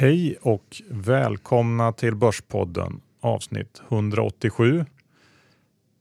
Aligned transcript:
Hej 0.00 0.36
och 0.42 0.82
välkomna 0.88 1.92
till 1.92 2.14
Börspodden 2.14 3.00
avsnitt 3.20 3.82
187 3.88 4.84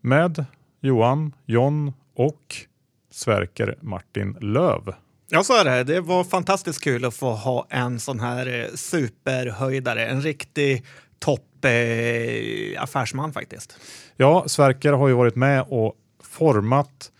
med 0.02 0.46
Johan, 0.82 1.34
John 1.46 1.94
och 2.16 2.56
Sverker 3.12 3.78
Martin 3.82 4.38
Löv. 4.42 4.93
Ja, 5.30 5.43
så 5.43 5.54
är 5.54 5.66
det. 5.66 5.84
Det 5.84 6.02
var 6.02 6.24
fantastiskt 6.24 6.84
kul 6.84 7.06
att 7.06 7.16
få 7.16 7.32
ha 7.32 7.68
en 7.70 8.00
sån 8.00 8.20
här 8.20 8.60
eh, 8.60 8.75
superhöjdare, 8.75 10.06
en 10.06 10.21
riktig 10.21 10.86
topp 11.20 11.66
eh, 11.66 12.84
affärsman 12.84 13.34
faktiskt. 13.34 13.79
Ja, 14.18 14.43
Sverker 14.47 14.93
har 14.93 15.07
ju 15.07 15.14
varit 15.14 15.36
med 15.36 15.66
och 15.68 15.96
format 16.24 17.11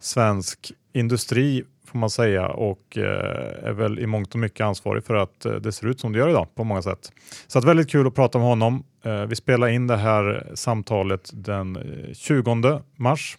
svensk 0.00 0.72
industri 0.92 1.64
får 1.90 1.98
man 1.98 2.10
säga 2.10 2.48
och 2.48 2.98
eh, 2.98 3.68
är 3.68 3.72
väl 3.72 3.98
i 3.98 4.06
mångt 4.06 4.34
och 4.34 4.40
mycket 4.40 4.64
ansvarig 4.64 5.04
för 5.04 5.14
att 5.14 5.44
eh, 5.44 5.52
det 5.52 5.72
ser 5.72 5.86
ut 5.86 6.00
som 6.00 6.12
det 6.12 6.18
gör 6.18 6.28
idag 6.28 6.54
på 6.54 6.64
många 6.64 6.82
sätt. 6.82 7.12
Så 7.46 7.58
att 7.58 7.64
väldigt 7.64 7.90
kul 7.90 8.06
att 8.06 8.14
prata 8.14 8.38
med 8.38 8.46
honom. 8.46 8.84
Eh, 9.04 9.26
vi 9.26 9.36
spelar 9.36 9.68
in 9.68 9.86
det 9.86 9.96
här 9.96 10.52
samtalet 10.54 11.30
den 11.32 11.78
20 12.14 12.82
mars. 12.96 13.38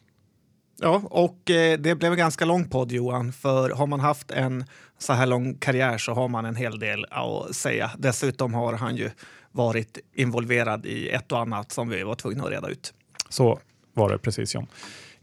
Ja, 0.81 1.01
och 1.05 1.39
det 1.79 1.97
blev 1.97 2.11
en 2.11 2.17
ganska 2.17 2.45
lång 2.45 2.69
podd 2.69 2.91
Johan, 2.91 3.33
för 3.33 3.69
har 3.69 3.87
man 3.87 3.99
haft 3.99 4.31
en 4.31 4.65
så 4.97 5.13
här 5.13 5.25
lång 5.25 5.53
karriär 5.53 5.97
så 5.97 6.13
har 6.13 6.27
man 6.27 6.45
en 6.45 6.55
hel 6.55 6.79
del 6.79 7.05
att 7.09 7.55
säga. 7.55 7.91
Dessutom 7.97 8.53
har 8.53 8.73
han 8.73 8.95
ju 8.95 9.09
varit 9.51 9.97
involverad 10.13 10.85
i 10.85 11.09
ett 11.09 11.31
och 11.31 11.39
annat 11.39 11.71
som 11.71 11.89
vi 11.89 12.03
var 12.03 12.15
tvungna 12.15 12.43
att 12.43 12.49
reda 12.49 12.69
ut. 12.69 12.93
Så 13.29 13.59
var 13.93 14.09
det 14.09 14.17
precis 14.17 14.55
John. 14.55 14.67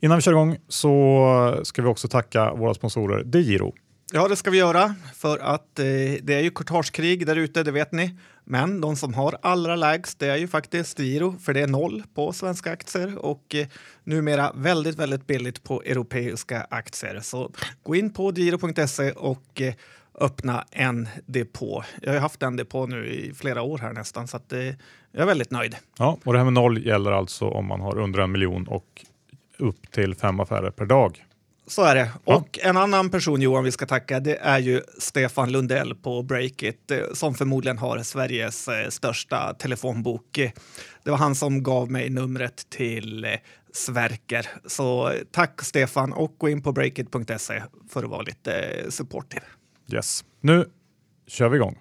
Innan 0.00 0.18
vi 0.18 0.22
kör 0.22 0.32
igång 0.32 0.56
så 0.68 1.60
ska 1.62 1.82
vi 1.82 1.88
också 1.88 2.08
tacka 2.08 2.54
våra 2.54 2.74
sponsorer 2.74 3.24
DeGiro. 3.24 3.72
Ja, 4.12 4.28
det 4.28 4.36
ska 4.36 4.50
vi 4.50 4.58
göra 4.58 4.94
för 5.14 5.38
att 5.38 5.78
eh, 5.78 5.84
det 6.22 6.34
är 6.34 6.40
ju 6.40 6.50
kortagekrig 6.50 7.26
där 7.26 7.36
ute, 7.36 7.62
det 7.62 7.70
vet 7.70 7.92
ni. 7.92 8.18
Men 8.44 8.80
de 8.80 8.96
som 8.96 9.14
har 9.14 9.38
allra 9.42 9.76
lägst, 9.76 10.18
det 10.18 10.26
är 10.26 10.36
ju 10.36 10.48
faktiskt 10.48 10.98
Giro, 10.98 11.38
för 11.38 11.54
det 11.54 11.60
är 11.60 11.66
noll 11.66 12.02
på 12.14 12.32
svenska 12.32 12.72
aktier 12.72 13.18
och 13.18 13.54
eh, 13.54 13.66
numera 14.04 14.52
väldigt, 14.54 14.98
väldigt 14.98 15.26
billigt 15.26 15.64
på 15.64 15.82
europeiska 15.82 16.66
aktier. 16.70 17.20
Så 17.20 17.50
gå 17.82 17.94
in 17.94 18.12
på 18.12 18.32
giro.se 18.32 19.12
och 19.12 19.60
eh, 19.60 19.74
öppna 20.20 20.64
en 20.70 21.08
depå. 21.26 21.84
Jag 22.02 22.12
har 22.12 22.20
haft 22.20 22.42
en 22.42 22.56
depå 22.56 22.86
nu 22.86 23.06
i 23.06 23.34
flera 23.34 23.62
år 23.62 23.78
här 23.78 23.92
nästan, 23.92 24.28
så 24.28 24.36
att, 24.36 24.52
eh, 24.52 24.60
jag 25.12 25.22
är 25.22 25.26
väldigt 25.26 25.50
nöjd. 25.50 25.76
Ja, 25.98 26.18
och 26.24 26.32
det 26.32 26.38
här 26.38 26.44
med 26.44 26.52
noll 26.52 26.86
gäller 26.86 27.12
alltså 27.12 27.48
om 27.48 27.66
man 27.66 27.80
har 27.80 27.98
under 27.98 28.20
en 28.20 28.32
miljon 28.32 28.68
och 28.68 29.04
upp 29.58 29.92
till 29.92 30.14
fem 30.14 30.40
affärer 30.40 30.70
per 30.70 30.86
dag. 30.86 31.24
Så 31.68 31.84
är 31.84 31.94
det. 31.94 32.10
Ja. 32.24 32.36
Och 32.36 32.58
en 32.62 32.76
annan 32.76 33.10
person 33.10 33.42
Johan 33.42 33.64
vi 33.64 33.72
ska 33.72 33.86
tacka 33.86 34.20
det 34.20 34.36
är 34.36 34.58
ju 34.58 34.82
Stefan 34.98 35.52
Lundell 35.52 35.94
på 35.94 36.22
Breakit 36.22 36.90
eh, 36.90 36.98
som 37.12 37.34
förmodligen 37.34 37.78
har 37.78 37.98
Sveriges 37.98 38.68
eh, 38.68 38.88
största 38.88 39.54
telefonbok. 39.54 40.38
Det 41.04 41.10
var 41.10 41.18
han 41.18 41.34
som 41.34 41.62
gav 41.62 41.90
mig 41.90 42.10
numret 42.10 42.70
till 42.70 43.24
eh, 43.24 43.30
Sverker. 43.72 44.46
Så 44.66 45.12
tack 45.30 45.62
Stefan 45.62 46.12
och 46.12 46.34
gå 46.38 46.48
in 46.48 46.62
på 46.62 46.72
breakit.se 46.72 47.62
för 47.90 48.04
att 48.04 48.10
vara 48.10 48.22
lite 48.22 48.84
supportive. 48.88 49.44
Yes, 49.92 50.24
nu 50.40 50.66
kör 51.26 51.48
vi 51.48 51.56
igång. 51.56 51.78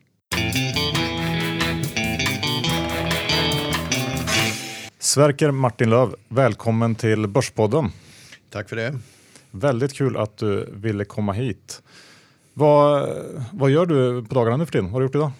Sverker 5.17 5.51
Martin 5.51 5.89
Löv, 5.89 6.15
välkommen 6.27 6.95
till 6.95 7.27
Börspodden. 7.27 7.91
Tack 8.49 8.69
för 8.69 8.75
det. 8.75 8.99
Väldigt 9.51 9.93
kul 9.93 10.17
att 10.17 10.37
du 10.37 10.69
ville 10.73 11.05
komma 11.05 11.33
hit. 11.33 11.81
Vad, 12.53 13.09
vad 13.53 13.69
gör 13.69 13.85
du 13.85 14.25
på 14.25 14.35
dagarna 14.35 14.57
nu 14.57 14.65
för 14.65 14.71
tiden? 14.71 14.85
Vad 14.85 14.93
har 14.93 14.99
du 14.99 15.05
gjort 15.05 15.15
idag? 15.15 15.31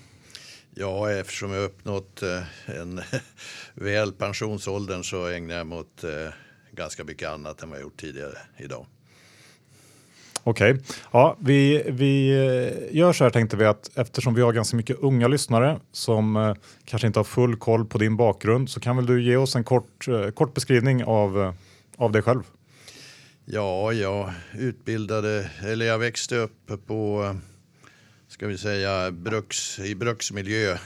Ja, 0.75 1.11
eftersom 1.11 1.51
jag 1.51 1.63
uppnått 1.63 2.21
eh, 2.21 2.79
en 2.79 3.01
väl 3.73 4.11
pensionsåldern 4.11 5.03
så 5.03 5.27
ägnar 5.27 5.55
jag 5.55 5.67
mig 5.67 5.79
åt 5.79 6.03
eh, 6.03 6.33
ganska 6.71 7.03
mycket 7.03 7.29
annat 7.29 7.63
än 7.63 7.69
vad 7.69 7.79
jag 7.79 7.83
gjort 7.83 7.97
tidigare 7.97 8.37
idag. 8.57 8.85
Okej, 10.47 10.71
okay. 10.71 10.83
ja, 11.11 11.37
vi, 11.39 11.83
vi 11.87 12.29
eh, 12.29 12.97
gör 12.97 13.13
så 13.13 13.23
här 13.23 13.31
tänkte 13.31 13.57
vi 13.57 13.65
att 13.65 13.97
eftersom 13.97 14.33
vi 14.33 14.41
har 14.41 14.53
ganska 14.53 14.77
mycket 14.77 14.97
unga 14.99 15.27
lyssnare 15.27 15.79
som 15.91 16.35
eh, 16.35 16.55
kanske 16.85 17.07
inte 17.07 17.19
har 17.19 17.23
full 17.23 17.55
koll 17.55 17.85
på 17.85 17.97
din 17.97 18.17
bakgrund 18.17 18.69
så 18.69 18.79
kan 18.79 18.95
väl 18.95 19.05
du 19.05 19.23
ge 19.23 19.37
oss 19.37 19.55
en 19.55 19.63
kort, 19.63 20.07
eh, 20.07 20.29
kort 20.29 20.53
beskrivning 20.53 21.03
av, 21.03 21.41
eh, 21.41 21.53
av 21.97 22.11
dig 22.11 22.21
själv? 22.21 22.43
Ja, 23.45 23.93
jag 23.93 24.33
utbildade, 24.57 25.49
eller 25.63 25.85
jag 25.85 25.99
växte 25.99 26.35
upp 26.35 26.87
på, 26.87 27.35
ska 28.27 28.47
vi 28.47 28.57
säga, 28.57 29.11
bruks, 29.11 29.79
i 29.79 29.95
bruksmiljö 29.95 30.77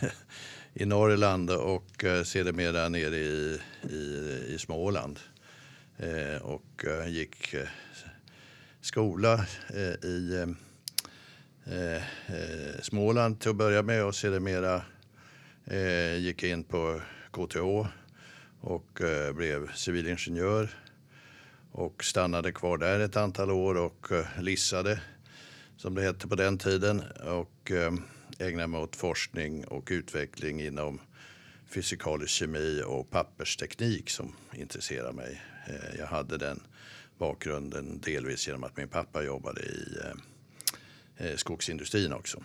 i 0.73 0.85
Norrland 0.85 1.51
och 1.51 2.03
eh, 2.03 2.23
sedermera 2.23 2.89
nere 2.89 3.15
i, 3.15 3.59
i, 3.89 4.43
i 4.47 4.57
Småland. 4.59 5.19
Eh, 5.97 6.41
och 6.41 6.85
eh, 6.85 7.07
gick 7.07 7.55
skola 8.81 9.45
eh, 9.69 10.09
i 10.09 10.33
eh, 10.35 10.49
eh, 11.73 11.95
eh, 12.27 12.81
Småland 12.81 13.39
till 13.39 13.49
att 13.49 13.55
börja 13.55 13.83
med 13.83 14.05
och 14.05 14.15
sedermera 14.15 14.81
eh, 15.65 16.15
gick 16.17 16.43
jag 16.43 16.51
in 16.51 16.63
på 16.63 17.01
KTH 17.31 17.87
och 18.61 19.01
blev 19.33 19.73
civilingenjör 19.73 20.69
och 21.71 22.03
stannade 22.03 22.51
kvar 22.51 22.77
där 22.77 22.99
ett 22.99 23.17
antal 23.17 23.51
år 23.51 23.77
och 23.77 24.07
lissade 24.39 25.01
som 25.77 25.95
det 25.95 26.01
hette 26.01 26.27
på 26.27 26.35
den 26.35 26.57
tiden 26.57 27.03
och 27.23 27.71
ägnade 28.39 28.67
mig 28.67 28.81
åt 28.81 28.95
forskning 28.95 29.65
och 29.65 29.87
utveckling 29.91 30.61
inom 30.61 31.01
fysikalisk 31.67 32.33
kemi 32.33 32.83
och 32.85 33.09
pappersteknik 33.09 34.09
som 34.09 34.35
intresserar 34.53 35.11
mig. 35.11 35.41
Jag 35.97 36.07
hade 36.07 36.37
den 36.37 36.61
bakgrunden 37.21 37.99
delvis 37.99 38.47
genom 38.47 38.63
att 38.63 38.77
min 38.77 38.87
pappa 38.87 39.23
jobbade 39.23 39.61
i 39.61 39.97
eh, 40.03 41.27
eh, 41.27 41.35
skogsindustrin 41.35 42.13
också. 42.13 42.43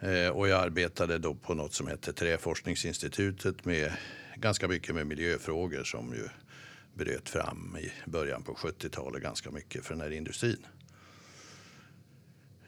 Eh, 0.00 0.28
och 0.28 0.48
jag 0.48 0.60
arbetade 0.60 1.18
då 1.18 1.34
på 1.34 1.54
något 1.54 1.74
som 1.74 1.86
hette 1.86 2.12
Träforskningsinstitutet 2.12 3.64
med 3.64 3.92
ganska 4.36 4.68
mycket 4.68 4.94
med 4.94 5.06
miljöfrågor 5.06 5.84
som 5.84 6.14
ju 6.14 6.28
bröt 6.94 7.28
fram 7.28 7.76
i 7.80 8.10
början 8.10 8.42
på 8.42 8.54
70-talet 8.54 9.22
ganska 9.22 9.50
mycket 9.50 9.84
för 9.84 9.94
den 9.94 10.00
här 10.00 10.10
industrin. 10.10 10.66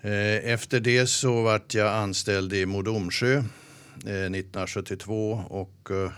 Eh, 0.01 0.53
efter 0.53 0.81
det 0.81 1.07
så 1.07 1.43
vart 1.43 1.75
jag 1.75 1.95
anställd 1.95 2.53
i 2.53 2.67
Mo 2.67 2.83
Domsjö 2.83 3.45
1972 3.97 5.45
och 5.49 5.91
eh, 5.91 6.13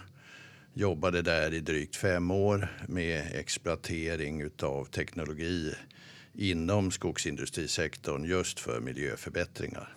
jobbade 0.79 1.23
där 1.23 1.55
i 1.55 1.61
drygt 1.61 1.97
fem 1.97 2.31
år 2.31 2.69
med 2.89 3.35
exploatering 3.35 4.51
av 4.63 4.85
teknologi 4.85 5.75
inom 6.35 6.91
skogsindustrisektorn 6.91 8.25
just 8.25 8.61
för 8.61 8.81
miljöförbättringar. 8.81 9.97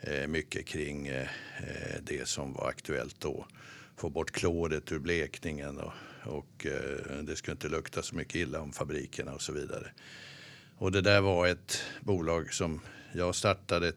Eh, 0.00 0.26
mycket 0.26 0.66
kring 0.66 1.06
eh, 1.06 1.28
det 2.02 2.28
som 2.28 2.52
var 2.52 2.68
aktuellt 2.68 3.20
då. 3.20 3.46
Få 3.96 4.10
bort 4.10 4.30
kloret 4.30 4.92
ur 4.92 4.98
blekningen 4.98 5.78
och, 5.78 5.92
och 6.24 6.66
eh, 6.66 7.22
det 7.22 7.36
skulle 7.36 7.52
inte 7.52 7.68
lukta 7.68 8.02
så 8.02 8.16
mycket 8.16 8.34
illa 8.34 8.60
om 8.60 8.72
fabrikerna 8.72 9.32
och 9.32 9.42
så 9.42 9.52
vidare. 9.52 9.86
Och 10.76 10.92
det 10.92 11.00
där 11.00 11.20
var 11.20 11.46
ett 11.46 11.82
bolag 12.00 12.54
som 12.54 12.80
jag 13.12 13.34
startade 13.34 13.92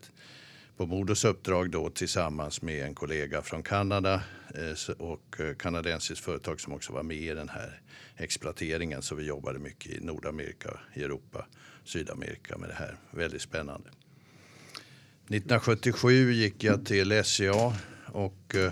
på 0.77 0.85
Modos 0.85 1.25
uppdrag 1.25 1.69
då 1.69 1.89
tillsammans 1.89 2.61
med 2.61 2.85
en 2.85 2.95
kollega 2.95 3.41
från 3.41 3.63
Kanada 3.63 4.23
eh, 4.55 4.95
och 4.97 5.39
eh, 5.39 5.55
kanadensiskt 5.55 6.25
företag 6.25 6.61
som 6.61 6.73
också 6.73 6.93
var 6.93 7.03
med 7.03 7.17
i 7.17 7.29
den 7.29 7.49
här 7.49 7.81
exploateringen. 8.17 9.01
Så 9.01 9.15
vi 9.15 9.23
jobbade 9.23 9.59
mycket 9.59 9.91
i 9.91 9.99
Nordamerika, 10.01 10.79
i 10.93 11.03
Europa, 11.03 11.45
Sydamerika 11.83 12.57
med 12.57 12.69
det 12.69 12.75
här. 12.75 12.97
Väldigt 13.11 13.41
spännande. 13.41 13.89
1977 13.89 16.31
gick 16.31 16.63
jag 16.63 16.85
till 16.85 17.23
SCA 17.23 17.73
och 18.05 18.55
eh, 18.55 18.71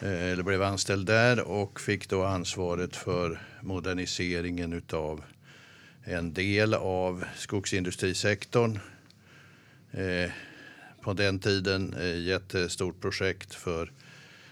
eller 0.00 0.42
blev 0.42 0.62
anställd 0.62 1.06
där 1.06 1.40
och 1.40 1.80
fick 1.80 2.08
då 2.08 2.24
ansvaret 2.24 2.96
för 2.96 3.40
moderniseringen 3.60 4.72
utav 4.72 5.24
en 6.04 6.32
del 6.32 6.74
av 6.74 7.24
skogsindustrisektorn 7.36 8.78
på 11.04 11.12
den 11.12 11.38
tiden 11.38 11.94
eh, 11.94 12.18
jättestort 12.18 13.00
projekt 13.00 13.54
för 13.54 13.92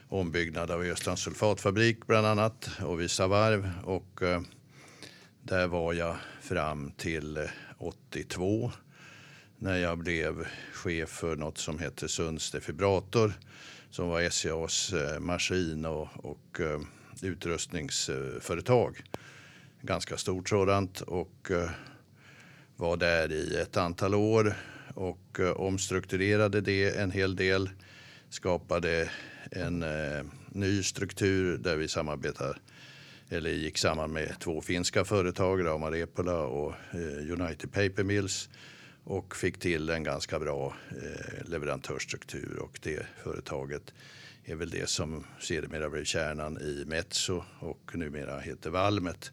ombyggnad 0.08 0.70
av 0.70 0.80
Östrands 0.80 1.22
sulfatfabrik 1.22 2.06
bland 2.06 2.26
annat 2.26 2.70
och 2.80 3.00
vissa 3.00 3.26
varv. 3.26 3.70
Och 3.84 4.22
eh, 4.22 4.40
där 5.42 5.66
var 5.66 5.92
jag 5.92 6.16
fram 6.40 6.90
till 6.90 7.36
eh, 7.36 7.44
82 7.78 8.72
när 9.58 9.76
jag 9.76 9.98
blev 9.98 10.46
chef 10.72 11.08
för 11.08 11.36
något 11.36 11.58
som 11.58 11.78
hette 11.78 12.08
Sunds 12.08 12.50
defibrator 12.50 13.32
som 13.90 14.08
var 14.08 14.30
SCAs 14.30 14.94
maskin 15.20 15.84
och, 15.84 16.08
och 16.24 16.60
utrustningsföretag. 17.22 19.02
Ganska 19.80 20.16
stort 20.16 20.48
sådant 20.48 21.00
och 21.00 21.50
var 22.76 22.96
där 22.96 23.32
i 23.32 23.56
ett 23.56 23.76
antal 23.76 24.14
år 24.14 24.54
och 24.94 25.40
eh, 25.40 25.50
omstrukturerade 25.50 26.60
det 26.60 26.96
en 26.96 27.10
hel 27.10 27.36
del. 27.36 27.70
skapade 28.28 29.10
en 29.50 29.82
eh, 29.82 30.24
ny 30.48 30.82
struktur 30.82 31.58
där 31.58 31.76
vi 31.76 31.88
samarbetar 31.88 32.58
eller 33.28 33.50
gick 33.50 33.78
samman 33.78 34.12
med 34.12 34.38
två 34.38 34.60
finska 34.60 35.04
företag, 35.04 35.64
Rauma 35.64 35.90
Repola 35.90 36.38
och 36.38 36.74
eh, 36.90 37.40
United 37.40 37.72
Paper 37.72 38.02
Mills 38.02 38.48
och 39.04 39.36
fick 39.36 39.58
till 39.58 39.90
en 39.90 40.04
ganska 40.04 40.38
bra 40.38 40.74
leverantörsstruktur 41.44 42.58
och 42.58 42.78
det 42.82 43.06
företaget 43.22 43.92
är 44.44 44.54
väl 44.54 44.70
det 44.70 44.88
som 44.88 45.24
sedermera 45.40 45.90
blev 45.90 46.04
kärnan 46.04 46.58
i 46.58 46.84
Metso 46.86 47.42
och 47.58 47.90
numera 47.94 48.40
heter 48.40 48.70
Valmet 48.70 49.32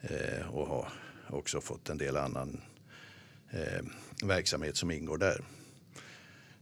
eh, 0.00 0.48
och 0.54 0.66
har 0.66 0.88
också 1.26 1.60
fått 1.60 1.88
en 1.88 1.98
del 1.98 2.16
annan 2.16 2.60
eh, 3.50 3.84
verksamhet 4.22 4.76
som 4.76 4.90
ingår 4.90 5.18
där. 5.18 5.44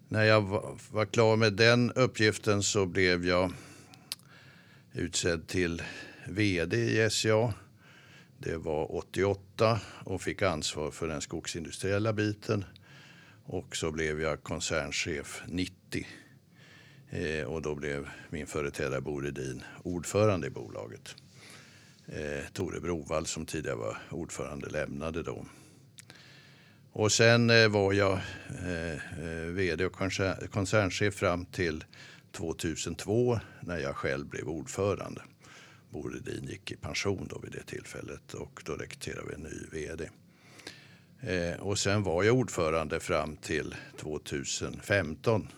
När 0.09 0.25
jag 0.25 0.43
var 0.91 1.07
klar 1.07 1.37
med 1.37 1.53
den 1.53 1.93
uppgiften 1.93 2.63
så 2.63 2.87
blev 2.87 3.27
jag 3.27 3.53
utsedd 4.93 5.47
till 5.47 5.83
vd 6.29 6.77
i 6.77 7.11
SCA. 7.11 7.55
Det 8.39 8.57
var 8.57 8.97
88 8.97 9.81
och 10.05 10.23
fick 10.23 10.43
ansvar 10.43 10.91
för 10.91 11.09
den 11.09 11.21
skogsindustriella 11.21 12.13
biten. 12.13 12.65
Och 13.45 13.77
så 13.77 13.93
blev 13.93 14.21
jag 14.21 14.43
koncernchef 14.43 15.43
90. 15.47 16.07
Eh, 17.11 17.45
och 17.45 17.63
då 17.63 17.75
blev 17.75 18.09
min 18.31 18.47
företrädare 18.47 19.01
Bo 19.01 19.21
Redin 19.21 19.63
ordförande 19.83 20.47
i 20.47 20.51
bolaget. 20.51 21.17
Eh, 22.07 22.53
Tore 22.53 22.81
Brovall 22.81 23.27
som 23.27 23.47
tidigare 23.47 23.77
var 23.77 23.99
ordförande 24.11 24.69
lämnade 24.69 25.23
då. 25.23 25.47
Och 26.93 27.13
sen 27.13 27.51
eh, 27.51 27.69
var 27.69 27.93
jag 27.93 28.19
eh, 28.67 28.93
eh 28.93 29.47
vd 29.47 29.85
och 29.87 29.97
koncernchef 30.51 31.15
fram 31.15 31.45
till 31.45 31.85
2002 32.33 33.41
när 33.61 33.79
jag 33.79 33.97
själv 33.97 34.27
blev 34.27 34.49
ordförande. 34.49 35.23
Bo 35.91 36.09
Redin 36.09 36.45
gick 36.45 36.71
i 36.71 36.77
pension 36.77 37.27
då 37.31 37.39
vid 37.39 37.53
det 37.53 37.63
tillfället 37.63 38.35
och 38.35 38.63
då 38.65 38.73
rekryterade 38.73 39.29
vi 39.29 39.35
en 39.35 39.41
ny 39.41 39.67
vd. 39.73 40.11
Eh, 41.21 41.61
och 41.61 41.79
sen 41.79 42.03
var 42.03 42.23
jag 42.23 42.37
ordförande 42.37 43.01
fram 43.01 43.37
till 43.37 43.75
2015 43.97 45.49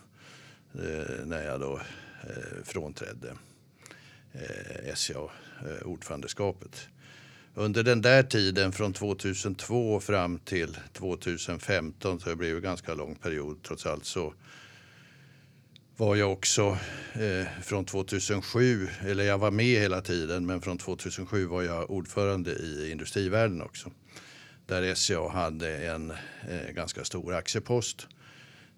eh, 0.73 1.25
när 1.25 1.43
jag 1.43 1.59
då 1.59 1.81
eh, 2.23 2.63
frånträdde 2.63 3.33
eh, 4.31 4.95
SCA 4.95 5.29
eh, 5.65 5.87
ordförandeskapet. 5.87 6.89
Under 7.55 7.83
den 7.83 8.01
där 8.01 8.23
tiden 8.23 8.71
från 8.71 8.93
2002 8.93 9.99
fram 9.99 10.39
till 10.39 10.77
2015, 10.93 12.19
så 12.19 12.29
det 12.29 12.35
blev 12.35 12.55
en 12.55 12.61
ganska 12.61 12.93
lång 12.93 13.15
period 13.15 13.63
trots 13.63 13.85
allt, 13.85 14.05
så 14.05 14.33
var 15.97 16.15
jag 16.15 16.31
också 16.31 16.77
eh, 17.13 17.47
från 17.63 17.85
2007, 17.85 18.87
eller 19.01 19.23
jag 19.23 19.37
var 19.37 19.51
med 19.51 19.81
hela 19.81 20.01
tiden, 20.01 20.45
men 20.45 20.61
från 20.61 20.77
2007 20.77 21.45
var 21.45 21.61
jag 21.61 21.91
ordförande 21.91 22.51
i 22.51 22.91
Industrivärden 22.91 23.61
också. 23.61 23.91
Där 24.65 24.95
SCA 24.95 25.29
hade 25.29 25.77
en 25.77 26.11
eh, 26.49 26.71
ganska 26.71 27.03
stor 27.03 27.33
aktiepost 27.33 28.07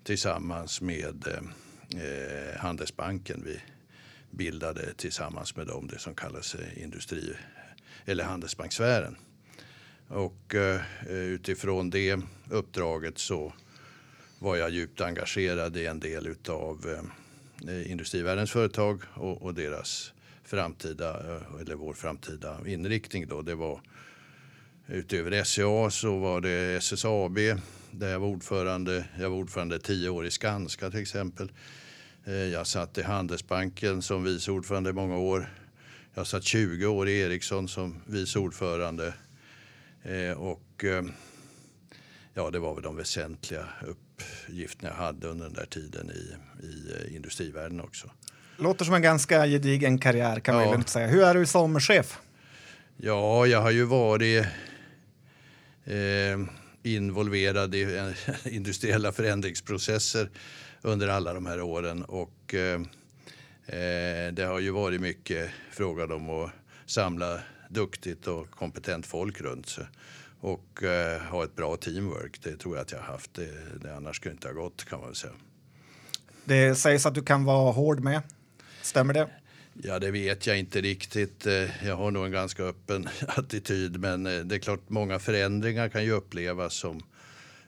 tillsammans 0.04 0.81
med 0.81 1.28
eh, 1.28 2.04
eh, 2.04 2.60
Handelsbanken. 2.60 3.44
Vi 3.46 3.60
bildade 4.31 4.94
tillsammans 4.94 5.56
med 5.56 5.68
dem 5.68 5.88
det 5.88 6.00
som 6.00 6.16
kallas 6.16 6.56
eh, 6.56 6.84
industri 6.84 7.36
eller 8.05 8.23
Handelsbanksfären. 8.23 9.15
Och 10.07 10.55
eh, 10.55 10.81
utifrån 11.09 11.89
det 11.89 12.19
uppdraget 12.50 13.17
så 13.17 13.53
var 14.39 14.55
jag 14.55 14.69
djupt 14.69 15.01
engagerad 15.01 15.77
i 15.77 15.85
en 15.85 16.00
del 16.00 16.35
av 16.47 16.97
eh, 17.67 17.91
Industrivärldens 17.91 18.51
företag 18.51 19.01
och, 19.13 19.41
och, 19.41 19.53
deras 19.53 20.13
framtida, 20.44 21.35
eh, 21.35 21.61
eller 21.61 21.75
vår 21.75 21.94
framtida 21.94 22.57
inriktning. 22.65 23.27
Då. 23.27 23.41
Det 23.41 23.55
var, 23.55 23.81
utöver 24.88 25.44
SCA 25.44 25.89
så 25.89 26.19
var 26.19 26.41
det 26.41 26.75
SSAB 26.77 27.38
där 27.91 28.11
jag 28.11 28.19
var 28.19 28.27
ordförande. 28.27 29.05
Jag 29.19 29.29
var 29.29 29.38
ordförande 29.38 29.79
tio 29.79 30.09
år 30.09 30.25
i 30.25 30.31
Skanska 30.31 30.89
till 30.91 31.01
exempel. 31.01 31.51
Eh, 32.25 32.33
jag 32.33 32.67
satt 32.67 32.97
i 32.97 33.01
Handelsbanken 33.01 34.01
som 34.01 34.23
vice 34.23 34.51
ordförande 34.51 34.89
i 34.89 34.94
många 34.94 35.17
år. 35.17 35.50
Jag 36.15 36.27
satt 36.27 36.44
20 36.44 36.86
år 36.86 37.10
i 37.10 37.19
Ericsson 37.19 37.68
som 37.68 38.01
vice 38.06 38.39
ordförande. 38.39 39.13
Eh, 40.04 40.31
och 40.31 40.83
eh, 40.83 41.04
ja, 42.33 42.50
det 42.51 42.60
var 42.60 42.74
väl 42.74 42.83
de 42.83 42.95
väsentliga 42.95 43.65
uppgifterna 43.88 44.89
jag 44.89 44.95
hade 44.95 45.27
under 45.27 45.45
den 45.45 45.54
där 45.54 45.65
tiden 45.65 46.12
i, 46.12 46.36
i 46.65 46.92
eh, 46.92 47.15
industrivärlden 47.15 47.81
också. 47.81 48.12
Låter 48.57 48.86
som 48.86 48.94
en 48.94 49.01
ganska 49.01 49.45
gedigen 49.45 49.98
karriär 49.98 50.39
kan 50.39 50.56
man 50.56 50.63
ja. 50.63 50.83
säga. 50.83 51.07
Hur 51.07 51.24
är 51.24 51.33
du 51.33 51.45
som 51.45 51.80
chef? 51.80 52.19
Ja, 52.98 53.48
jag 53.48 53.62
har 53.62 53.71
ju 53.71 53.83
varit 53.83 54.45
eh, 55.86 56.39
involverad 56.83 57.75
i 57.75 58.13
industriella 58.45 59.12
förändringsprocesser 59.12 60.30
under 60.81 61.07
alla 61.07 61.33
de 61.33 61.45
här 61.45 61.62
åren 61.62 62.04
och 62.04 62.54
Eh, 62.54 62.80
det 64.33 64.45
har 64.48 64.60
ju 64.60 64.71
varit 64.71 65.01
mycket 65.01 65.50
frågan 65.71 66.12
om 66.12 66.30
att 66.30 66.51
samla 66.86 67.39
duktigt 67.69 68.27
och 68.27 68.51
kompetent 68.51 69.06
folk 69.06 69.42
runt 69.42 69.69
sig 69.69 69.86
och 70.44 70.83
eh, 70.83 71.21
ha 71.21 71.44
ett 71.44 71.56
bra 71.56 71.77
teamwork. 71.77 72.39
Det 72.44 72.57
tror 72.57 72.75
jag 72.75 72.81
att 72.81 72.92
jag 72.92 73.00
har 73.00 73.06
haft. 73.06 73.33
Det, 73.33 73.50
det 73.81 73.95
annars 73.95 74.15
skulle 74.15 74.33
inte 74.33 74.48
ha 74.48 74.54
gått 74.54 74.86
kan 74.86 75.00
man 75.00 75.07
väl 75.07 75.15
säga. 75.15 75.33
Det 76.45 76.75
sägs 76.75 77.06
att 77.06 77.15
du 77.15 77.24
kan 77.24 77.45
vara 77.45 77.71
hård 77.71 78.00
med. 78.00 78.21
Stämmer 78.81 79.13
det? 79.13 79.30
Ja, 79.74 80.00
det 80.00 80.12
vet 80.12 80.48
jag 80.48 80.60
inte 80.60 80.81
riktigt. 80.81 81.45
Eh, 81.45 81.86
jag 81.88 81.95
har 81.95 82.12
nog 82.12 82.25
en 82.25 82.31
ganska 82.31 82.63
öppen 82.63 83.10
attityd, 83.27 84.00
men 84.00 84.25
eh, 84.25 84.39
det 84.39 84.56
är 84.56 84.60
klart 84.60 84.89
många 84.89 85.19
förändringar 85.19 85.89
kan 85.89 86.04
ju 86.04 86.12
upplevas 86.12 86.74
som 86.74 87.01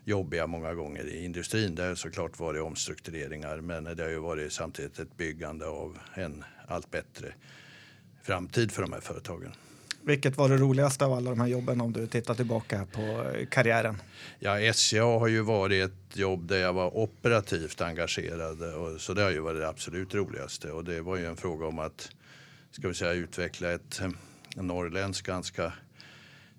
jobbiga 0.05 0.47
många 0.47 0.73
gånger 0.73 1.03
i 1.03 1.25
industrin. 1.25 1.75
Det 1.75 1.83
har 1.83 1.95
såklart 1.95 2.39
varit 2.39 2.61
omstruktureringar 2.61 3.57
men 3.57 3.83
det 3.83 4.03
har 4.03 4.09
ju 4.09 4.19
varit 4.19 4.53
samtidigt 4.53 4.99
ett 4.99 5.17
byggande 5.17 5.67
av 5.67 5.97
en 6.13 6.43
allt 6.67 6.91
bättre 6.91 7.33
framtid 8.23 8.71
för 8.71 8.81
de 8.81 8.93
här 8.93 9.01
företagen. 9.01 9.51
Vilket 10.01 10.37
var 10.37 10.49
det 10.49 10.57
roligaste 10.57 11.05
av 11.05 11.13
alla 11.13 11.29
de 11.29 11.39
här 11.39 11.47
jobben 11.47 11.81
om 11.81 11.93
du 11.93 12.07
tittar 12.07 12.35
tillbaka 12.35 12.87
på 12.93 13.33
karriären? 13.51 14.01
Ja, 14.39 14.73
SCA 14.73 15.03
har 15.03 15.27
ju 15.27 15.41
varit 15.41 15.83
ett 15.83 16.17
jobb 16.17 16.47
där 16.47 16.57
jag 16.57 16.73
var 16.73 16.97
operativt 16.97 17.81
engagerad 17.81 18.73
och, 18.73 19.01
så 19.01 19.13
det 19.13 19.21
har 19.21 19.31
ju 19.31 19.39
varit 19.39 19.59
det 19.59 19.69
absolut 19.69 20.15
roligaste 20.15 20.71
och 20.71 20.83
det 20.83 21.01
var 21.01 21.17
ju 21.17 21.25
en 21.25 21.37
fråga 21.37 21.65
om 21.65 21.79
att 21.79 22.11
ska 22.71 22.87
vi 22.87 22.93
säga, 22.93 23.13
utveckla 23.13 23.71
ett 23.71 24.01
norrländskt 24.55 25.27
ganska 25.27 25.73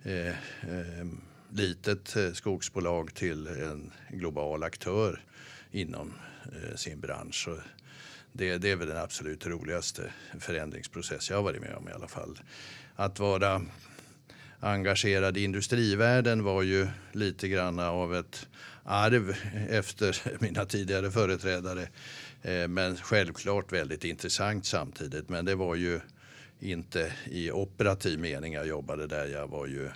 eh, 0.03 0.29
eh, 0.29 1.07
litet 1.53 2.17
eh, 2.17 2.33
skogsbolag 2.33 3.15
till 3.15 3.47
en 3.47 3.93
global 4.11 4.63
aktör 4.63 5.25
inom 5.71 6.13
eh, 6.45 6.77
sin 6.77 7.01
bransch. 7.01 7.49
Det, 8.33 8.59
det, 8.59 8.71
är 8.71 8.77
väl 8.77 8.89
den 8.89 8.97
absolut 8.97 9.47
roligaste 9.47 10.13
förändringsprocess 10.41 11.31
jag 11.31 11.37
har 11.37 11.43
varit 11.43 11.61
med 11.61 11.75
om 11.75 11.89
i 11.89 11.93
alla 11.93 12.09
fall. 12.09 12.41
Att 12.97 13.19
vara 13.19 13.63
engagerad 14.61 15.37
i 15.37 15.45
industrivärlden 15.45 16.45
var 16.45 16.63
ju 16.63 16.89
lite 17.13 17.49
grann 17.49 17.79
av 17.79 18.15
ett 18.15 18.49
arv 18.85 19.37
efter 19.71 20.23
mina 20.43 20.65
tidigare 20.65 21.11
företrädare. 21.11 21.89
Eh, 22.43 22.69
men 22.69 22.97
självklart 22.97 23.73
väldigt 23.73 24.05
intressant 24.05 24.67
samtidigt. 24.67 25.29
Men 25.29 25.45
det 25.45 25.55
var 25.55 25.75
ju 25.75 26.01
inte 26.61 27.13
i 27.25 27.51
operativ 27.51 28.19
mening 28.19 28.53
jag 28.53 28.67
jobbade 28.67 29.07
där. 29.07 29.27
Jag 29.27 29.49
var 29.49 29.67
ju 29.67 29.87
eh, 29.87 29.93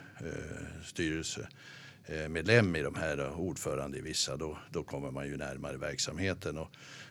styrelsemedlem 0.84 2.76
i 2.76 2.82
de 2.82 2.94
här 2.94 3.20
och 3.20 3.42
ordförande 3.42 3.98
i 3.98 4.00
vissa. 4.00 4.36
Då, 4.36 4.58
då 4.70 4.82
kommer 4.82 5.10
man 5.10 5.26
ju 5.26 5.36
närmare 5.36 5.76
verksamheten. 5.76 6.58
Och 6.58 6.68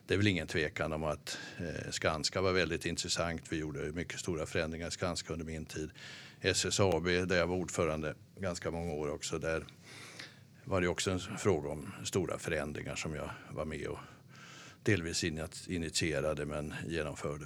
det 0.08 0.14
är 0.14 0.18
väl 0.18 0.28
ingen 0.28 0.48
tvekan 0.48 0.94
om 0.94 1.04
att 1.04 1.38
eh, 1.58 1.92
Skanska 1.92 2.42
var 2.42 2.52
väldigt 2.52 2.86
intressant. 2.86 3.42
Vi 3.50 3.58
gjorde 3.58 3.92
mycket 3.92 4.20
stora 4.20 4.46
förändringar 4.46 4.88
i 4.88 4.92
Skanska 4.92 5.34
under 5.34 5.46
min 5.46 5.66
tid. 5.66 5.90
SSAB 6.42 7.06
där 7.06 7.38
jag 7.38 7.48
var 7.48 7.56
ordförande 7.56 8.16
ganska 8.40 8.72
många 8.72 8.94
år 8.94 9.12
också. 9.12 9.40
Där 9.40 9.66
var 10.64 10.82
det 10.82 10.88
också 10.88 11.12
en 11.12 11.20
fråga 11.20 11.70
om 11.70 11.92
stora 12.04 12.38
förändringar 12.38 12.96
som 12.96 13.16
jag 13.16 13.30
var 13.52 13.66
med 13.66 13.88
och 13.88 14.00
delvis 14.84 15.24
initierade 15.68 16.46
men 16.46 16.74
genomförde 16.88 17.46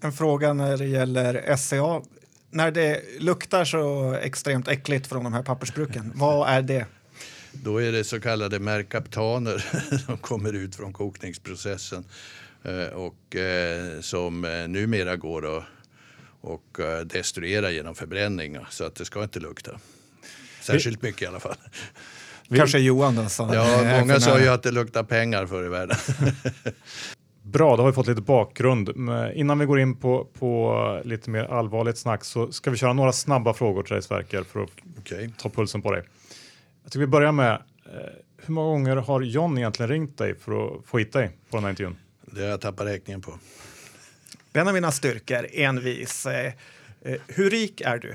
en 0.00 0.12
fråga 0.12 0.52
när 0.52 0.76
det 0.76 0.86
gäller 0.86 1.56
SCA. 1.56 2.02
När 2.50 2.70
det 2.70 3.02
luktar 3.18 3.64
så 3.64 4.14
extremt 4.14 4.68
äckligt 4.68 5.06
från 5.06 5.24
de 5.24 5.32
här 5.32 5.42
pappersbruken, 5.42 6.12
vad 6.14 6.48
är 6.48 6.62
det? 6.62 6.86
Då 7.52 7.82
är 7.82 7.92
det 7.92 8.04
så 8.04 8.20
kallade 8.20 8.58
merkaptaner 8.58 9.64
som 10.06 10.18
kommer 10.18 10.52
ut 10.52 10.76
från 10.76 10.92
kokningsprocessen 10.92 12.04
eh, 12.62 12.86
och 12.86 13.36
eh, 13.36 14.00
som 14.00 14.44
eh, 14.44 14.68
numera 14.68 15.16
går 15.16 15.58
att 15.58 15.64
och 16.40 16.78
destruera 17.04 17.70
genom 17.70 17.94
förbränning 17.94 18.58
så 18.70 18.84
att 18.84 18.94
det 18.94 19.04
ska 19.04 19.22
inte 19.22 19.40
lukta. 19.40 19.80
Särskilt 20.60 21.02
mycket 21.02 21.22
i 21.22 21.26
alla 21.26 21.40
fall. 21.40 21.56
Kanske 22.48 22.78
Johan 22.78 23.16
då? 23.16 23.26
Ja, 23.38 23.98
många 24.00 24.20
sa 24.20 24.40
ju 24.40 24.48
att 24.48 24.62
det 24.62 24.70
luktar 24.70 25.02
pengar 25.02 25.46
förr 25.46 25.66
i 25.66 25.68
världen. 25.68 25.96
Bra, 27.52 27.76
då 27.76 27.82
har 27.82 27.90
vi 27.90 27.94
fått 27.94 28.06
lite 28.06 28.20
bakgrund. 28.20 28.96
Men 28.96 29.32
innan 29.32 29.58
vi 29.58 29.66
går 29.66 29.80
in 29.80 29.96
på, 29.96 30.24
på 30.24 31.02
lite 31.04 31.30
mer 31.30 31.44
allvarligt 31.44 31.98
snack 31.98 32.24
så 32.24 32.52
ska 32.52 32.70
vi 32.70 32.76
köra 32.76 32.92
några 32.92 33.12
snabba 33.12 33.54
frågor 33.54 33.82
till 33.82 33.92
dig 33.92 34.02
Sverker 34.02 34.42
för 34.42 34.62
att 34.62 34.70
Okej. 34.98 35.30
ta 35.38 35.48
pulsen 35.48 35.82
på 35.82 35.92
dig. 35.92 36.02
Jag 36.82 36.92
tycker 36.92 37.00
vi 37.00 37.06
börjar 37.06 37.32
med, 37.32 37.52
eh, 37.52 37.92
hur 38.36 38.54
många 38.54 38.68
gånger 38.68 38.96
har 38.96 39.20
John 39.20 39.58
egentligen 39.58 39.90
ringt 39.90 40.18
dig 40.18 40.34
för 40.34 40.66
att 40.66 40.86
få 40.86 40.98
hit 40.98 41.12
dig 41.12 41.30
på 41.50 41.56
den 41.56 41.64
här 41.64 41.70
intervjun? 41.70 41.96
Det 42.20 42.40
har 42.40 42.48
jag 42.48 42.60
tappat 42.60 42.86
räkningen 42.86 43.20
på. 43.20 43.38
En 44.52 44.68
av 44.68 44.74
mina 44.74 44.92
styrkor, 44.92 45.46
envis. 45.52 46.26
Eh, 46.26 46.52
eh, 47.02 47.20
hur 47.26 47.50
rik 47.50 47.80
är 47.80 47.98
du? 47.98 48.14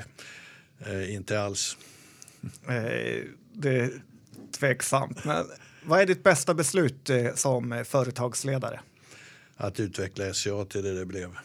Eh, 0.91 1.15
inte 1.15 1.41
alls. 1.41 1.77
Eh, 2.67 3.23
det 3.53 3.79
är 3.79 3.89
tveksamt. 4.59 5.25
Men 5.25 5.45
vad 5.83 6.01
är 6.01 6.05
ditt 6.05 6.23
bästa 6.23 6.53
beslut 6.53 7.09
eh, 7.09 7.33
som 7.35 7.83
företagsledare? 7.87 8.79
Att 9.61 9.79
utveckla 9.79 10.33
SCA 10.33 10.65
till 10.65 10.83
det 10.83 10.99
det 10.99 11.05
blev. 11.05 11.37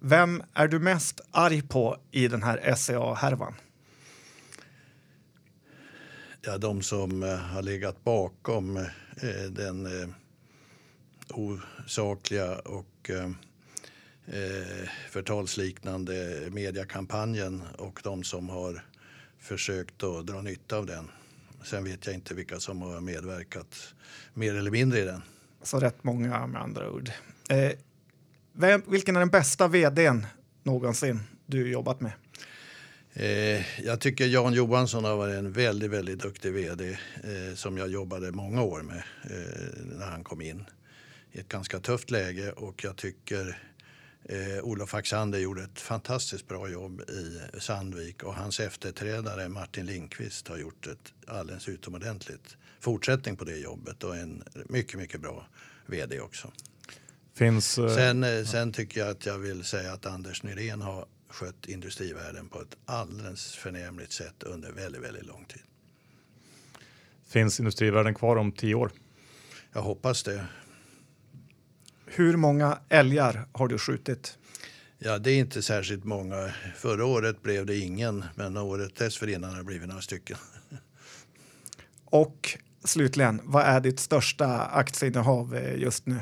Vem 0.00 0.42
är 0.54 0.68
du 0.68 0.78
mest 0.78 1.20
arg 1.30 1.62
på 1.62 1.96
i 2.10 2.28
den 2.28 2.42
här 2.42 2.74
SCA-härvan? 2.74 3.54
Ja, 6.40 6.58
de 6.58 6.82
som 6.82 7.22
eh, 7.22 7.36
har 7.36 7.62
legat 7.62 8.04
bakom 8.04 8.76
eh, 8.76 9.50
den 9.50 9.86
eh, 9.86 10.08
osakliga 11.28 12.58
och 12.58 13.10
förtalsliknande 15.10 16.48
mediekampanjen 16.50 17.62
och 17.78 18.00
de 18.04 18.24
som 18.24 18.48
har 18.48 18.84
försökt 19.38 20.02
att 20.02 20.26
dra 20.26 20.42
nytta 20.42 20.76
av 20.76 20.86
den. 20.86 21.10
Sen 21.64 21.84
vet 21.84 22.06
jag 22.06 22.14
inte 22.14 22.34
vilka 22.34 22.60
som 22.60 22.82
har 22.82 23.00
medverkat 23.00 23.94
mer 24.34 24.54
eller 24.54 24.70
mindre 24.70 24.98
i 24.98 25.04
den. 25.04 25.22
Så 25.68 25.80
rätt 25.80 26.04
många 26.04 26.46
med 26.46 26.62
andra 26.62 26.90
ord. 26.90 27.10
Eh, 27.50 27.72
vem, 28.52 28.82
vilken 28.88 29.16
är 29.16 29.20
den 29.20 29.28
bästa 29.28 29.68
vdn 29.68 30.26
någonsin 30.62 31.20
du 31.46 31.70
jobbat 31.70 32.00
med? 32.00 32.12
Eh, 33.12 33.82
jag 33.86 34.00
tycker 34.00 34.26
Jan 34.26 34.52
Johansson 34.52 35.04
har 35.04 35.16
varit 35.16 35.34
en 35.34 35.52
väldigt, 35.52 35.90
väldigt 35.90 36.22
duktig 36.22 36.52
vd 36.52 36.90
eh, 36.90 37.54
som 37.54 37.78
jag 37.78 37.88
jobbade 37.88 38.32
många 38.32 38.62
år 38.62 38.82
med 38.82 39.02
eh, 39.22 39.98
när 39.98 40.06
han 40.06 40.24
kom 40.24 40.40
in 40.40 40.64
i 41.32 41.38
ett 41.40 41.48
ganska 41.48 41.80
tufft 41.80 42.10
läge 42.10 42.52
och 42.52 42.84
jag 42.84 42.96
tycker 42.96 43.62
eh, 44.24 44.62
Olof 44.64 44.94
Axander 44.94 45.38
gjorde 45.38 45.62
ett 45.62 45.80
fantastiskt 45.80 46.48
bra 46.48 46.68
jobb 46.68 47.00
i 47.00 47.60
Sandvik 47.60 48.22
och 48.22 48.34
hans 48.34 48.60
efterträdare 48.60 49.48
Martin 49.48 49.86
Lindqvist 49.86 50.48
har 50.48 50.58
gjort 50.58 50.86
ett 50.86 51.12
alldeles 51.26 51.68
utomordentligt 51.68 52.56
fortsättning 52.80 53.36
på 53.36 53.44
det 53.44 53.56
jobbet 53.56 54.04
och 54.04 54.16
en 54.16 54.42
mycket, 54.68 54.98
mycket 54.98 55.20
bra 55.20 55.46
vd 55.86 56.20
också. 56.20 56.52
Finns, 57.34 57.78
eh, 57.78 57.94
Sen, 57.94 58.24
eh, 58.24 58.44
sen 58.44 58.72
tycker 58.72 59.00
jag 59.00 59.08
att 59.08 59.26
jag 59.26 59.38
vill 59.38 59.64
säga 59.64 59.92
att 59.92 60.06
Anders 60.06 60.42
Nyrén 60.42 60.80
har 60.82 61.06
skött 61.28 61.66
industrivärlden 61.66 62.48
på 62.48 62.60
ett 62.60 62.76
alldeles 62.84 63.54
förnämligt 63.54 64.12
sätt 64.12 64.42
under 64.42 64.72
väldigt, 64.72 65.02
väldigt 65.02 65.26
lång 65.26 65.44
tid. 65.44 65.62
finns 67.28 67.60
industrivärlden 67.60 68.14
kvar 68.14 68.36
om 68.36 68.52
tio 68.52 68.74
år? 68.74 68.90
Jag 69.72 69.82
hoppas 69.82 70.22
det. 70.22 70.46
Hur 72.06 72.36
många 72.36 72.78
älgar 72.88 73.46
har 73.52 73.68
du 73.68 73.78
skjutit? 73.78 74.38
Ja, 74.98 75.18
det 75.18 75.30
är 75.30 75.38
inte 75.38 75.62
särskilt 75.62 76.04
många. 76.04 76.52
Förra 76.76 77.04
året 77.04 77.42
blev 77.42 77.66
det 77.66 77.76
ingen, 77.76 78.24
men 78.34 78.56
året 78.56 78.96
dessförinnan 78.96 79.50
har 79.50 79.58
det 79.58 79.64
blivit 79.64 79.88
några 79.88 80.00
stycken. 80.00 80.36
Och 82.04 82.58
slutligen, 82.84 83.40
vad 83.44 83.62
är 83.62 83.80
ditt 83.80 84.00
största 84.00 84.60
aktieinnehav 84.62 85.56
eh, 85.56 85.76
just 85.76 86.06
nu? 86.06 86.16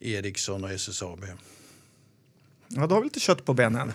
Ericsson 0.00 0.64
och 0.64 0.70
SSAB. 0.70 1.24
Ja, 2.68 2.86
du 2.86 2.94
har 2.94 3.00
vi 3.00 3.04
lite 3.04 3.20
kött 3.20 3.44
på 3.44 3.54
benen. 3.54 3.92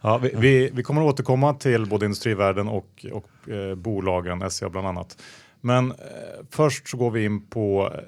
Ja, 0.00 0.18
vi, 0.18 0.30
vi, 0.34 0.70
vi 0.74 0.82
kommer 0.82 1.00
att 1.00 1.14
återkomma 1.14 1.54
till 1.54 1.86
både 1.86 2.06
industrivärlden 2.06 2.68
och, 2.68 3.06
och 3.12 3.48
eh, 3.48 3.74
bolagen, 3.74 4.50
SCA 4.50 4.68
bland 4.68 4.86
annat. 4.86 5.22
Men 5.60 5.90
eh, 5.90 5.96
först 6.50 6.88
så 6.88 6.96
går 6.96 7.10
vi 7.10 7.24
in 7.24 7.46
på 7.46 7.92
eh, 7.94 8.00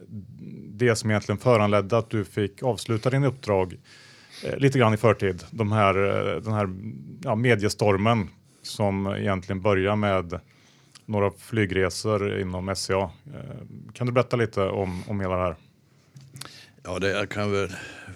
det 0.69 0.97
som 0.97 1.11
egentligen 1.11 1.39
föranledde 1.39 1.99
att 1.99 2.11
du 2.11 2.25
fick 2.25 2.63
avsluta 2.63 3.11
din 3.11 3.25
uppdrag 3.25 3.77
eh, 4.45 4.57
lite 4.57 4.79
grann 4.79 4.95
i 4.95 4.97
förtid. 4.97 5.45
De 5.51 5.73
här, 5.73 5.95
eh, 5.95 6.43
den 6.43 6.53
här 6.53 6.69
ja, 7.23 7.35
mediestormen 7.35 8.29
som 8.67 9.07
egentligen 9.07 9.61
börjar 9.61 9.97
med 9.97 10.41
några 11.07 11.31
flygresor 11.39 12.41
inom 12.41 12.77
SCA. 12.77 12.95
Eh, 12.95 13.11
kan 13.95 14.07
du 14.07 14.13
berätta 14.13 14.37
lite 14.37 14.63
om, 14.63 15.03
om 15.09 15.21
hela 15.21 15.37
det 15.37 15.43
här? 15.43 15.57
Ja, 16.83 16.99
det, 16.99 17.11
jag 17.11 17.29
kan 17.29 17.53
väl 17.53 17.69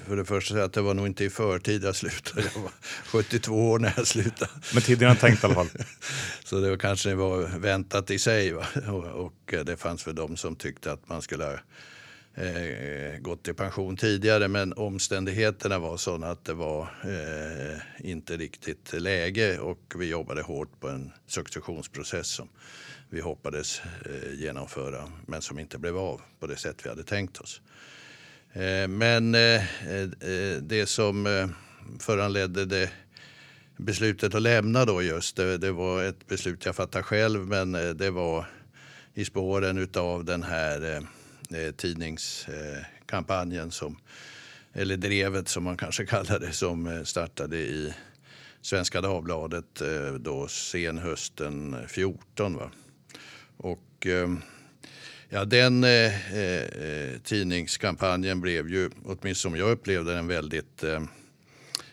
för 0.06 0.16
det 0.16 0.24
första 0.24 0.54
säga 0.54 0.64
att 0.64 0.72
det 0.72 0.80
var 0.80 0.94
nog 0.94 1.06
inte 1.06 1.24
i 1.24 1.30
förtid 1.30 1.84
jag 1.84 1.96
slutade. 1.96 2.50
Jag 2.54 2.62
var 2.62 2.72
72 3.04 3.70
år 3.70 3.78
när 3.78 3.92
jag 3.96 4.06
slutade. 4.06 4.50
Men 4.74 4.82
tidigare 4.82 5.12
än 5.12 5.16
tänkt 5.16 5.42
i 5.42 5.46
alla 5.46 5.54
fall. 5.54 5.68
Så 6.44 6.60
det 6.60 6.70
var 6.70 6.76
kanske 6.76 7.14
var 7.14 7.58
väntat 7.58 8.10
i 8.10 8.18
sig. 8.18 8.52
Va? 8.52 8.66
Och, 8.88 9.04
och 9.04 9.54
det 9.64 9.76
fanns 9.76 10.06
väl 10.06 10.14
de 10.14 10.36
som 10.36 10.56
tyckte 10.56 10.92
att 10.92 11.08
man 11.08 11.22
skulle 11.22 11.60
eh, 12.34 13.18
gått 13.20 13.48
i 13.48 13.54
pension 13.54 13.96
tidigare. 13.96 14.48
Men 14.48 14.72
omständigheterna 14.72 15.78
var 15.78 15.96
sådana 15.96 16.30
att 16.30 16.44
det 16.44 16.54
var 16.54 16.82
eh, 17.04 18.08
inte 18.10 18.36
riktigt 18.36 18.92
läge 18.92 19.58
och 19.58 19.94
vi 19.96 20.08
jobbade 20.08 20.42
hårt 20.42 20.80
på 20.80 20.88
en 20.88 21.12
successionsprocess 21.26 22.26
som 22.26 22.48
vi 23.08 23.20
hoppades 23.20 23.82
eh, 24.06 24.34
genomföra 24.34 25.12
men 25.26 25.42
som 25.42 25.58
inte 25.58 25.78
blev 25.78 25.98
av 25.98 26.20
på 26.40 26.46
det 26.46 26.56
sätt 26.56 26.76
vi 26.84 26.88
hade 26.88 27.04
tänkt 27.04 27.38
oss. 27.38 27.60
Eh, 28.52 28.88
men 28.88 29.34
eh, 29.34 29.90
eh, 29.92 30.08
det 30.62 30.86
som 30.88 31.26
eh, 31.26 31.48
föranledde 31.98 32.64
det 32.64 32.90
beslutet 33.76 34.34
att 34.34 34.42
lämna 34.42 34.84
då 34.84 35.02
just, 35.02 35.36
det, 35.36 35.58
det 35.58 35.72
var 35.72 36.04
ett 36.04 36.26
beslut 36.26 36.64
jag 36.64 36.76
fattade 36.76 37.04
själv 37.04 37.46
men 37.46 37.74
eh, 37.74 37.90
det 37.90 38.10
var 38.10 38.46
i 39.14 39.24
spåren 39.24 39.78
utav 39.78 40.24
den 40.24 40.42
här 40.42 40.96
eh, 40.96 41.02
eh, 41.54 41.70
tidningskampanjen 41.70 43.70
som, 43.70 43.98
eller 44.72 44.96
drevet 44.96 45.48
som 45.48 45.64
man 45.64 45.76
kanske 45.76 46.06
kallar 46.06 46.38
det, 46.38 46.52
som 46.52 46.86
eh, 46.86 47.02
startade 47.02 47.56
i 47.56 47.94
Svenska 48.62 49.00
Dagbladet 49.00 49.80
eh, 49.80 50.14
då 50.14 50.48
sen 50.48 50.98
hösten 50.98 51.76
14. 51.88 52.56
Va? 52.56 52.70
Och 53.56 54.06
ehm, 54.06 54.42
ja, 55.28 55.44
den 55.44 55.84
eh, 55.84 56.38
eh, 56.38 57.18
tidningskampanjen 57.24 58.40
blev 58.40 58.68
ju, 58.68 58.90
åtminstone 59.04 59.34
som 59.34 59.56
jag 59.56 59.70
upplevde 59.70 60.14
den, 60.14 60.26
väldigt 60.26 60.84
ehm, 60.84 61.02
eh, 61.02 61.08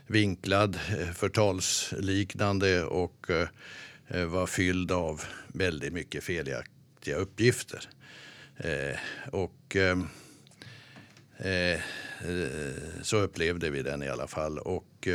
vinklad, 0.07 0.79
förtalsliknande 1.15 2.83
och 2.83 3.29
eh, 3.29 3.47
var 4.25 4.47
fylld 4.47 4.91
av 4.91 5.21
väldigt 5.47 5.93
mycket 5.93 6.23
felaktiga 6.23 7.15
uppgifter. 7.15 7.89
Eh, 8.57 8.97
och 9.31 9.75
ehm, 9.75 10.07
eh, 11.37 11.73
eh, 11.73 11.79
så 13.01 13.17
upplevde 13.17 13.69
vi 13.69 13.83
den 13.83 14.03
i 14.03 14.09
alla 14.09 14.27
fall. 14.27 14.59
Och 14.59 15.07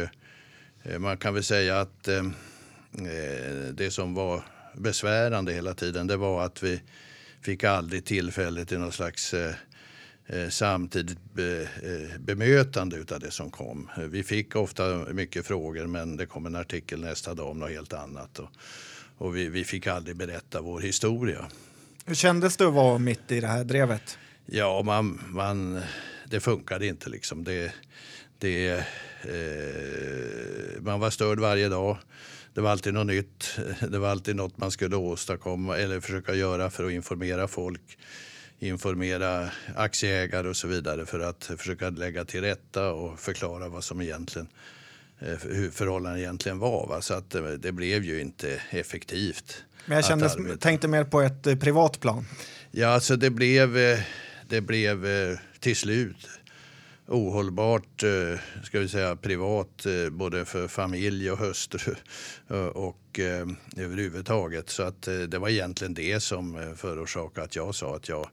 eh, 0.83 0.99
man 0.99 1.17
kan 1.17 1.35
väl 1.35 1.45
säga 1.45 1.81
att 1.81 2.09
ehm, 2.09 2.35
eh, 2.99 3.75
det 3.75 3.91
som 3.91 4.15
var 4.15 4.43
besvärande 4.75 5.53
hela 5.53 5.75
tiden 5.75 6.07
det 6.07 6.17
var 6.17 6.45
att 6.45 6.63
vi 6.63 6.83
fick 7.41 7.65
aldrig 7.65 8.05
tillfälle 8.05 8.65
till 8.65 8.79
någon 8.79 8.93
slags 8.93 9.35
eh, 9.35 9.55
eh 10.27 10.49
samtidigt 10.49 11.19
be, 11.35 11.63
eh, 11.63 12.19
bemötande 12.19 13.05
av 13.15 13.21
det 13.21 13.31
som 13.31 13.51
kom. 13.51 13.91
Vi 13.97 14.23
fick 14.23 14.57
ofta 14.57 15.07
mycket 15.13 15.47
frågor 15.47 15.87
men 15.87 16.17
det 16.17 16.27
kom 16.27 16.47
en 16.47 16.57
artikel 16.57 17.01
nästa 17.01 17.35
dag 17.35 17.51
om 17.51 17.59
något 17.59 17.71
helt 17.71 17.93
annat. 17.93 18.39
Och, 18.39 18.51
och 19.17 19.37
vi, 19.37 19.49
vi 19.49 19.65
fick 19.65 19.87
aldrig 19.87 20.17
berätta 20.17 20.61
vår 20.61 20.81
historia. 20.81 21.49
Hur 22.05 22.15
kändes 22.15 22.57
det 22.57 22.67
att 22.67 22.75
vara 22.75 22.99
mitt 22.99 23.33
i 23.33 23.41
det 23.41 23.47
här 23.47 23.65
drevet? 23.65 24.19
Ja, 24.47 24.83
man, 24.83 25.21
man, 25.29 25.81
det 26.25 26.41
funkade 26.41 26.87
inte 26.87 27.11
liksom. 27.11 27.45
Det, 27.45 27.73
det, 28.39 28.71
eh, 29.23 30.81
man 30.81 31.01
var 31.01 31.11
störd 31.11 31.41
varje 31.41 31.69
dag. 31.69 31.99
Det 32.55 32.61
var 32.61 32.71
alltid 32.71 32.95
något 32.95 33.07
nytt. 33.07 33.59
Det 33.89 33.99
var 33.99 34.09
alltid 34.09 34.37
något 34.37 34.59
man 34.59 34.71
skulle 34.71 34.97
åstadkomma 34.97 35.77
eller 35.77 36.01
försöka 36.01 36.35
göra 36.35 36.71
för 36.71 36.85
att 36.85 36.93
informera 36.93 37.49
folk. 37.49 37.99
Informera 38.59 39.51
aktieägare 39.77 40.49
och 40.49 40.57
så 40.57 40.69
vidare 40.69 41.07
för 41.07 41.21
att 41.21 41.51
försöka 41.59 41.91
lägga 41.91 42.25
till 42.25 42.41
rätta 42.41 42.93
och 42.93 43.21
förklara 43.21 43.69
vad 43.69 43.85
som 43.85 44.01
egentligen 44.01 44.49
eh, 45.19 45.39
hur 45.43 45.71
förhållandena 45.71 46.19
egentligen 46.19 46.59
var. 46.59 46.87
Va? 46.87 47.03
Så 47.03 47.15
att 47.15 47.31
det, 47.31 47.57
det 47.57 47.73
blev 47.73 48.05
ju 48.05 48.21
inte 48.21 48.61
effektivt. 48.71 49.65
Men 49.87 49.95
jag 49.97 49.99
att 49.99 50.09
kände, 50.09 50.27
arbeta. 50.27 50.57
tänkte 50.57 50.89
mer 50.89 51.05
på 51.05 51.21
ett 51.21 51.47
eh, 51.47 51.57
privat 51.57 52.01
plan. 52.01 52.25
Ja, 52.71 52.89
alltså 52.89 53.17
det 53.17 53.31
blev, 53.31 53.77
eh, 53.77 54.01
det 54.49 54.61
blev 54.61 55.07
eh, 55.07 55.39
till 55.61 55.77
slut 55.77 56.29
ohållbart, 57.07 58.03
ska 58.62 58.81
vi 58.81 58.89
säga, 58.89 59.17
privat, 59.17 59.87
både 60.11 60.45
för 60.45 60.69
familj 60.69 61.31
och 61.31 61.39
hustru 61.39 61.95
och 62.73 63.21
överhuvudtaget. 63.77 64.71
Så 64.71 64.83
att 64.83 65.03
det 65.03 65.39
var 65.39 65.49
egentligen 65.49 65.95
det 65.95 66.21
som 66.21 66.75
förorsakade 66.77 67.45
att 67.45 67.57
jag 67.57 67.75
sa 67.75 67.97
att 67.97 68.09
jag, 68.09 68.29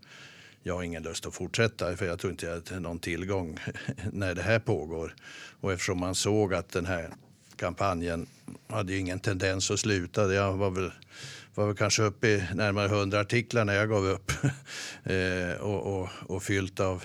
jag 0.64 0.76
har 0.76 0.84
ingen 0.84 1.04
lust 1.04 1.26
att 1.26 1.34
fortsätta 1.34 1.98
för 1.98 2.06
jag 2.06 2.20
tror 2.20 2.32
inte 2.32 2.60
det 2.60 2.72
är 2.76 2.80
någon 2.80 3.00
tillgång 3.00 3.60
när 4.12 4.36
det 4.36 4.42
här 4.42 4.60
pågår. 4.60 5.16
Och 5.62 5.74
eftersom 5.74 6.00
man 6.00 6.16
såg 6.16 6.54
att 6.54 6.70
den 6.70 6.86
här 6.86 7.10
kampanjen 7.60 8.28
hade 8.68 8.98
ingen 8.98 9.20
tendens 9.20 9.72
att 9.72 9.80
sluta. 9.80 10.34
Jag 10.34 10.54
var 10.54 10.70
väl, 10.70 10.92
var 11.56 11.66
väl 11.66 11.76
kanske 11.76 12.04
uppe 12.04 12.28
i 12.28 12.44
närmare 12.54 12.86
100 12.86 13.20
artiklar 13.20 13.66
när 13.66 13.74
jag 13.74 13.90
gav 13.90 14.06
upp 14.06 14.32
eh, 15.04 15.62
och, 15.62 16.00
och, 16.02 16.10
och 16.28 16.44
fyllt 16.44 16.80
av 16.80 17.04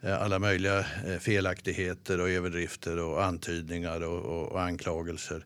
eh, 0.00 0.22
alla 0.22 0.38
möjliga 0.38 0.78
eh, 0.78 1.18
felaktigheter 1.20 2.20
och 2.20 2.30
överdrifter 2.30 2.98
och 2.98 3.24
antydningar 3.24 4.00
och, 4.00 4.24
och, 4.24 4.52
och 4.52 4.62
anklagelser. 4.62 5.44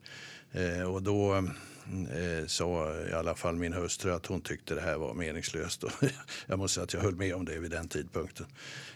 Eh, 0.53 0.83
och 0.83 1.03
då 1.03 1.35
eh, 1.37 2.47
sa 2.47 2.95
i 3.11 3.13
alla 3.13 3.35
fall 3.35 3.57
min 3.57 3.73
hustru 3.73 4.13
att 4.13 4.27
hon 4.27 4.41
tyckte 4.41 4.75
det 4.75 4.81
här 4.81 4.97
var 4.97 5.15
meningslöst. 5.15 5.85
Och 5.85 5.93
jag 6.47 6.59
måste 6.59 6.75
säga 6.75 6.85
att 6.85 6.95
jag 6.95 7.01
höll 7.01 7.17
med 7.17 7.35
om 7.35 7.45
det 7.45 7.59
vid 7.59 7.71
den 7.71 7.89
tidpunkten. 7.89 8.47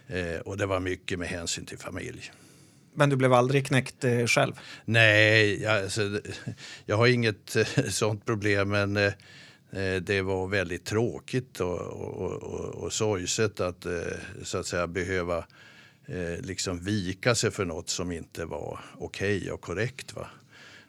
Eh, 0.08 0.40
och 0.40 0.56
det 0.56 0.66
var 0.66 0.80
mycket 0.80 1.18
med 1.18 1.28
hänsyn 1.28 1.66
till 1.66 1.78
familj. 1.78 2.32
Men 2.96 3.10
du 3.10 3.16
blev 3.16 3.32
aldrig 3.32 3.66
knäckt 3.66 4.04
eh, 4.04 4.26
själv? 4.26 4.52
Nej, 4.84 5.62
jag, 5.62 5.82
alltså, 5.82 6.20
jag 6.86 6.96
har 6.96 7.06
inget 7.06 7.56
eh, 7.56 7.64
sånt 7.88 8.24
problem. 8.24 8.68
Men 8.68 8.96
eh, 8.96 9.12
eh, 9.72 10.02
det 10.02 10.22
var 10.22 10.46
väldigt 10.46 10.84
tråkigt 10.84 11.60
och, 11.60 11.80
och, 11.80 12.42
och, 12.42 12.74
och 12.74 12.92
sorgset 12.92 13.60
att 13.60 13.86
eh, 13.86 13.92
så 14.42 14.58
att 14.58 14.66
säga 14.66 14.86
behöva 14.86 15.38
eh, 16.06 16.40
liksom 16.40 16.78
vika 16.78 17.34
sig 17.34 17.50
för 17.50 17.64
något 17.64 17.88
som 17.88 18.12
inte 18.12 18.44
var 18.44 18.80
okej 18.98 19.36
okay 19.36 19.50
och 19.50 19.60
korrekt. 19.60 20.14
Va? 20.14 20.26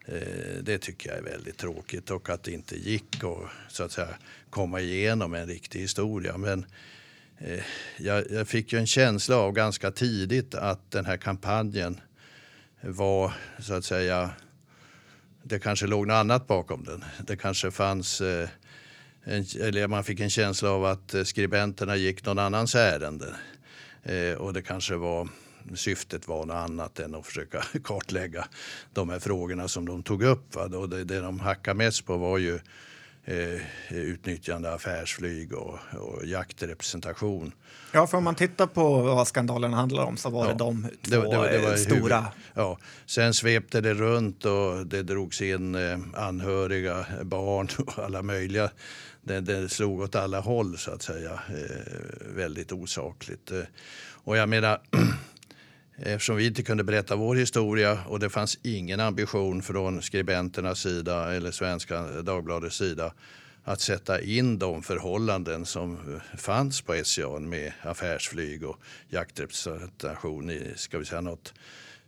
Eh, 0.05 0.63
det 0.63 0.77
tycker 0.77 1.09
jag 1.09 1.17
är 1.17 1.23
väldigt 1.23 1.57
tråkigt 1.57 2.11
och 2.11 2.29
att 2.29 2.43
det 2.43 2.51
inte 2.51 2.75
gick 2.75 3.23
att 3.23 3.73
så 3.73 3.83
att 3.83 3.91
säga, 3.91 4.09
komma 4.49 4.81
igenom 4.81 5.33
en 5.33 5.47
riktig 5.47 5.79
historia. 5.79 6.37
Men 6.37 6.59
eh, 6.59 6.65
Eh, 7.39 7.63
jag, 7.97 8.31
jag, 8.31 8.47
fick 8.47 8.73
ju 8.73 8.79
en 8.79 8.87
känsla 8.87 9.35
av 9.35 9.51
ganska 9.51 9.91
tidigt 9.91 10.55
att 10.55 10.91
den 10.91 11.05
här 11.05 11.17
kampanjen 11.17 12.01
var 12.81 13.33
så 13.59 13.73
att 13.73 13.85
säga, 13.85 14.31
det 15.43 15.59
kanske 15.59 15.87
låg 15.87 16.07
något 16.07 16.15
annat 16.15 16.47
bakom 16.47 16.83
den. 16.83 17.03
Det 17.19 17.35
kanske 17.35 17.71
fanns, 17.71 18.21
eh, 18.21 18.49
en, 19.23 19.45
eller 19.61 19.87
man 19.87 20.03
fick 20.03 20.19
en 20.19 20.29
känsla 20.29 20.69
av 20.69 20.85
att 20.85 21.13
eh, 21.13 21.23
skribenterna 21.23 21.95
gick 21.95 22.25
någon 22.25 22.39
annans 22.39 22.75
ärende. 22.75 23.35
Eh, 24.03 24.33
och 24.33 24.53
det 24.53 24.61
kanske 24.61 24.95
var 24.95 25.29
syftet 25.75 26.27
var 26.27 26.45
något 26.45 26.55
annat 26.55 26.99
än 26.99 27.15
att 27.15 27.25
försöka 27.25 27.63
kartlägga 27.83 28.47
de 28.93 29.09
här 29.09 29.19
frågorna 29.19 29.67
som 29.67 29.85
de 29.85 30.03
tog 30.03 30.23
upp. 30.23 30.55
Va? 30.55 30.63
Och 30.63 30.89
det, 30.89 31.03
det 31.03 31.19
de 31.19 31.39
hackade 31.39 31.77
mest 31.77 32.05
på 32.05 32.17
var 32.17 32.37
ju 32.37 32.59
eh, 33.27 33.61
utnyttjande 33.89 34.73
affärsflyg 34.73 35.53
och, 35.53 35.79
och 35.93 36.25
jaktrepresentation. 36.25 37.51
Ja, 37.91 38.07
för 38.07 38.17
om 38.17 38.23
man 38.23 38.35
tittar 38.35 38.67
på 38.67 39.01
vad 39.01 39.27
skandalen 39.27 39.73
handlar 39.73 40.03
om 40.03 40.17
så 40.17 40.29
var 40.29 40.45
ja, 40.45 40.51
det 40.51 40.57
de 40.57 40.83
två 40.83 41.31
det, 41.31 41.37
det, 41.37 41.57
det 41.57 41.69
var 41.69 41.75
stora. 41.75 42.17
Huvud, 42.17 42.31
ja. 42.53 42.77
Sen 43.05 43.33
svepte 43.33 43.81
det 43.81 43.93
runt 43.93 44.45
och 44.45 44.87
det 44.87 45.03
drogs 45.03 45.41
in 45.41 45.75
eh, 45.75 45.99
anhöriga, 46.13 47.05
barn 47.23 47.67
och 47.77 48.03
alla 48.03 48.21
möjliga. 48.21 48.69
Det, 49.21 49.41
det 49.41 49.69
slog 49.69 49.99
åt 49.99 50.15
alla 50.15 50.39
håll 50.39 50.77
så 50.77 50.91
att 50.91 51.01
säga. 51.01 51.31
Eh, 51.49 52.35
väldigt 52.35 52.71
osakligt. 52.71 53.51
Eh, 53.51 53.61
och 54.27 54.37
jag 54.37 54.49
menar 54.49 54.81
Eftersom 55.99 56.35
vi 56.35 56.47
inte 56.47 56.63
kunde 56.63 56.83
berätta 56.83 57.15
vår 57.15 57.35
historia 57.35 57.99
och 58.07 58.19
det 58.19 58.29
fanns 58.29 58.59
ingen 58.63 58.99
ambition 58.99 59.61
från 59.61 60.01
skribenternas 60.01 60.79
sida 60.79 61.33
eller 61.33 61.51
Svenska 61.51 62.01
Dagbladets 62.01 62.77
sida 62.77 63.13
att 63.63 63.81
sätta 63.81 64.21
in 64.21 64.59
de 64.59 64.83
förhållanden 64.83 65.65
som 65.65 66.19
fanns 66.37 66.81
på 66.81 67.01
SCA 67.03 67.39
med 67.39 67.71
affärsflyg 67.81 68.63
och 68.63 68.79
jaktrepresentation 69.09 70.49
i 70.49 70.73
ska 70.75 70.97
vi 70.97 71.05
säga, 71.05 71.21
något 71.21 71.53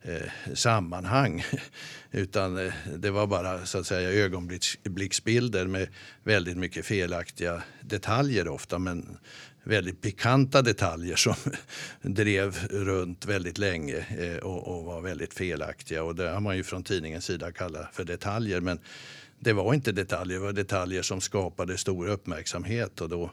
eh, 0.01 0.53
sammanhang. 0.53 1.43
Utan 2.11 2.65
eh, 2.65 2.73
det 2.97 3.11
var 3.11 3.27
bara 3.27 3.65
så 3.65 3.77
att 3.77 3.87
säga 3.87 4.25
ögonblicksbilder 4.25 5.67
med 5.67 5.87
väldigt 6.23 6.57
mycket 6.57 6.85
felaktiga 6.85 7.63
detaljer 7.81 8.47
ofta 8.47 8.79
men 8.79 9.17
väldigt 9.63 10.01
pikanta 10.01 10.61
detaljer 10.61 11.15
som 11.15 11.35
drev 12.01 12.67
runt 12.69 13.25
väldigt 13.25 13.57
länge 13.57 14.05
eh, 14.19 14.37
och, 14.37 14.67
och, 14.67 14.85
var 14.85 15.01
väldigt 15.01 15.33
felaktiga. 15.33 16.03
Och 16.03 16.15
det 16.15 16.29
har 16.29 16.39
man 16.39 16.57
ju 16.57 16.63
från 16.63 16.83
tidningens 16.83 17.25
sida 17.25 17.51
kallat 17.51 17.95
för 17.95 18.03
detaljer. 18.03 18.61
Men 18.61 18.79
det 19.39 19.53
var 19.53 19.73
inte 19.73 19.91
detaljer, 19.91 20.37
det 20.39 20.45
var 20.45 20.53
detaljer 20.53 21.01
som 21.01 21.21
skapade 21.21 21.77
stor 21.77 22.07
uppmärksamhet 22.07 23.01
och 23.01 23.09
då 23.09 23.31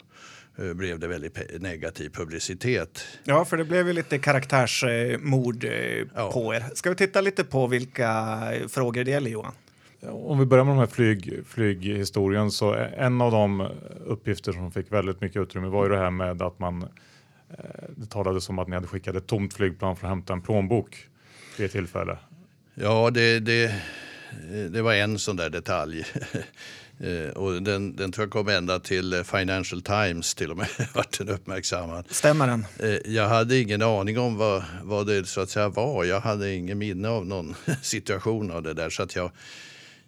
eh, 0.59 0.73
blev 0.73 0.99
det 0.99 1.09
väldigt 1.09 1.61
negativ 1.61 2.11
publicitet. 2.11 3.07
Ja, 3.25 3.45
för 3.45 3.57
det 3.57 3.65
blev 3.65 3.87
ju 3.87 3.93
lite 3.93 4.19
karaktärsmord 4.19 5.65
eh, 5.65 5.71
ja. 6.15 6.33
på 6.33 6.55
er. 6.55 6.65
Ska 6.75 6.91
vi 6.91 6.97
titta 6.97 7.21
lite 7.21 7.45
på 7.45 7.67
vilka 7.67 8.39
frågor 8.69 9.05
det 9.05 9.11
gäller, 9.11 9.31
Johan? 9.31 9.55
Om 10.11 10.39
vi 10.39 10.47
börjar 10.47 10.65
med 10.65 10.75
de 10.75 10.79
här 10.79 10.87
flyg, 10.87 11.41
flyghistorien 11.47 12.51
så 12.51 12.75
en 12.97 13.21
av 13.21 13.33
de 13.33 13.69
uppgifter 14.05 14.53
som 14.53 14.73
fick 14.73 14.93
väldigt 14.93 15.21
mycket 15.21 15.43
utrymme 15.43 15.69
var 15.69 15.85
ju 15.85 15.91
det 15.91 15.99
här 15.99 16.11
med 16.11 16.43
att 16.43 16.59
man 16.59 16.83
eh, 16.83 17.65
det 17.97 18.07
talades 18.07 18.49
om 18.49 18.59
att 18.59 18.69
ni 18.69 18.75
hade 18.75 18.87
skickat 18.87 19.17
ett 19.17 19.27
tomt 19.27 19.55
flygplan 19.55 19.97
för 19.97 20.07
att 20.07 20.11
hämta 20.11 20.33
en 20.33 20.43
plånbok 20.43 20.97
vid 21.59 21.67
ett 21.67 21.73
tillfälle. 21.73 22.19
Ja, 22.75 23.11
det, 23.11 23.41
det, 23.41 23.75
det 24.71 24.83
var 24.83 24.95
en 24.95 25.19
sån 25.19 25.37
där 25.37 25.51
detalj. 25.51 26.05
Eh, 27.01 27.31
och 27.31 27.63
den, 27.63 27.97
den 27.97 28.13
tror 28.13 28.25
jag 28.25 28.33
kom 28.33 28.49
ända 28.49 28.79
till 28.79 29.25
Financial 29.25 29.83
Times 29.83 30.35
till 30.35 30.51
och 30.51 30.57
med, 30.57 30.69
vart 30.95 31.19
den 31.19 31.29
uppmärksammad. 31.29 32.05
Stämmer 32.11 32.47
den? 32.47 32.67
Eh, 32.79 33.13
jag 33.13 33.29
hade 33.29 33.59
ingen 33.59 33.83
aning 33.83 34.19
om 34.19 34.37
vad, 34.37 34.65
vad 34.83 35.07
det 35.07 35.29
så 35.29 35.41
att 35.41 35.51
säga 35.51 35.69
var. 35.69 36.05
Jag 36.05 36.21
hade 36.21 36.55
ingen 36.55 36.79
minne 36.79 37.09
av 37.09 37.27
någon 37.27 37.55
situation 37.83 38.51
av 38.51 38.63
det 38.63 38.75
där. 38.75 38.91
Så 38.91 39.03
att 39.03 39.17
jag, 39.17 39.31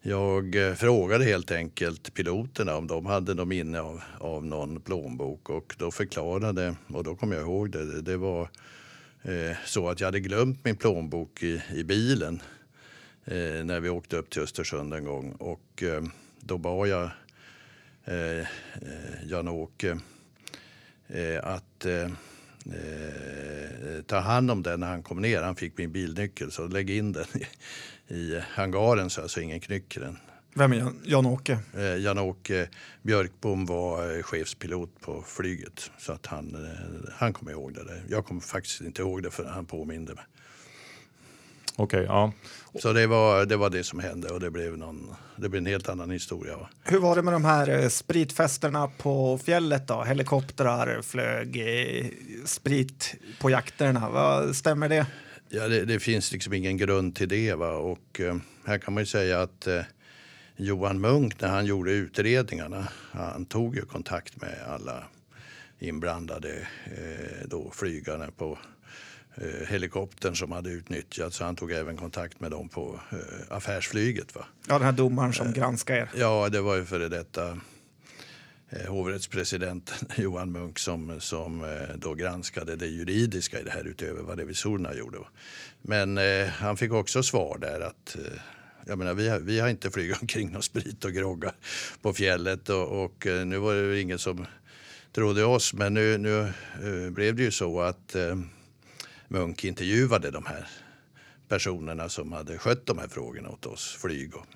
jag 0.03 0.69
eh, 0.69 0.75
frågade 0.75 1.25
helt 1.25 1.51
enkelt 1.51 2.15
piloterna 2.15 2.77
om 2.77 2.87
de 2.87 3.07
hade 3.07 3.35
något 3.35 3.49
minne 3.49 3.81
av, 3.81 4.03
av 4.19 4.47
någon 4.47 4.81
plånbok 4.81 5.51
och 5.51 5.75
då 5.79 5.91
förklarade, 5.91 6.77
och 6.89 7.05
då 7.05 7.17
kom 7.17 7.33
jag 7.33 7.43
ihåg 7.43 7.71
det, 7.71 8.03
det 8.03 8.17
var 8.17 8.49
eh, 9.23 9.57
så 9.65 9.89
att 9.89 10.01
jag 10.01 10.07
hade 10.07 10.21
glömt 10.21 10.65
min 10.65 10.77
plånbok 10.77 11.43
i, 11.43 11.63
i 11.75 11.85
bilen 11.85 12.43
eh, 13.25 13.65
när 13.65 13.81
vi 13.81 13.89
åkte 13.89 14.17
upp 14.17 14.31
till 14.31 14.43
Östersund 14.43 14.95
en 14.95 15.05
gång 15.05 15.33
och 15.33 15.83
eh, 15.83 16.03
då 16.41 16.59
bad 16.59 16.89
jag 16.89 17.11
eh, 18.05 18.39
eh 18.39 18.47
Jan-Åke 19.25 19.99
eh, 21.09 21.45
att 21.45 21.85
eh, 21.85 22.09
ta 24.07 24.19
hand 24.19 24.51
om 24.51 24.63
den 24.63 24.81
när 24.81 24.87
han 24.87 25.03
kom 25.03 25.23
ner. 25.23 25.43
Han 25.43 25.57
fick 25.57 25.79
min 25.79 25.93
bilnyckel 25.93 26.53
så 26.53 26.67
lägg 26.67 26.91
in 26.91 27.13
den 27.13 27.27
i 28.09 28.41
hangaren 28.51 29.11
så 29.11 29.23
alltså 29.23 29.41
ingen 29.41 29.61
knycker 29.61 30.01
den. 30.01 30.19
Vem 30.55 30.73
är 30.73 30.93
Jan-Åke? 31.05 31.59
Eh, 31.77 31.97
Jan-Åke 31.97 32.69
Björkbom 33.03 33.67
var 33.67 34.17
eh, 34.17 34.23
chefspilot 34.23 35.01
på 35.01 35.23
flyget 35.27 35.91
så 35.99 36.13
att 36.13 36.27
han, 36.27 36.55
eh, 36.55 37.13
han 37.15 37.33
kommer 37.33 37.53
ihåg 37.53 37.75
det. 37.75 38.03
Jag 38.09 38.25
kommer 38.25 38.41
faktiskt 38.41 38.81
inte 38.81 39.03
ihåg 39.03 39.23
det 39.23 39.31
för 39.31 39.45
han 39.45 39.67
påminde 39.67 40.15
mig. 40.15 40.25
Okej, 41.77 42.01
okay, 42.01 42.17
ja. 42.17 42.33
Så 42.81 42.93
det 42.93 43.07
var, 43.07 43.47
det 43.47 43.57
var 43.57 43.71
det 43.71 43.85
som 43.85 43.99
hände 44.01 44.29
och 44.29 44.41
det 44.41 44.51
blev, 44.51 44.79
någon, 44.79 45.15
det 45.37 45.49
blev 45.49 45.61
en 45.61 45.67
helt 45.67 45.89
annan 45.89 46.11
historia. 46.11 46.57
Va? 46.57 46.69
Hur 46.85 46.99
var 46.99 47.17
det 47.17 47.23
med 47.23 47.33
de 47.33 47.45
här 47.45 47.89
spritfesterna 47.89 48.91
på 48.99 49.39
fjället 49.39 49.89
då? 49.89 50.03
Helikoptrar 50.03 51.03
flög, 51.03 51.63
sprit 52.45 53.15
på 53.41 53.51
jakterna. 53.51 54.11
Vad, 54.11 54.57
stämmer 54.57 54.89
det? 54.89 55.07
Ja, 55.49 55.69
det, 55.69 55.85
det, 55.85 56.01
finns 56.01 56.33
liksom 56.33 56.53
ingen 56.53 56.77
grund 56.77 57.17
till 57.17 57.29
det. 57.29 57.55
Va? 57.55 57.71
Och 57.71 58.21
eh, 58.21 58.37
här 58.65 58.79
kan 58.79 58.95
man 58.95 59.03
ju 59.03 59.07
säga 59.07 59.41
att 59.41 59.67
eh, 59.67 59.83
Johan 60.57 61.01
Munk 61.01 61.41
när 61.41 61.49
han 61.49 61.67
gjorde 61.67 61.91
utredningarna, 61.91 62.89
han 63.13 63.47
tog 63.47 63.77
ju 63.77 63.85
kontakt 63.85 64.41
med 64.41 64.55
alla 64.69 65.05
inblandade 65.79 66.69
eh, 66.85 67.47
då, 67.47 67.71
flygarna 67.71 68.31
på 68.37 68.59
eh, 69.35 69.69
helikoptern 69.69 70.37
som 70.37 70.53
hade 70.53 70.71
utnyttjats. 70.71 71.37
Så 71.37 71.45
han 71.45 71.57
tog 71.57 71.73
även 71.73 71.97
kontakt 71.97 72.41
med 72.41 72.51
dem 72.51 72.69
på 72.69 73.01
eh, 73.11 73.57
affärsflyget. 73.57 74.35
Va? 74.35 74.45
Ja, 74.69 74.75
den 74.75 74.83
här 74.83 74.93
domaren 74.93 75.33
som 75.33 75.53
granskar 75.53 75.95
er. 75.95 76.11
Ja, 76.15 76.49
det 76.49 76.61
var 76.61 76.77
ju 76.77 76.85
före 76.85 77.09
detta 77.09 77.49
eh, 77.49 77.57
Eh, 78.71 78.91
hovrättspresidenten 78.91 80.09
Johan 80.17 80.53
Munk 80.53 80.79
som, 80.79 81.21
som 81.21 81.65
eh, 81.65 81.97
då 81.97 82.15
granskade 82.15 82.77
det 82.77 82.87
juridiska 82.87 83.61
i 83.61 83.63
det 83.63 83.71
här 83.71 83.85
utöver 83.85 84.23
vad 84.23 84.39
revisorerna 84.39 84.95
gjorde. 84.95 85.19
Men 85.83 86.19
eh, 86.19 86.47
han 86.47 86.77
fick 86.77 86.93
också 86.93 87.23
svar 87.23 87.59
där 87.59 87.81
att 87.81 88.17
eh, 88.17 88.41
jag 88.87 88.99
menar, 88.99 89.15
vi, 89.15 89.29
har, 89.29 89.39
vi 89.39 89.61
har 89.61 89.69
inte 89.69 89.91
flugit 89.91 90.17
omkring 90.21 90.53
någon 90.53 90.63
sprit 90.63 91.05
och 91.05 91.13
groggar 91.13 91.53
på 92.03 92.13
fjället 92.13 92.69
och, 92.69 93.05
och 93.05 93.27
eh, 93.27 93.47
nu 93.47 93.59
var 93.59 93.75
det 93.75 94.01
ingen 94.01 94.19
som 94.19 94.47
trodde 95.13 95.45
oss. 95.45 95.75
Men 95.75 95.95
nu, 95.95 96.19
nu 96.19 96.53
blev 97.11 97.35
det 97.35 97.43
ju 97.43 97.51
så 97.51 97.81
att 97.81 98.15
eh, 98.15 98.37
Munk 99.29 99.65
intervjuade 99.65 100.31
de 100.31 100.47
här 100.47 100.67
personerna 101.49 102.09
som 102.09 102.33
hade 102.33 102.59
skött 102.59 102.87
de 102.87 102.99
här 102.99 103.09
frågorna 103.09 103.49
åt 103.49 103.67
oss, 103.67 103.97
flyg 104.01 104.37
och 104.37 104.47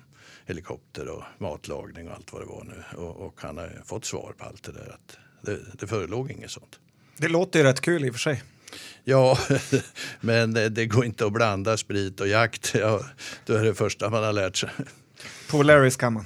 helikopter 0.45 1.09
och 1.09 1.23
matlagning 1.37 2.07
och 2.07 2.15
allt 2.15 2.33
vad 2.33 2.41
det 2.41 2.45
var 2.45 2.63
nu. 2.63 2.97
Och, 3.03 3.27
och 3.27 3.41
han 3.41 3.57
har 3.57 3.81
fått 3.85 4.05
svar 4.05 4.33
på 4.37 4.45
allt 4.45 4.63
det 4.63 4.71
där. 4.71 4.93
Att 4.93 5.17
det, 5.41 5.59
det 5.79 5.87
förelåg 5.87 6.31
inget 6.31 6.51
sånt. 6.51 6.79
Det 7.17 7.27
låter 7.27 7.59
ju 7.59 7.65
rätt 7.65 7.81
kul 7.81 8.05
i 8.05 8.09
och 8.09 8.13
för 8.13 8.19
sig. 8.19 8.43
Ja, 9.03 9.37
men 10.21 10.53
det 10.53 10.85
går 10.85 11.05
inte 11.05 11.25
att 11.25 11.33
blanda 11.33 11.77
sprit 11.77 12.19
och 12.19 12.27
jakt. 12.27 12.75
Ja, 12.75 13.01
det 13.45 13.53
är 13.53 13.63
det 13.63 13.73
första 13.73 14.09
man 14.09 14.23
har 14.23 14.33
lärt 14.33 14.55
sig. 14.55 14.69
På 15.51 15.63
Larrys 15.63 15.97
kan 15.97 16.13
man. 16.13 16.25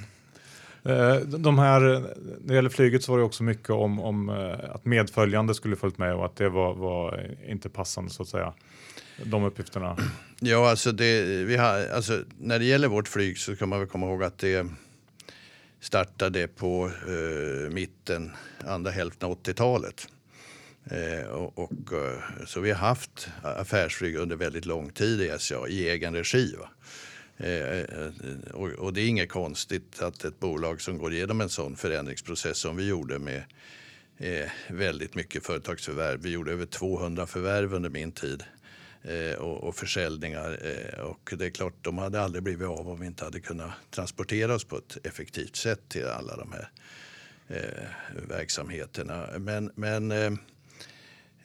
Eh, 0.82 1.16
de 1.16 1.58
här, 1.58 1.80
när 1.80 2.48
det 2.48 2.54
gäller 2.54 2.70
flyget 2.70 3.02
så 3.02 3.12
var 3.12 3.18
det 3.18 3.24
också 3.24 3.42
mycket 3.42 3.70
om, 3.70 4.00
om 4.00 4.28
eh, 4.28 4.74
att 4.74 4.84
medföljande 4.84 5.54
skulle 5.54 5.76
följt 5.76 5.98
med 5.98 6.14
och 6.14 6.24
att 6.24 6.36
det 6.36 6.48
var, 6.48 6.74
var 6.74 7.30
inte 7.48 7.68
passande 7.68 8.10
så 8.10 8.22
att 8.22 8.28
säga. 8.28 8.52
De 9.24 9.44
uppgifterna. 9.44 9.96
Ja, 10.40 10.70
alltså, 10.70 10.92
det, 10.92 11.22
vi 11.22 11.56
har, 11.56 11.88
alltså 11.88 12.24
när 12.38 12.58
det 12.58 12.64
gäller 12.64 12.88
vårt 12.88 13.08
flyg 13.08 13.38
så 13.38 13.56
kan 13.56 13.68
man 13.68 13.78
väl 13.78 13.88
komma 13.88 14.06
ihåg 14.06 14.22
att 14.22 14.38
det 14.38 14.66
startade 15.80 16.48
på 16.48 16.90
eh, 17.06 17.70
mitten, 17.70 18.32
andra 18.66 18.90
hälften 18.90 19.28
av 19.28 19.42
80-talet. 19.42 20.08
Eh, 20.90 21.28
och, 21.28 21.58
och, 21.58 21.92
eh, 21.92 22.46
så 22.46 22.60
vi 22.60 22.70
har 22.70 22.78
haft 22.78 23.28
affärsflyg 23.42 24.16
under 24.16 24.36
väldigt 24.36 24.64
lång 24.64 24.90
tid 24.90 25.20
i 25.20 25.38
SCA 25.38 25.68
i 25.68 25.88
egen 25.88 26.14
regi. 26.14 26.54
Eh, 27.36 27.78
eh, 27.78 28.10
och, 28.52 28.68
och, 28.68 28.92
det 28.92 29.00
är 29.00 29.08
inget 29.08 29.28
konstigt 29.28 30.02
att 30.02 30.24
ett 30.24 30.40
bolag 30.40 30.80
som 30.80 30.98
går 30.98 31.12
igenom 31.12 31.40
en 31.40 31.48
sån 31.48 31.76
förändringsprocess 31.76 32.58
som 32.58 32.76
vi 32.76 32.88
gjorde 32.88 33.18
med 33.18 33.42
eh, 34.18 34.50
väldigt 34.68 35.14
mycket 35.14 35.46
företagsförvärv. 35.46 36.22
Vi 36.22 36.30
gjorde 36.30 36.52
över 36.52 36.66
200 36.66 37.26
förvärv 37.26 37.74
under 37.74 37.90
min 37.90 38.12
tid 38.12 38.44
Eh, 39.02 39.38
och, 39.38 39.64
och 39.64 39.76
försäljningar. 39.76 40.58
Eh, 40.62 41.00
och 41.00 41.34
det 41.38 41.46
är 41.46 41.50
klart, 41.50 41.74
de 41.82 41.98
hade 41.98 42.20
aldrig 42.20 42.42
blivit 42.42 42.68
av 42.68 42.88
om 42.88 43.00
vi 43.00 43.06
inte 43.06 43.24
hade 43.24 43.40
kunnat 43.40 43.70
transportera 43.90 44.54
oss 44.54 44.64
på 44.64 44.76
ett 44.76 45.06
effektivt 45.06 45.56
sätt 45.56 45.80
till 45.88 46.06
alla 46.06 46.36
de 46.36 46.52
här 46.52 46.70
eh, 47.48 47.84
verksamheterna. 48.28 49.26
Men, 49.38 49.70
men 49.74 50.38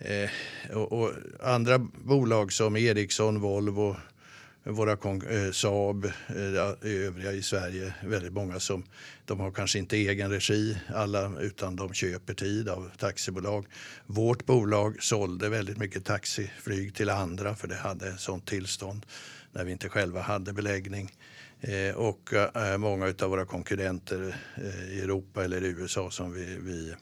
Eh, 0.04 0.30
och, 0.78 0.92
och, 0.92 1.12
andra 1.44 1.80
bolag 1.80 2.54
som 2.54 2.76
Ericsson, 2.76 3.40
Volvo, 3.40 3.96
våra 4.64 4.92
eh, 4.92 5.52
Saab, 5.52 6.06
eh, 6.06 6.74
övriga 6.82 7.32
i 7.32 7.42
Sverige, 7.42 7.94
väldigt 8.04 8.34
många 8.34 8.60
som 8.60 8.84
de 9.26 9.40
har 9.40 9.52
kanske 9.52 9.80
inte 9.80 9.98
egen 9.98 10.32
regi 10.32 10.78
alla 10.96 11.40
utan 11.40 11.76
de 11.76 11.94
köper 11.94 12.34
tid 12.34 12.70
av 12.70 12.92
taxibolag. 12.98 13.66
Vårt 14.06 14.46
bolag 14.46 15.04
sålde 15.04 15.50
väldigt 15.50 15.78
mycket 15.78 16.06
taxiflyg 16.06 16.96
till 16.96 17.10
andra 17.10 17.56
för 17.56 17.68
det 17.68 17.76
hade 17.76 18.18
sånt 18.18 18.48
tillstånd 18.48 19.06
när 19.52 19.64
vi 19.64 19.72
inte 19.72 19.90
själva 19.90 20.22
hade 20.22 20.54
beläggning. 20.54 21.12
Eh, 21.62 21.96
och 21.96 22.34
eh, 22.34 22.78
många 22.78 23.06
av 23.06 23.30
våra 23.30 23.46
konkurrenter 23.46 24.36
eh, 24.56 24.98
i 24.98 25.02
Europa 25.02 25.44
eller 25.44 25.64
i 25.64 25.68
USA 25.68 26.12
som 26.12 26.34
vi, 26.34 26.58
vi 26.62 26.94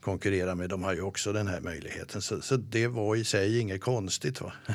konkurrerar 0.00 0.54
med, 0.54 0.70
de 0.70 0.82
har 0.82 0.94
ju 0.94 1.02
också 1.02 1.32
den 1.32 1.46
här 1.46 1.60
möjligheten. 1.60 2.22
Så, 2.22 2.40
så 2.40 2.56
det 2.56 2.86
var 2.86 3.16
i 3.16 3.24
sig 3.24 3.58
inget 3.58 3.80
konstigt. 3.80 4.40
Va? 4.40 4.52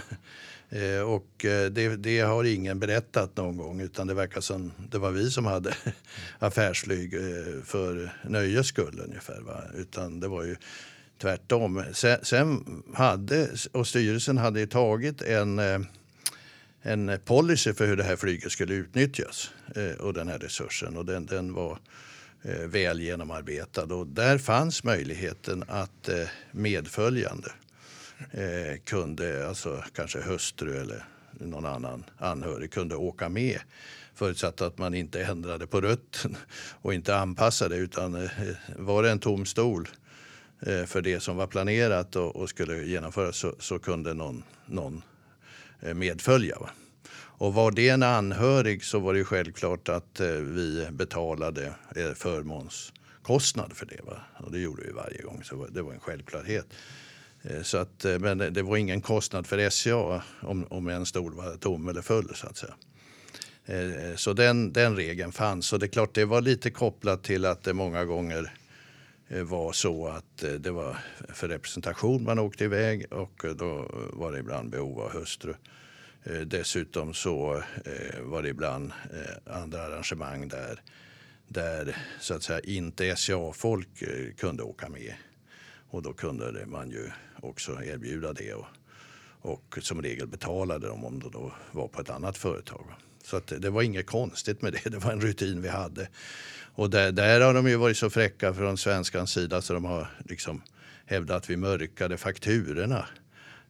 Eh, 0.73 1.01
och 1.01 1.45
eh, 1.45 1.65
det, 1.65 1.95
det, 1.95 2.19
har 2.19 2.43
ingen 2.43 2.79
berättat 2.79 3.37
någon 3.37 3.57
gång 3.57 3.81
utan 3.81 4.07
det 4.07 4.13
verkar 4.13 4.41
som 4.41 4.71
det 4.91 4.97
var 4.97 5.11
vi 5.11 5.31
som 5.31 5.45
hade 5.45 5.75
affärsflyg 6.39 7.13
eh, 7.13 7.63
för 7.65 8.09
nöjes 8.29 8.67
skull 8.67 9.01
ungefär. 9.05 9.41
Va? 9.41 9.63
Utan 9.75 10.19
det 10.19 10.27
var 10.27 10.43
ju 10.43 10.55
tvärtom. 11.21 11.83
Sen, 11.93 12.17
sen 12.21 12.83
hade, 12.93 13.49
och 13.71 13.87
styrelsen 13.87 14.37
hade 14.37 14.67
tagit 14.67 15.21
en 15.21 15.61
en 16.85 17.19
policy 17.25 17.73
för 17.73 17.87
hur 17.87 17.97
det 17.97 18.03
här 18.03 18.15
flyget 18.15 18.51
skulle 18.51 18.73
utnyttjas 18.73 19.51
och 19.99 20.13
den 20.13 20.27
här 20.27 20.39
resursen. 20.39 20.97
Och 20.97 21.05
den, 21.05 21.25
den 21.25 21.53
var 21.53 21.79
väl 22.65 23.01
genomarbetad 23.01 23.83
och 23.83 24.07
där 24.07 24.37
fanns 24.37 24.83
möjligheten 24.83 25.63
att 25.67 26.09
medföljande 26.51 27.51
eh, 28.31 28.79
kunde, 28.85 29.47
alltså 29.47 29.83
kanske 29.95 30.21
hustru 30.21 30.81
eller 30.81 31.05
någon 31.31 31.65
annan 31.65 32.03
anhörig 32.17 32.71
kunde 32.71 32.95
åka 32.95 33.29
med 33.29 33.59
förutsatt 34.15 34.61
att 34.61 34.77
man 34.77 34.93
inte 34.93 35.23
ändrade 35.23 35.67
på 35.67 35.81
rutten 35.81 36.37
och 36.81 36.93
inte 36.93 37.15
anpassade 37.15 37.75
utan 37.75 38.15
eh, 38.15 38.29
var 38.77 39.03
det 39.03 39.11
en 39.11 39.19
tom 39.19 39.45
stol 39.45 39.89
eh, 40.61 40.85
för 40.85 41.01
det 41.01 41.19
som 41.19 41.37
var 41.37 41.47
planerat 41.47 42.15
och, 42.15 42.49
skulle 42.49 42.83
genomföras 42.83 43.37
så, 43.37 43.55
så 43.59 43.79
kunde 43.79 44.13
någon, 44.13 44.43
någon 44.65 45.01
eh, 45.81 45.93
medfölja. 45.93 46.59
Va? 46.59 46.69
Och 47.15 47.53
var 47.53 47.71
det 47.71 47.89
en 47.89 48.03
anhörig 48.03 48.83
så 48.83 48.99
var 48.99 49.13
det 49.13 49.23
självklart 49.23 49.89
att 49.89 50.19
eh, 50.19 50.27
vi 50.27 50.87
betalade 50.91 51.73
eh, 51.95 52.13
förmånskostnad 52.13 53.73
för 53.73 53.85
det. 53.85 54.01
Va? 54.03 54.17
Och 54.37 54.51
det 54.51 54.59
gjorde 54.59 54.83
vi 54.83 54.91
varje 54.91 55.21
gång, 55.21 55.43
så 55.43 55.67
det 55.67 55.81
var 55.81 55.93
en 55.93 55.99
självklarhet. 55.99 56.65
Eh, 57.43 57.61
så 57.61 57.77
att, 57.77 58.05
eh, 58.05 58.19
men 58.19 58.37
det 58.37 58.61
var 58.61 58.77
ingen 58.77 59.01
kostnad 59.01 59.47
för 59.47 59.69
SCA 59.69 60.23
om, 60.41 60.65
om 60.69 60.87
en 60.87 61.05
stol 61.05 61.33
var 61.33 61.57
tom 61.57 61.87
eller 61.87 62.01
full 62.01 62.35
så 62.35 62.47
att 62.47 62.57
säga. 62.57 62.73
Eh, 63.65 64.15
så 64.15 64.33
den, 64.33 64.73
den 64.73 64.95
regeln 64.95 65.31
fanns 65.31 65.73
och 65.73 65.79
det 65.79 65.85
är 65.85 65.87
klart 65.87 66.13
det 66.13 66.25
var 66.25 66.41
lite 66.41 66.71
kopplat 66.71 67.23
till 67.23 67.45
att 67.45 67.63
det 67.63 67.73
många 67.73 68.05
gånger 68.05 68.53
var 69.43 69.71
så 69.71 70.07
att 70.07 70.43
det 70.59 70.71
var 70.71 70.97
för 71.33 71.47
representation 71.47 72.23
man 72.23 72.39
åkte 72.39 72.63
iväg 72.63 73.05
och 73.13 73.45
då 73.55 73.89
var 74.13 74.31
det 74.31 74.39
ibland 74.39 74.69
behov 74.69 75.01
av 75.01 75.11
hustru. 75.11 75.53
Dessutom 76.45 77.13
så 77.13 77.63
var 78.21 78.43
det 78.43 78.49
ibland 78.49 78.91
andra 79.45 79.81
arrangemang 79.81 80.47
där, 80.47 80.81
där 81.47 81.97
så 82.19 82.33
att 82.33 82.43
säga 82.43 82.59
inte 82.59 83.15
SCA-folk 83.15 84.03
kunde 84.37 84.63
åka 84.63 84.89
med. 84.89 85.13
Och 85.89 86.01
då 86.01 86.13
kunde 86.13 86.65
man 86.65 86.89
ju 86.89 87.09
också 87.43 87.83
erbjuda 87.83 88.33
det 88.33 88.53
och, 88.53 88.65
och 89.41 89.77
som 89.81 90.01
regel 90.01 90.27
betalade 90.27 90.87
de 90.87 91.05
om 91.05 91.19
de 91.19 91.31
då 91.31 91.53
var 91.71 91.87
på 91.87 92.01
ett 92.01 92.09
annat 92.09 92.37
företag. 92.37 92.85
Så 93.23 93.37
att 93.37 93.47
det 93.47 93.69
var 93.69 93.81
inget 93.81 94.05
konstigt 94.05 94.61
med 94.61 94.73
det, 94.73 94.89
det 94.89 94.97
var 94.97 95.11
en 95.11 95.21
rutin 95.21 95.61
vi 95.61 95.69
hade. 95.69 96.07
Och 96.75 96.89
där, 96.89 97.11
där 97.11 97.41
har 97.41 97.53
de 97.53 97.67
ju 97.67 97.75
varit 97.75 97.97
så 97.97 98.09
fräcka 98.09 98.53
från 98.53 98.77
svenskans 98.77 99.31
sida 99.31 99.61
så 99.61 99.73
de 99.73 99.85
har 99.85 100.07
liksom 100.25 100.61
hävdat 101.05 101.37
att 101.37 101.49
vi 101.49 101.57
mörkade 101.57 102.17
fakturorna 102.17 103.07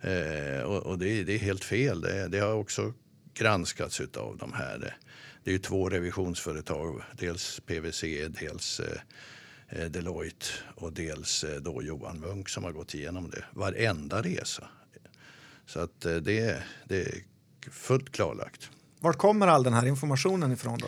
Eh, 0.03 0.61
och, 0.61 0.83
och 0.83 0.97
det, 0.97 1.23
det, 1.23 1.33
är 1.33 1.39
helt 1.39 1.63
fel. 1.63 2.01
Det, 2.01 2.27
det, 2.27 2.39
har 2.39 2.53
också 2.53 2.93
granskats 3.33 4.01
av 4.17 4.37
de 4.37 4.53
här. 4.53 4.95
Det 5.43 5.49
är 5.49 5.53
ju 5.53 5.59
två 5.59 5.89
revisionsföretag, 5.89 7.01
dels 7.19 7.59
PWC, 7.59 8.27
dels 8.27 8.79
eh, 8.79 8.99
Deloitte 9.89 10.45
och 10.75 10.93
dels 10.93 11.43
eh, 11.43 11.61
då 11.61 11.83
Johan 11.83 12.19
Munk 12.19 12.49
som 12.49 12.63
har 12.63 12.71
gått 12.71 12.93
igenom 12.93 13.29
det 13.29 13.43
varenda 13.51 14.21
resa. 14.21 14.63
Så 15.65 15.79
att 15.79 16.05
eh, 16.05 16.15
det, 16.15 16.63
det 16.87 17.01
är 17.01 17.13
fullt 17.71 18.11
klarlagt. 18.11 18.69
Var 18.99 19.13
kommer 19.13 19.47
all 19.47 19.63
den 19.63 19.73
här 19.73 19.85
informationen 19.85 20.51
ifrån 20.51 20.79
då? 20.79 20.87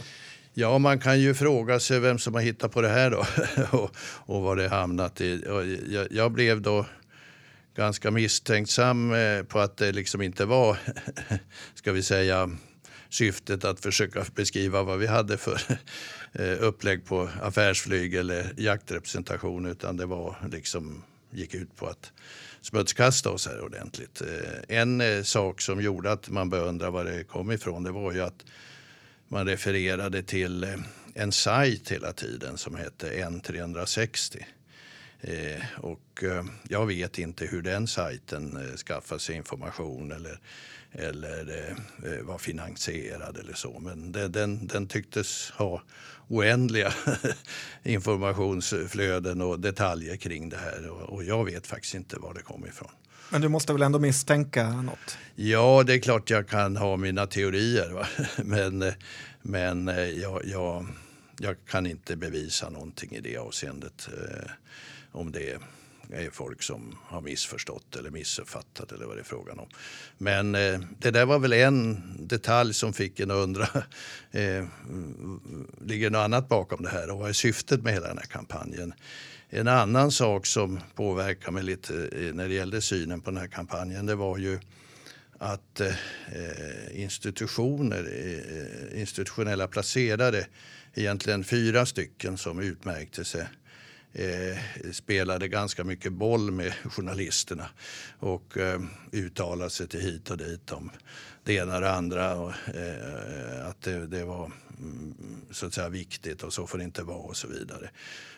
Ja, 0.54 0.78
man 0.78 1.00
kan 1.00 1.20
ju 1.20 1.34
fråga 1.34 1.80
sig 1.80 2.00
vem 2.00 2.20
som 2.20 2.34
har 2.34 2.42
hittat 2.42 2.72
på 2.72 2.82
det 2.82 2.90
här 2.90 3.12
då 3.12 3.26
och, 3.78 3.96
och 4.00 4.42
vad 4.42 4.58
det 4.58 4.68
hamnat 4.68 5.22
i. 5.22 5.44
Jag, 5.88 6.08
jag, 6.12 6.32
blev 6.32 6.62
då 6.62 6.86
ganska 7.76 8.12
misstänksam 8.12 9.14
eh, 9.14 9.44
på 9.44 9.60
att 9.60 9.78
det 9.78 9.92
liksom 9.92 10.22
inte 10.22 10.46
var, 10.46 10.78
ska 11.74 11.92
vi 11.92 12.04
säga, 12.04 12.50
syftet 13.16 13.64
att 13.64 13.80
försöka 13.80 14.26
beskriva 14.36 14.84
vad 14.84 15.00
vi 15.00 15.08
hade 15.08 15.38
för 15.38 15.62
eh, 16.34 16.58
upplägg 16.60 17.06
på 17.06 17.30
affärsflyg 17.42 18.16
eller 18.16 18.54
jaktrepresentation 18.58 19.66
utan 19.66 19.98
det 19.98 20.06
var 20.06 20.38
liksom, 20.52 21.04
gick 21.32 21.54
ut 21.54 21.76
på 21.76 21.88
att 21.88 22.12
smutskasta 22.62 23.30
oss 23.30 23.48
här 23.48 23.62
ordentligt. 23.62 24.22
Eh, 24.22 24.78
en 24.78 25.02
eh, 25.02 25.24
sak 25.24 25.62
som 25.62 25.82
gjorde 25.82 26.12
att 26.12 26.30
man 26.30 26.50
började 26.50 26.70
undra 26.70 26.90
var 26.90 27.06
det 27.06 27.24
kom 27.24 27.52
ifrån 27.52 27.84
det 27.84 27.92
var 27.92 28.14
ju 28.14 28.22
att 28.22 28.46
man 29.28 29.48
refererade 29.48 30.24
till 30.24 30.68
en 31.14 31.32
sajt 31.32 31.92
hela 31.92 32.14
tiden 32.14 32.58
som 32.58 32.76
hette 32.76 33.10
N360 33.10 34.44
Eh, 35.28 35.64
och 35.78 36.24
eh, 36.24 36.46
jag 36.70 36.86
vet 36.86 37.20
inte 37.20 37.46
hur 37.46 37.62
den 37.62 37.88
sajten 37.88 38.58
eh, 38.58 38.76
skaffar 38.76 39.18
sig 39.18 39.36
information 39.36 40.12
eller, 40.12 40.40
eller 40.98 41.70
eh, 42.04 42.26
var 42.26 42.38
finansierad 42.38 43.38
eller 43.38 43.54
så. 43.54 43.80
Men 43.80 44.12
det, 44.12 44.28
den, 44.28 44.68
den 44.68 44.88
tycktes 44.88 45.52
ha 45.52 45.82
oändliga 46.28 46.94
informationsflöden 47.84 49.42
och 49.42 49.60
detaljer 49.60 50.16
kring 50.18 50.50
det 50.50 50.58
här. 50.58 50.90
Och, 50.90 51.02
och 51.02 51.24
jag 51.24 51.46
vet 51.46 51.68
faktiskt 51.68 51.94
inte 51.94 52.20
var 52.20 52.34
det 52.34 52.42
kom 52.42 52.66
ifrån. 52.66 52.92
Men 53.30 53.42
du 53.42 53.48
måste 53.48 53.74
väl 53.74 53.82
ändå 53.82 54.00
misstänka 54.00 54.70
något? 54.70 55.18
Ja, 55.36 55.84
det 55.84 55.94
är 55.94 56.00
klart 56.00 56.30
jag 56.30 56.48
kan 56.48 56.78
ha 56.78 56.98
mina 56.98 57.28
teorier. 57.28 57.90
Va? 57.90 58.08
Men, 58.44 58.94
men 59.42 59.88
jag, 60.22 60.46
jag, 60.46 60.88
jag 61.40 61.56
kan 61.68 61.86
inte 61.86 62.16
bevisa 62.16 62.70
någonting 62.70 63.12
i 63.12 63.22
det 63.22 63.38
avseendet 63.38 64.10
om 65.12 65.32
det 65.32 65.60
är 66.12 66.30
folk 66.30 66.62
som 66.62 66.98
har 67.04 67.22
missförstått 67.22 67.96
eller 67.96 68.10
missuppfattat 68.10 68.92
eller 68.92 69.06
vad 69.06 69.18
det 69.18 69.22
är 69.22 69.24
frågan 69.24 69.60
om. 69.60 69.68
Men 70.18 70.56
eh, 70.56 70.80
det 71.00 71.12
där 71.12 71.26
var 71.26 71.40
väl 71.40 71.54
en 71.54 72.02
detalj 72.20 72.74
som 72.74 72.94
fick 72.94 73.20
en 73.20 73.32
att 73.32 73.38
undra, 73.38 73.68
eh, 74.32 74.66
ligger 75.82 76.10
något 76.10 76.20
annat 76.20 76.50
bakom 76.50 76.84
det 76.84 76.90
här 76.90 77.12
och 77.12 77.20
vad 77.20 77.30
är 77.30 77.34
syftet 77.34 77.84
med 77.84 77.94
hela 77.94 78.08
den 78.08 78.18
här 78.18 78.26
kampanjen? 78.26 78.94
En 79.50 79.68
annan 79.68 80.12
sak 80.12 80.46
som 80.46 80.80
påverkade 80.96 81.52
mig 81.52 81.64
lite 81.64 81.94
eh, 81.94 82.34
när 82.34 82.48
det 82.48 82.54
gällde 82.54 82.82
synen 82.82 83.22
på 83.22 83.32
den 83.32 83.40
här 83.40 83.48
kampanjen 83.48 84.06
det 84.06 84.16
var 84.16 84.38
ju 84.38 84.60
att 85.38 85.80
eh, 85.80 85.94
institutioner, 87.02 88.10
eh, 88.14 88.58
eh, 88.58 89.00
institutionella 89.02 89.68
placerare, 89.68 90.46
egentligen 90.94 91.44
fyra 91.44 91.86
stycken 91.86 92.38
som 92.38 92.60
utmärkte 92.60 93.26
sig 93.26 93.48
eh, 94.16 94.58
spelade 94.92 95.48
ganska 95.48 95.84
mycket 95.84 96.14
boll 96.14 96.52
med 96.52 96.74
journalisterna 96.74 97.70
och 98.20 98.58
eh, 98.58 98.82
uttalade 99.12 99.70
sig 99.70 99.88
till 99.88 100.00
hit 100.00 100.32
och 100.32 100.38
dit 100.38 100.72
om 100.72 100.92
det 101.44 101.54
ena 101.54 101.76
och 101.76 101.82
det 101.82 101.92
andra. 101.92 102.36
Och, 102.36 102.52
eh, 102.76 103.68
att 103.68 103.82
det, 103.82 104.08
det, 104.08 104.24
var 104.24 104.52
mm, 104.80 105.16
så 105.52 105.66
att 105.66 105.74
säga 105.74 105.90
viktigt 105.90 106.44
och 106.44 106.54
så 106.54 106.68
får 106.68 106.78
det 106.78 106.84
inte 106.84 107.04
vara 107.04 107.18
och 107.18 107.38
så 107.38 107.48
vidare. 107.48 107.90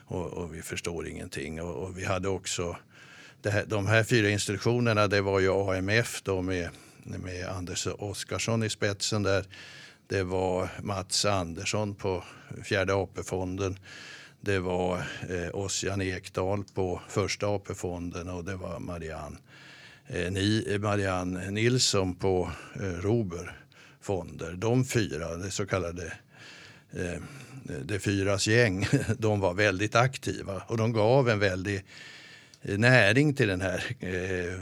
Och, 0.05 0.33
och 0.33 0.55
vi 0.55 0.61
förstår 0.61 1.07
ingenting. 1.07 1.61
Och, 1.61 1.75
och 1.75 1.97
vi 1.97 2.05
hade 2.05 2.27
också 2.27 2.77
här, 3.45 3.65
de 3.67 3.87
här 3.87 4.03
fyra 4.03 4.29
institutionerna, 4.29 5.07
det 5.07 5.21
var 5.21 5.39
ju 5.39 5.51
AMF 5.51 6.21
då 6.23 6.41
med, 6.41 6.69
med 7.03 7.47
Anders 7.47 7.87
Oskarsson 7.87 8.63
i 8.63 8.69
spetsen 8.69 9.23
där. 9.23 9.45
Det 10.07 10.23
var 10.23 10.69
Mats 10.81 11.25
Andersson 11.25 11.95
på 11.95 12.23
Fjärde 12.63 12.93
AP-fonden 12.93 13.79
det 14.41 14.59
var 14.59 14.97
eh, 15.29 15.49
Ossian 15.53 16.01
Ekdal 16.01 16.63
på 16.73 17.01
Första 17.09 17.47
AP-fonden 17.47 18.29
och 18.29 18.43
det 18.43 18.55
var 18.55 18.79
Marianne, 18.79 19.37
eh, 20.07 20.31
Ni, 20.31 20.65
eh, 20.69 20.79
Marianne 20.79 21.51
Nilsson 21.51 22.15
på 22.15 22.51
eh, 22.75 22.81
Robur 22.81 23.61
fonder. 24.01 24.53
De 24.53 24.85
fyra, 24.85 25.35
det 25.35 25.51
så 25.51 25.65
kallade 25.65 26.13
eh, 26.91 27.21
det 27.85 27.99
fyras 27.99 28.47
gäng, 28.47 28.87
de 29.17 29.39
var 29.39 29.53
väldigt 29.53 29.95
aktiva 29.95 30.63
och 30.67 30.77
de 30.77 30.93
gav 30.93 31.29
en 31.29 31.39
väldig 31.39 31.85
eh, 32.61 32.77
näring 32.77 33.33
till 33.33 33.47
den 33.47 33.61
här 33.61 33.83
eh, 33.99 34.59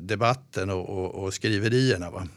debatten 0.00 0.70
och, 0.70 0.88
och, 0.88 1.24
och 1.24 1.34
skriverierna. 1.34 2.10
Va? 2.10 2.28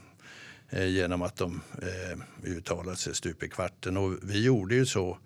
Eh, 0.70 0.88
genom 0.88 1.22
att 1.22 1.36
de 1.36 1.62
eh, 1.82 2.20
uttalade 2.44 2.98
sig 2.98 3.16
stup 3.16 3.44
i 3.44 3.50
kvarten. 3.50 3.98
Och 3.98 4.14
vi 4.24 4.44
gjorde 4.44 4.76
ju 4.76 4.86
så 4.86 5.18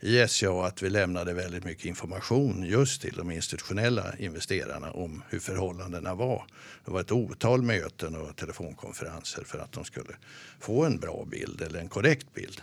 i 0.00 0.28
SCA 0.28 0.64
att 0.66 0.82
vi 0.82 0.90
lämnade 0.90 1.34
väldigt 1.34 1.64
mycket 1.64 1.84
information 1.84 2.66
just 2.66 3.02
till 3.02 3.14
de 3.16 3.30
institutionella 3.30 4.16
investerarna 4.18 4.90
om 4.90 5.22
hur 5.28 5.38
förhållandena 5.38 6.14
var. 6.14 6.44
Det 6.84 6.90
var 6.90 7.00
ett 7.00 7.12
otal 7.12 7.62
möten 7.62 8.14
och 8.14 8.36
telefonkonferenser 8.36 9.44
för 9.44 9.58
att 9.58 9.72
de 9.72 9.84
skulle 9.84 10.16
få 10.60 10.84
en 10.84 10.98
bra 10.98 11.24
bild 11.30 11.62
eller 11.62 11.80
en 11.80 11.88
korrekt 11.88 12.34
bild. 12.34 12.60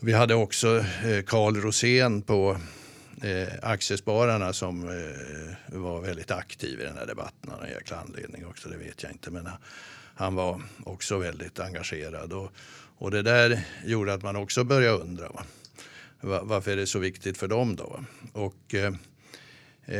Vi 0.00 0.12
hade 0.12 0.34
också 0.34 0.84
eh, 1.04 1.22
Karl 1.26 1.56
Rosén 1.56 2.22
på 2.22 2.56
eh, 3.22 3.48
Aktiespararna 3.62 4.52
som 4.52 4.88
eh, 4.88 5.78
var 5.78 6.00
väldigt 6.00 6.30
aktiv 6.30 6.80
i 6.80 6.84
den 6.84 6.96
här 6.96 7.06
debatten. 7.06 7.50
av 7.52 7.60
någon 7.60 7.68
jäkla 7.68 7.96
anledning 7.96 8.46
också, 8.46 8.68
det 8.68 8.76
vet 8.76 9.02
jag 9.02 9.12
inte. 9.12 9.30
Men 9.30 9.48
han 10.14 10.34
var 10.34 10.62
också 10.84 11.18
väldigt 11.18 11.60
engagerad. 11.60 12.32
Och, 12.32 12.52
och 13.04 13.10
det 13.10 13.22
där 13.22 13.60
gjorde 13.84 14.14
att 14.14 14.22
man 14.22 14.36
också 14.36 14.64
började 14.64 14.98
undra. 14.98 15.28
Va? 16.20 16.40
Varför 16.42 16.70
är 16.70 16.76
det 16.76 16.86
så 16.86 16.98
viktigt 16.98 17.38
för 17.38 17.48
dem 17.48 17.76
då? 17.76 17.84
Va? 17.84 18.04
Och 18.32 18.74
eh, 18.74 18.94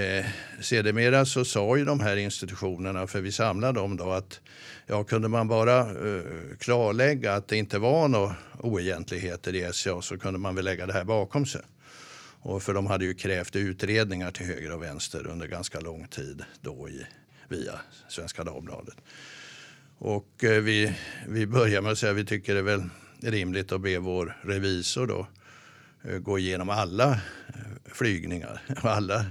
eh, 0.01 0.27
sedermera 0.61 1.25
så 1.25 1.45
sa 1.45 1.77
ju 1.77 1.85
de 1.85 2.01
här 2.01 2.17
institutionerna, 2.17 3.07
för 3.07 3.21
vi 3.21 3.33
samlade 3.33 3.81
dem 3.81 3.97
då, 3.97 4.11
att 4.11 4.41
ja, 4.87 5.05
kunde 5.05 5.29
man 5.29 5.49
bara 5.49 5.81
eh, 5.81 6.23
klarlägga 6.59 7.35
att 7.35 7.49
det 7.49 7.57
inte 7.57 7.79
var 7.79 8.09
några 8.09 8.37
oegentligheter 8.61 9.55
i 9.55 9.73
SCA 9.73 10.03
så 10.03 10.19
kunde 10.19 10.39
man 10.39 10.55
väl 10.55 10.65
lägga 10.65 10.87
det 10.87 10.93
här 10.93 11.05
bakom 11.05 11.47
sig. 11.47 11.63
Och 12.41 12.63
för 12.63 12.75
de 12.75 12.87
hade 12.87 13.05
ju 13.05 13.15
krävt 13.15 13.57
utredningar 13.57 14.31
till 14.31 14.47
höger 14.47 14.73
och 14.73 14.83
vänster 14.83 15.27
under 15.27 15.47
ganska 15.47 15.81
lång 15.81 16.09
tid 16.09 16.45
då 16.61 16.89
i, 16.89 17.07
via 17.49 17.81
Svenska 18.09 18.45
Dagbladet. 18.45 18.97
Och 20.07 20.45
eh, 20.45 20.63
vi, 20.63 20.97
vi 21.29 21.47
börjar 21.47 21.83
med 21.83 21.93
att 21.93 21.99
säga 21.99 22.13
att 22.13 22.19
vi 22.19 22.25
tycker 22.25 22.55
det 22.55 22.61
är 22.61 22.63
väl 22.63 22.85
rimligt 23.21 23.73
att 23.73 23.81
be 23.81 23.99
vår 23.99 24.37
revisor 24.43 25.07
då 25.07 25.27
eh, 26.05 26.19
gå 26.19 26.39
igenom 26.39 26.71
alla 26.71 27.11
eh, 27.13 27.93
flygningar 27.93 28.63
och 28.83 28.85
alla 28.91 29.27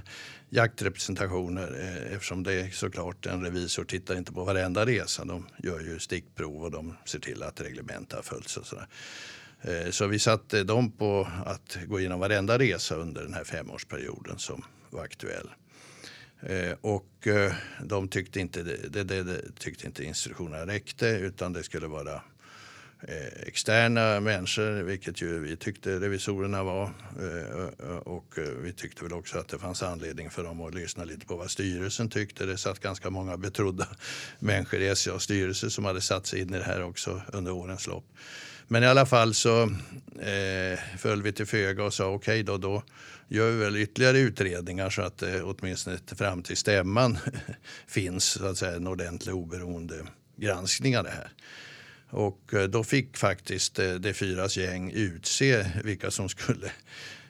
jaktrepresentationer 0.48 1.80
eh, 1.80 2.14
eftersom 2.14 2.42
det 2.42 2.52
är 2.52 2.70
såklart 2.70 3.26
en 3.26 3.44
revisor 3.44 3.84
tittar 3.84 4.16
inte 4.16 4.32
på 4.32 4.44
varenda 4.44 4.86
resa. 4.86 5.24
De 5.24 5.46
gör 5.62 5.80
ju 5.80 5.98
stickprov 5.98 6.64
och 6.64 6.70
de 6.70 6.96
ser 7.04 7.18
till 7.18 7.42
att 7.42 7.60
reglement 7.60 8.12
har 8.12 8.22
följts 8.22 8.56
och 8.56 8.66
sådär. 8.66 8.86
Eh, 9.62 9.90
så 9.90 10.06
vi 10.06 10.18
satte 10.18 10.64
dem 10.64 10.92
på 10.92 11.28
att 11.46 11.78
gå 11.86 12.00
igenom 12.00 12.20
varenda 12.20 12.58
resa 12.58 12.94
under 12.94 13.22
den 13.22 13.34
här 13.34 13.44
femårsperioden 13.44 14.38
som 14.38 14.64
var 14.90 15.04
aktuell. 15.04 15.48
Eh, 16.46 16.76
och 16.80 17.26
eh, 17.26 17.52
de 17.82 18.08
tyckte 18.08 18.40
inte, 18.40 18.62
det, 18.62 19.04
det, 19.04 19.22
det, 19.22 19.58
tyckte 19.58 19.86
inte 19.86 20.04
institutionerna 20.04 20.66
räckte 20.66 21.06
utan 21.08 21.52
det 21.52 21.62
skulle 21.62 21.86
vara 21.86 22.22
Eh, 23.08 23.48
externa 23.48 24.20
människor, 24.20 24.82
vilket 24.82 25.22
ju 25.22 25.38
vi 25.38 25.56
tyckte 25.56 26.00
revisorerna 26.00 26.62
var. 26.62 26.84
Eh, 27.20 27.88
eh, 27.88 27.96
och 27.96 28.34
vi 28.62 28.72
tyckte 28.72 29.04
väl 29.04 29.12
också 29.12 29.38
att 29.38 29.48
det 29.48 29.58
fanns 29.58 29.82
anledning 29.82 30.30
för 30.30 30.44
dem 30.44 30.60
att 30.60 30.74
lyssna 30.74 31.04
lite 31.04 31.26
på 31.26 31.36
vad 31.36 31.50
styrelsen 31.50 32.08
tyckte. 32.08 32.46
Det 32.46 32.58
satt 32.58 32.80
ganska 32.80 33.10
många 33.10 33.36
betrodda 33.36 33.86
människor 34.38 34.80
i 34.80 34.96
SCAs 34.96 35.22
styrelse 35.22 35.70
som 35.70 35.84
hade 35.84 36.00
satt 36.00 36.26
sig 36.26 36.40
in 36.40 36.54
i 36.54 36.58
det 36.58 36.64
här 36.64 36.82
också 36.82 37.22
under 37.32 37.52
årens 37.52 37.86
lopp. 37.86 38.04
Men 38.68 38.82
i 38.82 38.86
alla 38.86 39.06
fall 39.06 39.34
så 39.34 39.62
eh, 40.20 40.78
föll 40.98 41.22
vi 41.22 41.32
till 41.32 41.46
föga 41.46 41.84
och 41.84 41.94
sa 41.94 42.04
okej 42.04 42.14
okay 42.14 42.42
då, 42.42 42.58
då 42.58 42.82
gör 43.28 43.50
vi 43.50 43.56
väl 43.56 43.76
ytterligare 43.76 44.18
utredningar 44.18 44.90
så 44.90 45.02
att 45.02 45.18
det 45.18 45.42
åtminstone 45.42 45.98
fram 46.16 46.42
till 46.42 46.56
stämman 46.56 47.18
finns 47.86 48.24
så 48.24 48.46
att 48.46 48.58
säga, 48.58 48.76
en 48.76 48.86
ordentlig 48.86 49.34
oberoende 49.34 49.94
granskning 50.36 50.98
av 50.98 51.04
det 51.04 51.10
här. 51.10 51.32
Och 52.14 52.54
eh, 52.54 52.62
då 52.68 52.84
fick 52.84 53.16
faktiskt 53.16 53.78
eh, 53.78 53.94
De 53.94 54.14
fyras 54.14 54.56
gäng 54.56 54.90
utse 54.90 55.66
vilka 55.84 56.10
som 56.10 56.28
skulle 56.28 56.72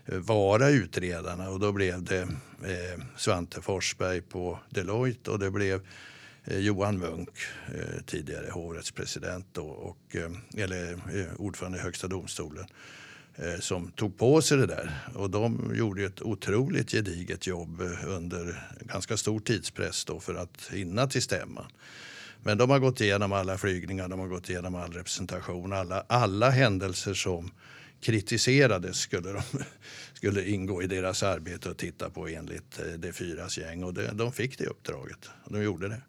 eh, 0.06 0.18
vara 0.18 0.68
utredarna 0.68 1.48
och 1.48 1.60
då 1.60 1.72
blev 1.72 2.02
det 2.02 2.28
Svante 3.16 3.62
Forsberg 3.62 4.20
på 4.20 4.58
Deloitte 4.70 5.30
och 5.30 5.38
det 5.38 5.50
blev 5.50 5.86
Johan 6.46 6.98
Munk, 6.98 7.30
tidigare 8.06 8.50
hovrättspresident 8.50 9.58
och, 9.58 10.16
eller 10.56 10.98
ordförande 11.36 11.78
i 11.78 11.80
Högsta 11.80 12.08
domstolen 12.08 12.66
som 13.60 13.90
tog 13.90 14.18
på 14.18 14.42
sig 14.42 14.58
det 14.58 14.66
där. 14.66 14.90
Och 15.14 15.30
de 15.30 15.72
gjorde 15.74 16.04
ett 16.04 16.22
otroligt 16.22 16.90
gediget 16.90 17.46
jobb 17.46 17.82
under 18.06 18.68
ganska 18.80 19.16
stor 19.16 19.40
tidspress 19.40 20.04
då 20.04 20.20
för 20.20 20.34
att 20.34 20.70
hinna 20.72 21.06
till 21.06 21.22
stämman. 21.22 21.66
Men 22.44 22.58
de 22.58 22.70
har 22.70 22.78
gått 22.78 23.00
igenom 23.00 23.32
alla 23.32 23.58
flygningar, 23.58 24.08
de 24.08 24.20
har 24.20 24.26
gått 24.26 24.50
igenom 24.50 24.74
all 24.74 24.92
representation, 24.92 25.72
alla, 25.72 26.04
alla 26.06 26.50
händelser 26.50 27.14
som 27.14 27.50
kritiserades 28.00 28.96
skulle, 28.96 29.32
de, 29.32 29.42
skulle 30.14 30.48
ingå 30.48 30.82
i 30.82 30.86
deras 30.86 31.22
arbete 31.22 31.68
och 31.68 31.76
titta 31.76 32.10
på 32.10 32.28
enligt 32.28 32.78
eh, 32.78 32.86
det 32.86 33.12
fyras 33.12 33.58
gäng. 33.58 33.84
Och 33.84 33.94
det, 33.94 34.10
de 34.12 34.32
fick 34.32 34.58
det 34.58 34.66
uppdraget 34.66 35.30
och 35.44 35.52
de 35.52 35.62
gjorde 35.62 35.88
det. 35.88 36.00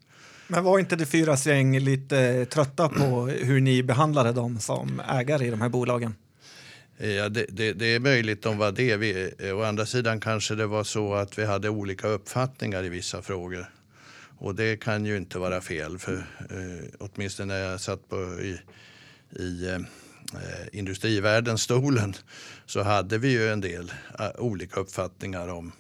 Men 0.48 0.63
var 0.63 0.80
inte 0.80 0.95
det 0.95 1.06
fyras 1.06 1.48
gäng 1.48 1.80
lite 1.80 2.45
trötta 2.45 2.89
på 2.89 3.28
hur 3.28 3.62
ni 3.62 3.84
behandlade 3.84 4.32
dem 4.32 4.60
som 4.60 5.02
ägare 5.10 5.48
i 5.48 5.50
de 5.50 5.62
här 5.62 5.69
bolagen? 5.69 6.15
Ja, 6.98 7.30
det, 7.30 7.45
det, 7.50 7.74
det, 7.74 7.86
är 7.86 8.00
möjligt 8.00 8.41
de 8.41 8.58
var 8.58 8.71
det. 8.71 8.98
Vi, 8.98 9.32
å 9.54 9.63
andra 9.63 9.86
sidan 9.86 10.19
kanske 10.19 10.56
det 10.56 10.67
var 10.67 10.84
så 10.84 11.13
att 11.13 11.39
vi 11.39 11.45
hade 11.45 11.69
olika 11.69 12.08
uppfattningar 12.08 12.84
i 12.84 12.89
vissa 12.89 13.21
frågor. 13.21 13.69
Och 14.38 14.56
det 14.56 14.78
kan 14.78 15.06
ju 15.06 15.17
inte 15.17 15.39
vara 15.39 15.62
fel. 15.62 15.98
För 15.98 16.13
eh, 16.50 16.89
åtminstone 17.00 17.54
när 17.54 17.60
jag 17.60 17.82
satt 17.82 18.10
på, 18.10 18.39
i, 18.41 18.60
i 19.39 19.67
eh, 19.69 19.80
industrivärldens 20.71 21.62
stolen 21.62 22.13
så 22.65 22.84
hade 22.84 23.17
vi 23.17 23.32
ju 23.32 23.50
en 23.50 23.62
del 23.62 23.93
uh, 24.19 24.30
olika 24.38 24.80
uppfattningar 24.80 25.48
om 25.48 25.71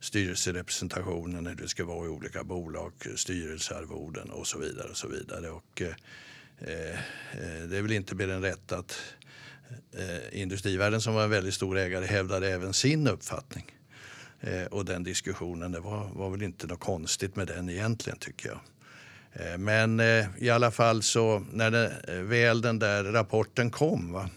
styrelserepresentationen, 0.00 1.46
hur 1.46 1.54
det 1.54 1.68
ska 1.68 1.84
vara 1.84 2.06
i 2.06 2.08
olika 2.08 2.44
bolag, 2.44 2.92
styrelsearvoden 3.16 4.30
och 4.30 4.46
så 4.46 4.58
vidare. 4.58 4.88
Och 4.88 4.96
så 4.96 5.08
vidare. 5.08 5.50
Och, 5.50 5.82
eh, 5.82 5.88
eh 6.60 6.98
det 7.68 7.78
är 7.78 7.82
väl 7.82 7.92
inte 7.92 8.14
mer 8.14 8.28
än 8.28 8.42
rätt 8.42 8.72
att 8.72 9.00
eh, 9.92 10.40
Industrivärden 10.40 11.00
som 11.00 11.14
var 11.14 11.24
en 11.24 11.30
väldigt 11.30 11.54
stor 11.54 11.78
ägare 11.78 12.06
hävdade 12.06 12.50
även 12.50 12.74
sin 12.74 13.08
uppfattning. 13.08 13.75
Eh, 14.40 14.64
och 14.64 14.84
den 14.84 15.02
diskussionen, 15.02 15.72
det 15.72 15.80
var, 15.80 16.08
var 16.14 16.30
väl 16.30 16.42
inte 16.42 16.66
något 16.66 16.80
konstigt 16.80 17.36
med 17.36 17.46
den 17.46 17.68
egentligen 17.70 18.18
tycker 18.18 18.48
jag. 18.48 18.60
Eh, 19.32 19.58
men 19.58 20.00
eh, 20.00 20.26
i 20.38 20.50
alla 20.50 20.70
fall 20.70 21.02
så 21.02 21.44
när 21.52 21.70
det, 21.70 21.92
eh, 22.08 22.14
väl 22.14 22.60
den 22.60 22.78
där 22.78 23.04
rapporten 23.04 23.70
kom 23.70 24.12
va, 24.12 24.30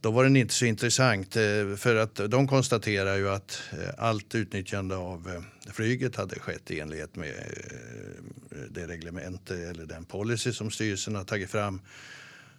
då 0.00 0.10
var 0.10 0.24
den 0.24 0.36
inte 0.36 0.54
så 0.54 0.64
intressant 0.64 1.36
eh, 1.36 1.76
för 1.76 1.96
att 1.96 2.14
de 2.14 2.48
konstaterar 2.48 3.16
ju 3.16 3.30
att 3.30 3.62
eh, 3.72 3.88
allt 3.98 4.34
utnyttjande 4.34 4.96
av 4.96 5.28
eh, 5.28 5.72
flyget 5.72 6.16
hade 6.16 6.40
skett 6.40 6.70
i 6.70 6.80
enlighet 6.80 7.16
med 7.16 7.28
eh, 7.28 8.58
det 8.70 8.86
reglemente 8.86 9.56
eller 9.56 9.86
den 9.86 10.04
policy 10.04 10.52
som 10.52 10.70
styrelsen 10.70 11.14
har 11.14 11.24
tagit 11.24 11.50
fram 11.50 11.80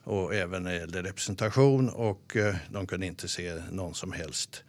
och 0.04 0.36
även 0.36 0.64
när 0.64 0.72
det 0.72 0.78
gällde 0.78 1.04
representation 1.04 1.90
och 1.90 2.36
eh, 2.36 2.56
de 2.70 2.88
kunde 2.88 3.06
inte 3.06 3.28
se 3.28 3.62
någon 3.72 3.96
som 3.96 4.12
helst 4.12 4.64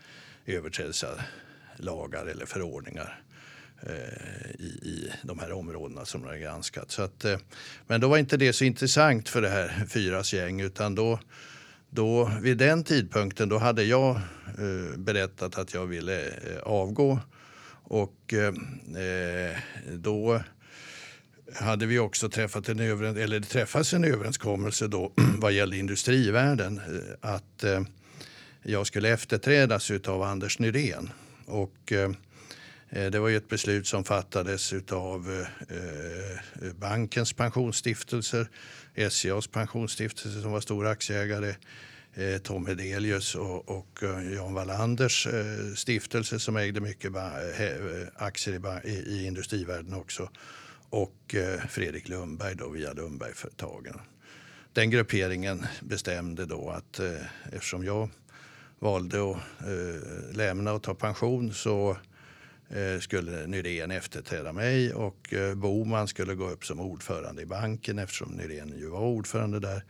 överträdelselagar 0.46 2.26
eller 2.26 2.46
förordningar 2.46 3.22
eh, 3.82 4.50
i, 4.58 4.64
i 4.82 5.12
de 5.22 5.38
här 5.38 5.52
områdena 5.52 6.04
som 6.04 6.22
de 6.22 6.28
har 6.28 6.36
granskat. 6.36 6.90
Så 6.90 7.02
att, 7.02 7.24
eh, 7.24 7.38
men 7.86 8.00
då 8.00 8.08
var 8.08 8.18
inte 8.18 8.36
det 8.36 8.52
så 8.52 8.64
intressant 8.64 9.28
för 9.28 9.42
det 9.42 9.48
här 9.48 9.86
Fyras 9.88 10.32
gäng 10.32 10.60
utan 10.60 10.94
då, 10.94 11.18
då 11.90 12.30
vid 12.42 12.58
den 12.58 12.84
tidpunkten 12.84 13.48
då 13.48 13.58
hade 13.58 13.82
jag 13.82 14.16
eh, 14.16 14.98
berättat 14.98 15.58
att 15.58 15.74
jag 15.74 15.86
ville 15.86 16.32
avgå 16.62 17.18
och 17.84 18.34
då 19.90 20.42
hade 21.54 21.86
vi 21.86 21.98
också 21.98 22.28
träffat 22.28 22.68
en, 22.68 22.80
överens 22.80 23.18
eller 23.18 23.40
träffats 23.40 23.92
en 23.92 24.04
överenskommelse 24.04 24.88
då 24.88 25.12
vad 25.38 25.52
gällde 25.52 25.76
industrivärlden 25.76 26.80
att 27.20 27.64
eh, 27.64 27.80
jag 28.62 28.86
skulle 28.86 29.08
efterträdas 29.08 29.90
av 29.90 30.22
Anders 30.22 30.58
Nyrén. 30.58 31.10
Och, 31.46 31.92
eh, 31.92 32.10
det 32.92 33.18
var 33.18 33.28
ju 33.28 33.36
ett 33.36 33.48
beslut 33.48 33.86
som 33.86 34.04
fattades 34.04 34.72
av 34.90 35.46
eh, 35.70 35.76
eh, 35.76 36.72
bankens 36.74 37.32
pensionsstiftelser, 37.32 38.48
SCAs 39.10 39.46
pensionsstiftelse 39.46 40.42
som 40.42 40.52
var 40.52 40.60
stor 40.60 40.86
aktieägare, 40.86 41.54
eh, 42.14 42.38
Tom 42.38 42.66
Hedelius 42.66 43.34
och, 43.34 43.68
och 43.68 43.98
Jan 44.36 44.54
Wallanders 44.54 45.28
stiftelse 45.76 46.40
som 46.40 46.56
ägde 46.56 46.80
mycket 46.80 47.12
aktier 48.14 48.86
i, 48.86 48.90
i 48.90 49.26
industrivärlden 49.26 49.94
också 49.94 50.30
och 50.90 51.34
Fredrik 51.68 52.08
Lundberg 52.08 52.54
då 52.54 52.68
via 52.68 52.92
Lundbergföretagen. 52.92 54.00
Den 54.72 54.90
grupperingen 54.90 55.66
bestämde 55.80 56.46
då 56.46 56.70
att 56.70 57.00
eftersom 57.52 57.84
jag 57.84 58.08
valde 58.82 59.30
att 59.30 59.36
eh, 59.60 60.36
lämna 60.36 60.72
och 60.72 60.82
ta 60.82 60.94
pension 60.94 61.54
så 61.54 61.96
eh, 62.68 63.00
skulle 63.00 63.46
Nyrén 63.46 63.90
efterträda 63.90 64.52
mig 64.52 64.94
och 64.94 65.34
eh, 65.34 65.54
Boman 65.54 66.08
skulle 66.08 66.34
gå 66.34 66.50
upp 66.50 66.64
som 66.64 66.80
ordförande 66.80 67.42
i 67.42 67.46
banken 67.46 67.98
eftersom 67.98 68.32
Nyrén 68.32 68.68
ju 68.78 68.88
var 68.88 69.00
ordförande 69.00 69.60
där. 69.60 69.84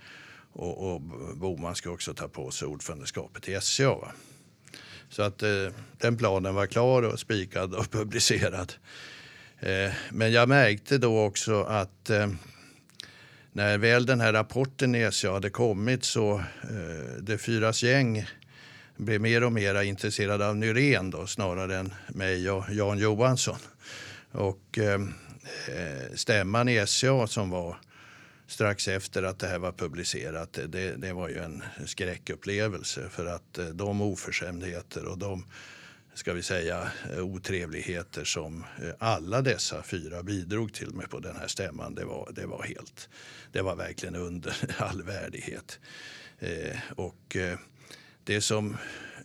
Och, 0.53 0.93
och 0.93 1.01
Boman 1.37 1.75
skulle 1.75 1.95
också 1.95 2.15
ta 2.15 2.29
på 2.29 2.51
sig 2.51 2.69
ordförandeskapet 2.69 3.49
i 3.49 3.61
SCA. 3.61 3.95
Va? 3.95 4.13
Så 5.09 5.23
att 5.23 5.43
eh, 5.43 5.69
den 5.99 6.17
planen 6.17 6.55
var 6.55 6.67
klar 6.67 7.03
och 7.03 7.21
spikad 7.21 7.75
och 7.75 7.91
publicerad. 7.91 8.73
Eh, 9.61 9.93
men 10.11 10.33
jag 10.33 10.49
märkte 10.49 10.99
då 10.99 11.25
också 11.25 11.63
att 11.63 12.11
eh, 12.11 12.29
när 13.53 13.79
väl 13.79 14.07
den 14.07 14.21
här 14.21 14.33
rapporten 14.33 14.95
i 14.95 15.13
SCA 15.13 15.33
hade 15.33 15.51
kommit 15.51 16.05
så 16.05 16.35
eh, 16.63 17.23
det 17.23 17.39
fyras 17.39 17.83
gäng 17.83 18.27
blev 19.03 19.21
mer 19.21 19.45
och 19.45 19.53
mer 19.53 19.83
intresserad 19.83 20.43
av 20.43 20.57
Nyrén 20.57 21.11
då, 21.11 21.27
snarare 21.27 21.77
än 21.77 21.95
mig 22.09 22.51
och 22.51 22.65
Jan 22.71 22.99
Johansson. 22.99 23.59
Och 24.31 24.79
ehm, 24.79 25.15
eh, 25.69 26.15
stämman 26.15 26.69
i 26.69 26.87
SCA 26.87 27.27
som 27.27 27.51
var 27.51 27.77
strax 28.47 28.89
efter 28.89 29.23
att 29.23 29.39
det 29.39 29.47
här 29.47 29.59
var 29.59 29.73
publicerat, 29.73 30.59
det, 30.69 30.97
det 30.97 31.13
var 31.13 31.29
ju 31.29 31.39
en 31.39 31.63
skräckupplevelse 31.87 33.09
för 33.11 33.27
att 33.27 33.59
eh, 33.59 33.67
de 33.67 34.01
oförskämdheter 34.01 35.05
och 35.05 35.19
de 35.19 35.45
ska 36.15 36.33
vi 36.33 36.43
säga, 36.43 36.91
otrevligheter 37.19 38.25
som 38.25 38.65
eh, 38.83 38.91
alla 38.99 39.43
dessa 39.43 39.83
fyra 39.83 40.23
bidrog 40.23 40.73
till 40.73 40.95
med 40.95 41.11
på 41.11 41.19
den 41.19 41.37
här 41.37 41.47
stämman. 41.47 41.95
Det 41.95 42.05
var, 42.05 42.29
det 42.35 42.47
var, 42.47 42.63
helt, 42.63 43.09
det 43.53 43.63
var 43.63 43.77
verkligen 43.77 44.17
under 44.17 44.57
all 44.79 45.03
värdighet. 45.03 45.79
Eh, 46.39 46.79
och 46.97 47.37
eh, 47.37 47.59
det 48.25 48.41
som 48.41 48.77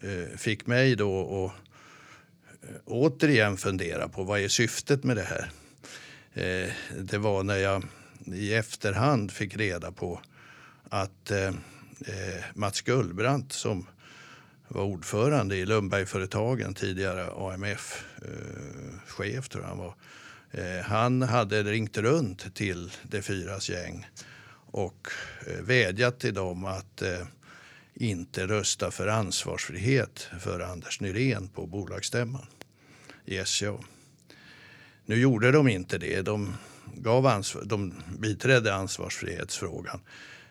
eh, 0.01 0.37
fick 0.37 0.67
mig 0.67 0.95
då 0.95 1.45
att 1.45 1.51
eh, 2.69 2.75
återigen 2.85 3.57
fundera 3.57 4.09
på 4.09 4.23
vad 4.23 4.39
är 4.39 4.47
syftet 4.47 5.03
med 5.03 5.17
det 5.17 5.23
här? 5.23 5.51
Eh, 6.33 6.69
det 6.99 7.17
var 7.17 7.43
när 7.43 7.57
jag 7.57 7.83
i 8.25 8.53
efterhand 8.53 9.31
fick 9.31 9.57
reda 9.57 9.91
på 9.91 10.21
att 10.89 11.31
eh, 11.31 11.47
eh, 11.47 12.43
Mats 12.53 12.81
Gullbrandt 12.81 13.53
som 13.53 13.87
var 14.67 14.83
ordförande 14.83 15.55
i 15.55 15.65
Lundbergföretagen, 15.65 16.73
tidigare 16.73 17.27
AMF-chef 17.53 17.89
tror 19.49 19.63
jag 19.63 19.69
han 19.69 19.77
var. 19.77 19.95
Eh, 20.51 20.81
han 20.83 21.21
hade 21.21 21.63
ringt 21.63 21.97
runt 21.97 22.55
till 22.55 22.91
de 23.03 23.21
fyras 23.21 23.69
gäng 23.69 24.07
och 24.71 25.07
eh, 25.47 25.61
vädjat 25.61 26.19
till 26.19 26.33
dem 26.33 26.65
att 26.65 27.01
eh, 27.01 27.27
inte 27.99 28.47
rösta 28.47 28.91
för 28.91 29.07
ansvarsfrihet 29.07 30.29
för 30.39 30.59
Anders 30.59 30.99
Nyrén 30.99 31.47
på 31.47 31.65
bolagsstämman 31.65 32.47
i 33.25 33.45
SCA. 33.45 33.77
Nu 35.05 35.15
gjorde 35.15 35.51
de 35.51 35.67
inte 35.67 35.97
det. 35.97 36.21
De, 36.21 36.53
gav 36.95 37.25
ansvar, 37.25 37.63
de 37.65 37.93
biträdde 38.19 38.73
ansvarsfrihetsfrågan. 38.73 40.01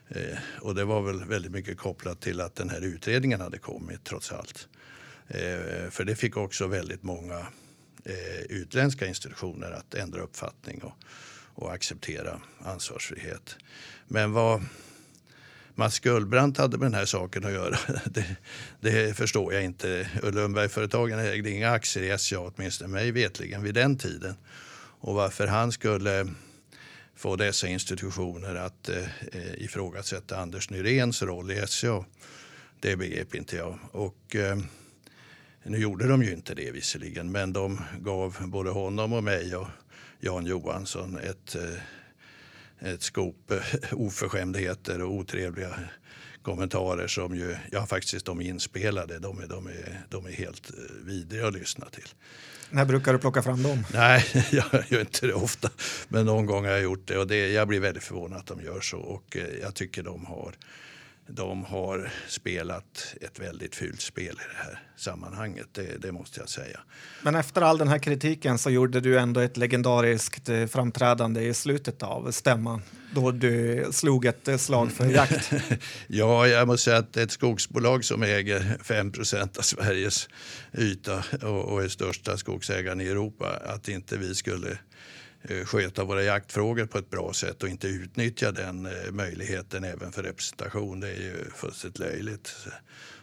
Eh, 0.08 0.38
och 0.60 0.74
det 0.74 0.84
var 0.84 1.02
väl 1.02 1.24
väldigt 1.24 1.52
mycket 1.52 1.78
kopplat 1.78 2.20
till 2.20 2.40
att 2.40 2.54
den 2.54 2.70
här 2.70 2.80
utredningen 2.80 3.40
hade 3.40 3.58
kommit 3.58 4.04
trots 4.04 4.32
allt. 4.32 4.68
Eh, 5.28 5.90
för 5.90 6.04
det 6.04 6.16
fick 6.16 6.36
också 6.36 6.66
väldigt 6.66 7.02
många 7.02 7.46
eh, 8.04 8.40
utländska 8.48 9.06
institutioner 9.06 9.70
att 9.70 9.94
ändra 9.94 10.20
uppfattning 10.20 10.82
och, 10.82 10.94
och 11.54 11.72
acceptera 11.72 12.40
ansvarsfrihet. 12.58 13.56
Men 14.08 14.32
vad 14.32 14.62
Mats 15.78 15.98
Gullbrandt 15.98 16.58
hade 16.58 16.78
med 16.78 16.86
den 16.86 16.94
här 16.94 17.04
saken 17.04 17.44
att 17.44 17.52
göra, 17.52 17.76
det, 18.04 18.36
det 18.80 19.16
förstår 19.16 19.54
jag 19.54 19.64
inte. 19.64 20.08
Lundbergföretagen 20.22 21.18
ägde 21.18 21.50
inga 21.50 21.70
aktier 21.70 22.14
i 22.14 22.18
SCA, 22.18 22.40
åtminstone 22.40 22.90
mig 22.90 23.10
vetligen 23.10 23.62
vid 23.62 23.74
den 23.74 23.98
tiden. 23.98 24.34
Och 25.00 25.14
varför 25.14 25.46
han 25.46 25.72
skulle 25.72 26.26
få 27.16 27.36
dessa 27.36 27.68
institutioner 27.68 28.54
att 28.54 28.88
eh, 28.88 29.54
ifrågasätta 29.56 30.36
Anders 30.36 30.70
Nyréns 30.70 31.22
roll 31.22 31.50
i 31.50 31.66
SCA. 31.66 32.04
Det 32.80 32.96
begrep 32.96 33.34
inte 33.34 33.56
jag. 33.56 33.78
Och, 33.92 34.36
eh, 34.36 34.58
nu 35.62 35.78
gjorde 35.78 36.08
de 36.08 36.22
ju 36.22 36.32
inte 36.32 36.54
det 36.54 36.70
visserligen, 36.70 37.32
men 37.32 37.52
de 37.52 37.80
gav 38.00 38.36
både 38.40 38.70
honom 38.70 39.12
och 39.12 39.24
mig 39.24 39.56
och 39.56 39.68
Jan 40.20 40.46
Johansson 40.46 41.18
ett, 41.18 41.54
eh, 41.54 41.80
ett 42.80 43.02
skop 43.02 43.50
eh, 43.50 43.58
oförskämdheter 43.92 45.02
och 45.02 45.12
otrevliga 45.12 45.78
kommentarer 46.42 47.06
som 47.06 47.36
ju, 47.36 47.56
ja 47.72 47.86
faktiskt 47.86 48.26
de 48.26 48.40
är 48.40 48.44
inspelade, 48.44 49.18
de 49.18 49.38
är, 49.38 49.46
de 49.46 49.66
är, 49.66 50.00
de 50.08 50.26
är 50.26 50.30
helt 50.30 50.70
eh, 50.70 51.06
vidriga 51.06 51.46
att 51.46 51.54
lyssna 51.54 51.86
till. 51.86 52.08
När 52.70 52.84
brukar 52.84 53.12
du 53.12 53.18
plocka 53.18 53.42
fram 53.42 53.62
dem? 53.62 53.84
Nej, 53.92 54.24
jag 54.50 54.84
gör 54.88 55.00
inte 55.00 55.26
det 55.26 55.34
ofta. 55.34 55.70
Men 56.08 56.26
någon 56.26 56.46
gång 56.46 56.64
har 56.64 56.72
jag 56.72 56.82
gjort 56.82 57.06
det 57.06 57.18
och 57.18 57.26
det, 57.26 57.52
jag 57.52 57.68
blir 57.68 57.80
väldigt 57.80 58.04
förvånad 58.04 58.38
att 58.38 58.46
de 58.46 58.60
gör 58.60 58.80
så. 58.80 58.98
Och 58.98 59.36
eh, 59.36 59.44
jag 59.62 59.74
tycker 59.74 60.02
de 60.02 60.26
har, 60.26 60.54
de 61.28 61.64
har 61.64 62.12
spelat 62.28 63.14
ett 63.20 63.40
väldigt 63.40 63.74
fult 63.74 64.00
spel 64.00 64.24
i 64.24 64.54
det 64.54 64.64
här 64.64 64.82
sammanhanget. 64.96 65.66
Det, 65.72 66.02
det, 66.02 66.12
måste 66.12 66.40
jag 66.40 66.48
säga. 66.48 66.80
Men 67.22 67.34
efter 67.34 67.62
all 67.62 67.78
den 67.78 67.88
här 67.88 67.98
kritiken 67.98 68.58
så 68.58 68.70
gjorde 68.70 69.00
du 69.00 69.18
ändå 69.18 69.40
ett 69.40 69.56
legendariskt 69.56 70.48
eh, 70.48 70.66
framträdande 70.66 71.42
i 71.42 71.54
slutet 71.54 72.02
av 72.02 72.30
stämman 72.30 72.82
då 73.14 73.30
du 73.30 73.86
slog 73.92 74.24
ett 74.24 74.48
eh, 74.48 74.56
slag 74.56 74.92
för 74.92 75.06
jakt. 75.06 75.52
ja, 76.06 76.46
jag 76.46 76.68
måste 76.68 76.84
säga 76.84 76.96
att 76.96 77.16
ett 77.16 77.30
skogsbolag 77.30 78.04
som 78.04 78.22
äger 78.22 78.60
5% 78.82 79.58
av 79.58 79.62
Sveriges 79.62 80.28
yta 80.78 81.24
och, 81.42 81.64
och 81.64 81.82
är 81.82 81.88
största 81.88 82.36
skogsägaren 82.36 83.00
i 83.00 83.06
Europa, 83.06 83.60
att 83.66 83.88
inte 83.88 84.16
vi 84.16 84.34
skulle 84.34 84.78
Eh, 85.48 85.64
sköta 85.64 86.04
våra 86.04 86.22
jaktfrågor 86.22 86.86
på 86.86 86.98
ett 86.98 87.10
bra 87.10 87.32
sätt 87.32 87.62
och 87.62 87.68
inte 87.68 87.88
utnyttja 87.88 88.52
den 88.52 88.86
eh, 88.86 89.10
möjligheten 89.12 89.84
även 89.84 90.12
för 90.12 90.22
representation. 90.22 91.00
Det 91.00 91.08
är 91.08 91.20
ju 91.20 91.50
fullständigt 91.54 91.98
löjligt. 91.98 92.56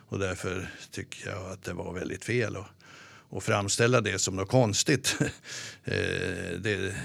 Och 0.08 0.20
därför 0.20 0.70
tycker 0.92 1.30
jag 1.30 1.52
att 1.52 1.64
det 1.64 1.74
var 1.74 1.94
väldigt 1.94 2.26
fel 2.26 2.56
att, 2.56 2.68
att 3.32 3.44
framställa 3.44 4.02
det 4.02 4.20
som 4.20 4.36
något 4.36 4.50
konstigt. 4.50 5.18
Eh, 5.86 6.60
det, 6.60 6.96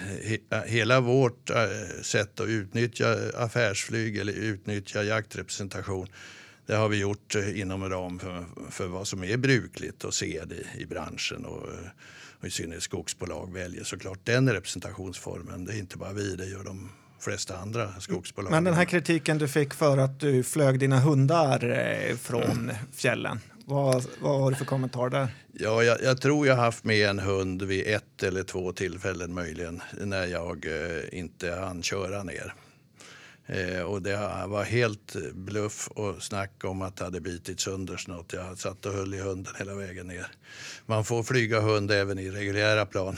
hela 0.66 1.01
vårt 1.01 1.51
sätt 2.03 2.41
att 2.41 2.49
utnyttja 2.49 3.16
affärsflyg 3.37 4.16
eller 4.16 4.33
utnyttja 4.33 5.03
jaktrepresentation 5.03 6.09
det 6.66 6.75
har 6.75 6.89
vi 6.89 6.97
gjort 6.97 7.35
inom 7.35 7.91
ram 7.91 8.19
för, 8.19 8.45
för 8.71 8.87
vad 8.87 9.09
som 9.09 9.25
är 9.25 9.37
brukligt 9.37 10.05
och 10.05 10.14
sed 10.14 10.53
i, 10.53 10.83
i 10.83 10.87
branschen. 10.87 11.45
Och, 11.45 11.69
och 12.41 12.47
i 12.47 12.51
synnerhet 12.51 12.82
skogsbolag 12.82 13.53
väljer 13.53 13.84
såklart 13.84 14.18
den 14.24 14.53
representationsformen. 14.53 15.64
Det 15.64 15.72
är 15.72 15.78
inte 15.78 15.97
bara 15.97 16.12
vi, 16.12 16.36
det 16.36 16.47
gör 16.47 16.64
de 16.64 16.91
flesta 17.20 17.57
andra 17.57 18.01
skogsbolag. 18.01 18.51
Men 18.51 18.64
den 18.64 18.74
här 18.74 18.84
kritiken 18.84 19.39
du 19.39 19.49
fick 19.49 19.74
för 19.74 19.99
att 19.99 20.20
du 20.20 20.43
flög 20.43 20.78
dina 20.78 21.01
hundar 21.01 21.64
eh, 21.64 22.16
från 22.16 22.43
mm. 22.43 22.76
fjällen, 22.93 23.41
vad, 23.64 24.05
vad 24.20 24.41
har 24.41 24.51
du 24.51 24.57
för 24.57 24.64
kommentar 24.64 25.11
där? 25.11 25.28
Ja, 25.53 25.82
jag, 25.82 26.03
jag, 26.03 26.20
tror 26.20 26.47
jag 26.47 26.57
haft 26.57 26.84
med 26.84 27.09
en 27.09 27.18
hund 27.18 27.62
vid 27.62 27.86
ett 27.86 28.22
eller 28.22 28.43
två 28.43 28.72
tillfällen 28.72 29.34
möjligen 29.34 29.82
när 30.01 30.26
jag 30.26 30.66
eh, 30.66 31.18
inte 31.18 31.51
hann 31.53 31.82
köra 31.82 32.22
ner. 32.22 32.55
Eh, 33.49 33.80
och 33.80 34.03
det 34.03 34.16
var 34.46 34.64
helt 34.64 35.16
bluff 35.34 35.88
och 35.88 36.22
snack 36.22 36.64
om 36.64 36.82
att 36.82 36.96
det 36.96 37.05
hade 37.05 37.20
bitit 37.20 37.61
sönder 37.61 37.96
snart. 37.96 38.32
Jag 38.32 38.59
satt 38.59 38.86
och 38.86 38.92
höll 38.92 39.14
i 39.14 39.20
hunden 39.20 39.55
hela 39.59 39.74
vägen 39.74 40.07
ner. 40.07 40.26
Man 40.86 41.05
får 41.05 41.22
flyga 41.22 41.61
hund 41.61 41.90
även 41.90 42.18
i 42.18 42.30
reguljära 42.30 42.86
plan. 42.86 43.16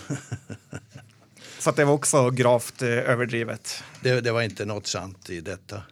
Så 1.59 1.71
det 1.71 1.85
var 1.85 1.93
också 1.93 2.31
gravt 2.31 2.83
eh, 2.83 2.89
överdrivet? 2.89 3.85
Det, 4.01 4.21
det, 4.21 4.33
var 4.33 4.43
inte 4.43 4.65
något 4.65 4.87
sant 4.87 5.31
i 5.31 5.41
detta. 5.41 5.83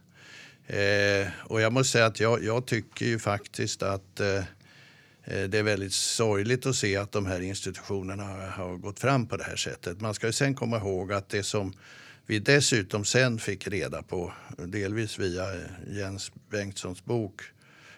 Eh, 0.66 1.28
och 1.44 1.60
jag 1.60 1.72
måste 1.72 1.92
säga 1.92 2.06
att 2.06 2.20
jag, 2.20 2.44
jag 2.44 2.66
tycker 2.66 3.06
ju 3.06 3.18
faktiskt 3.18 3.82
att 3.82 4.20
eh, 4.20 4.36
eh 5.24 5.44
det 5.48 5.58
är 5.58 5.62
väldigt 5.62 5.92
sorgligt 5.92 6.66
att 6.66 6.76
se 6.76 6.96
att 6.96 7.12
de 7.12 7.26
här 7.26 7.40
institutionerna 7.40 8.24
har, 8.24 8.46
har, 8.46 8.76
gått 8.76 9.00
fram 9.00 9.26
på 9.26 9.36
det 9.36 9.44
här 9.44 9.56
sättet. 9.56 10.00
Man 10.00 10.14
ska 10.14 10.26
ju 10.26 10.32
sen 10.32 10.54
komma 10.54 10.76
ihåg 10.76 11.12
att 11.12 11.28
det 11.28 11.42
som 11.42 11.72
vi 12.28 12.38
dessutom 12.38 13.04
sen 13.04 13.38
fick 13.38 13.68
reda 13.68 14.02
på, 14.02 14.32
delvis 14.58 15.18
via 15.18 15.44
Jens 15.86 16.32
Bengtssons 16.50 17.04
bok, 17.04 17.42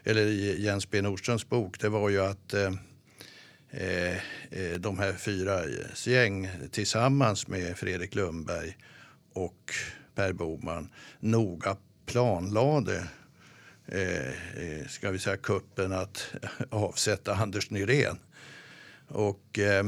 eller 0.05 0.27
Jens 0.59 0.91
B 0.91 1.03
Nordströms 1.03 1.49
bok, 1.49 1.81
det 1.81 1.89
var 1.89 2.09
ju 2.09 2.21
att 2.21 2.55
eh, 2.55 2.73
eh 3.71 4.17
de 4.79 4.99
här 4.99 5.13
fyra 5.13 5.61
gäng 6.07 6.49
tillsammans 6.71 7.49
med 7.49 7.79
Fredrik 7.79 8.15
Lundberg 8.15 8.77
och 9.33 9.75
Per 10.15 10.33
Boman 10.33 10.89
noga 11.21 11.77
planlade 12.07 13.09
eh, 13.87 14.29
eh 14.29 14.87
ska 14.89 15.11
vi 15.11 15.19
säga 15.19 15.37
kuppen 15.37 15.93
att 15.93 16.35
avsätta 16.71 17.35
Anders 17.35 17.71
Nyrén. 17.71 18.19
Och 19.09 19.59
eh, 19.59 19.85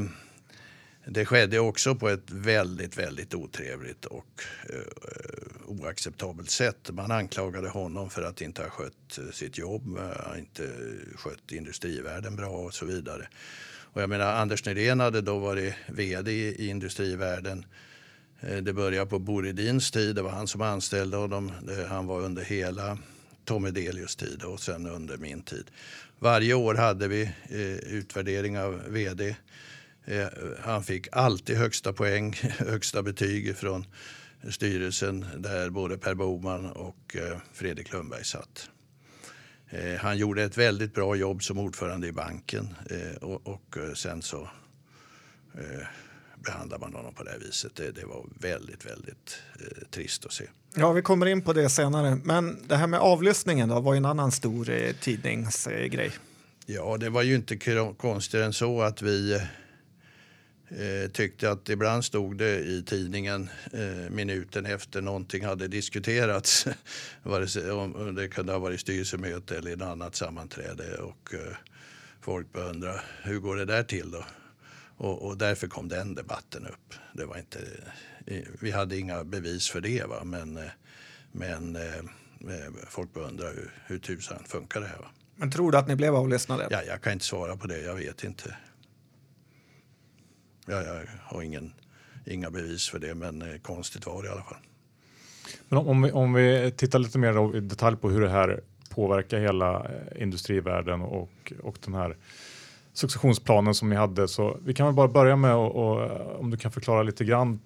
det 1.05 1.25
skedde 1.25 1.59
också 1.59 1.95
på 1.95 2.09
ett 2.09 2.31
väldigt, 2.31 2.97
väldigt 2.97 3.33
otrevligt 3.33 4.05
och 4.05 4.43
eh, 4.69 5.65
oacceptabelt 5.65 6.49
sätt. 6.49 6.89
Man 6.91 7.11
anklagade 7.11 7.69
honom 7.69 8.09
för 8.09 8.21
att 8.21 8.41
inte 8.41 8.61
ha 8.61 8.69
skött 8.69 9.17
eh, 9.17 9.31
sitt 9.31 9.57
jobb, 9.57 9.97
eh, 9.97 10.39
inte 10.39 10.69
skött 11.15 11.51
industrivärlden 11.51 12.35
bra 12.35 12.49
och 12.49 12.73
så 12.73 12.85
vidare. 12.85 13.27
Och 13.93 14.01
jag 14.01 14.09
menar, 14.09 14.33
Anders 14.33 14.65
Nyrén 14.65 14.99
hade 14.99 15.21
då 15.21 15.39
varit 15.39 15.73
vd 15.87 16.31
i, 16.31 16.55
i 16.65 16.67
industrivärlden. 16.67 17.65
Eh, 18.41 18.57
det 18.57 18.73
började 18.73 19.09
på 19.09 19.19
Boridins 19.19 19.91
tid, 19.91 20.15
det 20.15 20.21
var 20.21 20.31
han 20.31 20.47
som 20.47 20.61
anställde 20.61 21.17
honom. 21.17 21.51
Det, 21.61 21.87
han 21.87 22.07
var 22.07 22.21
under 22.21 22.43
hela 22.43 22.97
Tommy 23.45 23.71
Delius 23.71 24.15
tid 24.15 24.43
och 24.43 24.59
sen 24.59 24.87
under 24.87 25.17
min 25.17 25.41
tid. 25.41 25.71
Varje 26.19 26.53
år 26.53 26.75
hade 26.75 27.07
vi 27.07 27.21
eh, 27.49 27.93
utvärdering 27.93 28.59
av 28.59 28.81
vd 28.87 29.35
Eh, 30.05 30.27
han 30.59 30.83
fick 30.83 31.07
alltid 31.11 31.57
högsta 31.57 31.93
poäng, 31.93 32.33
högsta 32.57 33.03
betyg 33.03 33.57
från 33.57 33.85
styrelsen 34.49 35.25
där 35.37 35.69
både 35.69 35.97
Per 35.97 36.13
Boman 36.13 36.65
och 36.65 37.15
eh, 37.15 37.37
Fredrik 37.53 37.93
Lundberg 37.93 38.23
satt. 38.23 38.69
Eh, 39.69 39.95
han 39.99 40.17
gjorde 40.17 40.43
ett 40.43 40.57
väldigt 40.57 40.93
bra 40.93 41.15
jobb 41.15 41.43
som 41.43 41.57
ordförande 41.57 42.07
i 42.07 42.11
banken 42.11 42.75
och 43.21 43.77
sen 43.95 44.21
så 44.21 44.49
behandlar 46.35 46.79
man 46.79 46.93
honom 46.93 47.13
på 47.13 47.23
det 47.23 47.31
här 47.31 47.39
viset. 47.39 47.75
Det, 47.75 47.91
det 47.91 48.05
var 48.05 48.25
väldigt, 48.39 48.85
väldigt 48.85 49.41
trist 49.91 50.25
att 50.25 50.33
se. 50.33 50.45
Ja, 50.75 50.91
vi 50.91 51.01
kommer 51.01 51.25
in 51.25 51.41
på 51.41 51.53
det 51.53 51.69
senare. 51.69 52.17
Men 52.23 52.67
det 52.67 52.75
här 52.75 52.87
med 52.87 52.99
avlyssningen 52.99 53.69
då 53.69 53.79
var 53.79 53.95
en 53.95 54.05
annan 54.05 54.31
stor 54.31 54.93
tidningsgrej. 54.93 56.11
Ja, 56.65 56.97
det 56.97 57.09
var 57.09 57.21
ju 57.21 57.35
inte 57.35 57.57
konstigare 57.97 58.45
än 58.45 58.53
så 58.53 58.81
att 58.81 59.01
vi 59.01 59.39
Eh, 60.77 61.09
tyckte 61.11 61.51
att 61.51 61.69
ibland 61.69 62.05
stod 62.05 62.37
det 62.37 62.59
i 62.59 62.83
tidningen 62.83 63.49
eh, 63.73 64.11
minuten 64.11 64.65
efter 64.65 65.01
någonting 65.01 65.45
hade 65.45 65.67
diskuterats. 65.67 66.67
om 67.23 68.15
det 68.15 68.27
kunde 68.27 68.51
ha 68.51 68.59
varit 68.59 68.79
styrelsemöte 68.79 69.57
eller 69.57 69.73
ett 69.73 69.81
annat 69.81 70.15
sammanträde. 70.15 70.97
Och, 70.97 71.33
eh, 71.33 71.55
folk 72.21 72.53
började 72.53 72.71
undra 72.71 72.99
hur 73.23 73.39
går 73.39 73.55
det 73.55 73.65
där 73.65 73.83
till 73.83 74.11
då? 74.11 74.25
Och, 74.97 75.27
och, 75.27 75.37
därför 75.37 75.67
kom 75.67 75.89
den 75.89 76.15
debatten 76.15 76.67
upp. 76.67 76.93
Det 77.13 77.25
var 77.25 77.37
inte, 77.37 77.59
vi 78.59 78.71
hade 78.71 78.97
inga 78.97 79.23
bevis 79.23 79.69
för 79.69 79.81
det, 79.81 80.03
va? 80.03 80.23
men, 80.23 80.57
eh, 80.57 80.63
men 81.31 81.75
eh, 81.75 81.97
eh, 81.97 82.73
folk 82.89 83.13
började 83.13 83.31
undra 83.31 83.47
hur, 83.47 83.71
hur 83.85 83.99
tusan 83.99 84.43
funkar 84.47 84.81
det 84.81 84.87
här. 84.87 84.97
Va? 84.97 85.09
Men 85.35 85.51
tror 85.51 85.71
du 85.71 85.77
att 85.77 85.87
ni 85.87 85.95
blev 85.95 86.15
avlyssnade? 86.15 86.67
Ja, 86.71 86.83
jag 86.83 87.01
kan 87.01 87.13
inte 87.13 87.25
svara 87.25 87.57
på 87.57 87.67
det, 87.67 87.81
jag 87.81 87.95
vet 87.95 88.23
inte. 88.23 88.57
Jag, 90.65 90.85
jag 90.85 91.01
har 91.21 91.41
ingen, 91.41 91.73
inga 92.25 92.49
bevis 92.49 92.89
för 92.89 92.99
det, 92.99 93.15
men 93.15 93.41
eh, 93.41 93.57
konstigt 93.61 94.05
var 94.05 94.23
det 94.23 94.29
i 94.29 94.31
alla 94.31 94.43
fall. 94.43 94.57
Men 95.69 95.79
om 95.79 96.01
vi, 96.01 96.11
om 96.11 96.33
vi 96.33 96.73
tittar 96.77 96.99
lite 96.99 97.17
mer 97.17 97.55
i 97.55 97.59
detalj 97.59 97.97
på 97.97 98.09
hur 98.09 98.21
det 98.21 98.29
här 98.29 98.61
påverkar 98.89 99.39
hela 99.39 99.75
eh, 99.75 100.21
industrivärlden 100.23 101.01
och, 101.01 101.53
och 101.63 101.77
den 101.85 101.93
här 101.93 102.17
successionsplanen 102.93 103.73
som 103.73 103.89
ni 103.89 103.95
hade. 103.95 104.27
Så 104.27 104.57
vi 104.65 104.73
kan 104.73 104.85
väl 104.85 104.95
bara 104.95 105.07
börja 105.07 105.35
med 105.35 105.55
och, 105.55 105.75
och, 105.75 106.39
om 106.39 106.51
du 106.51 106.57
kan 106.57 106.71
förklara 106.71 107.03
lite 107.03 107.25
grann 107.25 107.59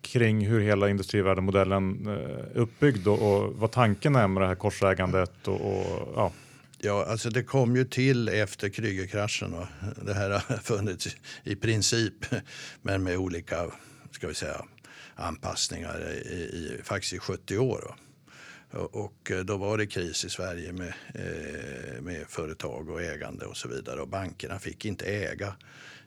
kring 0.00 0.46
hur 0.46 0.60
hela 0.60 0.88
industrivärdemodellen 0.88 2.06
är 2.06 2.50
eh, 2.54 2.62
uppbyggd 2.62 3.06
och, 3.08 3.22
och, 3.22 3.54
vad 3.54 3.70
tanken 3.70 4.16
är 4.16 4.28
med 4.28 4.42
det 4.42 4.46
här 4.46 4.54
korsägandet 4.54 5.48
och, 5.48 5.60
och 5.60 6.08
ja, 6.16 6.32
Ja, 6.78 7.04
alltså 7.04 7.30
det 7.30 7.42
kom 7.42 7.76
ju 7.76 7.84
till 7.84 8.28
efter 8.28 8.68
Krügerkraschen. 8.68 9.66
Det 10.02 10.14
här 10.14 10.30
har 10.30 10.56
funnits 10.62 11.16
i 11.44 11.56
princip, 11.56 12.26
men 12.82 13.02
med 13.02 13.16
olika 13.16 13.70
ska 14.10 14.28
vi 14.28 14.34
säga, 14.34 14.64
anpassningar 15.14 16.12
i, 16.12 16.36
i 16.36 16.80
faktiskt 16.84 17.12
i 17.12 17.18
70 17.18 17.58
år. 17.58 17.96
Och 18.70 19.30
eh, 19.30 19.38
då 19.38 19.56
var 19.56 19.78
det 19.78 19.86
kris 19.86 20.24
i 20.24 20.30
Sverige 20.30 20.72
med, 20.72 20.92
eh, 21.14 22.02
med 22.02 22.24
företag 22.28 22.90
och 22.90 23.02
ägande 23.02 23.46
och 23.46 23.56
så 23.56 23.68
vidare. 23.68 24.00
Och 24.00 24.08
bankerna 24.08 24.58
fick 24.58 24.84
inte 24.84 25.04
äga 25.04 25.54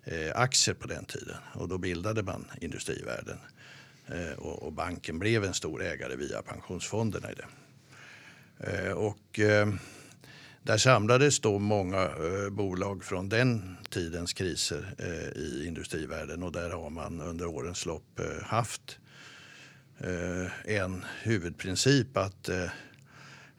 eh, 0.03 0.31
aktier 0.35 0.75
på 0.75 0.87
den 0.87 1.05
tiden. 1.05 1.37
Och 1.53 1.67
då 1.67 1.77
bildade 1.77 2.23
man 2.23 2.45
Industrivärden. 2.61 3.37
Och 4.37 4.73
banken 4.73 5.19
blev 5.19 5.43
en 5.43 5.53
stor 5.53 5.83
ägare 5.83 6.15
via 6.15 6.41
pensionsfonderna 6.41 7.31
i 7.31 7.35
det. 7.35 8.93
Och 8.93 9.39
där 10.63 10.77
samlades 10.77 11.39
då 11.39 11.59
många 11.59 12.01
eh, 12.03 12.49
bolag 12.51 13.03
från 13.03 13.29
den 13.29 13.77
tidens 13.89 14.33
kriser 14.33 14.93
eh, 14.97 15.41
i 15.41 15.65
industrivärlden 15.67 16.43
och 16.43 16.51
där 16.51 16.69
har 16.69 16.89
man 16.89 17.21
under 17.21 17.45
årens 17.45 17.85
lopp 17.85 18.19
eh, 18.19 18.45
haft 18.45 18.99
eh, 19.99 20.75
en 20.75 21.05
huvudprincip 21.23 22.17
att 22.17 22.49
eh, 22.49 22.63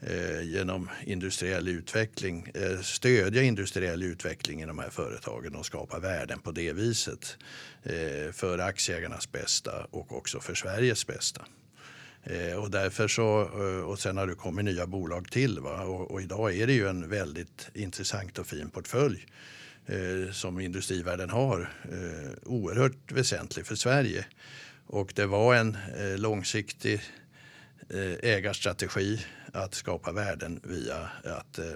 eh, 0.00 0.42
genom 0.42 0.88
industriell 1.04 1.68
utveckling 1.68 2.50
eh, 2.54 2.80
stödja 2.80 3.42
industriell 3.42 4.02
utveckling 4.02 4.62
i 4.62 4.66
de 4.66 4.78
här 4.78 4.90
företagen 4.90 5.54
och 5.54 5.66
skapa 5.66 5.98
värden 5.98 6.38
på 6.38 6.52
det 6.52 6.72
viset 6.72 7.36
eh, 7.82 8.32
för 8.32 8.58
aktieägarnas 8.58 9.32
bästa 9.32 9.86
och 9.90 10.16
också 10.16 10.40
för 10.40 10.54
Sveriges 10.54 11.06
bästa. 11.06 11.44
Eh, 12.24 12.54
och 12.54 12.70
därför 12.70 13.08
så, 13.08 13.40
eh, 13.42 13.84
och 13.84 13.98
sen 13.98 14.16
har 14.16 14.26
det 14.26 14.34
kommit 14.34 14.64
nya 14.64 14.86
bolag 14.86 15.30
till. 15.30 15.60
Va? 15.60 15.82
Och, 15.82 16.10
och, 16.10 16.22
idag 16.22 16.56
är 16.56 16.66
det 16.66 16.72
ju 16.72 16.88
en 16.88 17.08
väldigt 17.08 17.70
intressant 17.74 18.38
och 18.38 18.46
fin 18.46 18.70
portfölj 18.70 19.26
eh, 19.86 20.32
som 20.32 20.60
industrivärlden 20.60 21.30
har. 21.30 21.72
Eh, 21.84 22.30
oerhört 22.42 23.12
väsentlig 23.12 23.66
för 23.66 23.74
Sverige. 23.74 24.26
Och 24.86 25.12
det 25.16 25.26
var 25.26 25.54
en 25.54 25.76
eh, 25.98 26.18
långsiktig 26.18 27.02
eh, 27.90 28.30
ägarstrategi 28.30 29.26
att 29.52 29.74
skapa 29.74 30.12
värden 30.12 30.60
via 30.62 31.08
att 31.24 31.58
eh, 31.58 31.66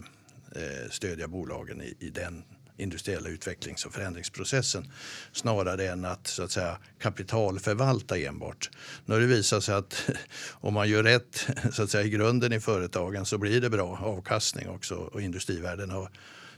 eh 0.63 0.91
stödja 0.91 1.29
bolagen 1.29 1.83
i, 1.83 1.95
i 1.99 2.11
den 2.11 2.45
industriella 2.77 3.29
utvecklings 3.29 3.87
och 3.87 3.93
förändringsprocessen 3.93 4.93
snarare 5.33 5.89
än 5.89 6.05
att, 6.05 6.27
så 6.27 6.43
att 6.43 6.51
säga, 6.51 6.79
kapitalförvalta 6.99 8.19
enbart. 8.19 8.71
Nu 9.05 9.15
har 9.15 9.21
det 9.21 9.27
visat 9.27 9.65
sig 9.65 9.75
att 9.75 10.11
om 10.51 10.75
man 10.75 10.89
gör 10.89 11.03
rätt 11.03 11.47
så 11.73 11.83
att 11.83 11.91
säga, 11.91 12.05
i 12.05 12.11
grunden 12.11 12.53
i 12.53 12.61
företagen 12.61 13.27
så 13.27 13.39
blir 13.39 13.61
det 13.61 13.71
bra 13.71 13.99
avkastning 14.03 14.69
också 14.69 14.95
och 14.95 15.23
industrivärden 15.23 15.91
har 15.91 16.11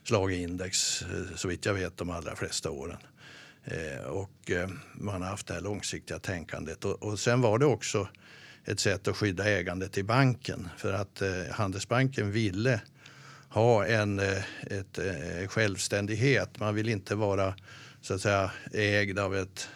slagit 0.05 0.39
index 0.39 1.03
eh, 1.03 1.37
så 1.37 1.49
vitt 1.49 1.67
jag 1.67 1.75
vet 1.75 1.97
de 1.97 2.11
allra 2.11 2.37
flesta 2.37 2.71
åren. 2.71 2.99
Eh, 3.64 4.07
och 4.07 4.51
eh, 4.51 4.69
man 4.95 5.23
har 5.23 5.29
haft 5.29 5.47
det 5.47 5.55
här 5.55 5.61
långsiktiga 5.61 6.19
tänkandet 6.19 6.85
och 6.85 7.19
sen 7.19 7.41
var 7.41 7.59
det 7.59 7.67
också 7.67 8.09
ett 8.64 8.81
sätt 8.81 9.09
att 9.09 9.17
skydda 9.17 9.45
ägandet 9.45 9.99
i 9.99 10.03
banken 10.03 10.69
för 10.77 10.93
att 10.93 11.23
Handelsbanken 11.51 12.31
ville 12.31 12.81
ha 13.57 13.86
en 13.86 14.18
eh, 14.18 14.42
ett, 14.70 14.98
eh, 14.98 15.48
självständighet. 15.48 16.61
Man 16.61 16.74
vill 16.74 16.88
inte 16.88 17.14
vara 17.14 17.54
så 18.00 18.14
att 18.14 18.20
säga 18.20 18.50
ägd 18.72 19.18
av 19.18 19.36
ett 19.36 19.68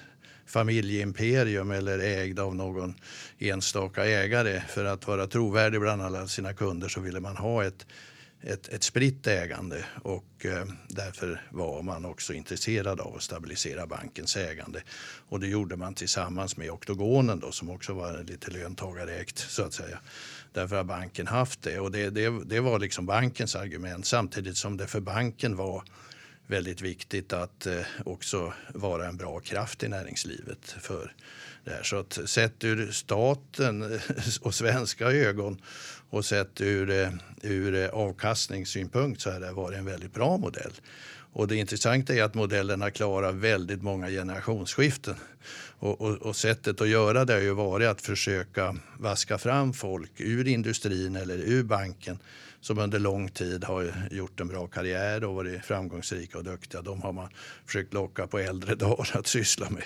familjeimperium 0.46 1.70
eller 1.70 1.98
ägd 1.98 2.38
av 2.38 2.54
någon 2.54 2.94
enstaka 3.38 4.04
ägare. 4.04 4.62
För 4.68 4.84
att 4.84 5.06
vara 5.06 5.26
trovärdig 5.26 5.80
bland 5.80 6.02
alla 6.02 6.28
sina 6.28 6.54
kunder 6.54 6.88
så 6.88 7.00
ville 7.00 7.20
man 7.20 7.36
ha 7.36 7.64
ett 7.64 7.86
ett, 8.42 8.68
ett 8.68 8.82
spritt 8.82 9.26
ägande 9.26 9.84
och 10.02 10.46
eh, 10.46 10.64
därför 10.88 11.42
var 11.50 11.82
man 11.82 12.04
också 12.04 12.32
intresserad 12.32 13.00
av 13.00 13.16
att 13.16 13.22
stabilisera 13.22 13.86
bankens 13.86 14.36
ägande. 14.36 14.82
Och 15.28 15.40
det 15.40 15.46
gjorde 15.46 15.76
man 15.76 15.94
tillsammans 15.94 16.56
med 16.56 16.70
Oktogonen 16.70 17.40
då, 17.40 17.52
som 17.52 17.70
också 17.70 17.94
var 17.94 18.24
lite 18.24 18.50
löntagarägt 18.50 19.38
så 19.38 19.62
att 19.62 19.72
säga. 19.72 19.98
Därför 20.52 20.76
har 20.76 20.84
banken 20.84 21.26
haft 21.26 21.62
det 21.62 21.78
och 21.78 21.90
det, 21.90 22.10
det, 22.10 22.44
det 22.44 22.60
var 22.60 22.78
liksom 22.78 23.06
bankens 23.06 23.56
argument 23.56 24.06
samtidigt 24.06 24.56
som 24.56 24.76
det 24.76 24.86
för 24.86 25.00
banken 25.00 25.56
var 25.56 25.84
väldigt 26.46 26.80
viktigt 26.80 27.32
att 27.32 27.66
eh, 27.66 27.80
också 28.04 28.52
vara 28.74 29.08
en 29.08 29.16
bra 29.16 29.40
kraft 29.40 29.82
i 29.82 29.88
näringslivet 29.88 30.76
för 30.80 31.12
det 31.64 31.70
här. 31.70 31.82
Så 31.82 31.98
att 31.98 32.18
sett 32.24 32.64
ur 32.64 32.92
staten 32.92 33.82
eh, 33.82 34.00
och 34.40 34.54
svenska 34.54 35.04
ögon 35.04 35.62
och 36.10 36.24
sett 36.24 36.60
ur, 36.60 36.90
eh, 36.90 37.10
ur 37.42 37.74
eh, 37.74 37.88
avkastningssynpunkt 37.88 39.20
så 39.20 39.30
har 39.30 39.40
det 39.40 39.52
varit 39.52 39.78
en 39.78 39.84
väldigt 39.84 40.14
bra 40.14 40.36
modell. 40.36 40.72
Och 41.32 41.48
det 41.48 41.56
intressanta 41.56 42.14
är 42.14 42.22
att 42.22 42.34
modellen 42.34 42.80
har 42.80 42.90
klarat 42.90 43.34
väldigt 43.34 43.82
många 43.82 44.08
generationsskiften. 44.08 45.14
Och, 45.82 46.00
och, 46.00 46.16
och, 46.16 46.36
sättet 46.36 46.80
att 46.80 46.88
göra 46.88 47.24
det 47.24 47.32
har 47.32 47.40
ju 47.40 47.54
varit 47.54 47.88
att 47.88 48.00
försöka 48.00 48.76
vaska 48.98 49.38
fram 49.38 49.72
folk 49.72 50.12
ur 50.16 50.48
industrin 50.48 51.16
eller 51.16 51.38
ur 51.38 51.62
banken 51.62 52.18
som 52.60 52.78
under 52.78 52.98
lång 52.98 53.28
tid 53.28 53.64
har 53.64 54.08
gjort 54.10 54.40
en 54.40 54.48
bra 54.48 54.66
karriär 54.66 55.24
och 55.24 55.34
varit 55.34 55.64
framgångsrika 55.64 56.38
och 56.38 56.44
duktiga. 56.44 56.82
De 56.82 57.02
har 57.02 57.12
man 57.12 57.28
försökt 57.66 57.94
locka 57.94 58.26
på 58.26 58.38
äldre 58.38 58.74
dagar 58.74 59.16
att 59.16 59.26
syssla 59.26 59.70
med, 59.70 59.82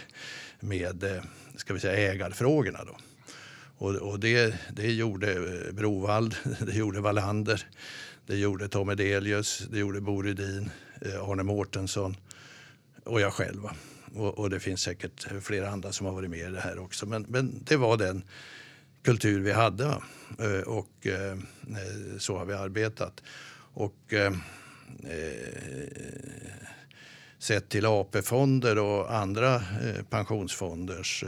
med 0.61 1.05
eh, 1.05 1.23
ska 1.57 1.75
vi 1.75 1.81
säga, 1.81 2.13
ägarfrågorna. 2.13 2.85
Då. 2.85 2.97
Och, 3.79 3.95
och 3.95 4.21
det, 4.21 4.55
det 4.73 4.93
gjorde 4.93 5.33
eh, 5.33 5.73
Brovald, 5.73 6.37
det 6.61 6.77
gjorde 6.77 7.01
Wallander, 7.01 7.67
det 8.27 8.37
gjorde 8.37 8.69
Tom 8.69 8.91
Edelius, 8.91 9.59
det 9.71 9.79
gjorde 9.79 10.01
Bo 10.01 10.23
Rydin, 10.23 10.71
eh, 11.01 11.29
Arne 11.29 11.43
Mårtensson 11.43 12.17
och 13.05 13.21
jag 13.21 13.33
själv. 13.33 13.61
Och, 14.15 14.39
och, 14.39 14.51
det 14.51 14.61
finns 14.61 14.81
säkert 14.81 15.27
flera 15.43 15.71
andra 15.71 15.93
som 15.93 16.07
har 16.07 16.13
varit 16.13 16.31
med 16.31 16.49
i 16.49 16.53
det 16.53 16.61
här 16.61 16.79
också. 16.79 17.07
Men, 17.07 17.27
men 17.29 17.65
det 17.65 17.77
var 17.77 17.97
den 17.97 18.23
kultur 19.03 19.41
vi 19.41 19.53
hade 19.53 19.85
va? 19.85 20.03
Eh, 20.39 20.69
och 20.69 21.07
eh, 21.07 21.39
så 22.19 22.39
har 22.39 22.45
vi 22.45 22.55
arbetat. 22.55 23.23
Och 23.75 24.13
eh, 24.13 24.33
sett 27.39 27.69
till 27.69 27.87
AP-fonder 27.87 28.79
och 28.79 29.15
andra 29.15 29.63
pensionsfonders 30.11 31.25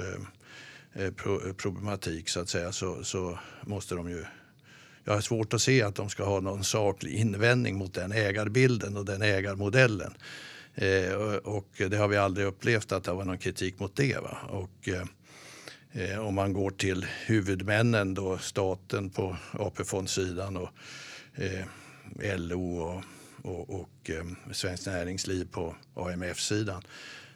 problematik 1.57 2.29
så 2.29 2.41
att 2.41 2.49
säga 2.49 2.73
så, 2.73 3.05
så 3.05 3.39
måste 3.63 3.95
de 3.95 4.11
ju 4.11 4.25
jag 5.05 5.15
har 5.15 5.21
svårt 5.21 5.55
att 5.55 5.63
se 5.63 5.83
att 5.83 5.95
de 5.95 6.09
ska 6.09 6.25
ha 6.25 6.41
någon 6.41 6.65
saklig 6.65 7.15
invändning 7.15 7.77
mot 7.77 7.95
den 7.95 8.13
ägarbilden 8.13 8.97
och 8.97 9.05
den 9.05 9.23
ägarmodellen. 9.23 10.15
Eh, 10.77 11.15
och 11.45 11.69
det 11.77 11.97
har 11.97 12.09
vi 12.09 12.17
aldrig 12.17 12.47
upplevt 12.47 12.93
att 12.93 13.05
det 13.05 13.13
var 13.13 13.25
någon 13.25 13.39
kritik 13.39 13.79
mot 13.79 13.97
det. 13.97 14.23
Va? 14.23 14.39
Och, 14.49 14.89
eh, 14.89 16.19
om 16.19 16.35
man 16.35 16.53
går 16.53 16.71
till 16.71 17.07
huvudmännen, 17.27 18.15
då 18.15 18.39
staten 18.39 19.11
på 19.11 19.37
AP-fondsidan 19.53 20.57
och 20.57 20.69
eh, 21.35 22.39
LO 22.39 22.79
och, 22.79 23.03
och, 23.43 23.81
och 23.81 24.11
eh, 24.11 24.53
Svenskt 24.53 24.87
Näringsliv 24.87 25.49
på 25.51 25.77
AMF-sidan 25.95 26.83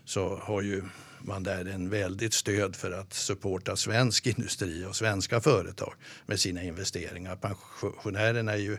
så 0.05 0.37
har 0.37 0.63
ju 0.63 0.83
man 1.23 1.43
där 1.43 1.65
en 1.65 1.91
väldigt 1.91 2.35
stöd 2.35 2.77
för 2.77 2.91
att 2.91 3.13
supporta 3.13 3.77
svensk 3.77 4.27
industri 4.27 4.85
och 4.85 4.97
svenska 4.97 5.41
företag 5.41 5.95
med 6.27 6.41
sina 6.41 6.63
investeringar. 6.63 7.37
Pensionärerna 7.37 8.53
är 8.53 8.57
ju 8.57 8.77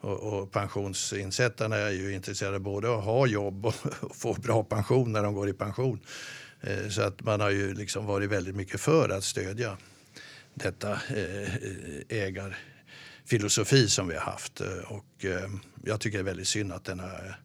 och, 0.00 0.52
pensionsinsättarna 0.52 1.76
är 1.76 1.90
ju 1.90 2.14
intresserade 2.14 2.58
både 2.58 2.88
av 2.88 2.98
att 2.98 3.04
ha 3.04 3.26
jobb 3.26 3.66
och 3.66 3.74
få 4.16 4.34
bra 4.34 4.64
pension 4.64 5.12
när 5.12 5.22
de 5.22 5.34
går 5.34 5.48
i 5.48 5.52
pension. 5.52 6.00
Eh, 6.60 6.88
så 6.88 7.02
att 7.02 7.22
man 7.22 7.40
har 7.40 7.50
ju 7.50 7.74
liksom 7.74 8.06
varit 8.06 8.30
väldigt 8.30 8.56
mycket 8.56 8.80
för 8.80 9.08
att 9.08 9.24
stödja 9.24 9.76
detta 10.54 10.92
eh, 10.92 11.54
ägarfilosofi 12.08 13.88
som 13.88 14.08
vi 14.08 14.14
har 14.14 14.22
haft. 14.22 14.60
Eh, 14.60 14.92
och 14.92 15.24
eh, 15.24 15.50
jag 15.84 16.00
tycker 16.00 16.18
det 16.18 16.22
är 16.22 16.24
väldigt 16.24 16.48
synd 16.48 16.72
att 16.72 16.84
den 16.84 17.00
har 17.00 17.38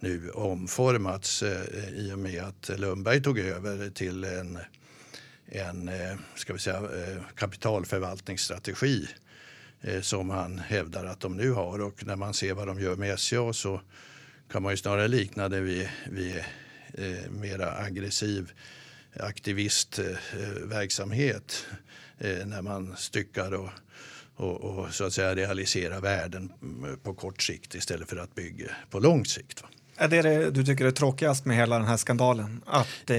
nu 0.00 0.30
omformats 0.30 1.42
eh, 1.42 1.88
i 1.88 2.12
och 2.14 2.18
med 2.18 2.44
att 2.44 2.70
Lundberg 2.78 3.22
tog 3.22 3.38
över 3.38 3.90
till 3.90 4.24
en, 4.24 4.58
en 5.46 5.88
eh, 5.88 6.16
ska 6.34 6.52
vi 6.52 6.58
säga, 6.58 6.76
eh, 6.76 7.22
kapitalförvaltningsstrategi 7.34 9.08
som 10.00 10.30
han 10.30 10.58
hävdar 10.58 11.04
att 11.04 11.20
de 11.20 11.36
nu 11.36 11.50
har. 11.50 11.82
Och 11.82 12.06
när 12.06 12.16
man 12.16 12.34
ser 12.34 12.54
vad 12.54 12.66
de 12.66 12.80
gör 12.80 12.96
med 12.96 13.18
SCA 13.18 13.52
så 13.52 13.80
kan 14.52 14.62
man 14.62 14.72
ju 14.72 14.76
snarare 14.76 15.08
likna 15.08 15.48
det 15.48 15.60
vid, 15.60 15.88
vid 16.10 16.36
eh, 16.94 17.30
mera 17.30 17.76
aggressiv 17.76 18.52
aktivistverksamhet 19.20 21.66
eh, 22.18 22.46
när 22.46 22.62
man 22.62 22.96
styckar 22.96 23.54
och, 23.54 23.70
och, 24.36 24.60
och, 24.60 24.94
så 24.94 25.04
att 25.04 25.12
säga 25.12 25.34
realiserar 25.34 26.00
värden 26.00 26.52
på 27.02 27.14
kort 27.14 27.42
sikt 27.42 27.74
istället 27.74 28.08
för 28.08 28.16
att 28.16 28.34
bygga 28.34 28.70
på 28.90 29.00
lång 29.00 29.24
sikt. 29.24 29.62
Va? 29.62 29.68
Är 29.96 30.08
det 30.08 30.22
det 30.22 30.50
du 30.50 30.64
tycker 30.64 30.84
är 30.84 30.90
tråkigast 30.90 31.44
med 31.44 31.56
hela 31.56 31.78
den 31.78 31.88
här 31.88 31.96
skandalen? 31.96 32.62
Att 32.66 33.10
eh, 33.10 33.16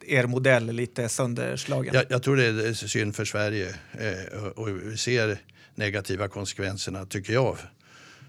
er 0.00 0.26
modell 0.26 0.68
är 0.68 0.72
lite 0.72 1.08
sönderslagen? 1.08 1.94
Jag, 1.94 2.04
jag 2.08 2.22
tror 2.22 2.36
det 2.36 2.44
är 2.44 2.72
synd 2.72 3.16
för 3.16 3.24
Sverige 3.24 3.74
eh, 3.92 4.44
och 4.44 4.68
vi 4.68 4.96
ser 4.96 5.38
negativa 5.76 6.28
konsekvenserna, 6.28 7.06
tycker 7.06 7.32
jag, 7.32 7.58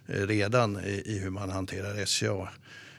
eh, 0.07 0.27
redan 0.27 0.79
i, 0.85 1.03
i, 1.05 1.19
hur 1.19 1.29
man 1.29 1.49
hanterar 1.49 2.05
SCA. 2.05 2.49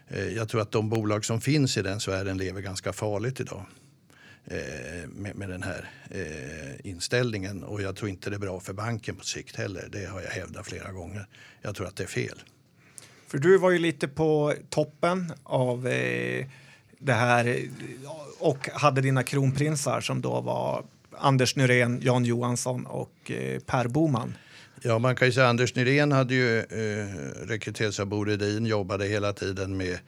Eh, 0.08 0.28
jag 0.28 0.48
tror 0.48 0.60
att 0.60 0.72
de 0.72 0.88
bolag 0.88 1.24
som 1.24 1.40
finns 1.40 1.76
i 1.76 1.82
den 1.82 2.00
sfären 2.00 2.38
lever 2.38 2.60
ganska 2.60 2.92
farligt 2.92 3.40
idag 3.40 3.66
eh, 4.44 5.08
med, 5.08 5.36
med, 5.36 5.48
den 5.48 5.62
här 5.62 5.90
inställningen 6.84 7.64
och 7.64 7.82
jag 7.82 7.96
tror 7.96 8.10
inte 8.10 8.30
det 8.30 8.36
är 8.36 8.40
bra 8.40 8.60
för 8.60 8.72
banken 8.72 9.16
på 9.16 9.24
sikt 9.24 9.56
heller. 9.56 9.88
Det 9.92 10.06
har 10.06 10.20
jag 10.20 10.30
hävdat 10.30 10.66
flera 10.66 10.92
gånger. 10.92 11.26
Jag 11.62 11.76
tror 11.76 11.86
att 11.86 11.96
det 11.96 12.02
är 12.02 12.08
fel. 12.08 12.42
För 13.26 13.38
du 13.38 13.58
var 13.58 13.70
ju 13.70 13.78
lite 13.78 14.08
på 14.08 14.54
toppen 14.70 15.32
av 15.42 15.82
det 16.98 17.12
här 17.12 17.68
och 18.38 18.68
hade 18.72 19.00
dina 19.00 19.22
kronprinsar 19.22 20.00
som 20.00 20.20
då 20.20 20.40
var 20.40 20.84
Anders 21.20 21.56
Nyrén, 21.56 22.00
Jan 22.02 22.24
Johansson 22.24 22.86
och 22.86 23.30
eh, 23.30 23.60
Per 23.60 23.88
Boman. 23.88 24.34
Ja, 24.82 24.98
man 24.98 25.16
kan 25.16 25.28
ju 25.28 25.32
säga 25.32 25.48
Anders 25.48 25.74
Nyrén 25.74 26.12
hade 26.12 26.34
ju 26.34 26.58
eh, 26.58 27.06
rekryterats 27.46 28.00
av 28.00 28.06
Bo 28.06 28.24
Redin, 28.24 28.66
jobbade 28.66 29.06
hela 29.06 29.32
tiden 29.32 29.76
med 29.76 29.98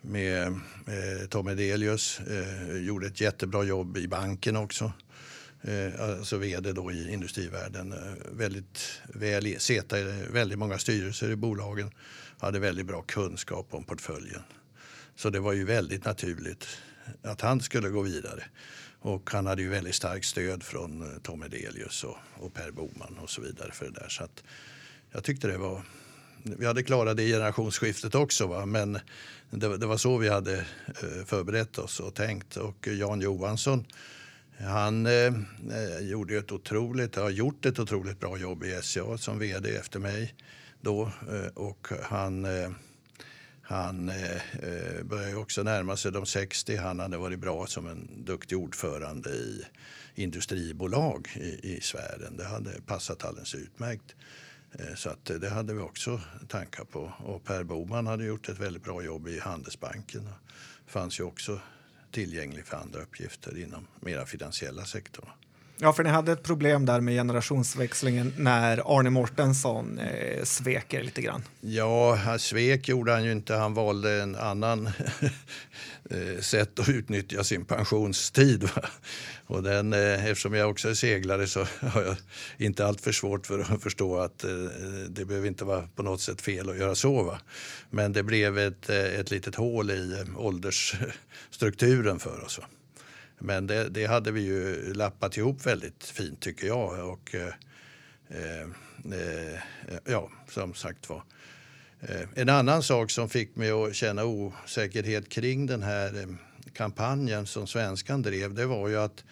med 0.00 0.46
eh, 0.86 1.28
Tom 1.28 1.48
Edelius, 1.48 2.20
eh, 2.20 2.76
gjorde 2.76 3.06
ett 3.06 3.20
jättebra 3.20 3.64
jobb 3.64 3.96
i 3.96 4.08
banken 4.08 4.56
också. 4.56 4.92
Eh, 5.62 6.00
alltså 6.00 6.36
vd 6.36 6.72
då 6.72 6.92
i 6.92 7.12
industrivärlden. 7.12 7.92
Eh, 7.92 7.98
väldigt 8.32 9.00
väl 9.14 9.60
seta 9.60 9.98
i 9.98 10.04
väldigt 10.30 10.58
många 10.58 10.78
styrelser 10.78 11.30
i 11.30 11.36
bolagen 11.36 11.90
hade 12.38 12.58
väldigt 12.58 12.86
bra 12.86 13.02
kunskap 13.02 13.66
om 13.70 13.84
portföljen. 13.84 14.42
Så 15.16 15.30
det 15.30 15.40
var 15.40 15.52
ju 15.52 15.64
väldigt 15.64 16.04
naturligt 16.04 16.66
att 17.22 17.40
han 17.40 17.60
skulle 17.60 17.88
gå 17.88 18.02
vidare. 18.02 18.44
Och 19.06 19.30
han 19.30 19.46
hade 19.46 19.62
ju 19.62 19.68
väldigt 19.68 19.94
starkt 19.94 20.26
stöd 20.26 20.62
från 20.62 21.02
eh, 21.02 21.18
Tom 21.22 21.42
Edelius 21.42 22.04
och, 22.04 22.16
och 22.34 22.54
Per 22.54 22.70
Boman 22.70 23.18
och 23.22 23.30
så 23.30 23.42
vidare 23.42 23.72
för 23.72 23.84
det 23.84 24.00
där. 24.00 24.08
Så 24.08 24.24
att 24.24 24.44
jag 25.10 25.24
tyckte 25.24 25.48
det 25.48 25.58
var... 25.58 25.82
Vi 26.42 26.66
hade 26.66 26.82
klarat 26.82 27.16
det 27.16 27.22
i 27.22 27.30
generationsskiftet 27.32 28.14
också, 28.14 28.46
va? 28.46 28.66
men 28.66 28.98
det, 29.50 29.76
det 29.76 29.86
var 29.86 29.96
så 29.96 30.16
vi 30.16 30.28
hade 30.28 30.58
eh, 30.86 31.24
förberett 31.26 31.78
oss 31.78 32.00
och 32.00 32.14
tänkt. 32.14 32.56
Och 32.56 32.88
Jan 32.88 33.20
Johansson, 33.20 33.84
han 34.58 35.06
eh, 35.06 35.12
eh 35.12 36.00
gjorde 36.00 36.36
ett 36.36 36.52
otroligt, 36.52 37.16
har 37.16 37.30
gjort 37.30 37.66
ett 37.66 37.78
otroligt 37.78 38.20
bra 38.20 38.38
jobb 38.38 38.64
i 38.64 38.80
SCA 38.82 39.18
som 39.18 39.38
vd 39.38 39.76
efter 39.76 39.98
mig 39.98 40.34
då 40.80 41.10
och 41.54 41.88
han 42.02 42.44
eh, 42.44 42.70
han 43.68 44.08
eh, 44.08 44.36
eh 44.36 45.02
börjar 45.04 45.36
också 45.36 45.62
närma 45.62 45.96
sig 45.96 46.12
de 46.12 46.26
60. 46.26 46.76
Han 46.76 47.00
hade 47.00 47.16
varit 47.16 47.38
bra 47.38 47.66
som 47.66 47.86
en 47.86 48.24
duktig 48.24 48.58
ordförande 48.58 49.30
i 49.30 49.66
industribolag 50.14 51.28
i, 51.36 51.76
i 51.76 51.80
sfären. 51.80 52.36
Det 52.36 52.44
hade 52.44 52.80
passat 52.86 53.24
alldeles 53.24 53.54
utmärkt. 53.54 54.14
Eh, 54.72 54.94
så 54.94 55.10
att 55.10 55.30
eh, 55.30 55.36
det 55.36 55.48
hade 55.48 55.74
vi 55.74 55.80
också 55.80 56.20
tankar 56.48 56.84
på. 56.84 57.12
Och 57.18 57.44
Per 57.44 57.64
Boman 57.64 58.06
hade 58.06 58.24
gjort 58.24 58.48
ett 58.48 58.58
väldigt 58.58 58.84
bra 58.84 59.02
jobb 59.02 59.28
i 59.28 59.38
Handelsbanken. 59.38 60.28
Fanns 60.86 61.20
ju 61.20 61.24
också 61.24 61.60
tillgänglig 62.10 62.66
för 62.66 62.76
andra 62.76 63.02
uppgifter 63.02 63.58
inom 63.58 63.86
mera 64.00 64.26
finansiella 64.26 64.84
sektorn. 64.84 65.28
Ja, 65.78 65.92
för 65.92 66.04
ni 66.04 66.10
hade 66.10 66.32
ett 66.32 66.42
problem 66.42 66.86
där 66.86 67.00
med 67.00 67.14
generationsväxlingen 67.14 68.32
när 68.36 68.98
Arne 68.98 69.10
Mortensson 69.10 69.98
eh, 69.98 70.44
sveker 70.44 71.02
lite 71.02 71.22
grann. 71.22 71.42
Ja, 71.60 72.14
han 72.14 72.38
svek 72.38 72.88
gjorde 72.88 73.12
han 73.12 73.24
ju 73.24 73.32
inte. 73.32 73.54
Han 73.54 73.74
valde 73.74 74.22
en 74.22 74.36
annan 74.36 74.86
eh, 76.10 76.40
sätt 76.40 76.78
att 76.78 76.88
utnyttja 76.88 77.44
sin 77.44 77.64
pensionstid. 77.64 78.62
Va? 78.62 78.82
Och 79.46 79.62
den, 79.62 79.92
eh, 79.92 80.26
eftersom 80.26 80.54
jag 80.54 80.70
också 80.70 80.88
är 80.88 80.94
seglare 80.94 81.46
så 81.46 81.60
har 81.80 82.02
jag 82.02 82.16
inte 82.58 82.86
allt 82.86 83.00
för 83.00 83.12
svårt 83.12 83.46
för 83.46 83.74
att 83.74 83.82
förstå 83.82 84.18
att 84.18 84.44
eh, 84.44 84.50
det 85.08 85.24
behöver 85.24 85.48
inte 85.48 85.64
vara 85.64 85.88
på 85.94 86.02
något 86.02 86.20
sätt 86.20 86.40
fel 86.40 86.70
att 86.70 86.78
göra 86.78 86.94
så. 86.94 87.22
Va? 87.22 87.38
Men 87.90 88.12
det 88.12 88.22
blev 88.22 88.58
ett, 88.58 88.90
eh, 88.90 89.20
ett 89.20 89.30
litet 89.30 89.54
hål 89.54 89.90
i 89.90 90.12
eh, 90.20 90.40
åldersstrukturen 90.40 92.18
för 92.18 92.44
oss. 92.44 92.58
Va? 92.58 92.64
Men 93.38 93.66
det, 93.66 93.88
det, 93.88 94.06
hade 94.06 94.32
vi 94.32 94.40
ju 94.40 94.94
lappat 94.94 95.36
ihop 95.36 95.66
väldigt 95.66 96.04
fint 96.04 96.40
tycker 96.40 96.66
jag. 96.66 97.10
Och, 97.10 97.34
eh, 97.34 97.52
eh, 99.12 99.60
ja, 100.04 100.30
som 100.48 100.74
sagt 100.74 101.08
var. 101.08 101.22
Eh, 102.00 102.28
en 102.34 102.48
annan 102.48 102.82
sak 102.82 103.10
som 103.10 103.28
fick 103.28 103.56
mig 103.56 103.70
att 103.70 103.94
känna 103.94 104.24
osäkerhet 104.24 105.28
kring 105.28 105.66
den 105.66 105.82
här 105.82 106.20
eh, 106.20 106.28
kampanjen 106.72 107.46
som 107.46 107.66
svenskan 107.66 108.22
drev, 108.22 108.54
det 108.54 108.66
var 108.66 108.88
ju 108.88 108.96
att 108.96 109.24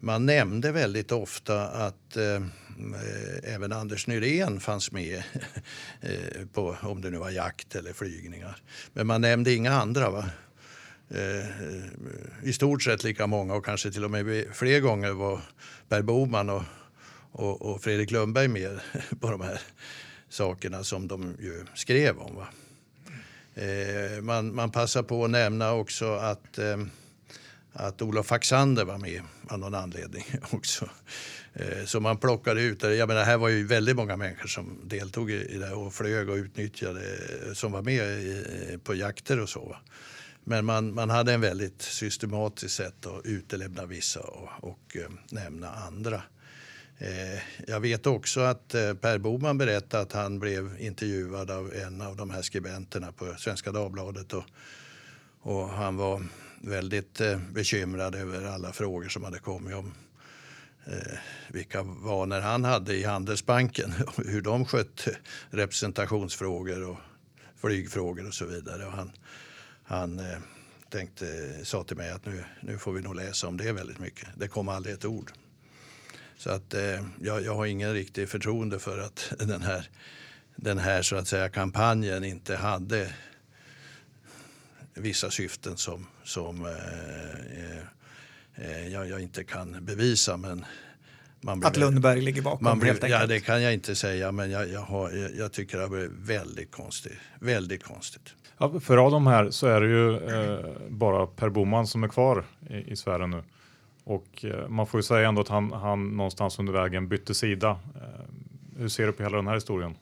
man 0.00 0.26
nämnde 0.26 0.72
väldigt 0.72 1.12
ofta 1.12 1.68
att 1.68 2.16
eh, 2.16 2.42
även 3.42 3.72
Anders 3.72 4.06
Nyrén 4.06 4.60
fanns 4.60 4.92
med 4.92 5.22
eh, 6.00 6.46
på 6.52 6.76
om 6.82 7.00
det 7.00 7.10
nu 7.10 7.18
var 7.18 7.30
jakt 7.30 7.74
eller 7.74 7.92
flygningar. 7.92 8.62
Men 8.92 9.06
man 9.06 9.20
nämnde 9.20 9.54
inga 9.54 9.72
andra. 9.72 10.10
Va? 10.10 10.30
Eh, 11.10 11.46
i 12.42 12.52
stort 12.52 12.82
sett 12.82 13.04
lika 13.04 13.26
många 13.26 13.54
och 13.54 13.64
kanske 13.64 13.90
till 13.90 14.04
och 14.04 14.10
med 14.10 14.46
fler 14.52 14.80
gånger 14.80 15.12
var 15.12 15.40
Per 15.88 16.02
Boman 16.02 16.50
och, 16.50 16.62
och, 17.32 17.62
och 17.62 17.82
Fredrik 17.82 18.10
Lundberg 18.10 18.48
med 18.48 18.80
på 19.20 19.30
de 19.30 19.40
här 19.40 19.60
sakerna 20.28 20.84
som 20.84 21.08
de 21.08 21.36
ju 21.40 21.64
skrev 21.74 22.18
om. 22.18 22.36
Va? 22.36 22.46
Eh, 23.54 24.22
man, 24.22 24.54
man 24.54 24.70
passar 24.70 25.02
på 25.02 25.24
att 25.24 25.30
nämna 25.30 25.72
också 25.72 26.12
att, 26.12 26.58
eh, 26.58 26.76
att 27.72 28.02
Olof 28.02 28.26
Faxander 28.26 28.84
var 28.84 28.98
med 28.98 29.22
av 29.48 29.58
någon 29.58 29.74
anledning 29.74 30.24
också. 30.50 30.90
Eh, 31.54 31.84
så 31.84 32.00
man 32.00 32.16
plockade 32.16 32.62
ut 32.62 32.80
det. 32.80 32.94
Jag 32.94 33.08
menar, 33.08 33.24
här 33.24 33.36
var 33.36 33.48
ju 33.48 33.66
väldigt 33.66 33.96
många 33.96 34.16
människor 34.16 34.48
som 34.48 34.80
deltog 34.84 35.30
i 35.30 35.58
det 35.58 35.70
och 35.70 35.94
flög 35.94 36.28
och 36.28 36.36
utnyttjade, 36.36 37.00
som 37.54 37.72
var 37.72 37.82
med 37.82 38.04
i, 38.04 38.78
på 38.84 38.94
jakter 38.94 39.40
och 39.40 39.48
så. 39.48 39.64
Va? 39.64 39.76
Men 40.48 40.64
man, 40.64 40.94
man 40.94 41.10
hade 41.10 41.32
en 41.32 41.40
väldigt 41.40 41.82
systematiskt 41.82 42.74
sätt 42.74 43.06
att 43.06 43.26
utelämna 43.26 43.86
vissa 43.86 44.20
och, 44.20 44.48
och 44.60 44.96
eh, 44.96 45.10
nämna 45.30 45.70
andra. 45.70 46.22
Eh, 46.98 47.42
jag 47.66 47.80
vet 47.80 48.06
också 48.06 48.40
att 48.40 48.74
eh, 48.74 48.94
Per 48.94 49.18
Boman 49.18 49.58
berättade 49.58 50.02
att 50.02 50.12
han 50.12 50.38
blev 50.38 50.80
intervjuad 50.80 51.50
av 51.50 51.74
en 51.74 52.00
av 52.00 52.16
de 52.16 52.30
här 52.30 52.42
skribenterna 52.42 53.12
på 53.12 53.34
Svenska 53.38 53.72
Dagbladet. 53.72 54.32
Och, 54.32 54.44
och 55.40 55.68
han 55.68 55.96
var 55.96 56.26
väldigt 56.60 57.20
eh, 57.20 57.38
bekymrad 57.52 58.14
över 58.14 58.44
alla 58.44 58.72
frågor 58.72 59.08
som 59.08 59.24
hade 59.24 59.38
kommit 59.38 59.74
om 59.74 59.94
eh, 60.86 61.18
vilka 61.48 61.82
vanor 61.82 62.40
han 62.40 62.64
hade 62.64 62.94
i 62.94 63.04
Handelsbanken 63.04 63.92
och 64.06 64.24
hur 64.24 64.42
de 64.42 64.64
skötte 64.64 65.16
representationsfrågor 65.50 66.88
och 66.88 66.98
flygfrågor 67.56 68.26
och 68.26 68.34
så 68.34 68.46
vidare. 68.46 68.86
Och 68.86 68.92
han, 68.92 69.10
han 69.88 70.18
eh, 70.18 70.38
tänkte, 70.90 71.26
sa 71.64 71.84
till 71.84 71.96
mig 71.96 72.10
att 72.10 72.26
nu, 72.26 72.44
nu 72.60 72.78
får 72.78 72.92
vi 72.92 73.00
nog 73.00 73.14
läsa 73.14 73.48
om 73.48 73.56
det 73.56 73.72
väldigt 73.72 73.98
mycket. 73.98 74.28
Det 74.36 74.48
kom 74.48 74.68
aldrig 74.68 74.94
ett 74.94 75.04
ord. 75.04 75.32
Så 76.36 76.50
att 76.50 76.74
eh, 76.74 77.04
jag, 77.20 77.42
jag 77.44 77.54
har 77.54 77.66
ingen 77.66 77.92
riktig 77.92 78.28
förtroende 78.28 78.78
för 78.78 78.98
att 78.98 79.32
den 79.38 79.62
här, 79.62 79.88
den 80.56 80.78
här 80.78 81.02
så 81.02 81.16
att 81.16 81.28
säga 81.28 81.48
kampanjen 81.48 82.24
inte 82.24 82.56
hade 82.56 83.12
vissa 84.94 85.30
syften 85.30 85.76
som, 85.76 86.06
som 86.24 86.66
eh, 86.66 87.78
eh, 88.54 88.88
jag, 88.88 89.08
jag, 89.08 89.20
inte 89.20 89.44
kan 89.44 89.84
bevisa. 89.84 90.36
Men 90.36 90.64
man 91.40 91.60
blir, 91.60 91.68
att 91.68 91.76
Lundberg 91.76 92.20
ligger 92.20 92.42
bakom 92.42 92.64
man 92.64 92.78
blir, 92.78 92.90
helt 92.90 93.04
enkelt? 93.04 93.20
Ja, 93.20 93.26
det 93.26 93.40
kan 93.40 93.62
jag 93.62 93.74
inte 93.74 93.96
säga, 93.96 94.32
men 94.32 94.50
jag, 94.50 94.68
jag, 94.68 94.80
har, 94.80 95.10
jag 95.38 95.52
tycker 95.52 95.78
det 95.78 95.84
är 95.84 96.10
väldigt 96.12 96.70
konstigt. 96.70 97.18
Väldigt 97.40 97.84
konstigt. 97.84 98.34
Ja, 98.58 98.80
för 98.80 98.96
av 98.96 99.10
de 99.10 99.26
här 99.26 99.50
så 99.50 99.66
är 99.66 99.80
det 99.80 99.86
ju 99.86 100.16
eh, 100.16 100.66
bara 100.88 101.26
Per 101.26 101.48
Boman 101.48 101.86
som 101.86 102.04
är 102.04 102.08
kvar 102.08 102.44
i, 102.70 102.92
i 102.92 102.96
sfären 102.96 103.30
nu. 103.30 103.42
Och 104.04 104.44
eh, 104.44 104.68
man 104.68 104.86
får 104.86 104.98
ju 104.98 105.02
säga 105.02 105.28
ändå 105.28 105.40
att 105.40 105.48
han, 105.48 105.72
han 105.72 106.16
någonstans 106.16 106.58
under 106.58 106.72
vägen 106.72 107.08
bytte 107.08 107.34
sida. 107.34 107.78
Eh, 107.94 108.24
hur 108.78 108.88
ser 108.88 109.06
du 109.06 109.12
på 109.12 109.22
hela 109.22 109.36
den 109.36 109.46
här 109.46 109.54
historien? 109.54 109.94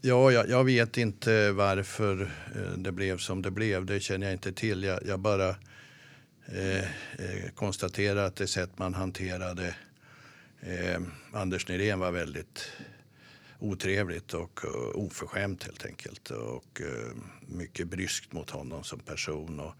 Ja, 0.00 0.30
jag, 0.30 0.48
jag 0.48 0.64
vet 0.64 0.96
inte 0.96 1.52
varför 1.52 2.22
eh, 2.22 2.72
det 2.76 2.92
blev 2.92 3.18
som 3.18 3.42
det 3.42 3.50
blev. 3.50 3.86
Det 3.86 4.00
känner 4.00 4.26
jag 4.26 4.34
inte 4.34 4.52
till. 4.52 4.84
Jag, 4.84 5.00
jag 5.06 5.20
bara 5.20 5.48
eh, 5.48 6.78
eh, 7.18 7.50
konstaterar 7.54 8.24
att 8.24 8.36
det 8.36 8.46
sätt 8.46 8.70
man 8.76 8.94
hanterade 8.94 9.74
eh, 10.60 11.00
Anders 11.32 11.68
Nyrén 11.68 11.98
var 11.98 12.10
väldigt 12.10 12.72
otrevligt 13.60 14.34
och 14.34 14.60
eh, 14.64 14.70
oförskämt 14.94 15.64
helt 15.64 15.86
enkelt. 15.86 16.30
Och 16.30 16.80
eh, 16.80 17.12
mycket 17.46 17.88
bryskt 17.88 18.32
mot 18.32 18.50
honom 18.50 18.84
som 18.84 18.98
person 18.98 19.60
och, 19.60 19.74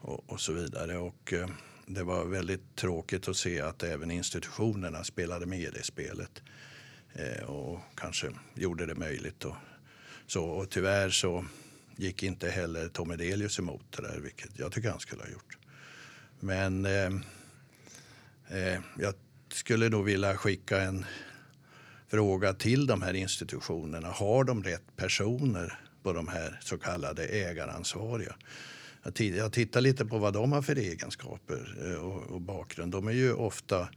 och, 0.00 0.30
och 0.30 0.40
så 0.40 0.52
vidare. 0.52 0.98
Och, 0.98 1.32
eh, 1.32 1.48
det 1.86 2.02
var 2.02 2.24
väldigt 2.24 2.76
tråkigt 2.76 3.28
att 3.28 3.36
se 3.36 3.60
att 3.60 3.82
även 3.82 4.10
institutionerna 4.10 5.04
spelade 5.04 5.46
med 5.46 5.60
i 5.60 5.70
det 5.70 5.82
spelet. 5.82 6.42
Och 7.46 7.80
kanske 7.94 8.30
gjorde 8.54 8.86
det 8.86 8.94
möjligt. 8.94 9.44
Och, 9.44 9.54
så, 10.26 10.44
och 10.44 10.70
tyvärr 10.70 11.10
så 11.10 11.44
gick 11.96 12.22
inte 12.22 12.50
heller 12.50 12.88
Tom 12.88 13.10
Edelius 13.10 13.58
emot 13.58 13.84
det 13.96 14.02
där, 14.02 14.18
vilket 14.20 14.58
jag 14.58 14.72
tycker 14.72 14.90
han 14.90 15.00
skulle 15.00 15.22
ha 15.22 15.30
gjort. 15.30 15.58
Men 16.40 16.84
eh, 16.84 17.12
eh, 18.48 18.80
jag 18.98 19.14
skulle 19.52 19.88
nog 19.88 20.04
vilja 20.04 20.36
skicka 20.36 20.80
en 20.80 21.04
fråga 22.08 22.54
till 22.54 22.86
de 22.86 23.02
här 23.02 23.14
institutionerna. 23.14 24.08
Har 24.08 24.44
de 24.44 24.62
rätt 24.62 24.96
personer 24.96 25.78
på 26.02 26.12
de 26.12 26.28
här 26.28 26.58
så 26.62 26.78
kallade 26.78 27.24
ägaransvariga? 27.24 28.36
Jag 29.18 29.52
tittar 29.52 29.80
lite 29.80 30.06
på 30.06 30.18
vad 30.18 30.32
de 30.32 30.52
har 30.52 30.62
för 30.62 30.76
egenskaper 30.76 31.76
eh, 31.84 32.32
och 32.32 32.40
bakgrund. 32.40 32.92
De 32.92 33.08
är 33.08 33.12
ju 33.12 33.32
ofta 33.32 33.88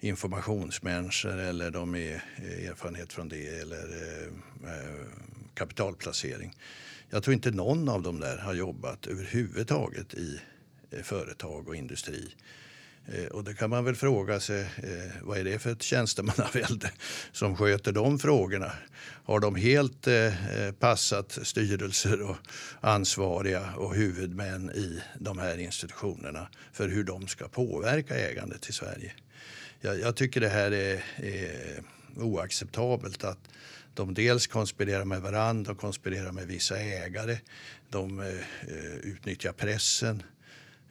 informationsmänniskor 0.00 1.38
eller 1.38 1.70
de 1.70 1.94
är 1.94 2.24
eh, 2.36 2.68
erfarenhet 2.70 3.12
från 3.12 3.28
det 3.28 3.46
eller 3.46 3.82
eh, 4.64 5.06
kapitalplacering. 5.54 6.56
Jag 7.10 7.22
tror 7.22 7.34
inte 7.34 7.50
någon 7.50 7.88
av 7.88 8.02
dem 8.02 8.20
där 8.20 8.38
har 8.38 8.54
jobbat 8.54 9.06
överhuvudtaget 9.06 10.14
i 10.14 10.40
företag 11.02 11.68
och 11.68 11.76
industri. 11.76 12.34
Eh, 13.06 13.24
och 13.24 13.44
det 13.44 13.54
kan 13.54 13.70
man 13.70 13.84
väl 13.84 13.94
fråga 13.94 14.40
sig, 14.40 14.60
eh, 14.60 15.12
vad 15.22 15.38
är 15.38 15.44
det 15.44 15.58
för 15.58 15.72
ett 15.72 15.82
tjänstemannavälde 15.82 16.90
som 17.32 17.56
sköter 17.56 17.92
de 17.92 18.18
frågorna? 18.18 18.72
Har 19.24 19.40
de 19.40 19.54
helt 19.54 20.06
eh, 20.06 20.32
passat 20.78 21.38
styrelser 21.42 22.22
och 22.22 22.36
ansvariga 22.80 23.74
och 23.76 23.94
huvudmän 23.94 24.70
i 24.70 25.02
de 25.18 25.38
här 25.38 25.58
institutionerna 25.58 26.48
för 26.72 26.88
hur 26.88 27.04
de 27.04 27.28
ska 27.28 27.48
påverka 27.48 28.14
ägandet 28.14 28.68
i 28.68 28.72
Sverige? 28.72 29.12
Jag, 29.80 30.00
jag 30.00 30.16
tycker 30.16 30.40
det 30.40 30.48
här 30.48 30.70
är, 30.72 31.04
är 31.16 31.82
oacceptabelt 32.16 33.24
att 33.24 33.38
de 33.94 34.14
dels 34.14 34.46
konspirerar 34.46 35.04
med 35.04 35.20
varandra 35.20 35.72
och 35.72 35.78
konspirerar 35.78 36.32
med 36.32 36.46
vissa 36.46 36.78
ägare. 36.78 37.38
De 37.90 38.20
eh, 38.20 38.94
utnyttjar 39.02 39.52
pressen 39.52 40.22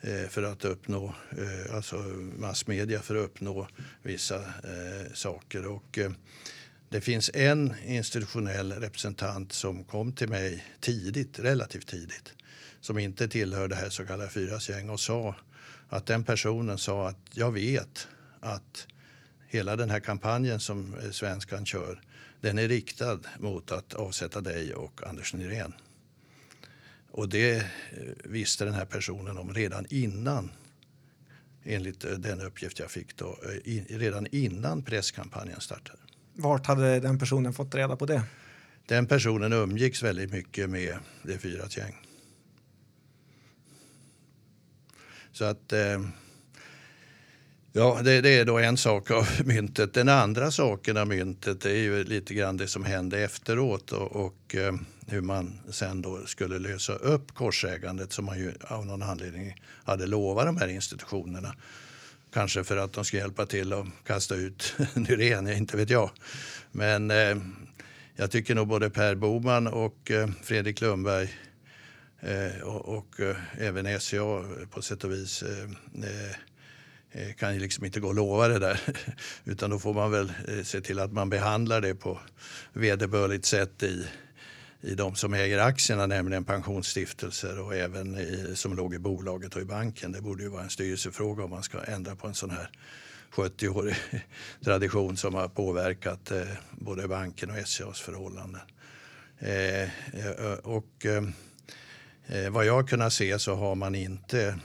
Eh, 0.03 0.27
för 0.29 0.43
att 0.43 0.65
uppnå, 0.65 1.15
eh, 1.31 1.75
alltså 1.75 1.95
massmedia 2.37 3.01
för 3.01 3.15
att 3.15 3.25
uppnå 3.25 3.67
vissa 4.03 4.35
eh, 4.35 5.13
saker. 5.13 5.67
Och, 5.67 5.99
det 6.89 7.01
finns 7.01 7.31
en 7.33 7.73
institutionell 7.85 8.71
representant 8.71 9.53
som 9.53 9.83
kom 9.83 10.13
till 10.13 10.29
mig 10.29 10.65
tidigt, 10.79 11.39
relativt 11.39 11.87
tidigt, 11.87 12.33
som 12.81 12.97
inte 12.97 13.27
tillhör 13.27 13.67
det 13.67 13.75
här 13.75 13.89
så 13.89 14.05
kallade 14.05 14.29
fyras 14.29 14.69
gäng 14.69 14.89
och 14.89 14.99
sa 14.99 15.35
att 15.89 16.05
den 16.05 16.23
personen 16.23 16.77
sa 16.77 17.07
att 17.07 17.29
jag 17.33 17.51
vet 17.51 18.07
att 18.39 18.87
hela 19.47 19.75
den 19.75 19.89
här 19.89 19.99
kampanjen 19.99 20.59
som 20.59 20.95
Svenskan 21.11 21.65
kör, 21.65 22.01
den 22.41 22.59
är 22.59 22.67
riktad 22.67 23.19
mot 23.39 23.71
att 23.71 23.93
avsätta 23.93 24.41
dig 24.41 24.73
och 24.73 25.07
Anders 25.07 25.33
Nyrén. 25.33 25.73
Och 27.11 27.29
det 27.29 27.55
eh, 27.55 27.63
visste 28.23 28.65
den 28.65 28.73
här 28.73 28.85
personen 28.85 29.37
om 29.37 29.53
redan 29.53 29.85
innan 29.89 30.51
enligt 31.63 32.05
eh, 32.05 32.11
den 32.11 32.41
uppgift 32.41 32.79
jag 32.79 32.91
fick 32.91 33.17
då, 33.17 33.37
eh, 33.65 33.97
redan 33.97 34.27
innan 34.31 34.83
presskampanjen 34.83 35.61
startade. 35.61 35.99
Vart 36.33 36.65
hade 36.65 36.99
den 36.99 37.19
personen 37.19 37.53
fått 37.53 37.75
reda 37.75 37.95
på 37.95 38.05
det? 38.05 38.23
Den 38.85 39.07
personen 39.07 39.53
umgicks 39.53 40.03
väldigt 40.03 40.31
mycket 40.31 40.69
med 40.69 40.97
det 41.23 41.37
fyra 41.37 41.63
gäng. 41.69 41.95
Så 45.31 45.45
att 45.45 45.73
Ja, 47.73 48.01
det, 48.03 48.21
det, 48.21 48.29
är 48.29 48.45
då 48.45 48.57
en 48.57 48.77
sak 48.77 49.11
av 49.11 49.27
myntet. 49.45 49.93
Den 49.93 50.09
andra 50.09 50.51
saken 50.51 50.97
av 50.97 51.07
myntet 51.07 51.65
är 51.65 51.75
ju 51.75 52.03
lite 52.03 52.33
grann 52.33 52.57
det 52.57 52.67
som 52.67 52.85
hände 52.85 53.19
efteråt 53.19 53.91
och, 53.91 54.25
och 54.25 54.55
eh, 54.55 54.73
hur 55.07 55.21
man 55.21 55.59
sen 55.69 56.01
då 56.01 56.25
skulle 56.25 56.59
lösa 56.59 56.93
upp 56.93 57.33
korsägandet 57.33 58.13
som 58.13 58.25
man 58.25 58.39
ju 58.39 58.53
av 58.61 58.85
någon 58.85 59.03
anledning 59.03 59.55
hade 59.83 60.07
lovat 60.07 60.45
de 60.45 60.57
här 60.57 60.67
institutionerna. 60.67 61.55
Kanske 62.33 62.63
för 62.63 62.77
att 62.77 62.93
de 62.93 63.05
ska 63.05 63.17
hjälpa 63.17 63.45
till 63.45 63.73
att 63.73 63.85
kasta 64.05 64.35
ut 64.35 64.75
Nyrén, 64.93 65.47
inte 65.47 65.77
vet 65.77 65.89
jag. 65.89 66.11
Men 66.71 67.11
eh, 67.11 67.37
jag 68.15 68.31
tycker 68.31 68.55
nog 68.55 68.67
både 68.67 68.89
Per 68.89 69.15
Boman 69.15 69.67
och 69.67 70.11
eh, 70.11 70.29
Fredrik 70.43 70.81
Lundberg 70.81 71.29
eh, 72.19 72.61
och, 72.61 72.97
och 72.97 73.19
eh, 73.19 73.35
även 73.57 73.99
SCA 73.99 74.43
på 74.71 74.81
sätt 74.81 75.03
och 75.03 75.11
vis 75.11 75.43
eh, 75.43 75.63
eh, 76.03 76.35
Eh, 77.13 77.33
kan 77.33 77.53
ju 77.53 77.59
liksom 77.59 77.85
inte 77.85 77.99
gå 77.99 78.07
och 78.07 78.15
lova 78.15 78.47
det 78.47 78.59
där. 78.59 78.81
Utan 79.45 79.69
då 79.69 79.79
får 79.79 79.93
man 79.93 80.11
väl 80.11 80.33
eh, 80.47 80.63
se 80.63 80.81
till 80.81 80.99
att 80.99 81.13
man 81.13 81.29
behandlar 81.29 81.81
det 81.81 81.95
på 81.95 82.19
vederbörligt 82.73 83.45
sätt 83.45 83.83
i, 83.83 84.07
i 84.81 84.95
de 84.95 85.15
som 85.15 85.33
äger 85.33 85.59
aktierna, 85.59 86.05
nämligen 86.05 86.43
pensionsstiftelser 86.43 87.59
och 87.59 87.75
även 87.75 88.17
i, 88.17 88.51
som 88.55 88.75
låg 88.75 88.93
i 88.93 88.99
bolaget 88.99 89.55
och 89.55 89.61
i 89.61 89.65
banken. 89.65 90.11
Det 90.11 90.21
borde 90.21 90.43
ju 90.43 90.49
vara 90.49 90.63
en 90.63 90.69
styrelsefråga 90.69 91.43
om 91.43 91.49
man 91.49 91.63
ska 91.63 91.83
ändra 91.83 92.15
på 92.15 92.27
en 92.27 92.33
sån 92.33 92.49
här 92.49 92.69
70-årig 93.31 93.95
tradition 94.63 95.17
som 95.17 95.33
har 95.33 95.47
påverkat 95.47 96.31
eh, 96.31 96.47
både 96.71 97.07
banken 97.07 97.49
och 97.49 97.67
SCAs 97.67 98.01
förhållanden. 98.01 98.61
Eh, 99.39 99.83
eh 99.83 100.53
och 100.63 101.05
eh, 101.05 101.23
vad 102.51 102.65
jag 102.65 102.73
har 102.73 102.87
kunnat 102.87 103.13
se 103.13 103.39
så 103.39 103.55
har 103.55 103.75
man 103.75 103.95
inte 103.95 104.59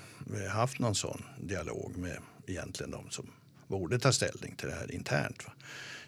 haft 0.51 0.79
någon 0.79 0.95
sån 0.95 1.23
dialog 1.41 1.97
med 1.97 2.19
egentligen 2.47 2.91
de 2.91 3.11
som 3.11 3.31
borde 3.67 3.99
ta 3.99 4.13
ställning 4.13 4.57
till 4.57 4.69
det 4.69 4.75
här 4.75 4.93
internt. 4.93 5.47
Va? 5.47 5.53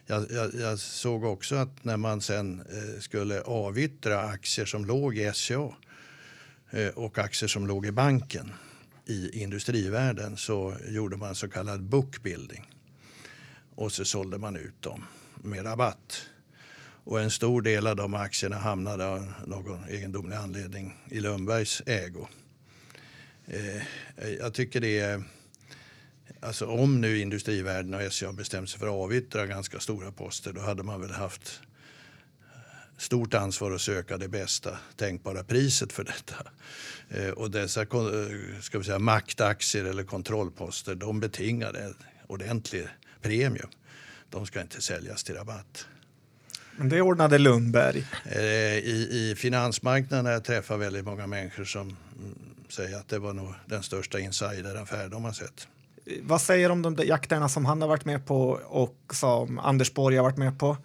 Jag, 0.06 0.30
jag, 0.30 0.54
jag, 0.54 0.78
såg 0.78 1.24
också 1.24 1.54
att 1.54 1.84
när 1.84 1.96
man 1.96 2.20
sen 2.20 2.60
eh, 2.60 3.00
skulle 3.00 3.40
avyttra 3.40 4.20
aktier 4.20 4.66
som 4.66 4.84
låg 4.84 5.18
i 5.18 5.32
SCA 5.34 5.74
eh, 6.70 6.88
och 6.88 7.18
aktier 7.18 7.48
som 7.48 7.66
låg 7.66 7.86
i 7.86 7.92
banken 7.92 8.52
i 9.06 9.42
industrivärlden 9.42 10.36
så 10.36 10.76
gjorde 10.88 11.16
man 11.16 11.34
så 11.34 11.48
kallad 11.48 11.82
bookbuilding. 11.82 12.70
Och 13.74 13.92
så 13.92 14.04
sålde 14.04 14.38
man 14.38 14.56
ut 14.56 14.82
dem 14.82 15.04
med 15.34 15.64
rabatt. 15.64 16.28
Och 17.04 17.20
en 17.20 17.30
stor 17.30 17.62
del 17.62 17.86
av 17.86 17.96
de 17.96 18.14
aktierna 18.14 18.56
hamnade 18.56 19.06
av 19.06 19.32
någon 19.46 19.88
egendomlig 19.88 20.36
anledning 20.36 20.96
i 21.10 21.20
Lundbergs 21.20 21.82
ägo. 21.86 22.28
Eh, 23.46 23.82
jag 24.38 24.54
tycker 24.54 24.80
det 24.80 24.98
är 24.98 25.22
Alltså 26.40 26.66
om 26.66 27.00
nu 27.00 27.18
Industrivärden 27.18 27.94
och 27.94 28.12
SCA 28.12 28.32
bestämt 28.32 28.70
sig 28.70 28.78
för 28.78 28.86
att 28.86 28.92
avyttra 28.92 29.46
ganska 29.46 29.80
stora 29.80 30.12
poster 30.12 30.52
då 30.52 30.60
hade 30.60 30.82
man 30.82 31.00
väl 31.00 31.10
haft 31.10 31.60
stort 32.96 33.34
ansvar 33.34 33.72
att 33.72 33.80
söka 33.80 34.18
det 34.18 34.28
bästa 34.28 34.78
tänkbara 34.96 35.44
priset 35.44 35.92
för 35.92 36.04
detta. 36.04 36.34
Eh, 37.08 37.30
och 37.30 37.50
dessa 37.50 37.82
eh, 37.82 37.86
ska 38.60 38.78
vi 38.78 38.84
säga, 38.84 38.98
maktaktier 38.98 39.84
eller 39.84 40.04
kontrollposter 40.04 40.94
de 40.94 41.20
betingar 41.20 41.74
en 41.74 41.94
ordentlig 42.26 42.88
premium. 43.22 43.68
De 44.30 44.46
ska 44.46 44.60
inte 44.60 44.80
säljas 44.80 45.24
till 45.24 45.34
rabatt. 45.34 45.86
Men 46.76 46.88
det 46.88 47.00
ordnade 47.00 47.38
Lundberg. 47.38 48.06
Eh, 48.24 48.42
I, 48.78 49.08
i 49.10 49.34
finansmarknaden 49.36 50.26
har 50.26 50.32
jag 50.32 50.44
träffat 50.44 50.80
väldigt 50.80 51.04
många 51.04 51.26
människor 51.26 51.64
som 51.64 51.82
mm, 51.82 52.38
säger 52.68 52.96
att 52.96 53.08
det 53.08 53.18
var 53.18 53.32
nog 53.32 53.54
den 53.66 53.82
största 53.82 54.20
insideraffär 54.20 55.08
de 55.08 55.24
har 55.24 55.32
sett. 55.32 55.68
Vad 56.22 56.40
säger 56.40 56.68
du 56.68 56.72
om 56.72 56.82
de 56.82 56.96
där 56.96 57.04
jakterna 57.04 57.48
som 57.48 57.64
han 57.64 57.82
har 57.82 57.88
varit 57.88 58.04
med 58.04 58.26
på 58.26 58.60
och 58.66 58.96
som 59.10 59.58
Anders 59.58 59.94
Borg 59.94 60.16
har 60.16 60.22
varit 60.22 60.36
med 60.36 60.58
på? 60.58 60.76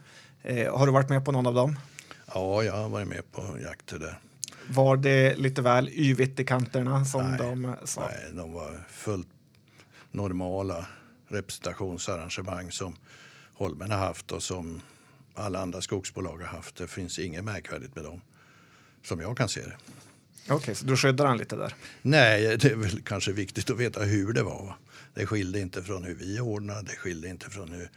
Eh, 0.44 0.78
har 0.78 0.86
du 0.86 0.92
varit 0.92 1.10
med 1.10 1.26
på 1.26 1.32
någon 1.32 1.48
av 1.48 1.54
dem? 1.54 1.80
Ja, 2.34 2.64
jag 2.64 2.74
har 2.74 2.90
varit 2.90 3.08
med 3.08 3.32
på 3.32 3.58
jakter 3.64 4.00
där. 4.00 4.20
Var 4.70 4.98
det 4.98 5.36
lite 5.36 5.62
väl 5.62 5.90
yvigt 5.90 6.40
i 6.40 6.46
kanterna 6.46 7.06
som 7.06 7.30
nej, 7.30 7.40
de 7.40 7.76
sa? 7.84 8.02
Nej, 8.02 8.32
de 8.34 8.54
var 8.54 8.86
fullt 8.90 9.28
normala 10.12 10.86
representationsarrangemang 11.28 12.72
som 12.72 12.96
Holmen 13.54 13.92
har 13.92 13.98
haft 13.98 14.32
och 14.32 14.44
som 14.44 14.82
alla 15.34 15.62
andra 15.62 15.82
skogsbolag 15.82 16.38
har 16.38 16.48
haft. 16.48 16.76
Det 16.76 16.88
finns 16.88 17.20
inget 17.20 17.44
märkvärdigt 17.44 17.96
med 17.96 18.04
dem, 18.04 18.22
som 19.04 19.20
jag 19.20 19.38
kan 19.38 19.50
se 19.50 19.62
det. 19.62 19.76
Okej, 20.44 20.56
okay, 20.56 20.76
så 20.76 20.86
du 20.86 20.98
skyddar 20.98 21.26
han 21.26 21.38
lite 21.38 21.56
där? 21.56 21.76
Nej, 22.02 22.58
det 22.58 22.72
är 22.72 22.76
väl 22.76 23.02
kanske 23.02 23.32
viktigt 23.32 23.70
att 23.70 23.78
veta 23.78 24.04
hur 24.04 24.34
det 24.34 24.44
var. 24.44 24.76
Det 25.14 25.26
skilde 25.26 25.60
inte 25.60 25.84
från 25.84 26.04
hur 26.04 26.16
vi 26.16 26.40
ordnade, 26.40 26.82
det 26.82 26.96
skilde 26.96 27.28
inte 27.28 27.50
från 27.50 27.72
hur 27.72 27.90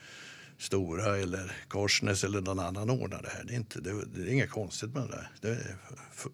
Stora 0.58 1.16
eller 1.16 1.52
Korsnäs 1.68 2.24
eller 2.24 2.40
någon 2.40 2.58
annan 2.58 2.90
ordnar 2.90 3.22
det 3.22 3.28
här. 3.28 3.44
Det 3.44 3.52
är, 3.52 3.56
inte, 3.56 3.80
det, 3.80 4.04
det 4.14 4.22
är 4.22 4.32
inget 4.32 4.50
konstigt 4.50 4.94
med 4.94 5.08
det. 5.08 5.26
Det 5.40 5.48
är 5.48 5.76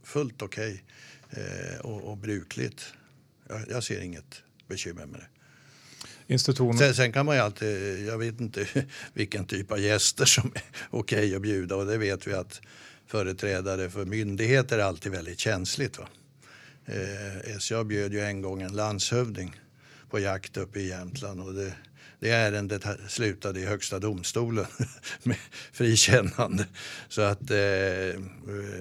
fullt 0.04 0.42
okej 0.42 0.84
okay, 1.30 1.44
eh, 1.44 1.80
och, 1.80 2.02
och, 2.02 2.16
brukligt. 2.16 2.94
Jag, 3.48 3.60
jag, 3.70 3.84
ser 3.84 4.00
inget 4.00 4.42
bekymmer 4.68 5.06
med 5.06 5.20
det. 5.20 5.26
Institutionen. 6.32 6.78
Sen, 6.78 6.94
sen, 6.94 7.12
kan 7.12 7.26
man 7.26 7.34
ju 7.34 7.40
alltid, 7.40 8.06
jag 8.06 8.18
vet 8.18 8.40
inte 8.40 8.66
vilken 9.14 9.46
typ 9.46 9.72
av 9.72 9.80
gäster 9.80 10.24
som 10.24 10.52
är 10.54 10.62
okej 10.90 11.18
okay 11.18 11.34
att 11.34 11.42
bjuda 11.42 11.76
och 11.76 11.86
det 11.86 11.98
vet 11.98 12.26
vi 12.26 12.32
att 12.32 12.60
företrädare 13.06 13.90
för 13.90 14.04
myndigheter 14.04 14.78
är 14.78 14.82
alltid 14.82 15.12
väldigt 15.12 15.38
känsligt. 15.38 15.98
Va? 15.98 16.08
Eh, 16.86 17.58
SCA 17.58 17.84
bjöd 17.84 18.12
ju 18.12 18.20
en 18.20 18.42
gång 18.42 18.62
en 18.62 18.72
landshövding 18.72 19.60
på 20.12 20.20
jakt 20.20 20.56
uppe 20.56 20.80
i 20.80 20.88
Jämtland 20.88 21.40
och 21.40 21.54
det, 21.54 21.74
det 22.20 22.30
ärendet 22.30 22.86
slutade 23.08 23.60
i 23.60 23.66
Högsta 23.66 23.98
domstolen 23.98 24.66
med 25.22 25.36
frikännande. 25.72 26.66
Så 27.08 27.22
att 27.22 27.50
eh, 27.50 27.56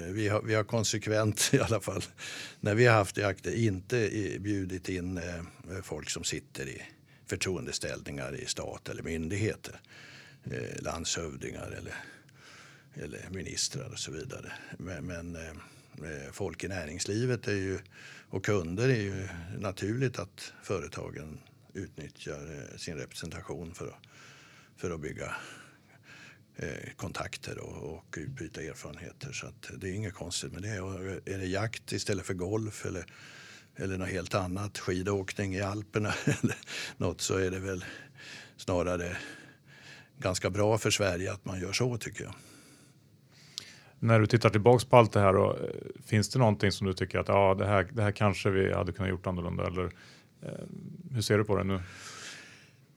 vi, 0.10 0.28
har, 0.32 0.42
vi 0.42 0.54
har 0.54 0.64
konsekvent 0.64 1.50
i 1.54 1.60
alla 1.60 1.80
fall 1.80 2.04
när 2.60 2.76
vi 2.76 2.86
har 2.86 2.96
haft 2.96 3.18
jakter 3.18 3.56
inte 3.56 4.10
bjudit 4.40 4.90
in 4.90 5.18
eh, 5.18 5.82
folk 5.84 6.10
som 6.10 6.24
sitter 6.24 6.68
i 6.68 6.82
förtroendeställningar 7.26 8.36
i 8.36 8.46
stat 8.46 8.90
eller 8.90 9.04
myndigheter. 9.04 9.82
Eh, 10.44 10.82
landshövdingar 10.84 11.78
eller, 11.78 11.96
eller 13.06 13.30
ministrar 13.30 13.90
och 13.92 14.00
så 14.00 14.12
vidare. 14.12 14.52
Men, 14.78 15.06
men 15.06 15.36
eh, 15.36 15.50
eh 16.12 16.32
folk 16.32 16.64
i 16.64 16.68
näringslivet 16.68 17.48
är 17.48 17.56
ju, 17.56 17.80
och 18.32 18.46
kunder 18.46 18.90
är 18.90 19.02
ju 19.02 19.28
naturligt 19.60 20.20
att 20.20 20.54
företagen 20.64 21.40
utnyttjar 21.74 22.70
eh, 22.72 22.78
sin 22.78 22.96
representation 22.96 23.74
för 23.74 23.88
att, 23.88 24.00
för 24.78 24.92
att 24.92 25.02
bygga 25.02 25.36
eh, 26.56 26.94
kontakter 26.96 27.58
och, 27.58 27.94
och 27.94 28.16
utbyta 28.18 28.62
erfarenheter. 28.62 29.32
Så 29.32 29.48
det 29.78 29.90
är 29.90 29.94
inget 29.94 30.14
konstigt 30.14 30.54
med 30.54 30.62
det. 30.62 30.82
Och 30.82 31.06
är 31.06 31.38
det 31.38 31.46
jakt 31.46 31.92
istället 31.92 32.26
för 32.26 32.34
golf 32.34 32.86
eller, 32.86 33.06
eller 33.76 33.98
något 33.98 34.10
helt 34.10 34.36
annat, 34.36 34.78
skidåkning 34.78 35.56
i 35.56 35.62
Alperna 35.62 36.14
eller 36.26 36.58
något 36.98 37.22
så 37.22 37.38
är 37.38 37.52
det 37.52 37.60
väl 37.60 37.86
snarare 38.58 39.18
ganska 40.18 40.50
bra 40.50 40.78
för 40.78 40.92
Sverige 40.92 41.32
att 41.32 41.46
man 41.46 41.60
gör 41.60 41.74
så 41.74 41.98
tycker 41.98 42.24
jag. 42.24 42.34
När 44.04 44.20
du 44.20 44.26
tittar 44.26 44.50
tillbaks 44.50 44.86
på 44.86 44.98
allt 44.98 45.12
det 45.12 45.20
här, 45.20 45.34
då, 45.34 45.50
eh, 45.52 45.58
finns 46.06 46.30
det 46.30 46.40
någonting 46.40 46.72
som 46.72 46.88
du 46.88 46.94
tycker 46.94 47.20
att 47.20 47.28
ja, 47.28 47.56
det, 47.60 47.66
här, 47.66 47.88
det 47.94 48.02
här 48.02 48.12
kanske 48.12 48.50
vi 48.50 48.74
hade 48.74 48.92
kunnat 48.92 49.10
gjort 49.10 49.28
annorlunda? 49.28 49.68
Eller 49.68 49.92
Eh, 50.42 50.66
hur 51.12 51.22
ser 51.22 51.38
du 51.38 51.44
på 51.44 51.58
det 51.58 51.64
nu? 51.64 51.82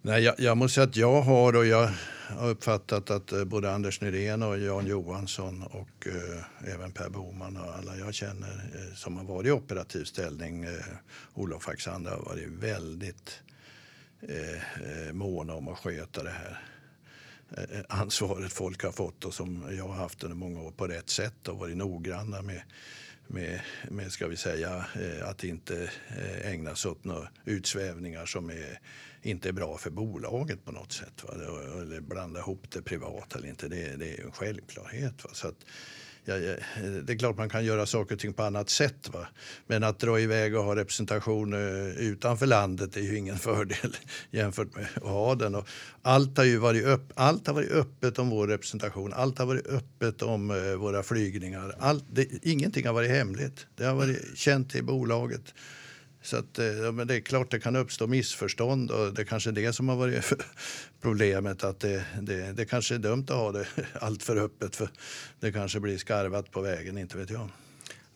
Nej, 0.03 0.23
jag, 0.23 0.35
jag, 0.39 0.57
måste 0.57 0.75
säga 0.75 0.85
att 0.85 0.97
jag 0.97 1.23
har 1.23 1.57
och 1.57 1.67
jag 1.67 1.91
har 2.29 2.49
uppfattat 2.49 3.11
att 3.11 3.33
eh, 3.33 3.45
både 3.45 3.73
Anders 3.73 4.01
Nyrén 4.01 4.43
och 4.43 4.59
Jan 4.59 4.87
Johansson 4.87 5.63
och 5.63 6.07
eh, 6.07 6.75
även 6.75 6.93
Per 6.93 7.09
Boman 7.09 7.57
och 7.57 7.75
alla 7.75 7.97
jag 7.97 8.15
känner 8.15 8.71
eh, 8.75 8.95
som 8.95 9.17
har 9.17 9.25
varit 9.25 9.47
i 9.47 9.51
operativ 9.51 10.05
ställning, 10.05 10.65
eh, 10.65 10.71
Olof 11.35 11.69
Axander 11.69 12.11
har 12.11 12.23
varit 12.23 12.49
väldigt 12.49 13.43
eh, 14.21 15.09
eh 15.09 15.13
måna 15.13 15.55
om 15.55 15.69
att 15.69 15.79
sköta 15.79 16.23
det 16.23 16.31
här 16.31 16.63
Eh, 17.57 17.81
ansvaret 17.89 18.53
folk 18.53 18.83
har 18.83 18.93
fått 18.93 19.25
och 19.25 19.35
som 19.35 19.77
jag 19.77 19.89
har 19.89 19.95
haft 19.95 20.25
under 20.25 20.37
många 20.37 20.61
år 20.61 20.71
på 20.71 20.87
rätt 20.87 21.11
sätt 21.11 21.49
och 21.49 21.59
varit 21.59 21.77
noggranna 21.77 22.43
med 22.43 22.63
med, 23.27 23.61
med 23.91 24.13
ska 24.13 24.27
vi 24.29 24.37
säga, 24.37 24.85
eh, 24.95 25.29
att 25.29 25.45
inte 25.45 25.91
eh, 26.09 26.51
ägna 26.51 26.75
sig 26.75 26.91
åt 26.91 27.05
några 27.05 27.29
utsvävningar 27.45 28.27
som 28.27 28.51
är, 28.51 28.81
inte 29.23 29.49
är 29.49 29.53
bra 29.53 29.79
för 29.79 29.91
bolaget 29.91 30.65
på 30.65 30.73
något 30.73 30.93
sätt. 30.93 31.25
Va? 31.25 31.35
Eller 31.35 32.01
blanda 32.01 32.41
ihop 32.41 32.71
det 32.71 32.83
privata 32.83 33.39
eller 33.39 33.49
inte, 33.49 33.69
det, 33.69 33.97
det 33.97 34.19
är 34.19 34.25
en 34.25 34.33
självklarhet. 34.33 35.25
Va? 35.25 35.31
Så 35.33 35.49
att, 35.49 35.65
ja, 36.25 36.35
det 37.03 37.13
är 37.13 37.19
klart 37.19 37.37
man 37.37 37.49
kan 37.49 37.65
göra 37.65 37.87
saker 37.87 38.15
och 38.15 38.21
ting 38.21 38.33
på 38.33 38.43
annat 38.43 38.71
sätt. 38.71 39.11
Va? 39.13 39.27
Men 39.67 39.83
att 39.83 39.99
dra 39.99 40.21
iväg 40.21 40.57
och 40.57 40.65
ha 40.65 40.77
representation 40.77 41.53
eh, 41.53 41.97
utanför 41.97 42.47
landet 42.47 42.97
är 42.97 43.01
ju 43.01 43.19
ingen 43.19 43.39
fördel 43.49 43.97
jämfört 44.31 44.75
med 44.75 44.87
att 44.95 45.03
ha 45.03 45.35
den. 45.35 45.55
Och 45.55 45.69
allt, 46.03 46.37
har 46.37 46.45
ju 46.45 46.59
varit 46.59 46.85
öpp, 46.85 47.13
allt 47.15 47.47
har 47.47 47.55
varit 47.55 47.71
öppet 47.71 48.19
om 48.19 48.31
vår 48.31 48.49
representation. 48.49 49.13
Allt 49.13 49.39
har 49.39 49.47
varit 49.47 49.67
öppet 49.67 50.23
om 50.23 50.51
eh, 50.51 50.75
våra 50.75 51.03
flygningar. 51.03 51.75
Allt, 51.79 52.05
det, 52.13 52.29
ingenting 52.43 52.87
har 52.87 52.95
varit 52.95 53.11
hemligt. 53.11 53.67
Det 53.77 53.85
har 53.85 53.95
varit 53.95 54.39
känt 54.39 54.75
i 54.75 54.83
bolaget 54.83 55.55
så 56.25 56.37
att, 56.37 56.59
eh, 56.59 56.93
men 56.93 57.07
det 57.07 57.15
är 57.15 57.21
klart 57.21 57.51
det 57.51 57.61
kan 57.61 57.77
uppstå 57.77 58.07
missförstånd 58.07 58.91
och 58.91 59.15
det 59.15 59.23
är 59.23 59.27
kanske 59.27 59.51
är 59.51 59.53
det 59.53 59.73
som 59.73 59.89
har 59.89 59.97
varit 59.97 60.33
problemet. 61.01 61.65
Att 61.65 61.81
det, 61.81 62.05
det, 62.23 62.53
det 62.53 62.65
kanske 62.65 62.95
är 62.95 62.99
dumt 62.99 63.27
att 63.29 63.37
ha 63.37 63.53
det 63.53 63.67
allt 64.01 64.23
för 64.23 64.37
öppet 64.37 64.77
för 64.77 64.89
det 65.41 65.53
kanske 65.53 65.81
blir 65.81 65.99
skarvat 65.99 66.51
på 66.51 66.61
vägen, 66.61 66.99
inte 66.99 67.19
vet 67.19 67.31
jag. 67.31 67.49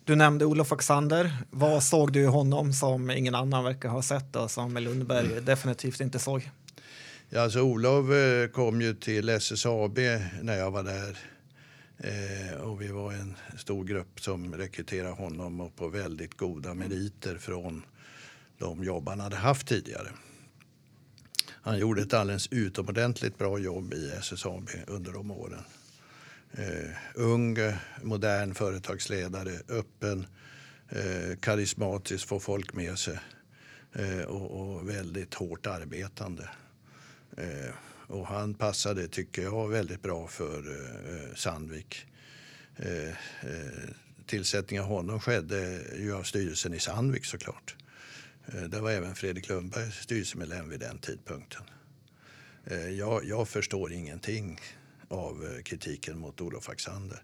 Du 0.05 0.17
nämnde 0.17 0.45
Olof 0.45 0.73
Axander. 0.73 1.37
Vad 1.51 1.83
såg 1.83 2.13
du 2.13 2.21
i 2.21 2.27
honom 2.27 2.73
som 2.73 3.11
ingen 3.11 3.35
annan 3.35 3.65
verkar 3.65 3.89
ha 3.89 4.03
sett 4.03 4.37
och 4.37 4.51
som 4.51 4.77
Lundberg 4.77 5.33
mm. 5.33 5.45
definitivt 5.45 6.01
inte 6.01 6.19
såg? 6.19 6.51
Ja, 7.29 7.41
alltså 7.41 7.61
Olof 7.61 8.11
eh, 8.11 8.49
kom 8.49 8.81
ju 8.81 8.95
till 8.95 9.29
SSAB 9.29 9.99
när 10.43 10.59
jag 10.59 10.71
var 10.71 10.83
där. 10.83 11.19
Eh, 11.99 12.61
och 12.61 12.83
vi 12.83 12.89
var 12.89 13.13
en 13.13 13.37
stor 13.57 13.85
grupp 13.85 14.21
som 14.21 14.55
rekryterade 14.55 15.15
honom 15.15 15.61
och 15.61 15.77
på 15.77 15.89
väldigt 15.89 16.37
goda 16.37 16.75
meriter 16.75 17.39
från 17.39 17.83
de 18.59 18.85
jobb 18.85 19.09
han 19.09 19.21
hade 19.21 19.37
haft 19.37 19.67
tidigare. 19.67 20.09
Han 21.47 21.79
gjorde 21.79 22.03
ett 22.03 22.15
alldeles 22.15 22.49
utomordentligt 22.51 23.39
bra 23.39 23.59
jobb 23.59 23.95
i 23.95 24.11
SSAB 24.11 24.71
under 24.87 25.13
de 25.13 25.31
åren. 25.31 25.63
Eh, 26.53 26.91
ung, 27.15 27.57
modern 28.03 28.55
företagsledare, 28.55 29.51
öppen, 29.69 30.27
eh, 30.89 31.37
karismatisk, 31.41 32.29
får 32.29 32.41
folk 32.41 32.75
med 32.75 32.99
sig 32.99 33.19
eh, 33.93 34.21
och, 34.21 34.61
och, 34.61 34.89
väldigt 34.89 35.35
hårt 35.35 35.67
arbetande. 35.67 36.49
Eh, 37.37 37.75
och 38.07 38.27
han 38.27 38.55
passade, 38.55 39.09
tycker 39.09 39.43
jag, 39.43 39.69
väldigt 39.69 40.03
bra 40.03 40.27
för 40.27 40.59
eh, 40.59 41.35
Sandvik. 41.35 42.07
Eh, 42.77 43.15
tillsättningen 44.27 44.85
av 44.85 44.91
honom 44.91 45.21
skedde 45.21 45.81
ju 45.99 46.15
av 46.15 46.23
styrelsen 46.23 46.75
i 46.75 46.79
Sandvik 46.79 47.25
såklart. 47.25 47.77
Eh, 47.81 47.88
det 48.69 48.81
var 48.81 48.91
även 48.91 49.15
Fredrik 49.15 49.49
Lundberg 49.49 49.93
styrelsemedlem 49.93 50.69
vid 50.69 50.81
den 50.81 50.99
tidpunkten. 50.99 51.63
Eh, 52.71 52.91
jag, 52.91 53.25
jag, 53.25 53.49
förstår 53.49 53.93
ingenting 53.93 54.61
av 55.09 55.45
eh, 55.45 55.63
kritiken 55.63 56.19
mot 56.19 56.41
Olof 56.41 56.69
Axander. 56.69 57.23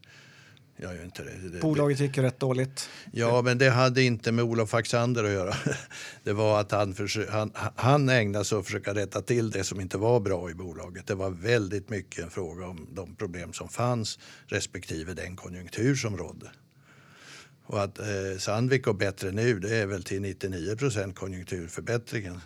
Jag 0.77 0.95
gör 0.95 1.05
inte 1.05 1.22
det. 1.22 1.49
det 1.49 1.61
Bolaget 1.61 2.01
gick 2.01 2.16
ju 2.16 2.22
rätt 2.22 2.41
dåligt. 2.41 2.89
Ja, 3.12 3.43
men 3.43 3.59
det 3.59 3.70
hade 3.70 4.03
inte 4.03 4.33
med 4.33 4.45
Olof 4.45 4.75
Axander 4.75 5.25
att 5.25 5.31
göra. 5.31 5.55
Det 6.25 6.33
var 6.33 6.61
att 6.61 6.70
han, 6.70 6.95
han, 7.31 7.53
han 7.77 8.09
ägnade 8.09 8.45
sig 8.45 8.59
åt 8.59 8.61
att 8.61 8.66
försöka 8.66 8.95
rätta 8.95 9.22
till 9.22 9.51
det 9.51 9.64
som 9.64 9.81
inte 9.81 9.99
var 9.99 10.20
bra 10.20 10.51
i 10.51 10.55
bolaget. 10.55 11.07
Det 11.07 11.14
var 11.14 11.31
väldigt 11.31 11.89
mycket 11.89 12.25
en 12.25 12.31
fråga 12.31 12.66
om 12.66 12.89
de 12.93 13.16
problem 13.16 13.53
som 13.53 13.68
fanns 13.68 14.18
respektive 14.47 15.14
den 15.14 15.37
konjunktur 15.37 15.95
som 15.95 16.16
rådde. 16.16 16.51
Och 17.66 17.82
att 17.82 17.98
eh, 17.98 18.06
Sandvik 18.38 18.84
går 18.84 18.94
bättre 18.94 19.30
nu, 19.30 19.58
det 19.58 19.76
är 19.76 19.86
väl 19.86 20.02
till 20.02 20.20
99 20.20 20.76
procent 20.76 21.16
konjunkturförbättringen. 21.16 22.40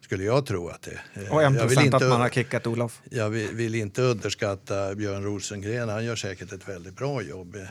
Skulle 0.00 0.24
jag 0.24 0.46
tro 0.46 0.68
att 0.68 0.82
det 0.82 1.00
är. 1.14 1.32
Och 1.32 1.42
en 1.42 1.56
procent 1.56 1.94
att 1.94 2.08
man 2.08 2.20
har 2.20 2.28
kickat 2.28 2.66
Olof. 2.66 3.00
Jag 3.10 3.30
vill, 3.30 3.48
vill, 3.48 3.74
inte 3.74 4.02
underskatta 4.02 4.94
Björn 4.94 5.24
Rosengren. 5.24 5.88
Han 5.88 6.04
gör 6.04 6.16
säkert 6.16 6.52
ett 6.52 6.68
väldigt 6.68 6.96
bra 6.96 7.22
jobb. 7.22 7.56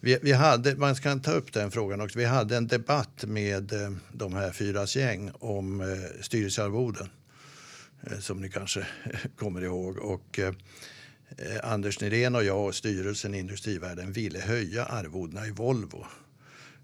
Vi, 0.00 0.18
vi, 0.22 0.32
hade, 0.32 0.76
man 0.76 0.96
ska 0.96 1.18
ta 1.18 1.32
upp 1.32 1.52
den 1.52 1.70
frågan 1.70 2.00
också. 2.00 2.18
Vi 2.18 2.24
hade 2.24 2.56
en 2.56 2.66
debatt 2.66 3.24
med 3.24 3.72
eh, 3.72 3.90
de 4.12 4.34
här 4.34 4.52
fyras 4.52 4.96
gäng 4.96 5.30
om 5.38 5.80
eh, 5.80 5.86
styrelsearvoden. 6.20 7.08
Eh, 8.02 8.18
som 8.18 8.40
ni 8.40 8.48
kanske 8.48 8.86
kommer 9.38 9.64
ihåg. 9.64 9.98
Och, 9.98 10.40
Eh, 11.36 11.72
Anders 11.72 12.00
Nyrén 12.00 12.34
och 12.34 12.44
jag 12.44 12.66
och 12.66 12.74
styrelsen 12.74 13.34
i 13.34 13.38
Industrivärden 13.38 14.12
ville 14.12 14.38
höja 14.38 14.84
arvodena 14.84 15.46
i 15.46 15.50
Volvo 15.50 16.06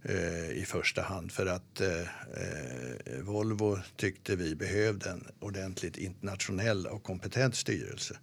eh, 0.03 0.51
i 0.51 0.65
första 0.67 1.03
hand 1.03 1.33
för 1.33 1.47
att 1.47 1.81
eh, 1.81 2.01
eh, 2.01 3.21
Volvo 3.23 3.79
tyckte 3.97 4.37
vi 4.37 4.55
behövde 4.55 5.11
en 5.11 5.27
ordentligt 5.41 5.97
internationell 5.97 6.87
och 6.87 7.03
kompetent 7.03 7.57
styrelse. 7.57 8.17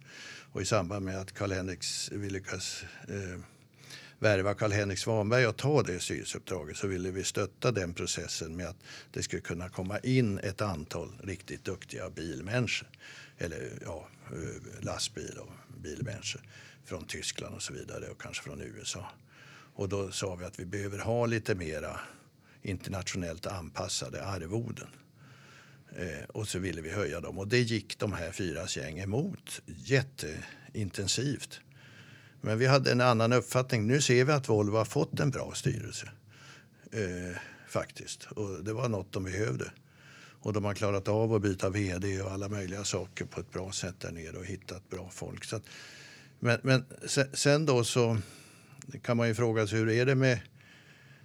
Och 0.52 0.62
i 0.62 0.64
samband 0.64 1.04
med 1.04 1.20
att 1.20 1.32
Karl-Henrik, 1.32 1.84
vi 2.12 2.30
lyckas 2.30 2.84
eh, 3.08 3.40
värva 4.18 4.54
Karl-Henrik 4.54 4.98
Svanberg 4.98 5.46
och 5.46 5.56
ta 5.56 5.82
det 5.82 6.00
styrelseuppdraget 6.00 6.76
så 6.76 6.86
ville 6.86 7.10
vi 7.10 7.24
stötta 7.24 7.72
den 7.72 7.94
processen 7.94 8.56
med 8.56 8.66
att 8.66 8.76
det 9.10 9.22
skulle 9.22 9.42
kunna 9.42 9.68
komma 9.68 9.98
in 9.98 10.38
ett 10.38 10.60
antal 10.60 11.12
riktigt 11.22 11.64
duktiga 11.64 12.10
bilmänniskor. 12.10 12.88
Eller 13.38 13.72
ja, 13.84 14.08
Eh, 14.32 14.84
lastbil 14.84 15.38
och 15.38 15.52
bilbranschen 15.82 16.40
från 16.84 17.04
Tyskland 17.04 17.54
och 17.54 17.62
så 17.62 17.72
vidare 17.72 18.08
och 18.08 18.20
kanske 18.20 18.44
från 18.44 18.60
USA. 18.60 19.10
Och 19.74 19.88
då 19.88 20.10
sa 20.10 20.34
vi 20.34 20.44
att 20.44 20.60
vi 20.60 20.66
behöver 20.66 20.98
ha 20.98 21.26
lite 21.26 21.54
mera 21.54 22.00
internationellt 22.62 23.46
anpassade 23.46 24.24
arvoden. 24.24 24.88
Eh, 25.96 26.24
och 26.28 26.48
så 26.48 26.58
ville 26.58 26.80
vi 26.82 26.90
höja 26.90 27.20
dem 27.20 27.38
och 27.38 27.48
det 27.48 27.58
gick 27.58 27.98
de 27.98 28.12
här 28.12 28.32
fyra 28.32 28.66
gäng 28.66 28.98
emot 28.98 29.62
jätteintensivt. 29.66 31.60
Men 32.40 32.58
vi 32.58 32.66
hade 32.66 32.92
en 32.92 33.00
annan 33.00 33.32
uppfattning. 33.32 33.86
Nu 33.86 34.00
ser 34.00 34.24
vi 34.24 34.32
att 34.32 34.48
Volvo 34.48 34.76
har 34.76 34.84
fått 34.84 35.20
en 35.20 35.30
bra 35.30 35.52
styrelse. 35.54 36.10
Eh, 36.92 37.36
faktiskt. 37.68 38.24
Och 38.24 38.64
det 38.64 38.72
var 38.72 38.88
något 38.88 39.12
de 39.12 39.24
behövde. 39.24 39.72
Och 40.42 40.52
de 40.52 40.64
har 40.64 40.74
klarat 40.74 41.08
av 41.08 41.34
att 41.34 41.42
byta 41.42 41.70
vd 41.70 42.22
och 42.22 42.32
alla 42.32 42.48
möjliga 42.48 42.84
saker 42.84 43.24
på 43.24 43.40
ett 43.40 43.52
bra 43.52 43.72
sätt 43.72 44.00
där 44.00 44.12
nere 44.12 44.36
och 44.36 44.44
hittat 44.44 44.90
bra 44.90 45.10
folk. 45.12 45.44
Så 45.44 45.56
att, 45.56 45.62
men, 46.40 46.58
men 46.62 46.84
sen 47.32 47.66
då 47.66 47.84
så 47.84 48.18
kan 49.02 49.16
man 49.16 49.28
ju 49.28 49.34
fråga 49.34 49.66
sig 49.66 49.78
hur 49.78 49.88
är 49.88 50.06
det 50.06 50.14
med 50.14 50.40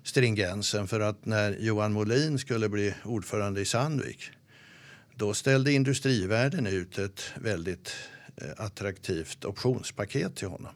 stringensen? 0.04 0.88
För 0.88 1.00
att 1.00 1.26
när 1.26 1.58
Johan 1.60 1.94
Molin 1.94 2.40
skulle 2.40 2.70
bli 2.70 2.94
ordförande 3.04 3.62
i 3.62 3.66
Sandvik 3.66 4.32
då 5.16 5.34
ställde 5.34 5.72
industrivärden 5.72 6.68
ut 6.68 6.98
ett 6.98 7.24
väldigt 7.36 7.96
eh, 8.36 8.48
attraktivt 8.58 9.46
optionspaket 9.46 10.36
till 10.36 10.48
honom 10.48 10.74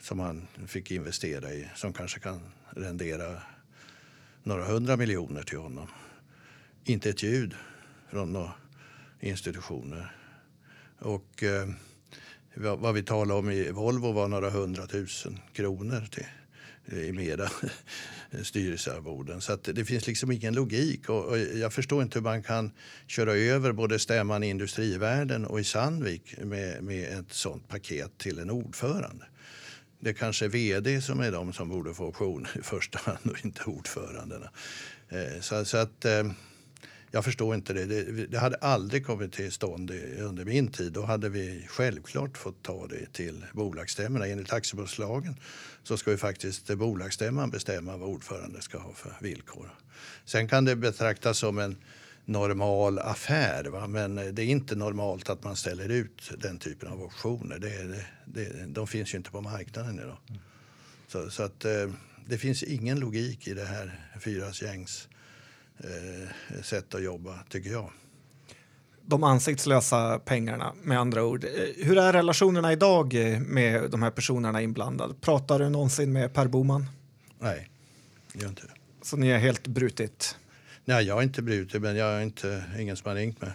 som 0.00 0.20
han 0.20 0.46
fick 0.66 0.90
investera 0.90 1.52
i 1.52 1.68
som 1.74 1.92
kanske 1.92 2.20
kan 2.20 2.40
rendera 2.70 3.42
några 4.42 4.64
hundra 4.64 4.96
miljoner 4.96 5.42
till 5.42 5.58
honom. 5.58 5.88
Inte 6.88 7.10
ett 7.10 7.22
ljud 7.22 7.54
från 8.10 8.32
några 8.32 8.52
institutioner. 9.20 10.16
Och 10.98 11.42
eh, 11.42 11.68
vad 12.54 12.94
vi 12.94 13.02
talade 13.02 13.38
om 13.38 13.50
i 13.50 13.70
Volvo 13.70 14.12
var 14.12 14.28
några 14.28 14.50
hundratusen 14.50 15.38
kronor 15.52 16.08
till, 16.10 16.26
i 16.98 17.12
mera 17.12 17.50
styrelsearvoden. 18.42 19.40
Så 19.40 19.56
det 19.56 19.84
finns 19.84 20.06
liksom 20.06 20.32
ingen 20.32 20.54
logik. 20.54 21.08
Och, 21.08 21.24
och, 21.24 21.38
jag 21.38 21.72
förstår 21.72 22.02
inte 22.02 22.18
hur 22.18 22.24
man 22.24 22.42
kan 22.42 22.70
köra 23.06 23.32
över 23.32 23.72
både 23.72 23.98
stämman 23.98 24.42
i 24.42 24.48
Industrivärden 24.48 25.46
och 25.46 25.60
i 25.60 25.64
Sandvik 25.64 26.34
med, 26.38 26.82
med 26.82 27.18
ett 27.18 27.32
sånt 27.32 27.68
paket 27.68 28.18
till 28.18 28.38
en 28.38 28.50
ordförande. 28.50 29.24
Det 30.00 30.14
kanske 30.14 30.44
är 30.44 30.48
vd 30.48 31.00
som 31.00 31.20
är 31.20 31.32
de 31.32 31.52
som 31.52 31.68
borde 31.68 31.94
få 31.94 32.06
option 32.06 32.46
i 32.58 32.62
första 32.62 32.98
hand 32.98 33.30
och 33.30 33.44
inte 33.44 33.64
ordförandena. 33.64 34.50
Eh, 35.08 35.40
så, 35.40 35.64
så 35.64 35.76
att... 35.76 36.04
Eh, 36.04 36.24
jag 37.10 37.24
förstår 37.24 37.54
inte 37.54 37.72
det. 37.72 37.84
det. 37.84 38.26
det. 38.26 38.38
hade 38.38 38.56
aldrig 38.56 39.06
kommit 39.06 39.32
till 39.32 39.52
stånd 39.52 39.90
under 40.18 40.44
min 40.44 40.68
tid. 40.68 40.92
Då 40.92 41.02
hade 41.02 41.28
vi 41.28 41.66
självklart 41.68 42.38
fått 42.38 42.62
ta 42.62 42.86
det 42.86 43.12
till 43.12 43.44
bolagsstämmorna. 43.52 44.26
Enligt 44.26 44.52
aktiebolagslagen 44.52 45.36
så 45.82 45.96
ska 45.96 46.10
ju 46.10 46.16
faktiskt 46.16 46.74
bolagsstämman 46.74 47.50
bestämma 47.50 47.96
vad 47.96 48.08
ordförande 48.08 48.62
ska 48.62 48.78
ha 48.78 48.92
för 48.92 49.16
villkor. 49.20 49.74
Sen 50.24 50.48
kan 50.48 50.64
det 50.64 50.76
betraktas 50.76 51.38
som 51.38 51.58
en 51.58 51.76
normal 52.24 52.98
affär. 52.98 53.64
Va? 53.64 53.86
Men 53.86 54.14
det 54.14 54.42
är 54.42 54.46
inte 54.46 54.76
normalt 54.76 55.30
att 55.30 55.44
man 55.44 55.56
ställer 55.56 55.88
ut 55.88 56.30
den 56.38 56.58
typen 56.58 56.88
av 56.88 57.02
optioner. 57.02 57.58
Det, 57.58 57.82
det, 57.82 58.04
det, 58.24 58.66
de 58.66 58.86
finns 58.86 59.14
ju 59.14 59.18
inte 59.18 59.30
på 59.30 59.40
marknaden 59.40 59.98
idag. 59.98 60.18
Så, 61.08 61.30
så 61.30 61.42
att, 61.42 61.64
eh, 61.64 61.90
det 62.26 62.38
finns 62.38 62.62
ingen 62.62 63.00
logik 63.00 63.48
i 63.48 63.54
det 63.54 63.64
här 63.64 64.08
fyras 64.20 64.62
gängs 64.62 65.08
eh, 65.80 66.62
sätt 66.62 66.94
att 66.94 67.02
jobba, 67.02 67.38
tycker 67.48 67.70
jag. 67.70 67.90
De 69.02 69.24
ansiktslösa 69.24 70.18
pengarna, 70.18 70.72
med 70.82 70.98
andra 70.98 71.24
ord. 71.24 71.44
Eh, 71.44 71.50
hur 71.86 71.98
är 71.98 72.12
relationerna 72.12 72.72
idag 72.72 73.14
eh, 73.14 73.40
med 73.40 73.90
de 73.90 74.02
här 74.02 74.10
personerna 74.10 74.62
inblandade? 74.62 75.14
Pratar 75.20 75.58
du 75.58 75.68
någonsin 75.68 76.12
med 76.12 76.34
Per 76.34 76.46
Boman? 76.46 76.86
Nej, 77.38 77.70
jag 78.32 78.42
gör 78.42 78.48
inte 78.48 78.62
det. 78.62 78.72
Så 79.02 79.16
ni 79.16 79.28
är 79.28 79.38
helt 79.38 79.66
brutit? 79.66 80.38
Nej, 80.84 81.04
jag 81.04 81.14
har 81.14 81.22
inte 81.22 81.42
brutit, 81.42 81.82
men 81.82 81.96
jag 81.96 82.08
är 82.08 82.20
inte, 82.20 82.64
ingen 82.78 82.96
som 82.96 83.08
har 83.08 83.16
ringt 83.16 83.40
mig. 83.40 83.50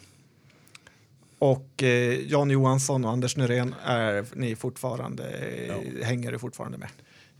Och 1.39 1.83
eh, 1.83 2.19
Jan 2.31 2.49
Johansson 2.49 3.05
och 3.05 3.11
Anders 3.11 3.37
Nyrén 3.37 3.75
är 3.83 4.25
ni 4.35 4.55
fortfarande, 4.55 5.23
ja. 5.67 6.05
hänger 6.05 6.31
du 6.31 6.39
fortfarande 6.39 6.77
med? 6.77 6.89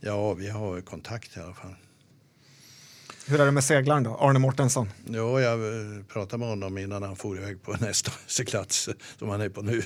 Ja, 0.00 0.34
vi 0.34 0.48
har 0.48 0.80
kontakt 0.80 1.36
i 1.36 1.40
alla 1.40 1.54
fall. 1.54 1.74
Hur 3.26 3.40
är 3.40 3.44
det 3.44 3.52
med 3.52 3.64
seglaren 3.64 4.02
då, 4.02 4.16
Arne 4.16 4.38
Mortensson? 4.38 4.90
Jo, 5.06 5.40
jag 5.40 5.52
eh, 5.52 6.04
pratade 6.08 6.38
med 6.38 6.48
honom 6.48 6.78
innan 6.78 7.02
han 7.02 7.16
for 7.16 7.36
iväg 7.36 7.62
på 7.62 7.72
nästa 7.80 8.12
seglats 8.26 8.88
som 9.18 9.28
han 9.28 9.40
är 9.40 9.48
på 9.48 9.62
nu. 9.62 9.82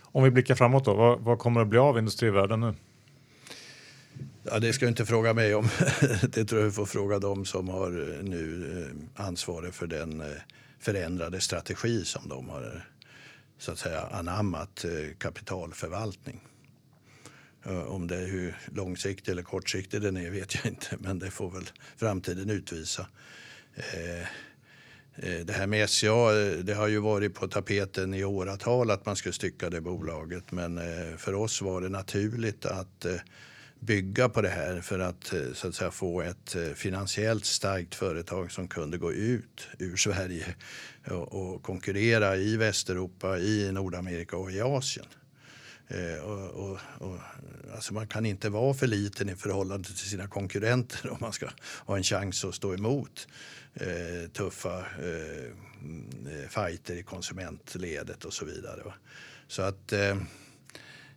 Om 0.00 0.24
vi 0.24 0.30
blickar 0.30 0.54
framåt 0.54 0.84
då, 0.84 0.94
vad, 0.94 1.20
vad 1.20 1.38
kommer 1.38 1.60
att 1.60 1.68
bli 1.68 1.78
av 1.78 1.98
industrivärlden 1.98 2.60
nu? 2.60 2.74
Ja, 4.42 4.58
det 4.58 4.72
ska 4.72 4.84
du 4.84 4.88
inte 4.88 5.06
fråga 5.06 5.34
mig 5.34 5.54
om. 5.54 5.68
Det 6.22 6.44
tror 6.44 6.60
jag 6.60 6.68
du 6.68 6.72
får 6.72 6.86
fråga 6.86 7.18
dem 7.18 7.44
som 7.44 7.68
har 7.68 7.90
nu 8.22 8.90
ansvaret 9.14 9.74
för 9.74 9.86
den 9.86 10.24
förändrade 10.80 11.40
strategi 11.40 12.04
som 12.04 12.28
de 12.28 12.48
har 12.48 12.86
så 13.58 13.72
att 13.72 13.78
säga 13.78 14.00
anammat 14.00 14.84
kapitalförvaltning. 15.18 16.40
Eh, 17.66 17.82
om 17.82 18.06
det 18.06 18.16
är 18.16 18.26
hur 18.26 18.56
långsiktig 18.74 19.32
eller 19.32 19.42
kortsiktig 19.42 20.02
den 20.02 20.16
är 20.16 20.30
vet 20.30 20.54
jag 20.54 20.66
inte, 20.66 20.96
men 20.98 21.18
det 21.18 21.30
får 21.30 21.50
väl 21.50 21.70
framtiden 21.96 22.50
utvisa. 22.50 23.06
Eh, 23.74 24.20
eh, 25.14 25.44
det 25.44 25.52
här 25.52 25.66
med 25.66 25.90
SCA, 25.90 26.32
det 26.62 26.74
har 26.74 26.88
ju 26.88 26.98
varit 26.98 27.34
på 27.34 27.48
tapeten 27.48 28.14
i 28.14 28.24
åratal 28.24 28.90
att 28.90 29.06
man 29.06 29.16
skulle 29.16 29.32
stycka 29.32 29.70
det 29.70 29.80
bolaget, 29.80 30.52
men 30.52 30.80
för 31.18 31.34
oss 31.34 31.62
var 31.62 31.80
det 31.80 31.88
naturligt 31.88 32.66
att 32.66 33.06
bygga 33.80 34.28
på 34.28 34.42
det 34.42 34.48
här 34.48 34.80
för 34.80 34.98
att, 34.98 35.32
så 35.52 35.68
att 35.68 35.74
säga, 35.74 35.90
få 35.90 36.22
ett 36.22 36.56
finansiellt 36.74 37.44
starkt 37.44 37.94
företag 37.94 38.52
som 38.52 38.68
kunde 38.68 38.98
gå 38.98 39.12
ut 39.12 39.68
ur 39.78 39.96
Sverige 39.96 40.54
och, 41.06 41.34
och 41.34 41.62
konkurrera 41.62 42.36
i 42.36 42.56
Västeuropa, 42.56 43.38
i 43.38 43.72
Nordamerika 43.72 44.36
och 44.36 44.52
i 44.52 44.60
Asien. 44.60 45.06
Eh, 45.88 46.24
och, 46.24 46.50
och, 46.50 46.78
och, 46.98 47.18
alltså 47.74 47.94
man 47.94 48.06
kan 48.06 48.26
inte 48.26 48.48
vara 48.48 48.74
för 48.74 48.86
liten 48.86 49.28
i 49.28 49.34
förhållande 49.34 49.88
till 49.88 49.96
sina 49.96 50.28
konkurrenter 50.28 51.10
om 51.10 51.16
man 51.20 51.32
ska 51.32 51.48
ha 51.86 51.96
en 51.96 52.02
chans 52.02 52.44
att 52.44 52.54
stå 52.54 52.74
emot 52.74 53.28
eh, 53.74 54.30
tuffa 54.32 54.78
eh, 54.78 55.52
mm, 55.80 56.10
fighter 56.48 56.96
i 56.96 57.02
konsumentledet 57.02 58.24
och 58.24 58.32
så 58.32 58.44
vidare. 58.44 58.82
Va? 58.84 58.94
Så 59.48 59.62
att 59.62 59.92
eh, 59.92 60.16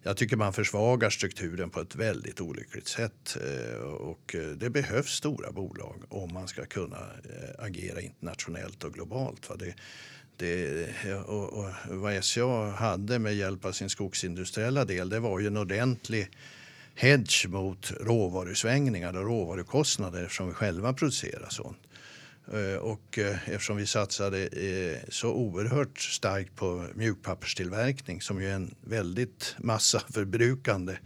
jag 0.03 0.17
tycker 0.17 0.35
man 0.35 0.53
försvagar 0.53 1.09
strukturen 1.09 1.69
på 1.69 1.81
ett 1.81 1.95
väldigt 1.95 2.41
olyckligt 2.41 2.87
sätt. 2.87 3.37
Eh, 3.41 3.81
och 3.81 4.35
eh, 4.35 4.49
det 4.49 4.69
behövs 4.69 5.11
stora 5.11 5.51
bolag 5.51 6.03
om 6.09 6.33
man 6.33 6.47
ska 6.47 6.65
kunna 6.65 6.97
eh, 6.97 7.65
agera 7.65 8.01
internationellt 8.01 8.83
och 8.83 8.93
globalt. 8.93 9.49
Va? 9.49 9.55
Det, 9.55 9.73
det, 10.41 11.13
och, 11.13 11.53
och 11.53 11.69
vad 11.85 12.23
SCA 12.23 12.69
hade 12.69 13.19
med 13.19 13.35
hjälp 13.35 13.65
av 13.65 13.71
sin 13.71 13.89
skogsindustriella 13.89 14.85
del 14.85 15.09
det 15.09 15.19
var 15.19 15.39
ju 15.39 15.47
en 15.47 15.57
ordentlig 15.57 16.29
hedge 16.95 17.47
mot 17.47 17.91
råvarusvängningar 17.99 19.17
och 19.17 19.23
råvarukostnader 19.23 20.23
eftersom 20.23 20.47
vi 20.47 20.53
själva 20.53 20.93
producerar 20.93 21.49
sånt. 21.49 21.77
Eh, 22.53 22.77
och 22.77 23.17
eh, 23.17 23.49
eftersom 23.49 23.77
vi 23.77 23.85
satsade 23.85 24.47
eh, 24.47 24.97
så 25.09 25.33
oerhört 25.33 25.99
starkt 25.99 26.55
på 26.55 26.87
mjukpapperstillverkning 26.93 28.21
som 28.21 28.41
ju 28.41 28.49
är 28.49 28.55
en 28.55 28.75
väldigt 28.81 29.55
massaförbrukande 29.59 30.97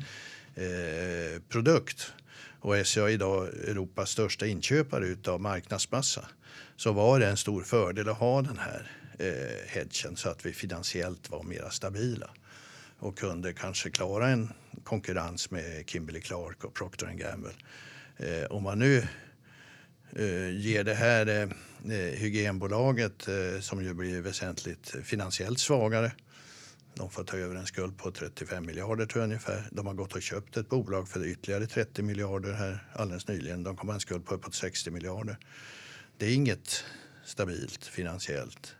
produkt 1.49 2.13
och 2.59 2.75
SCA 2.85 3.01
är 3.01 3.09
idag 3.09 3.47
Europas 3.47 4.09
största 4.09 4.45
inköpare 4.45 5.15
av 5.27 5.41
marknadsmassa 5.41 6.25
så 6.75 6.91
var 6.91 7.19
det 7.19 7.27
en 7.27 7.37
stor 7.37 7.63
fördel 7.63 8.09
att 8.09 8.17
ha 8.17 8.41
den 8.41 8.57
här 8.57 8.91
eh, 9.19 9.67
hedgen 9.67 10.15
så 10.15 10.29
att 10.29 10.45
vi 10.45 10.53
finansiellt 10.53 11.29
var 11.29 11.43
mera 11.43 11.69
stabila 11.69 12.29
och 12.99 13.17
kunde 13.17 13.53
kanske 13.53 13.89
klara 13.89 14.27
en 14.27 14.53
konkurrens 14.83 15.51
med 15.51 15.89
Kimberly 15.89 16.21
Clark 16.21 16.63
och 16.63 16.73
Procter 16.73 17.07
Gamble. 17.07 17.53
Eh, 18.17 18.45
om 18.51 18.63
man 18.63 18.79
nu 18.79 19.07
eh, 20.15 20.49
ger 20.49 20.83
det 20.83 20.93
här 20.93 21.27
eh, 21.27 21.49
eh 21.91 22.13
hygienbolaget 22.13 23.27
eh, 23.27 23.59
som 23.59 23.83
ju 23.83 23.93
blir 23.93 24.21
väsentligt 24.21 24.95
finansiellt 25.03 25.59
svagare 25.59 26.11
de 26.95 27.09
får 27.09 27.23
ta 27.23 27.37
över 27.37 27.55
en 27.55 27.65
skuld 27.65 27.97
på 27.97 28.11
35 28.11 28.65
miljarder 28.65 29.05
tror 29.05 29.21
jag 29.21 29.27
ungefär. 29.27 29.67
De 29.71 29.87
har 29.87 29.93
gått 29.93 30.15
och 30.15 30.21
köpt 30.21 30.57
ett 30.57 30.69
bolag 30.69 31.09
för 31.09 31.25
ytterligare 31.25 31.67
30 31.67 32.01
miljarder 32.01 32.53
här 32.53 32.87
alldeles 32.93 33.27
nyligen. 33.27 33.63
De 33.63 33.75
kommer 33.75 33.93
ha 33.93 33.95
en 33.95 33.99
skuld 33.99 34.25
på 34.25 34.35
uppåt 34.35 34.55
60 34.55 34.91
miljarder. 34.91 35.37
Det 36.17 36.25
är 36.25 36.33
inget 36.33 36.83
stabilt 37.25 37.85
finansiellt 37.85 38.75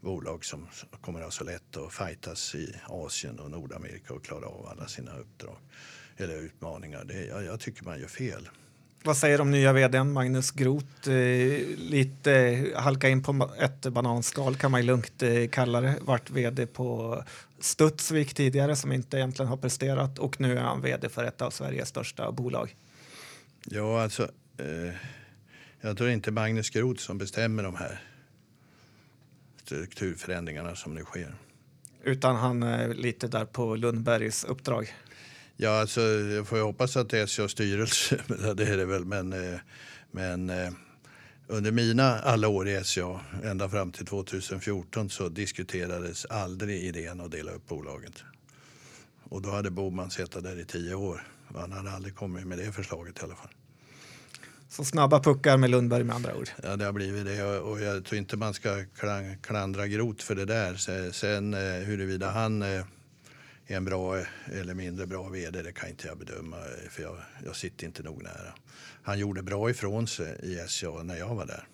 bolag 0.00 0.44
som 0.44 0.66
kommer 1.00 1.18
att 1.18 1.24
ha 1.24 1.30
så 1.30 1.44
lätt 1.44 1.76
att 1.76 1.92
fightas 1.92 2.54
i 2.54 2.74
Asien 2.86 3.38
och 3.38 3.50
Nordamerika 3.50 4.14
och 4.14 4.24
klara 4.24 4.46
av 4.46 4.66
alla 4.66 4.88
sina 4.88 5.18
uppdrag 5.18 5.56
eller 6.16 6.36
utmaningar. 6.36 7.04
Det, 7.04 7.24
jag, 7.26 7.44
jag 7.44 7.60
tycker 7.60 7.84
man 7.84 8.00
gör 8.00 8.08
fel. 8.08 8.48
Vad 9.04 9.16
säger 9.16 9.40
om 9.40 9.50
nya 9.50 9.72
vdn 9.72 10.12
Magnus 10.12 10.50
Groth? 10.50 11.10
Eh, 11.10 11.66
lite 11.76 12.64
halka 12.76 13.08
in 13.08 13.22
på 13.22 13.50
ett 13.58 13.80
bananskal 13.80 14.56
kan 14.56 14.70
man 14.70 14.80
ju 14.80 14.86
lugnt 14.86 15.22
eh, 15.22 15.48
kalla 15.48 15.80
det. 15.80 15.94
Vart 16.00 16.30
vd 16.30 16.66
på 16.66 17.22
Studsvik 17.60 18.34
tidigare 18.34 18.76
som 18.76 18.92
inte 18.92 19.16
egentligen 19.16 19.48
har 19.48 19.56
presterat 19.56 20.18
och 20.18 20.40
nu 20.40 20.58
är 20.58 20.62
han 20.62 20.80
vd 20.80 21.08
för 21.08 21.24
ett 21.24 21.42
av 21.42 21.50
Sveriges 21.50 21.88
största 21.88 22.32
bolag. 22.32 22.76
Ja, 23.64 24.02
alltså. 24.02 24.22
Eh, 24.58 24.94
jag 25.80 25.96
tror 25.96 26.10
inte 26.10 26.30
Magnus 26.30 26.70
Groth 26.70 27.00
som 27.00 27.18
bestämmer 27.18 27.62
de 27.62 27.76
här 27.76 28.00
strukturförändringarna 29.70 30.76
som 30.76 30.94
nu 30.94 31.04
sker. 31.04 31.34
Utan 32.04 32.36
han 32.36 32.62
är 32.62 32.94
lite 32.94 33.28
där 33.28 33.44
på 33.44 33.76
Lundbergs 33.76 34.44
uppdrag? 34.44 34.94
Ja, 35.56 35.80
alltså, 35.80 36.00
jag 36.00 36.48
får 36.48 36.58
ju 36.58 36.64
hoppas 36.64 36.96
att 36.96 37.08
det 37.08 37.18
är 37.18 37.26
SCAs 37.26 37.52
styrelse, 37.52 38.20
det 38.56 38.64
är 38.64 38.76
det 38.76 38.84
väl, 38.84 39.04
men, 39.04 39.32
eh, 39.32 39.60
men 40.10 40.50
eh, 40.50 40.70
under 41.46 41.72
mina 41.72 42.18
alla 42.18 42.48
år 42.48 42.68
i 42.68 42.84
SCA, 42.84 43.20
ända 43.44 43.68
fram 43.68 43.92
till 43.92 44.06
2014, 44.06 45.10
så 45.10 45.28
diskuterades 45.28 46.24
aldrig 46.24 46.84
idén 46.84 47.20
att 47.20 47.30
dela 47.30 47.52
upp 47.52 47.68
bolaget. 47.68 48.24
Och 49.22 49.42
då 49.42 49.50
hade 49.50 49.70
Boman 49.70 50.10
suttit 50.10 50.42
där 50.42 50.60
i 50.60 50.64
tio 50.64 50.94
år. 50.94 51.26
Han 51.54 51.72
hade 51.72 51.90
aldrig 51.90 52.14
kommit 52.14 52.46
med 52.46 52.58
det 52.58 52.72
förslaget 52.72 53.18
i 53.20 53.24
alla 53.24 53.34
fall. 53.34 53.50
Så 54.70 54.84
snabba 54.84 55.20
puckar 55.20 55.56
med 55.56 55.70
Lundberg 55.70 56.04
med 56.04 56.16
andra 56.16 56.36
ord. 56.36 56.48
Ja, 56.62 56.76
det 56.76 56.84
har 56.84 56.92
blivit 56.92 57.24
det 57.24 57.58
och 57.58 57.80
jag 57.80 58.04
tror 58.04 58.18
inte 58.18 58.36
man 58.36 58.54
ska 58.54 58.84
klandra 59.42 59.86
Grot 59.86 60.22
för 60.22 60.34
det 60.34 60.44
där. 60.44 60.74
Sen 61.12 61.54
eh, 61.54 61.60
huruvida 61.60 62.30
han 62.30 62.62
är 62.62 62.84
en 63.66 63.84
bra 63.84 64.16
eller 64.52 64.74
mindre 64.74 65.06
bra 65.06 65.28
vd, 65.28 65.62
det 65.62 65.72
kan 65.72 65.88
inte 65.88 66.06
jag 66.08 66.18
bedöma 66.18 66.56
för 66.90 67.02
jag, 67.02 67.16
jag 67.44 67.56
sitter 67.56 67.86
inte 67.86 68.02
nog 68.02 68.22
nära. 68.22 68.54
Han 69.02 69.18
gjorde 69.18 69.42
bra 69.42 69.70
ifrån 69.70 70.06
sig 70.06 70.36
i 70.42 70.68
SCA 70.68 71.02
när 71.02 71.16
jag 71.16 71.34
var 71.34 71.46
där. 71.46 71.64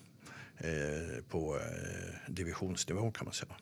Eh, 0.59 1.25
på 1.29 1.57
eh, 1.57 2.33
divisionsnivå 2.33 3.11
kan 3.11 3.25
man 3.25 3.35
säga. 3.35 3.53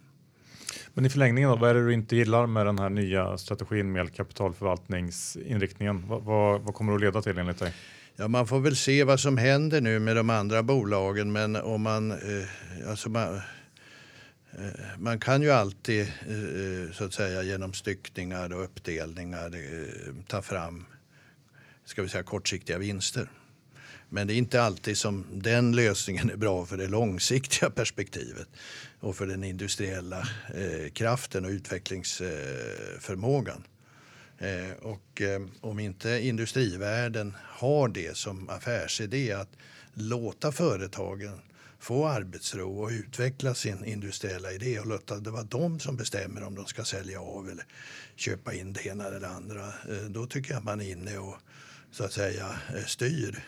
Men 0.95 1.07
i 1.07 1.11
förlängningen 1.11 1.51
då, 1.51 1.57
vad 1.57 1.71
är 1.71 1.75
det 1.75 1.87
du 1.87 1.93
inte 1.93 2.17
gillar 2.17 2.47
med 2.47 2.67
den 2.67 2.79
här 2.79 2.91
nya 2.91 3.39
strategin 3.39 3.93
med 3.93 4.15
kapitalförvaltningsinriktningen? 4.15 6.09
Vad, 6.09 6.23
vad, 6.23 6.61
vad 6.61 6.75
kommer 6.75 6.93
det 6.93 6.97
att 6.97 7.01
leda 7.01 7.23
till 7.23 7.39
enligt 7.39 7.59
dig? 7.59 7.75
Ja, 8.17 8.29
man 8.29 8.47
får 8.47 8.61
väl 8.61 8.77
se 8.77 9.05
vad 9.05 9.21
som 9.21 9.39
händer 9.39 9.81
nu 9.81 9.99
med 9.99 10.17
de 10.17 10.31
andra 10.31 10.63
bolagen, 10.63 11.33
men 11.33 11.57
om 11.57 11.83
man... 11.83 12.11
Eh, 12.11 12.49
alltså 12.89 13.09
man, 13.09 13.41
eh, 14.53 14.63
man 14.99 15.21
kan 15.21 15.43
ju 15.43 15.51
alltid 15.51 16.01
eh, 16.01 16.93
så 16.93 17.05
att 17.05 17.15
säga 17.15 17.43
genom 17.43 17.73
styckningar 17.73 18.53
och 18.53 18.65
uppdelningar 18.65 19.55
eh, 19.55 20.15
ta 20.27 20.43
fram 20.43 20.87
ska 21.85 22.03
vi 22.03 22.09
säga, 22.09 22.23
kortsiktiga 22.23 22.79
vinster. 22.79 23.29
Men 24.09 24.27
det 24.27 24.35
är 24.35 24.39
inte 24.39 24.63
alltid 24.63 24.99
som 24.99 25.27
den 25.33 25.77
lösningen 25.77 26.31
är 26.31 26.37
bra 26.37 26.67
för 26.67 26.77
det 26.77 26.89
långsiktiga 26.89 27.71
perspektivet 27.75 28.49
och 29.01 29.17
för 29.17 29.27
den 29.27 29.45
industriella 29.45 30.29
eh, 30.55 30.91
kraften 30.93 31.45
och 31.45 31.51
utvecklingsförmågan. 31.51 33.65
Eh, 34.45 34.73
och 34.83 35.21
eh, 35.21 35.43
om 35.61 35.79
inte 35.79 36.11
industrivärlden 36.11 37.35
har 37.41 37.89
det 37.89 38.17
som 38.17 38.49
affärsidé 38.49 39.33
att 39.33 39.51
låta 39.95 40.53
företagen 40.53 41.41
få 41.79 42.07
arbetsro 42.07 42.83
och 42.83 42.91
utveckla 42.91 43.55
sin 43.55 43.85
industriella 43.85 44.53
idé 44.53 44.81
och 44.81 44.87
låta 44.87 45.17
det 45.17 45.31
vara 45.31 45.43
de 45.43 45.81
som 45.81 45.97
bestämmer 45.97 46.43
om 46.43 46.55
de 46.55 46.67
ska 46.67 46.85
sälja 46.85 47.21
av 47.21 47.51
eller 47.51 47.65
köpa 48.17 48.55
in 48.55 48.73
det 48.73 48.87
ena 48.87 49.05
eller 49.05 49.21
det 49.21 49.29
andra. 49.29 49.67
Eh, 49.67 50.09
då 50.09 50.27
tycker 50.27 50.51
jag 50.51 50.59
att 50.59 50.65
man 50.65 50.81
är 50.81 50.91
inne 50.91 51.19
och 51.19 51.37
så 51.91 52.05
att 52.05 52.13
säga 52.13 52.59
eh, 52.77 52.85
styr. 52.85 53.45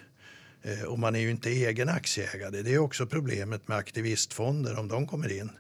Eh, 0.63 0.83
och 0.83 0.99
man 0.99 1.17
är 1.17 1.21
ju 1.21 1.31
inte 1.31 1.51
egen 1.51 1.89
aktieägare. 1.89 2.63
Det 2.63 2.75
är 2.75 2.79
också 2.79 3.07
problemet 3.07 3.69
med 3.69 3.77
aktivistfonder 3.77 4.79
om 4.79 4.89
de 4.89 5.07
kommer 5.07 5.33
in. 5.33 5.51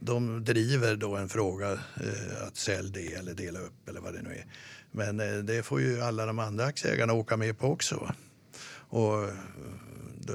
De 0.00 0.44
driver 0.44 0.96
då 0.96 1.16
en 1.16 1.28
fråga 1.28 1.72
eh, 1.72 2.46
att 2.46 2.56
sälja 2.56 2.90
det 2.92 3.14
eller 3.14 3.34
dela 3.34 3.60
upp 3.60 3.88
eller 3.88 4.00
vad 4.00 4.14
det 4.14 4.22
nu 4.22 4.30
är. 4.30 4.46
Men 4.90 5.20
eh, 5.20 5.36
det 5.36 5.62
får 5.62 5.80
ju 5.80 6.00
alla 6.00 6.26
de 6.26 6.38
andra 6.38 6.64
aktieägarna 6.64 7.12
åka 7.12 7.36
med 7.36 7.58
på 7.58 7.66
också. 7.66 8.14
Och 8.88 9.24
eh, 9.24 9.34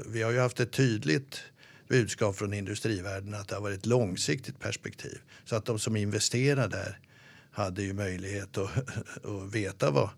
vi 0.06 0.22
har 0.22 0.30
ju 0.30 0.38
haft 0.38 0.60
ett 0.60 0.72
tydligt 0.72 1.42
budskap 1.88 2.36
från 2.36 2.52
industrivärlden 2.52 3.34
att 3.34 3.48
det 3.48 3.54
har 3.54 3.62
varit 3.62 3.78
ett 3.78 3.86
långsiktigt 3.86 4.58
perspektiv. 4.58 5.18
Så 5.44 5.56
att 5.56 5.64
de 5.64 5.78
som 5.78 5.96
investerar 5.96 6.68
där 6.68 6.98
hade 7.50 7.82
ju 7.82 7.92
möjlighet 7.92 8.58
att, 8.58 8.70
att 9.24 9.54
veta 9.54 9.90
vad, 9.90 10.10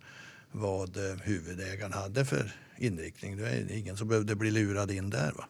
vad 0.53 0.97
eh, 0.97 1.16
huvudägaren 1.22 1.93
hade 1.93 2.24
för 2.24 2.53
inriktning. 2.78 3.36
Det 3.36 3.49
är 3.49 3.72
ingen 3.72 3.97
som 3.97 4.09
behövde 4.09 4.34
bli 4.34 4.51
lurad 4.51 4.90
in 4.90 5.11
där. 5.11 5.32
Va? 5.32 5.47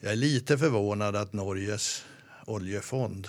Jag 0.00 0.12
är 0.12 0.16
lite 0.16 0.58
förvånad 0.58 1.16
att 1.16 1.32
Norges 1.32 2.04
oljefond 2.48 3.28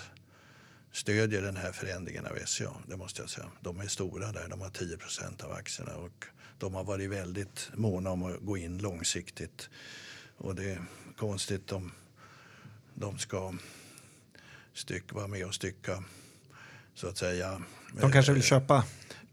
stödjer 0.91 1.41
den 1.41 1.57
här 1.57 1.71
förändringen 1.71 2.25
av 2.25 2.35
SCA. 2.45 2.73
Det 2.87 2.97
måste 2.97 3.21
jag 3.21 3.29
säga. 3.29 3.47
De 3.61 3.79
är 3.79 3.87
stora 3.87 4.31
där, 4.31 4.47
de 4.49 4.61
har 4.61 4.69
10% 4.69 5.43
av 5.43 5.51
aktierna 5.51 5.95
och 5.95 6.25
de 6.57 6.73
har 6.73 6.83
varit 6.83 7.09
väldigt 7.09 7.69
måna 7.73 8.09
om 8.09 8.23
att 8.23 8.39
gå 8.41 8.57
in 8.57 8.77
långsiktigt. 8.77 9.69
Och 10.37 10.55
det 10.55 10.71
är 10.71 10.81
konstigt 11.17 11.71
om 11.71 11.91
de 12.93 13.19
ska 13.19 13.53
styck, 14.73 15.13
vara 15.13 15.27
med 15.27 15.45
och 15.45 15.55
stycka 15.55 16.03
så 16.95 17.07
att 17.07 17.17
säga. 17.17 17.61
De 18.01 18.11
kanske 18.11 18.33
vill 18.33 18.43
köpa 18.43 18.83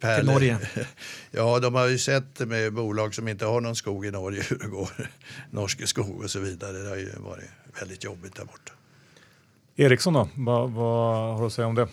Pärle. 0.01 0.17
till 0.17 0.27
Norge? 0.27 0.59
Ja, 1.31 1.59
de 1.59 1.75
har 1.75 1.87
ju 1.87 1.99
sett 1.99 2.39
med 2.41 2.73
bolag 2.73 3.15
som 3.15 3.29
inte 3.29 3.45
har 3.45 3.61
någon 3.61 3.77
skog 3.77 4.07
i 4.07 4.11
Norge 4.11 4.43
hur 4.51 4.59
det 4.59 4.67
går. 4.67 5.11
Norske 5.51 5.87
skog 5.87 6.23
och 6.25 6.31
så 6.31 6.41
vidare. 6.41 6.79
Det 6.79 6.89
har 6.89 6.97
ju 6.97 7.13
varit 7.17 7.51
väldigt 7.81 8.05
jobbigt 8.05 8.35
där 8.35 8.45
borta. 8.45 8.73
Ericsson 9.79 10.15
då, 10.15 10.29
vad, 10.35 10.71
vad 10.71 11.33
har 11.33 11.41
du 11.41 11.47
att 11.47 11.53
säga 11.53 11.67
om 11.67 11.75
det? 11.75 11.89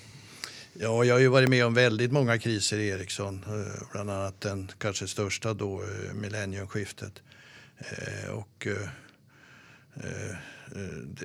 Ja, 0.73 1.03
jag 1.03 1.15
har 1.15 1.19
ju 1.19 1.27
varit 1.27 1.49
med 1.49 1.65
om 1.65 1.73
väldigt 1.73 2.11
många 2.11 2.39
kriser 2.39 2.77
i 2.77 2.87
Ericsson. 2.87 3.43
Eh, 3.47 3.83
bland 3.91 4.09
annat 4.09 4.41
den 4.41 4.71
kanske 4.77 5.07
största 5.07 5.53
då, 5.53 5.81
eh, 5.81 6.13
millenniumskiftet. 6.13 7.21
Eh, 7.77 8.29
och 8.29 8.67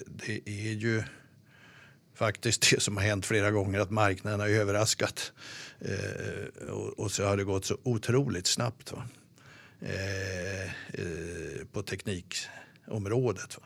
det 0.06 0.40
är 0.46 0.72
ju 0.72 1.02
faktiskt 2.14 2.70
det 2.70 2.82
som 2.82 2.96
har 2.96 3.04
hänt 3.04 3.26
flera 3.26 3.50
gånger 3.50 3.80
att 3.80 3.90
marknaden 3.90 4.40
har 4.40 4.48
överraskat. 4.48 5.32
Och 6.96 7.10
så 7.10 7.24
har 7.24 7.36
det 7.36 7.44
gått 7.44 7.64
så 7.64 7.78
otroligt 7.82 8.46
snabbt 8.46 8.92
på 11.72 11.82
teknikområdet. 11.82 13.58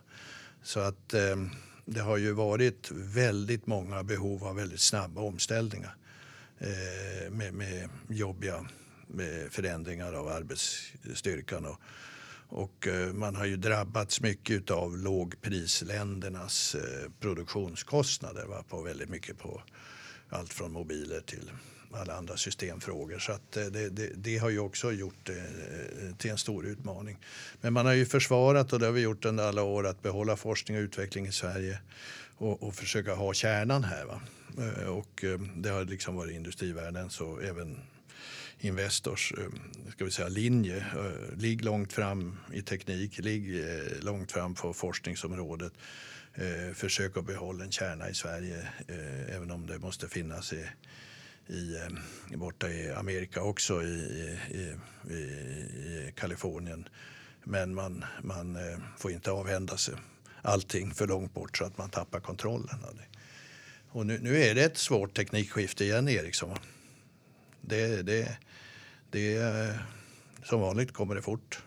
Så 0.62 0.80
att 0.80 1.14
ehm, 1.14 1.51
det 1.85 2.01
har 2.01 2.16
ju 2.16 2.33
varit 2.33 2.91
väldigt 2.91 3.66
många 3.66 4.03
behov 4.03 4.45
av 4.45 4.57
väldigt 4.57 4.80
snabba 4.80 5.20
omställningar 5.20 5.97
eh, 6.59 7.30
med, 7.30 7.55
med 7.55 7.89
jobbiga 8.09 8.66
med 9.07 9.53
förändringar 9.53 10.12
av 10.12 10.28
arbetsstyrkan. 10.28 11.66
Och, 11.66 11.80
och 12.49 12.87
eh, 12.87 13.12
man 13.12 13.37
har 13.37 13.45
ju 13.45 13.57
drabbats 13.57 14.20
mycket 14.20 14.70
av 14.70 14.99
lågprisländernas 14.99 16.74
eh, 16.74 17.11
produktionskostnader 17.20 18.47
va, 18.47 18.64
på 18.68 18.83
väldigt 18.83 19.09
mycket 19.09 19.39
på 19.39 19.62
allt 20.28 20.53
från 20.53 20.72
mobiler 20.72 21.20
till 21.20 21.51
alla 21.95 22.14
andra 22.14 22.36
systemfrågor. 22.36 23.18
Så 23.18 23.32
att 23.32 23.57
eh, 23.57 23.64
det, 23.64 23.88
det, 23.88 24.11
det, 24.14 24.38
har 24.38 24.51
ju 24.51 24.59
också 24.59 24.93
gjort 24.93 25.26
det 25.26 25.43
till 26.18 26.30
en 26.30 26.38
stor 26.38 26.66
utmaning. 26.66 27.18
Men 27.61 27.72
man 27.72 27.86
har 27.86 27.93
ju 27.93 28.07
försvarat, 28.07 28.72
och 28.72 28.78
det 28.78 28.86
har 28.86 28.93
vi 28.93 29.01
gjort 29.01 29.24
under 29.24 29.45
alla 29.45 29.62
år, 29.62 29.86
att 29.86 30.03
behålla 30.03 30.36
forskning 30.36 30.76
och 30.76 30.82
utveckling 30.82 31.26
i 31.26 31.32
Sverige 31.32 31.78
och, 32.36 32.62
och 32.62 32.74
försöka 32.74 33.14
ha 33.14 33.32
kärnan 33.32 33.84
här. 33.84 34.05
Va? 34.05 34.20
Och 34.88 35.24
det 35.57 35.68
har 35.68 35.84
liksom 35.84 36.16
varit 36.16 36.36
industrivärldens 36.36 37.20
och 37.20 37.45
även 37.45 37.78
Investors 38.64 39.32
ska 39.90 40.05
vi 40.05 40.11
säga, 40.11 40.28
linje. 40.28 40.86
Ligg 41.36 41.64
långt 41.64 41.93
fram 41.93 42.38
i 42.53 42.62
teknik, 42.62 43.18
ligg 43.18 43.64
långt 44.01 44.32
fram 44.32 44.55
på 44.55 44.72
forskningsområdet. 44.72 45.72
Försök 46.74 47.16
att 47.16 47.26
behålla 47.26 47.64
en 47.64 47.70
kärna 47.70 48.11
i 48.11 48.14
Sverige 48.14 48.68
även 49.28 49.51
om 49.51 49.66
det 49.66 49.78
måste 49.78 50.09
finnas 50.09 50.53
i 50.53 50.66
i, 51.47 51.76
eh, 51.76 52.38
borta 52.38 52.68
i 52.68 52.93
Amerika 52.93 53.43
också, 53.43 53.82
i, 53.82 53.86
i, 54.51 54.76
i 55.12 55.43
i 56.09 56.12
Kalifornien. 56.16 56.88
Men 57.45 57.74
man, 57.74 58.05
man 58.22 58.57
eh, 58.57 58.78
får 58.99 59.12
inte 59.12 59.30
avhända 59.30 59.76
sig 59.76 59.95
allting 60.43 60.95
för 60.95 61.07
långt 61.07 61.34
bort 61.34 61.59
så 61.59 61.64
att 61.64 61.78
man 61.78 61.90
tappar 61.90 62.20
kontrollen 62.20 62.84
av 62.84 62.97
det. 62.97 63.07
Och 63.88 64.07
nu, 64.07 64.18
nu 64.18 64.43
är 64.43 64.55
det 64.55 64.64
ett 64.64 64.76
svårt 64.76 65.14
teknikskifte 65.14 65.84
igen, 65.84 66.09
Ericsson. 66.09 66.59
Det, 67.61 68.03
det, 68.03 68.36
det, 69.11 69.36
eh, 69.36 69.74
som 70.45 70.61
vanligt 70.61 70.93
kommer 70.93 71.14
det 71.14 71.22
fort. 71.22 71.62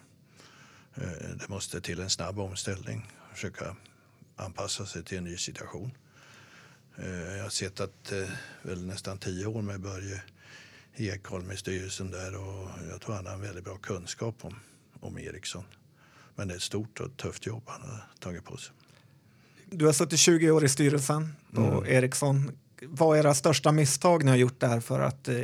Det 1.40 1.50
måste 1.50 1.82
till 1.82 2.00
en 2.00 2.10
snabb 2.10 2.40
omställning, 2.40 3.12
försöka 3.34 3.76
anpassa 4.36 4.86
sig 4.86 5.04
till 5.04 5.18
en 5.18 5.24
ny 5.24 5.38
situation. 5.38 5.92
Eh, 6.98 7.36
jag 7.38 7.44
har 7.44 7.50
sett 7.50 7.80
att 7.80 8.12
eh, 8.12 8.30
väl 8.62 8.86
nästan 8.86 9.18
tio 9.18 9.46
år 9.46 9.62
med 9.62 9.82
Börje 9.82 10.22
Ekholm 10.96 11.52
i 11.52 11.58
styrelsen 11.58 12.12
där 12.12 12.36
och 12.36 12.70
jag 12.92 13.02
tror 13.02 13.16
han 13.16 13.26
har 13.26 13.34
en 13.34 13.42
väldigt 13.42 13.64
bra 13.64 13.78
kunskap 13.78 14.36
om, 14.42 14.60
om 15.00 15.18
Ericsson. 15.18 15.64
Men 16.36 16.48
det 16.48 16.54
är 16.54 16.56
ett 16.56 16.62
stort 16.62 17.00
och 17.00 17.18
tufft 17.18 17.46
jobb 17.46 17.64
han 17.66 17.82
har 17.82 18.04
tagit 18.20 18.46
på 18.46 18.58
sig. 18.58 18.74
Du 19.70 19.86
har 19.86 19.94
suttit 19.94 20.20
20 20.20 20.52
år 20.52 20.66
i 20.66 20.70
styrelsen 20.70 21.36
på 21.54 21.62
mm. 21.62 21.86
Ericsson. 21.86 22.52
Vad 22.82 23.18
är 23.18 23.20
era 23.20 23.34
största 23.34 23.72
misstag 23.72 24.24
ni 24.24 24.32
har 24.32 24.38
gjort 24.38 24.60
där 24.60 24.80
för 24.80 25.00
att 25.00 25.28
eh, 25.28 25.36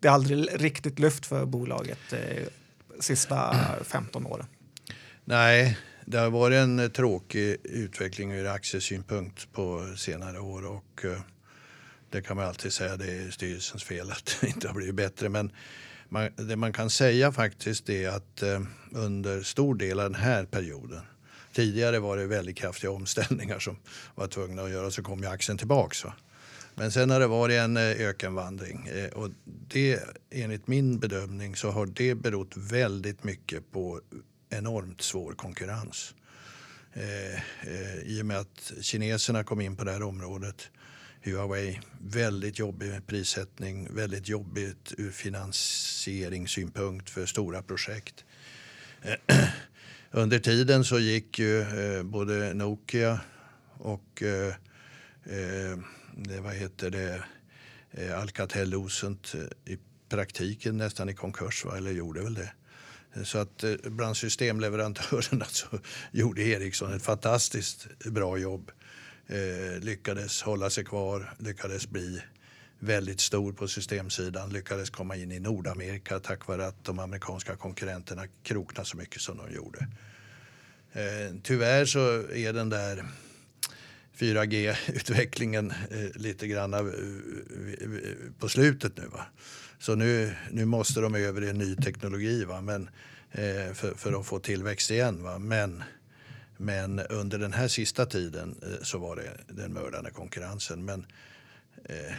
det 0.00 0.08
aldrig 0.08 0.48
riktigt 0.62 0.98
lyft 0.98 1.26
för 1.26 1.46
bolaget 1.46 2.12
eh, 2.12 2.44
sista 3.00 3.56
15 3.84 4.26
åren? 4.26 4.46
Nej, 5.24 5.78
det 6.06 6.18
har 6.18 6.30
varit 6.30 6.56
en 6.56 6.78
eh, 6.78 6.88
tråkig 6.88 7.56
utveckling 7.64 8.32
ur 8.32 8.46
aktiesynpunkt 8.46 9.52
på 9.52 9.94
senare 9.96 10.40
år 10.40 10.66
och 10.66 11.04
eh, 11.04 11.20
det 12.10 12.22
kan 12.22 12.36
man 12.36 12.46
alltid 12.46 12.72
säga 12.72 12.96
det 12.96 13.12
är 13.12 13.30
styrelsens 13.30 13.84
fel 13.84 14.10
att 14.10 14.36
det 14.40 14.46
inte 14.46 14.68
har 14.68 14.74
blivit 14.74 14.94
bättre. 14.94 15.28
Men 15.28 15.52
man, 16.08 16.30
det 16.36 16.56
man 16.56 16.72
kan 16.72 16.90
säga 16.90 17.32
faktiskt 17.32 17.90
är 17.90 18.08
att 18.08 18.42
eh, 18.42 18.60
under 18.92 19.42
stor 19.42 19.74
del 19.74 20.00
av 20.00 20.10
den 20.10 20.20
här 20.20 20.44
perioden 20.44 21.00
Tidigare 21.54 21.98
var 21.98 22.16
det 22.16 22.26
väldigt 22.26 22.56
kraftiga 22.56 22.90
omställningar 22.90 23.58
som 23.58 23.76
var 24.14 24.26
tvungna 24.26 24.62
att 24.62 24.70
göra 24.70 24.90
så 24.90 25.02
kom 25.02 25.20
ju 25.20 25.26
aktien 25.26 25.58
tillbaks. 25.58 26.04
Va? 26.04 26.14
Men 26.74 26.92
sen 26.92 27.10
har 27.10 27.20
det 27.20 27.26
varit 27.26 27.56
en 27.56 27.76
eh, 27.76 27.82
ökenvandring 27.82 28.86
eh, 28.86 29.10
och 29.10 29.30
det 29.44 30.00
enligt 30.30 30.66
min 30.66 30.98
bedömning 30.98 31.56
så 31.56 31.70
har 31.70 31.86
det 31.86 32.14
berott 32.14 32.56
väldigt 32.56 33.24
mycket 33.24 33.72
på 33.72 34.00
enormt 34.58 35.02
svår 35.02 35.32
konkurrens. 35.32 36.14
Eh, 36.92 37.34
eh, 37.34 37.98
I 38.04 38.22
och 38.22 38.26
med 38.26 38.38
att 38.38 38.72
kineserna 38.80 39.44
kom 39.44 39.60
in 39.60 39.76
på 39.76 39.84
det 39.84 39.92
här 39.92 40.02
området. 40.02 40.70
Huawei, 41.22 41.80
väldigt 42.00 42.58
jobbig 42.58 43.06
prissättning, 43.06 43.94
väldigt 43.94 44.28
jobbigt 44.28 44.94
ur 44.98 45.10
finansieringssynpunkt 45.10 47.10
för 47.10 47.26
stora 47.26 47.62
projekt. 47.62 48.24
Eh, 49.02 49.16
under 50.10 50.38
tiden 50.38 50.84
så 50.84 50.98
gick 50.98 51.38
ju 51.38 51.60
eh, 51.60 52.02
både 52.02 52.54
Nokia 52.54 53.20
och 53.78 54.22
eh, 54.22 54.54
eh, 55.24 55.78
det, 56.16 56.40
vad 56.40 56.54
heter 56.54 56.90
det, 56.90 57.24
eh, 57.90 58.20
Alcatel-Lucent 58.20 59.34
eh, 59.34 59.74
i 59.74 59.78
praktiken 60.08 60.76
nästan 60.76 61.08
i 61.08 61.14
konkurs, 61.14 61.64
va? 61.64 61.76
eller 61.76 61.92
gjorde 61.92 62.22
väl 62.22 62.34
det. 62.34 62.52
Så 63.22 63.38
att 63.38 63.64
eh, 63.64 63.74
bland 63.84 64.16
systemleverantörerna 64.16 65.44
så 65.48 65.66
gjorde 66.12 66.42
Ericsson 66.42 66.92
ett 66.92 67.02
fantastiskt 67.02 67.86
bra 68.04 68.38
jobb. 68.38 68.70
Eh, 69.26 69.80
lyckades 69.80 70.42
hålla 70.42 70.70
sig 70.70 70.84
kvar, 70.84 71.34
lyckades 71.38 71.88
bli 71.88 72.22
väldigt 72.78 73.20
stor 73.20 73.52
på 73.52 73.68
systemsidan, 73.68 74.50
lyckades 74.50 74.90
komma 74.90 75.16
in 75.16 75.32
i 75.32 75.40
Nordamerika 75.40 76.18
tack 76.18 76.46
vare 76.46 76.66
att 76.66 76.84
de 76.84 76.98
amerikanska 76.98 77.56
konkurrenterna 77.56 78.22
kroknade 78.42 78.88
så 78.88 78.96
mycket 78.96 79.20
som 79.20 79.36
de 79.36 79.54
gjorde. 79.54 79.88
Eh, 80.92 81.34
tyvärr 81.42 81.84
så 81.84 82.32
är 82.32 82.52
den 82.52 82.70
där 82.70 83.04
4G-utvecklingen 84.18 85.72
eh, 85.90 86.20
lite 86.20 86.46
grann 86.46 86.74
av, 86.74 86.88
eh, 86.88 86.94
eh, 87.82 87.88
på 88.38 88.48
slutet 88.48 88.96
nu. 88.96 89.06
Va? 89.06 89.26
Så 89.84 89.94
nu, 89.94 90.34
nu 90.50 90.64
måste 90.64 91.00
de 91.00 91.14
över 91.14 91.44
i 91.44 91.50
en 91.50 91.58
ny 91.58 91.76
teknologi 91.76 92.44
va? 92.44 92.60
Men, 92.60 92.90
eh, 93.30 93.72
för, 93.74 93.94
för 93.94 94.20
att 94.20 94.26
få 94.26 94.38
tillväxt 94.38 94.90
igen. 94.90 95.22
Va? 95.22 95.38
Men, 95.38 95.82
men 96.56 96.98
under 97.00 97.38
den 97.38 97.52
här 97.52 97.68
sista 97.68 98.06
tiden 98.06 98.54
eh, 98.62 98.82
så 98.82 98.98
var 98.98 99.16
det 99.16 99.54
den 99.54 99.72
mördande 99.72 100.10
konkurrensen. 100.10 100.84
Men 100.84 101.06
eh, 101.84 102.14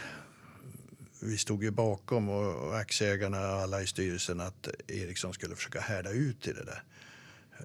vi 1.19 1.37
stod 1.37 1.63
ju 1.63 1.71
bakom 1.71 2.29
och, 2.29 2.67
och 2.67 2.77
aktieägarna 2.77 3.37
alla 3.37 3.81
i 3.81 3.87
styrelsen 3.87 4.39
att 4.39 4.69
Ericsson 4.87 5.33
skulle 5.33 5.55
försöka 5.55 5.79
härda 5.79 6.11
ut 6.11 6.47
i 6.47 6.53
det 6.53 6.63
där. 6.63 6.83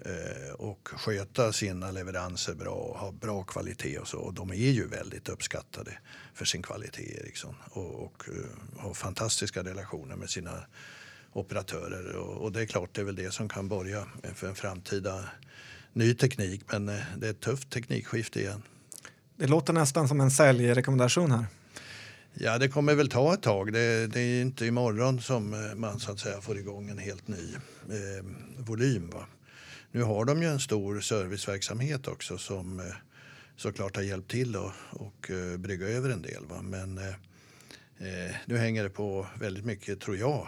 Eh, 0.05 0.53
och 0.53 0.89
sköta 0.93 1.53
sina 1.53 1.91
leveranser 1.91 2.53
bra 2.53 2.73
och 2.73 2.97
ha 2.97 3.11
bra 3.11 3.43
kvalitet 3.43 3.97
och 3.97 4.07
så. 4.07 4.17
Och 4.17 4.33
de 4.33 4.49
är 4.49 4.55
ju 4.55 4.87
väldigt 4.87 5.29
uppskattade 5.29 5.97
för 6.33 6.45
sin 6.45 6.63
kvalitet 6.63 7.19
Ericsson 7.19 7.55
och, 7.71 8.03
och 8.03 8.23
uh, 8.29 8.45
har 8.77 8.93
fantastiska 8.93 9.63
relationer 9.63 10.15
med 10.15 10.29
sina 10.29 10.51
operatörer. 11.33 12.15
Och, 12.15 12.43
och, 12.43 12.51
det 12.51 12.61
är 12.61 12.65
klart, 12.65 12.89
det 12.93 13.01
är 13.01 13.05
väl 13.05 13.15
det 13.15 13.33
som 13.33 13.49
kan 13.49 13.67
börja 13.67 14.05
för 14.35 14.47
en 14.47 14.55
framtida 14.55 15.23
ny 15.93 16.13
teknik. 16.13 16.61
Men 16.71 16.89
uh, 16.89 16.99
det 17.17 17.27
är 17.27 17.31
ett 17.31 17.41
tufft 17.41 17.69
teknikskifte 17.69 18.39
igen. 18.39 18.61
Det 19.37 19.47
låter 19.47 19.73
nästan 19.73 20.07
som 20.07 20.21
en 20.21 20.31
säljrekommendation 20.31 21.31
här. 21.31 21.45
Ja, 22.33 22.57
det 22.57 22.69
kommer 22.69 22.95
väl 22.95 23.09
ta 23.09 23.33
ett 23.33 23.41
tag. 23.41 23.73
Det, 23.73 24.07
det, 24.07 24.19
är 24.19 24.41
inte 24.41 24.65
imorgon 24.65 25.21
som 25.21 25.71
man 25.75 25.99
så 25.99 26.11
att 26.11 26.19
säga 26.19 26.41
får 26.41 26.57
igång 26.57 26.89
en 26.89 26.97
helt 26.97 27.27
ny 27.27 27.53
eh, 27.89 28.25
volym. 28.57 29.09
Va? 29.09 29.25
Nu 29.93 30.03
har 30.03 30.25
de 30.25 30.41
ju 30.41 30.47
en 30.47 30.59
stor 30.59 30.99
serviceverksamhet 30.99 32.07
också 32.07 32.37
som, 32.37 32.79
eh, 32.79 32.85
såklart 33.55 33.95
har 33.95 34.03
hjälpt 34.03 34.31
till 34.31 34.55
och, 34.55 34.71
och 34.89 35.29
uh, 35.29 35.57
brygga 35.57 35.87
över 35.87 36.09
en 36.09 36.21
del. 36.21 36.45
Va? 36.45 36.61
Men 36.61 36.97
uh, 36.97 37.15
nu 38.45 38.57
hänger 38.57 38.83
det 38.83 38.89
på 38.89 39.27
väldigt 39.39 39.65
mycket, 39.65 39.99
tror 39.99 40.17
jag. 40.17 40.47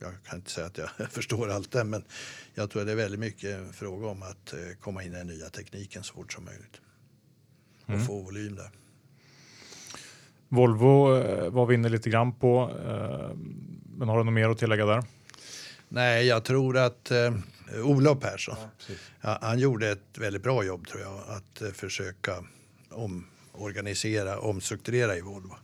Jag 0.00 0.12
kan 0.24 0.38
inte 0.38 0.50
säga 0.50 0.66
att 0.66 0.78
jag 0.78 0.88
förstår 1.10 1.50
allt 1.50 1.72
det, 1.72 1.84
men 1.84 2.04
jag 2.54 2.70
tror 2.70 2.82
att 2.82 2.88
det 2.88 2.92
är 2.92 2.96
väldigt 2.96 3.20
mycket 3.20 3.50
en 3.50 3.72
fråga 3.72 4.06
om 4.06 4.22
att 4.22 4.54
komma 4.80 5.02
in 5.02 5.12
i 5.12 5.16
den 5.16 5.26
nya 5.26 5.48
tekniken 5.48 6.02
så 6.02 6.14
fort 6.14 6.32
som 6.32 6.44
möjligt 6.44 6.80
och 7.84 7.94
mm. 7.94 8.06
få 8.06 8.20
volym 8.20 8.56
där. 8.56 8.70
Volvo 10.48 11.04
var 11.50 11.66
vi 11.66 11.74
inne 11.74 11.88
lite 11.88 12.10
grann 12.10 12.32
på, 12.32 12.70
men 13.96 14.08
har 14.08 14.18
du 14.18 14.24
något 14.24 14.34
mer 14.34 14.48
att 14.48 14.58
tillägga 14.58 14.86
där? 14.86 15.04
Nej, 15.88 16.26
jag 16.26 16.44
tror 16.44 16.78
att 16.78 17.10
eh, 17.10 17.34
Olof 17.80 18.20
Persson, 18.20 18.56
ja, 19.20 19.38
han 19.42 19.58
gjorde 19.58 19.90
ett 19.90 20.18
väldigt 20.18 20.42
bra 20.42 20.64
jobb 20.64 20.88
tror 20.88 21.02
jag 21.02 21.20
att 21.28 21.62
eh, 21.62 21.70
försöka 21.70 22.44
omorganisera, 22.90 24.38
omstrukturera 24.38 25.16
i 25.16 25.20
Volvo. 25.20 25.56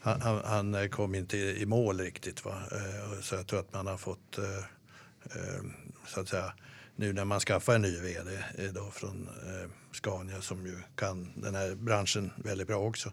Han, 0.00 0.20
han, 0.20 0.40
han, 0.44 0.74
eh, 0.74 0.88
kom 0.88 1.14
inte 1.14 1.36
i 1.36 1.66
mål 1.66 2.00
riktigt. 2.00 2.44
Va? 2.44 2.62
Eh, 2.72 3.20
så 3.20 3.34
jag 3.34 3.46
tror 3.46 3.60
att 3.60 3.72
man 3.72 3.86
har 3.86 3.96
fått, 3.96 4.38
eh, 4.38 4.58
eh, 5.24 5.62
så 6.06 6.20
att 6.20 6.28
säga, 6.28 6.52
nu 6.96 7.12
när 7.12 7.24
man 7.24 7.40
skaffar 7.40 7.74
en 7.74 7.82
ny 7.82 8.00
vd 8.00 8.30
då 8.72 8.90
från 8.90 9.28
Scania 9.92 10.40
som 10.40 10.66
ju 10.66 10.78
kan 10.94 11.32
den 11.36 11.54
här 11.54 11.74
branschen 11.74 12.30
väldigt 12.36 12.66
bra 12.66 12.76
också. 12.76 13.12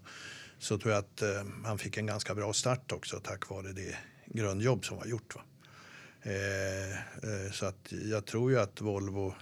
Så 0.60 0.78
tror 0.78 0.94
jag 0.94 1.00
att 1.00 1.24
han 1.66 1.78
fick 1.78 1.98
en 1.98 2.06
ganska 2.06 2.36
bra 2.36 2.54
start 2.54 2.92
också 2.92 3.20
tack 3.20 3.50
vare 3.50 3.72
det 3.72 3.98
grundjobb 4.26 4.86
som 4.86 4.98
var 4.98 5.06
gjort. 5.06 5.36
Va? 5.36 5.42
Eh, 6.28 6.92
eh, 6.92 7.52
så 7.52 7.66
att 7.66 7.92
jag 7.92 8.26
tror 8.26 8.52
ju 8.52 8.60
att 8.60 8.82
Volvo 8.82 9.36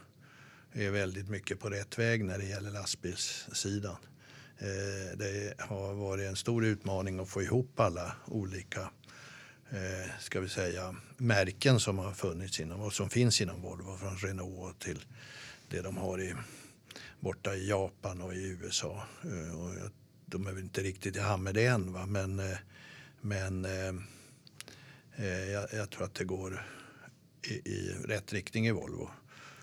är 0.73 0.91
väldigt 0.91 1.29
mycket 1.29 1.59
på 1.59 1.69
rätt 1.69 1.99
väg 1.99 2.25
när 2.25 2.37
det 2.37 2.45
gäller 2.45 2.71
lastbilssidan. 2.71 3.97
Eh, 4.57 5.17
det 5.17 5.53
har 5.59 5.93
varit 5.93 6.27
en 6.27 6.35
stor 6.35 6.65
utmaning 6.65 7.19
att 7.19 7.29
få 7.29 7.41
ihop 7.41 7.79
alla 7.79 8.15
olika 8.25 8.89
ska 10.19 10.39
vi 10.39 10.49
säga, 10.49 10.95
märken 11.17 11.79
som 11.79 11.97
har 11.97 12.11
funnits 12.11 12.59
inom 12.59 12.81
och 12.81 12.93
som 12.93 13.09
finns 13.09 13.41
inom 13.41 13.61
Volvo. 13.61 13.97
Från 13.97 14.17
Renault 14.17 14.79
till 14.79 15.05
det 15.69 15.81
de 15.81 15.97
har 15.97 16.21
i, 16.21 16.35
borta 17.19 17.55
i 17.55 17.69
Japan 17.69 18.21
och 18.21 18.33
i 18.33 18.57
USA. 18.61 19.03
Och 19.53 19.91
de 20.25 20.47
är 20.47 20.51
väl 20.51 20.63
inte 20.63 20.81
riktigt 20.81 21.15
i 21.15 21.19
hamn 21.19 21.43
med 21.43 21.55
det 21.55 21.65
än, 21.65 21.93
va? 21.93 22.05
men, 22.05 22.41
men 23.21 23.67
jag, 25.51 25.67
jag, 25.73 25.89
tror 25.89 26.03
att 26.03 26.15
det 26.15 26.23
går 26.23 26.65
i, 27.47 27.53
i, 27.53 27.95
rätt 28.05 28.33
riktning 28.33 28.67
i 28.67 28.71
Volvo. 28.71 29.09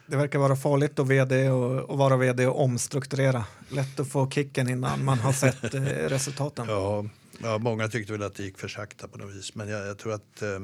Det 0.06 0.16
verkar 0.16 0.38
vara 0.38 0.56
farligt 0.56 0.98
att, 0.98 1.08
VD 1.08 1.50
och, 1.50 1.92
att 1.92 1.98
vara 1.98 2.16
vd 2.16 2.46
och 2.46 2.60
omstrukturera. 2.60 3.44
Lätt 3.68 4.00
att 4.00 4.08
få 4.08 4.30
kicken 4.30 4.68
innan 4.68 5.04
man 5.04 5.18
har 5.18 5.32
sett 5.32 5.74
eh, 5.74 5.82
resultaten. 5.82 6.66
Ja, 6.68 7.04
ja, 7.42 7.58
många 7.58 7.88
tyckte 7.88 8.12
väl 8.12 8.22
att 8.22 8.34
det 8.34 8.42
gick 8.42 8.58
för 8.58 8.68
sakta 8.68 9.08
på 9.08 9.18
något 9.18 9.34
vis. 9.34 9.54
Men 9.54 9.68
jag, 9.68 9.86
jag 9.86 9.98
tror 9.98 10.12
att 10.12 10.42
eh, 10.42 10.60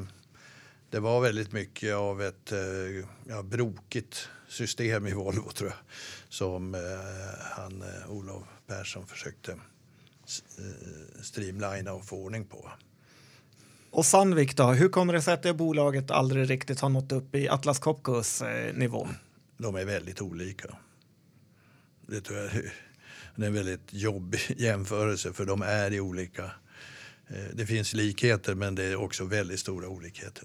det 0.91 1.01
var 1.01 1.21
väldigt 1.21 1.53
mycket 1.53 1.95
av 1.95 2.23
ett 2.23 2.53
eh, 2.53 2.59
ja, 3.29 3.43
brokigt 3.43 4.29
system 4.49 5.07
i 5.07 5.13
Volvo 5.13 5.51
tror 5.51 5.71
jag. 5.71 5.79
Som 6.29 6.75
eh, 6.75 6.81
han, 7.41 7.83
eh, 7.83 8.11
Olof 8.11 8.43
Persson 8.67 9.07
försökte 9.07 9.53
eh, 9.53 11.23
streamlina 11.23 11.93
och 11.93 12.05
få 12.05 12.17
ordning 12.17 12.45
på. 12.45 12.71
Och 13.99 14.07
Sandvik 14.07 14.57
då, 14.57 14.67
hur 14.67 14.89
kommer 14.89 15.13
det 15.13 15.23
sig 15.23 15.35
att 15.35 15.43
det 15.43 15.55
bolaget 15.55 16.11
aldrig 16.11 16.51
riktigt 16.51 16.81
har 16.81 16.89
nått 16.89 17.13
upp 17.13 17.35
i 17.35 17.49
Atlas 17.49 17.79
Copcos 17.79 18.43
eh, 18.43 18.75
nivå? 18.75 19.09
De 19.57 19.77
är 19.77 19.85
väldigt 19.85 20.21
olika. 20.21 20.69
Det 22.07 22.21
tror 22.21 22.39
jag 22.39 22.51
det 23.35 23.43
är 23.43 23.47
en 23.47 23.55
väldigt 23.55 23.93
jobbig 23.93 24.41
jämförelse 24.57 25.33
för 25.33 25.45
de 25.45 25.63
är 25.63 25.93
i 25.93 26.01
olika. 26.01 26.45
Eh, 27.29 27.45
det 27.55 27.67
finns 27.67 27.95
likheter 27.95 28.55
men 28.55 28.75
det 28.75 28.85
är 28.85 28.97
också 28.97 29.25
väldigt 29.25 29.61
stora 29.61 29.89
olikheter. 29.89 30.45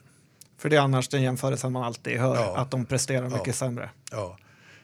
För 0.58 0.70
det 0.70 0.76
är 0.76 0.82
annars 0.82 1.08
den 1.08 1.22
jämförelsen 1.22 1.72
man 1.72 1.84
alltid 1.84 2.18
hör, 2.18 2.36
ja. 2.36 2.58
att 2.58 2.72
de 2.72 2.86
presterar 2.86 3.30
mycket 3.30 3.48
ja. 3.48 3.54
sämre. 3.54 3.90
Ja. 4.12 4.38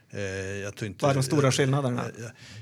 Eh, 0.10 0.22
jag 0.64 0.76
tror 0.76 0.88
inte, 0.88 1.06
Vad 1.06 1.12
är 1.12 1.16
de 1.16 1.24
stora 1.24 1.52
skillnaderna? 1.52 2.04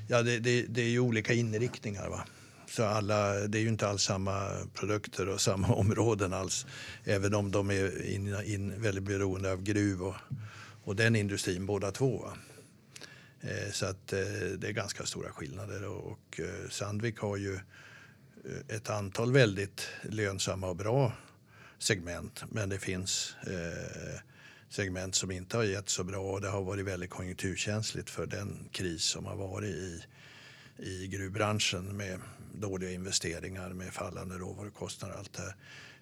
Ja, 0.08 0.22
det, 0.22 0.38
det, 0.38 0.62
det 0.62 0.82
är 0.82 0.88
ju 0.88 1.00
olika 1.00 1.32
inriktningar. 1.32 2.08
Va? 2.08 2.24
Så 2.68 2.84
alla, 2.84 3.32
det 3.34 3.58
är 3.58 3.62
ju 3.62 3.68
inte 3.68 3.88
alls 3.88 4.02
samma 4.02 4.50
produkter 4.74 5.28
och 5.28 5.40
samma 5.40 5.68
områden 5.74 6.32
alls. 6.32 6.66
Även 7.04 7.34
om 7.34 7.50
de 7.50 7.70
är 7.70 8.06
in, 8.06 8.36
in 8.44 8.82
väldigt 8.82 9.04
beroende 9.04 9.52
av 9.52 9.62
gruv 9.62 10.02
och, 10.02 10.14
och 10.84 10.96
den 10.96 11.16
industrin 11.16 11.66
båda 11.66 11.90
två. 11.90 12.28
Eh, 13.40 13.72
så 13.72 13.86
att 13.86 14.12
eh, 14.12 14.18
det 14.58 14.68
är 14.68 14.72
ganska 14.72 15.06
stora 15.06 15.30
skillnader 15.30 15.86
och, 15.86 16.12
och 16.12 16.40
eh, 16.40 16.68
Sandvik 16.70 17.18
har 17.18 17.36
ju 17.36 17.54
eh, 17.54 18.76
ett 18.76 18.90
antal 18.90 19.32
väldigt 19.32 19.88
lönsamma 20.02 20.68
och 20.68 20.76
bra 20.76 21.12
segment. 21.78 22.44
Men 22.50 22.68
det 22.68 22.78
finns 22.78 23.36
eh, 23.46 24.20
segment 24.68 25.14
som 25.14 25.30
inte 25.30 25.56
har 25.56 25.64
gett 25.64 25.88
så 25.88 26.04
bra 26.04 26.32
och 26.32 26.40
det 26.40 26.48
har 26.48 26.62
varit 26.62 26.86
väldigt 26.86 27.10
konjunkturkänsligt 27.10 28.10
för 28.10 28.26
den 28.26 28.68
kris 28.72 29.02
som 29.02 29.26
har 29.26 29.36
varit 29.36 29.70
i, 29.70 30.04
i 30.78 31.06
gruvbranschen 31.06 31.96
med 31.96 32.20
dåliga 32.54 32.90
investeringar 32.90 33.68
med 33.68 33.92
fallande 33.92 34.38
råvarukostnader 34.38 35.14
och 35.14 35.20
allt 35.20 35.32
det 35.32 35.42
här. 35.42 35.56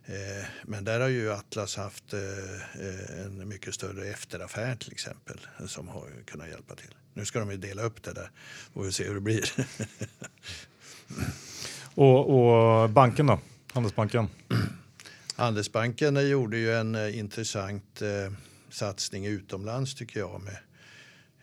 Eh, 0.09 0.45
men 0.65 0.85
där 0.85 1.01
har 1.01 1.09
ju 1.09 1.33
Atlas 1.33 1.77
haft 1.77 2.13
eh, 2.13 3.25
en 3.25 3.49
mycket 3.49 3.75
större 3.75 4.09
efteraffär 4.09 4.77
till 4.77 4.93
exempel 4.93 5.41
som 5.67 5.89
har 5.89 6.09
kunnat 6.25 6.49
hjälpa 6.49 6.75
till. 6.75 6.95
Nu 7.15 7.25
ska 7.25 7.39
de 7.39 7.51
ju 7.51 7.57
dela 7.57 7.83
upp 7.83 8.03
det 8.03 8.13
där 8.13 8.31
och 8.73 8.87
vi 8.87 8.93
se 8.93 9.05
hur 9.05 9.15
det 9.15 9.21
blir. 9.21 9.53
och, 11.95 12.83
och 12.83 12.91
banken 12.91 13.27
då? 13.27 13.41
Handelsbanken? 13.73 14.29
Handelsbanken 15.37 16.29
gjorde 16.29 16.57
ju 16.57 16.75
en 16.75 16.95
eh, 16.95 17.19
intressant 17.19 18.03
satsning 18.71 19.27
utomlands 19.27 19.95
tycker 19.95 20.21
jag 20.21 20.43
med 20.43 20.57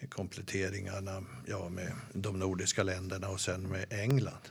kompletteringarna 0.09 1.23
ja, 1.47 1.69
med 1.69 1.91
de 2.13 2.39
nordiska 2.39 2.83
länderna 2.83 3.27
och 3.27 3.39
sen 3.39 3.69
med 3.69 3.85
England 3.89 4.49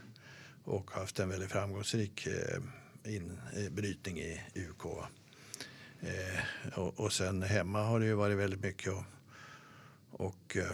och 0.64 0.90
haft 0.90 1.18
en 1.18 1.28
väldigt 1.28 1.50
framgångsrik 1.50 2.26
eh, 2.26 3.14
inbrytning 3.14 4.18
eh, 4.18 4.38
i 4.54 4.68
UK. 4.68 4.84
Eh, 6.00 6.78
och, 6.78 7.00
och 7.00 7.12
sen 7.12 7.42
hemma 7.42 7.82
har 7.82 8.00
det 8.00 8.06
ju 8.06 8.14
varit 8.14 8.38
väldigt 8.38 8.62
mycket 8.62 8.92
att 8.92 9.04
och 10.12 10.56
eh, 10.56 10.70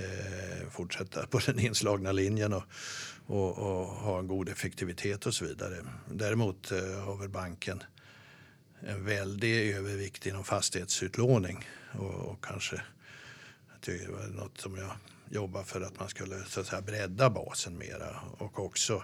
eh, 0.00 0.68
fortsätta 0.70 1.26
på 1.26 1.38
den 1.38 1.58
inslagna 1.58 2.12
linjen 2.12 2.52
och, 2.52 2.62
och, 3.26 3.58
och, 3.58 3.86
ha 3.86 4.18
en 4.18 4.26
god 4.26 4.48
effektivitet 4.48 5.26
och 5.26 5.34
så 5.34 5.44
vidare. 5.44 5.76
Däremot 6.10 6.72
eh, 6.72 7.04
har 7.04 7.16
väl 7.16 7.28
banken 7.28 7.82
en 8.80 9.04
väldig 9.04 9.70
övervikt 9.70 10.26
inom 10.26 10.44
fastighetsutlåning 10.44 11.68
och, 11.92 12.14
och 12.14 12.44
kanske 12.44 12.82
det 13.80 14.08
var 14.08 14.26
något 14.26 14.58
som 14.60 14.76
jag 14.76 14.92
jobba 15.30 15.62
för 15.64 15.80
att 15.80 15.98
man 15.98 16.08
skulle 16.08 16.44
så 16.44 16.60
att 16.60 16.66
säga, 16.66 16.82
bredda 16.82 17.30
basen 17.30 17.78
mera 17.78 18.20
och 18.38 18.58
också 18.58 19.02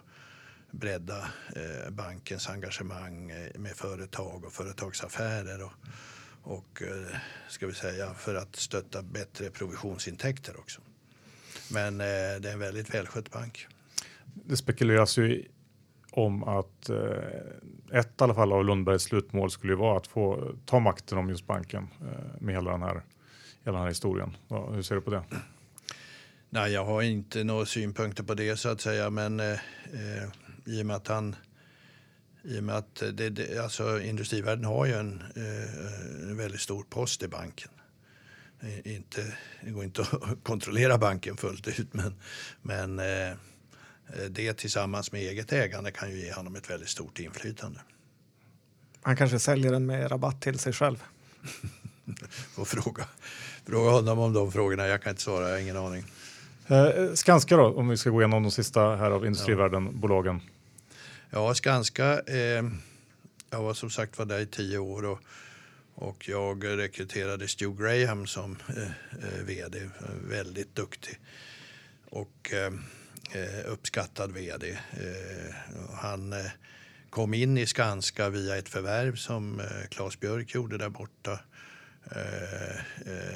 bredda 0.70 1.19
eh, 1.57 1.90
bankens 1.90 2.48
engagemang 2.48 3.31
eh, 3.31 3.59
med 3.61 3.73
företag 3.77 4.44
och 4.44 4.53
företagsaffärer 4.53 5.65
och, 5.65 5.73
och 6.43 6.82
eh, 6.82 7.16
ska 7.48 7.66
vi 7.66 7.74
säga 7.74 8.15
för 8.15 8.35
att 8.35 8.57
stötta 8.57 9.03
bättre 9.03 9.51
provisionsintäkter 9.51 10.57
också. 10.59 10.81
Men 11.73 12.01
eh, 12.01 12.07
det 12.40 12.48
är 12.48 12.53
en 12.53 12.59
väldigt 12.59 12.94
välskött 12.94 13.31
bank. 13.31 13.66
Det 14.24 14.57
spekuleras 14.57 15.19
ju 15.19 15.44
om 16.11 16.44
att 16.44 16.89
eh, 16.89 17.98
ett 17.98 18.20
i 18.20 18.24
alla 18.24 18.35
fall 18.35 18.53
av 18.53 18.65
Lundbergs 18.65 19.03
slutmål 19.03 19.51
skulle 19.51 19.74
vara 19.74 19.97
att 19.97 20.07
få 20.07 20.55
ta 20.65 20.78
makten 20.78 21.19
om 21.19 21.28
just 21.28 21.47
banken 21.47 21.89
eh, 22.01 22.40
med 22.40 22.55
hela 22.55 22.70
den 22.70 22.82
här, 22.82 23.03
hela 23.65 23.73
den 23.73 23.81
här 23.81 23.89
historien. 23.89 24.36
Hur 24.48 24.82
ser 24.82 24.94
du 24.94 25.01
på 25.01 25.11
det? 25.11 25.24
Nej, 26.56 26.72
jag 26.72 26.84
har 26.84 27.02
inte 27.02 27.44
några 27.44 27.66
synpunkter 27.66 28.22
på 28.22 28.34
det 28.34 28.56
så 28.56 28.68
att 28.68 28.80
säga, 28.80 29.10
men 29.10 29.40
eh, 29.40 29.52
eh, 29.92 30.28
i 30.64 30.82
och 30.82 30.86
med 30.86 30.96
att 30.96 31.08
han 31.08 31.36
i 32.44 32.58
och 32.58 32.64
med 32.64 32.76
att 32.76 33.02
det, 33.12 33.30
det, 33.30 33.58
alltså 33.58 34.00
industrivärden 34.00 34.64
har 34.64 34.86
ju 34.86 34.92
en, 34.92 35.22
eh, 35.36 36.30
en 36.30 36.36
väldigt 36.36 36.60
stor 36.60 36.82
post 36.82 37.22
i 37.22 37.28
banken. 37.28 37.70
Inte, 38.84 39.36
det 39.60 39.70
går 39.70 39.84
inte 39.84 40.02
att 40.12 40.44
kontrollera 40.44 40.98
banken 40.98 41.36
fullt 41.36 41.68
ut 41.68 41.94
men, 41.94 42.14
men 42.62 42.98
eh, 42.98 43.36
det 44.30 44.54
tillsammans 44.54 45.12
med 45.12 45.20
eget 45.20 45.52
ägande 45.52 45.90
kan 45.90 46.10
ju 46.10 46.20
ge 46.20 46.32
honom 46.32 46.56
ett 46.56 46.70
väldigt 46.70 46.88
stort 46.88 47.18
inflytande. 47.18 47.80
Han 49.02 49.16
kanske 49.16 49.38
säljer 49.38 49.72
den 49.72 49.86
med 49.86 50.12
rabatt 50.12 50.42
till 50.42 50.58
sig 50.58 50.72
själv. 50.72 51.02
Får 52.54 52.64
fråga, 52.64 53.08
fråga 53.66 53.90
honom 53.90 54.18
om 54.18 54.32
de 54.32 54.52
frågorna. 54.52 54.86
Jag 54.86 55.02
kan 55.02 55.10
inte 55.10 55.22
svara, 55.22 55.44
jag 55.44 55.54
har 55.54 55.60
ingen 55.60 55.76
aning. 55.76 56.04
Eh, 56.68 57.14
Skanska 57.14 57.56
då, 57.56 57.64
om 57.64 57.88
vi 57.88 57.97
ska 57.97 58.10
gå 58.10 58.20
igenom 58.20 58.43
de 58.43 58.51
sista 58.51 58.97
här 58.97 59.10
av 59.10 59.26
Industrivärden-bolagen. 59.26 60.40
Ja, 61.30 61.55
Skanska, 61.55 62.20
eh, 62.20 62.64
jag 63.51 63.62
var 63.62 63.74
som 63.74 63.90
sagt 63.90 64.18
var 64.18 64.26
där 64.26 64.38
i 64.40 64.47
tio 64.47 64.78
år 64.78 65.05
och, 65.05 65.20
och 65.94 66.28
jag 66.28 66.66
rekryterade 66.66 67.48
Stu 67.48 67.74
Graham 67.74 68.26
som 68.26 68.56
eh, 68.68 68.82
eh 68.82 69.44
vd, 69.44 69.90
väldigt 70.28 70.74
duktig. 70.74 71.18
och 72.10 72.52
eh, 72.52 72.72
eh, 73.43 73.72
uppskattad 73.72 74.32
vd. 74.32 74.78
Han 75.93 76.34
kom 77.10 77.34
in 77.34 77.59
i 77.59 77.66
Skanska 77.66 78.28
via 78.28 78.56
ett 78.56 78.68
förvärv 78.68 79.16
som 79.16 79.62
Claes 79.90 80.20
Björk 80.20 80.55
gjorde 80.55 80.78
där 80.78 80.88
borta. 80.88 81.40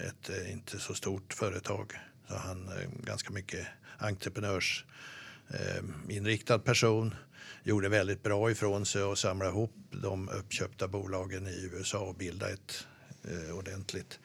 Ett 0.09 0.31
inte 0.51 0.79
så 0.79 0.95
stort 0.95 1.33
företag. 1.33 1.93
Så 2.31 2.37
han 2.37 2.69
eh, 2.69 2.89
ganska 3.05 3.33
mycket 3.33 3.67
entreprenörsinriktad 3.99 6.55
eh, 6.55 6.61
person 6.61 7.15
gjorde 7.63 7.89
väldigt 7.89 8.23
bra 8.23 8.51
ifrån 8.51 8.87
sig 8.87 9.03
och 9.03 9.19
samlade 9.19 9.51
ihop 9.51 9.73
de 9.91 10.29
uppköpta 10.29 10.89
bolagen 10.89 11.47
i 11.47 11.71
USA 11.73 11.99
och 11.99 12.15
bildade 12.15 12.53
ett 12.53 12.87
eh, 13.25 13.51
ordentligt 13.57 14.21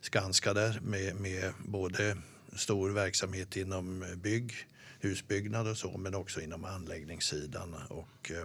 Skanska 0.00 0.54
där 0.54 0.80
med, 0.82 1.16
med 1.16 1.52
både 1.58 2.16
stor 2.56 2.90
verksamhet 2.90 3.56
inom 3.56 4.04
bygg, 4.16 4.54
husbyggnad 5.00 5.68
och 5.68 5.76
så 5.76 5.98
men 5.98 6.14
också 6.14 6.40
inom 6.40 6.64
anläggningssidan 6.64 7.74
och 7.88 8.30
eh, 8.30 8.44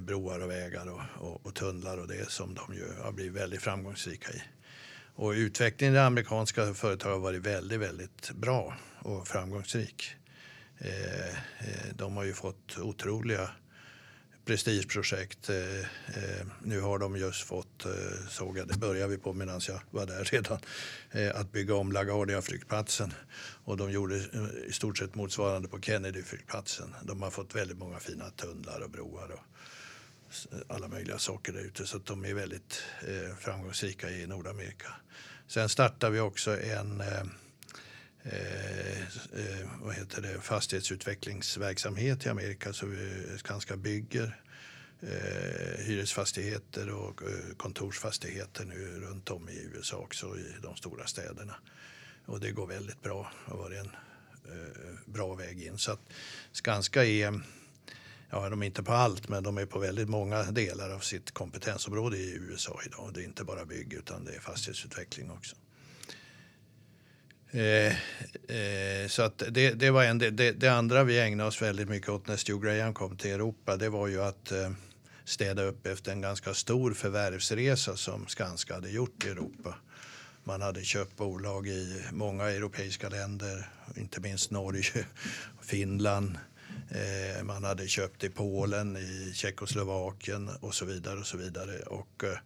broar 0.00 0.40
och 0.40 0.50
vägar 0.50 0.86
och, 0.86 1.02
och, 1.28 1.46
och, 1.46 1.54
tunnlar 1.54 1.98
och 1.98 2.08
det 2.08 2.30
som 2.30 2.54
de 2.54 2.74
ju 2.74 2.94
har 3.02 3.12
blivit 3.12 3.34
väldigt 3.34 3.62
framgångsrika 3.62 4.32
i. 4.32 4.42
Och 5.16 5.30
utvecklingen 5.30 5.94
i 5.94 5.98
det 5.98 6.04
amerikanska 6.04 6.74
företaget 6.74 7.14
har 7.14 7.18
varit 7.18 7.42
väldigt, 7.42 7.80
väldigt 7.80 8.30
bra 8.30 8.76
och 8.98 9.28
framgångsrik. 9.28 10.14
Eh, 10.78 11.28
eh, 11.28 11.94
de 11.96 12.16
har 12.16 12.24
ju 12.24 12.32
fått 12.32 12.78
otroliga 12.78 13.50
prestigeprojekt. 14.44 15.50
Eh, 15.50 16.46
nu 16.62 16.80
har 16.80 16.98
de 16.98 17.16
just 17.16 17.42
fått, 17.42 17.86
såg 18.28 18.58
jag, 18.58 18.68
det 18.68 18.78
började 18.78 19.10
vi 19.10 19.18
på 19.18 19.32
medan 19.32 19.60
jag 19.68 19.80
var 19.90 20.06
där 20.06 20.24
redan, 20.24 20.58
att 21.34 21.52
bygga 21.52 21.74
om 21.74 21.92
LaGuardia-flygplatsen. 21.92 23.14
Och 23.64 23.76
de 23.76 23.90
gjorde 23.90 24.16
i 24.68 24.72
stort 24.72 24.98
sett 24.98 25.14
motsvarande 25.14 25.68
på 25.68 25.80
Kennedy-flygplatsen. 25.80 26.94
De 27.02 27.22
har 27.22 27.30
fått 27.30 27.54
väldigt 27.54 27.78
många 27.78 27.98
fina 27.98 28.30
tunnlar 28.30 28.80
och 28.80 28.90
broar 28.90 29.30
och 29.32 29.53
alla 30.68 30.88
möjliga 30.88 31.18
saker 31.18 31.52
där 31.52 31.60
ute. 31.60 31.86
Så 31.86 31.96
att 31.96 32.06
de 32.06 32.24
är 32.24 32.34
väldigt 32.34 32.82
eh, 33.08 33.36
framgångsrika 33.36 34.10
i 34.10 34.26
Nordamerika. 34.26 34.88
Sen 35.46 35.68
startar 35.68 36.10
vi 36.10 36.20
också 36.20 36.60
en 36.60 37.00
eh, 37.00 37.22
eh, 38.22 39.00
eh, 39.00 39.68
vad 39.80 39.94
heter 39.94 40.22
det, 40.22 40.40
fastighetsutvecklingsverksamhet 40.40 42.26
i 42.26 42.28
Amerika. 42.28 42.72
Så 42.72 42.86
vi 42.86 43.24
Skanska 43.38 43.76
bygger 43.76 44.40
eh, 45.00 45.84
hyresfastigheter 45.84 46.90
och 46.90 47.22
eh, 47.22 47.56
kontorsfastigheter 47.56 48.64
nu 48.64 49.00
runt 49.00 49.30
om 49.30 49.48
i 49.48 49.70
USA 49.74 49.96
också 49.96 50.36
i 50.36 50.54
de 50.62 50.76
stora 50.76 51.06
städerna. 51.06 51.54
Och 52.26 52.40
det 52.40 52.50
går 52.50 52.66
väldigt 52.66 53.02
bra. 53.02 53.32
Det 53.46 53.50
har 53.50 53.58
varit 53.58 53.78
en 53.78 53.90
eh, 54.52 54.98
bra 55.06 55.34
väg 55.34 55.62
in. 55.62 55.78
Så 55.78 55.92
att 55.92 56.00
Skanska 56.52 57.04
är 57.04 57.40
ja, 58.30 58.48
de 58.48 58.62
är 58.62 58.66
inte 58.66 58.82
på 58.82 58.92
allt, 58.92 59.28
men 59.28 59.42
de 59.42 59.58
är 59.58 59.66
på 59.66 59.78
väldigt 59.78 60.08
många 60.08 60.42
delar 60.42 60.90
av 60.90 61.00
sitt 61.00 61.30
kompetensområde 61.30 62.16
i 62.16 62.34
USA 62.34 62.80
idag. 62.86 63.10
Det 63.14 63.20
är 63.20 63.24
inte 63.24 63.44
bara 63.44 63.64
bygg, 63.64 63.92
utan 63.92 64.24
det 64.24 64.34
är 64.34 64.40
fastighetsutveckling 64.40 65.30
också. 65.30 65.56
Eh, 67.54 67.86
eh, 68.56 69.08
så 69.08 69.22
att 69.22 69.42
det, 69.50 69.70
det 69.70 69.90
var 69.90 70.04
en, 70.04 70.18
det, 70.18 70.30
det, 70.30 70.68
andra 70.68 71.04
vi 71.04 71.20
ägnade 71.20 71.48
oss 71.48 71.62
väldigt 71.62 71.88
mycket 71.88 72.08
åt 72.08 72.26
när 72.26 72.36
Stu 72.36 72.58
Graham 72.58 72.94
kom 72.94 73.16
till 73.16 73.30
Europa 73.30 73.76
det 73.76 73.88
var 73.88 74.08
ju 74.08 74.22
att 74.22 74.52
eh, 74.52 74.70
städa 75.24 75.62
upp 75.62 75.86
efter 75.86 76.12
en 76.12 76.20
ganska 76.20 76.54
stor 76.54 76.92
förvärvsresa 76.94 77.96
som 77.96 78.26
Skanska 78.26 78.74
hade 78.74 78.90
gjort 78.90 79.24
i 79.24 79.28
Europa. 79.28 79.74
Man 80.44 80.62
hade 80.62 80.84
köpt 80.84 81.16
bolag 81.16 81.68
i 81.68 82.04
många 82.12 82.44
europeiska 82.44 83.08
länder, 83.08 83.68
inte 83.96 84.20
minst 84.20 84.50
Norge, 84.50 85.06
Finland. 85.62 86.38
Eh, 86.88 87.44
man 87.44 87.64
hade 87.64 87.88
köpt 87.88 88.24
i 88.24 88.28
Polen, 88.28 88.96
i 88.96 89.32
Tjeckoslovakien 89.34 90.50
och 90.60 90.74
så 90.74 90.84
vidare. 90.84 91.18
Och 91.18 91.26
så 91.26 91.36
vidare. 91.36 91.78
Och 91.78 92.24
eh, 92.24 92.38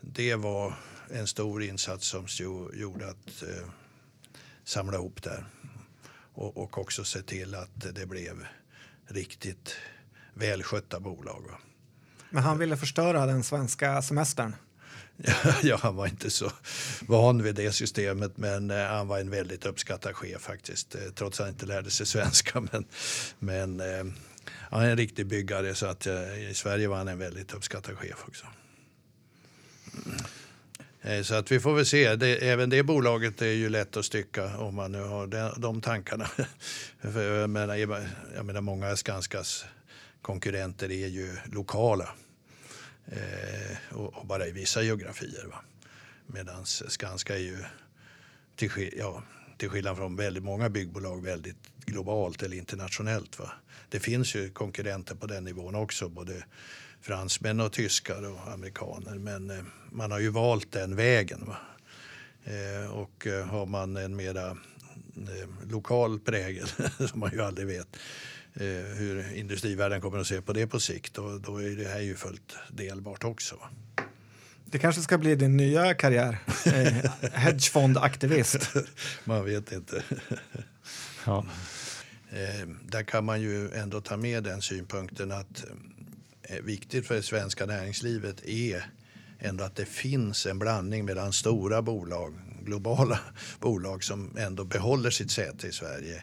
det 0.00 0.34
var 0.34 0.74
en 1.10 1.26
stor 1.26 1.62
insats 1.62 2.06
som 2.06 2.28
Stu 2.28 2.74
gjorde 2.74 3.08
att 3.08 3.42
eh, 3.42 3.68
samla 4.64 4.96
ihop 4.96 5.22
där 5.22 5.46
och, 6.34 6.56
och 6.56 6.78
också 6.78 7.04
se 7.04 7.22
till 7.22 7.54
att 7.54 7.94
det 7.94 8.06
blev 8.06 8.46
riktigt 9.06 9.76
välskötta 10.34 11.00
bolag. 11.00 11.44
Men 12.30 12.42
han 12.42 12.58
ville 12.58 12.76
förstöra 12.76 13.26
den 13.26 13.44
svenska 13.44 14.02
semestern? 14.02 14.54
ja, 15.62 15.78
han 15.82 15.96
var 15.96 16.06
inte 16.06 16.30
så 16.30 16.52
van 17.00 17.42
vid 17.42 17.54
det 17.54 17.72
systemet 17.72 18.36
men 18.36 18.70
eh, 18.70 18.86
han 18.86 19.08
var 19.08 19.18
en 19.18 19.30
väldigt 19.30 19.66
uppskattad 19.66 20.16
chef 20.16 20.42
faktiskt. 20.42 20.94
Eh, 20.94 21.00
trots 21.14 21.40
att 21.40 21.46
han 21.46 21.52
inte 21.54 21.66
lärde 21.66 21.90
sig 21.90 22.06
svenska. 22.16 22.60
Men, 22.60 22.84
men 23.38 23.80
eh, 23.80 24.04
han 24.70 24.82
är 24.82 24.90
en 24.90 24.96
riktig 24.96 25.26
byggare 25.26 25.74
så 25.74 25.86
att 25.86 26.06
eh, 26.06 26.50
i 26.50 26.54
Sverige 26.54 26.88
var 26.88 26.96
han 26.96 27.08
en 27.08 27.18
väldigt 27.18 27.54
uppskattad 27.54 27.98
chef 27.98 28.24
också. 28.28 28.46
Eh, 31.06 31.22
så 31.22 31.34
att 31.34 31.52
vi 31.52 31.60
får 31.60 31.74
väl 31.74 31.86
se. 31.86 32.16
Det, 32.16 32.48
även 32.48 32.70
det 32.70 32.82
bolaget 32.82 33.42
är 33.42 33.46
ju 33.46 33.68
lätt 33.68 33.96
att 33.96 34.04
stycka 34.04 34.56
om 34.56 34.74
man 34.74 34.92
nu 34.92 35.02
har 35.02 35.26
de, 35.26 35.52
de 35.56 35.80
tankarna. 35.80 36.30
Jag, 37.00 37.50
menar, 37.50 37.76
jag 38.36 38.46
menar, 38.46 38.60
många 38.60 38.96
Skanskas 38.96 39.64
konkurrenter 40.22 40.90
är 40.90 41.06
ju 41.06 41.36
lokala. 41.52 42.08
Eh, 43.12 43.96
och, 43.96 44.14
och, 44.14 44.26
bara 44.26 44.46
i 44.46 44.52
vissa 44.52 44.82
geografier. 44.82 45.46
Medan 46.26 46.66
Skanska 46.66 47.34
är 47.34 47.40
ju 47.40 47.58
till, 48.56 48.94
ja, 48.98 49.22
till 49.56 49.68
skillnad 49.68 49.96
från 49.96 50.16
väldigt 50.16 50.42
många 50.42 50.70
byggbolag 50.70 51.22
väldigt 51.22 51.56
globalt 51.84 52.42
eller 52.42 52.56
internationellt. 52.56 53.38
Va? 53.38 53.52
Det 53.88 54.00
finns 54.00 54.34
ju 54.34 54.50
konkurrenter 54.50 55.14
på 55.14 55.26
den 55.26 55.44
nivån 55.44 55.74
också. 55.74 56.08
Både 56.08 56.44
fransmän 57.00 57.60
och 57.60 57.72
tyskar 57.72 58.30
och 58.32 58.52
amerikaner. 58.52 59.14
Men 59.14 59.50
eh, 59.50 59.64
man 59.90 60.10
har 60.10 60.18
ju 60.18 60.28
valt 60.28 60.72
den 60.72 60.96
vägen. 60.96 61.50
Eh, 62.44 62.90
och 62.92 63.26
eh, 63.26 63.46
har 63.46 63.66
man 63.66 63.96
en 63.96 64.16
mera 64.16 64.50
eh, 65.16 65.48
lokal 65.70 66.20
prägel, 66.20 66.66
som 67.08 67.20
man 67.20 67.32
ju 67.32 67.42
aldrig 67.42 67.66
vet 67.66 67.96
eh, 67.96 68.00
hur 68.96 69.36
industrivärlden 69.36 70.00
kommer 70.00 70.18
att 70.18 70.26
se 70.26 70.42
på 70.42 70.52
det 70.52 70.66
på 70.66 70.80
sikt, 70.80 71.18
och 71.18 71.40
då 71.40 71.58
är 71.62 71.70
det 71.70 71.88
här 71.88 72.00
ju 72.00 72.14
fullt 72.14 72.56
delbart 72.70 73.24
också. 73.24 73.56
Det 74.64 74.78
kanske 74.78 75.02
ska 75.02 75.18
bli 75.18 75.34
din 75.34 75.56
nya 75.56 75.94
karriär, 75.94 76.38
eh, 76.66 77.10
hedgefondaktivist. 77.32 78.70
man 79.24 79.44
vet 79.44 79.72
inte. 79.72 80.02
ja. 81.26 81.46
där 82.82 83.02
kan 83.02 83.24
man 83.24 83.40
ju 83.40 83.70
ändå 83.70 84.00
ta 84.00 84.16
med 84.16 84.44
den 84.44 84.62
synpunkten 84.62 85.32
att 85.32 85.64
viktigt 86.62 87.06
för 87.06 87.14
det 87.14 87.22
svenska 87.22 87.66
näringslivet 87.66 88.44
är 88.44 88.84
ändå 89.38 89.64
att 89.64 89.76
det 89.76 89.84
finns 89.84 90.46
en 90.46 90.58
blandning 90.58 91.04
mellan 91.04 91.32
stora 91.32 91.82
bolag, 91.82 92.34
globala 92.62 93.20
bolag 93.60 94.04
som 94.04 94.36
ändå 94.38 94.64
behåller 94.64 95.10
sitt 95.10 95.30
säte 95.30 95.66
i 95.66 95.72
Sverige 95.72 96.22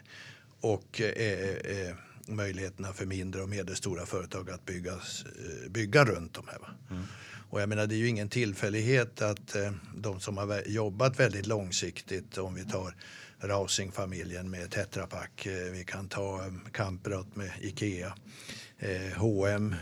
och 0.60 1.00
eh, 1.00 1.48
eh, 1.48 1.94
möjligheterna 2.28 2.92
för 2.92 3.06
mindre 3.06 3.42
och 3.42 3.48
medelstora 3.48 4.06
företag 4.06 4.50
att 4.50 4.64
byggas, 4.64 5.24
eh, 5.24 5.70
bygga 5.70 6.04
runt 6.04 6.38
om 6.38 6.48
här. 6.48 6.58
Mm. 6.90 7.02
Och 7.50 7.60
jag 7.60 7.68
menar, 7.68 7.86
det 7.86 7.94
är 7.94 7.98
ju 7.98 8.08
ingen 8.08 8.28
tillfällighet 8.28 9.22
att 9.22 9.56
eh, 9.56 9.72
de 9.96 10.20
som 10.20 10.38
har 10.38 10.62
jobbat 10.66 11.20
väldigt 11.20 11.46
långsiktigt, 11.46 12.38
om 12.38 12.54
vi 12.54 12.64
tar 12.64 12.94
Rausing-familjen 13.40 14.50
med 14.50 14.70
Tetra 14.70 15.06
Pak, 15.06 15.46
eh, 15.46 15.72
vi 15.72 15.84
kan 15.84 16.08
ta 16.08 16.52
Kamprad 16.72 17.26
med 17.34 17.50
Ikea, 17.60 18.14
H&M 19.16 19.74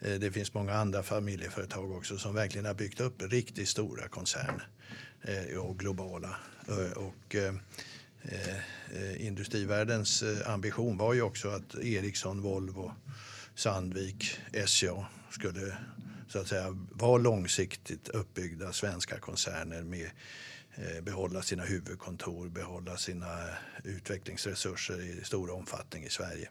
Eh, 0.00 0.14
det 0.14 0.32
finns 0.32 0.54
många 0.54 0.74
andra 0.74 1.02
familjeföretag 1.02 1.92
också 1.92 2.18
som 2.18 2.34
verkligen 2.34 2.66
har 2.66 2.74
byggt 2.74 3.00
upp 3.00 3.22
riktigt 3.22 3.68
stora 3.68 4.08
koncerner 4.08 4.68
eh, 5.22 5.58
och 5.58 5.78
globala. 5.78 6.36
Eh, 6.68 6.98
och 6.98 7.36
Eh, 8.94 9.26
industrivärldens 9.26 10.22
eh, 10.22 10.50
ambition 10.50 10.96
var 10.96 11.14
ju 11.14 11.22
också 11.22 11.48
att 11.48 11.74
Ericsson, 11.74 12.42
Volvo, 12.42 12.92
Sandvik, 13.54 14.38
SCA 14.66 15.06
skulle 15.30 15.76
så 16.28 16.38
att 16.38 16.48
säga 16.48 16.86
vara 16.90 17.18
långsiktigt 17.18 18.08
uppbyggda 18.08 18.72
svenska 18.72 19.18
koncerner 19.18 19.82
med 19.82 20.10
eh, 20.74 21.02
behålla 21.02 21.42
sina 21.42 21.62
huvudkontor, 21.62 22.48
behålla 22.48 22.96
sina 22.96 23.48
utvecklingsresurser 23.84 25.00
i 25.00 25.24
stor 25.24 25.50
omfattning 25.50 26.04
i 26.04 26.10
Sverige. 26.10 26.48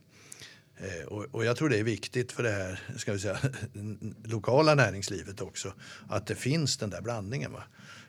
Och, 1.08 1.26
och, 1.32 1.46
jag 1.46 1.58
tror 1.58 1.70
det 1.70 1.80
är 1.80 1.84
viktigt 1.84 2.32
för 2.32 2.44
det 2.44 2.52
här 2.52 2.84
ska 2.98 3.14
vi 3.14 3.20
säga, 3.20 3.38
lokala 4.24 4.76
näringslivet 4.76 5.42
också 5.42 5.74
att 6.10 6.28
det 6.28 6.36
finns 6.36 6.78
den 6.78 6.90
där 6.90 7.02
blandningen. 7.02 7.52
Va? 7.52 7.64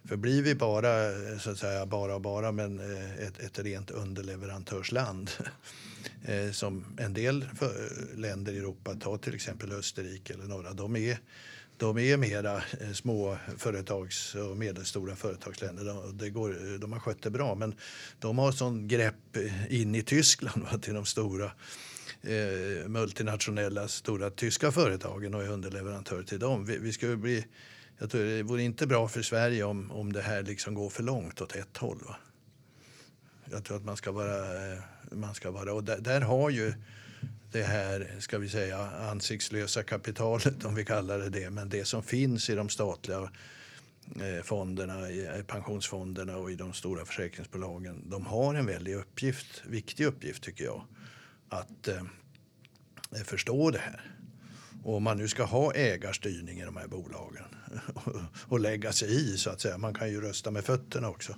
För 0.08 0.16
blir 0.16 0.42
vi 0.42 0.54
bara, 0.54 0.92
så 1.38 1.50
att 1.50 1.58
säga, 1.58 1.86
bara 1.86 2.14
och 2.14 2.20
bara 2.20 2.52
men 2.52 2.80
eh, 2.80 3.26
ett, 3.26 3.38
ett 3.38 3.58
rent 3.58 3.90
underleverantörsland 3.90 5.30
eh, 6.24 6.50
som 6.50 6.84
en 6.98 7.14
del 7.14 7.44
länder 8.14 8.52
i 8.52 8.58
Europa, 8.58 8.94
ta 8.94 9.18
till 9.18 9.34
exempel 9.34 9.72
Österrike 9.72 10.34
eller 10.34 10.44
några, 10.44 10.72
de 10.72 10.96
är 10.96 11.18
de 11.76 11.98
är 11.98 12.16
mera 12.16 12.56
eh, 12.56 12.92
små 12.92 13.38
företags 13.56 14.34
och 14.34 14.56
medelstora 14.56 15.16
företagsländer. 15.16 15.84
De, 15.84 16.18
det 16.18 16.30
går, 16.30 16.78
de 16.78 16.92
har 16.92 17.00
skött 17.00 17.22
det 17.22 17.30
bra, 17.30 17.54
men 17.54 17.74
de 18.18 18.38
har 18.38 18.52
sån 18.52 18.88
grepp 18.88 19.36
in 19.68 19.94
i 19.94 20.02
Tyskland 20.02 20.62
va, 20.72 20.78
till 20.78 20.94
de 20.94 21.06
stora 21.06 21.50
eh, 22.22 22.88
multinationella 22.88 23.88
stora 23.88 24.30
tyska 24.30 24.72
företagen 24.72 25.34
och 25.34 25.42
är 25.42 25.48
underleverantör 25.48 26.22
till 26.22 26.38
dem. 26.38 26.64
Vi, 26.64 26.78
vi 26.78 26.92
ska 26.92 27.16
bli, 27.16 27.44
jag 27.98 28.10
tror 28.10 28.24
det 28.24 28.42
vore 28.42 28.62
inte 28.62 28.86
bra 28.86 29.08
för 29.08 29.22
Sverige 29.22 29.64
om, 29.64 29.90
om 29.90 30.12
det 30.12 30.22
här 30.22 30.42
liksom 30.42 30.74
går 30.74 30.90
för 30.90 31.02
långt 31.02 31.40
åt 31.40 31.56
ett 31.56 31.76
håll. 31.76 31.98
Va? 32.06 32.16
Jag 33.50 33.64
tror 33.64 33.76
att 33.76 33.84
man 33.84 33.96
ska 33.96 34.12
vara... 34.12 34.72
Eh, 34.72 34.78
man 35.12 35.34
ska 35.34 35.50
vara 35.50 35.72
och 35.72 35.84
där, 35.84 35.98
där 35.98 36.20
har 36.20 36.50
ju 36.50 36.72
det 37.52 37.62
här, 37.62 38.16
ska 38.18 38.38
vi 38.38 38.48
säga, 38.48 38.78
ansiktslösa 38.90 39.82
kapitalet 39.82 40.64
om 40.64 40.74
vi 40.74 40.84
kallar 40.84 41.18
det 41.18 41.30
det, 41.30 41.50
men 41.50 41.68
det 41.68 41.84
som 41.84 42.02
finns 42.02 42.50
i 42.50 42.54
de 42.54 42.68
statliga 42.68 43.30
eh, 44.20 44.42
fonderna, 44.44 45.10
i 45.10 45.44
pensionsfonderna 45.46 46.36
och 46.36 46.50
i 46.50 46.54
de 46.54 46.72
stora 46.72 47.04
försäkringsbolagen, 47.04 48.10
de 48.10 48.26
har 48.26 48.54
en 48.54 48.66
väldig 48.66 48.94
uppgift, 48.94 49.62
viktig 49.66 50.04
uppgift 50.04 50.42
tycker 50.42 50.64
jag, 50.64 50.84
att 51.48 51.88
eh, 51.88 52.02
förstå 53.24 53.70
det 53.70 53.78
här. 53.78 54.00
Och 54.84 54.96
om 54.96 55.02
man 55.02 55.18
nu 55.18 55.28
ska 55.28 55.44
ha 55.44 55.74
ägarstyrning 55.74 56.60
i 56.60 56.64
de 56.64 56.76
här 56.76 56.86
bolagen 56.86 57.44
och 58.48 58.60
lägga 58.60 58.92
sig 58.92 59.32
i 59.32 59.36
så 59.36 59.50
att 59.50 59.60
säga, 59.60 59.78
man 59.78 59.94
kan 59.94 60.10
ju 60.10 60.20
rösta 60.20 60.50
med 60.50 60.64
fötterna 60.64 61.08
också 61.08 61.34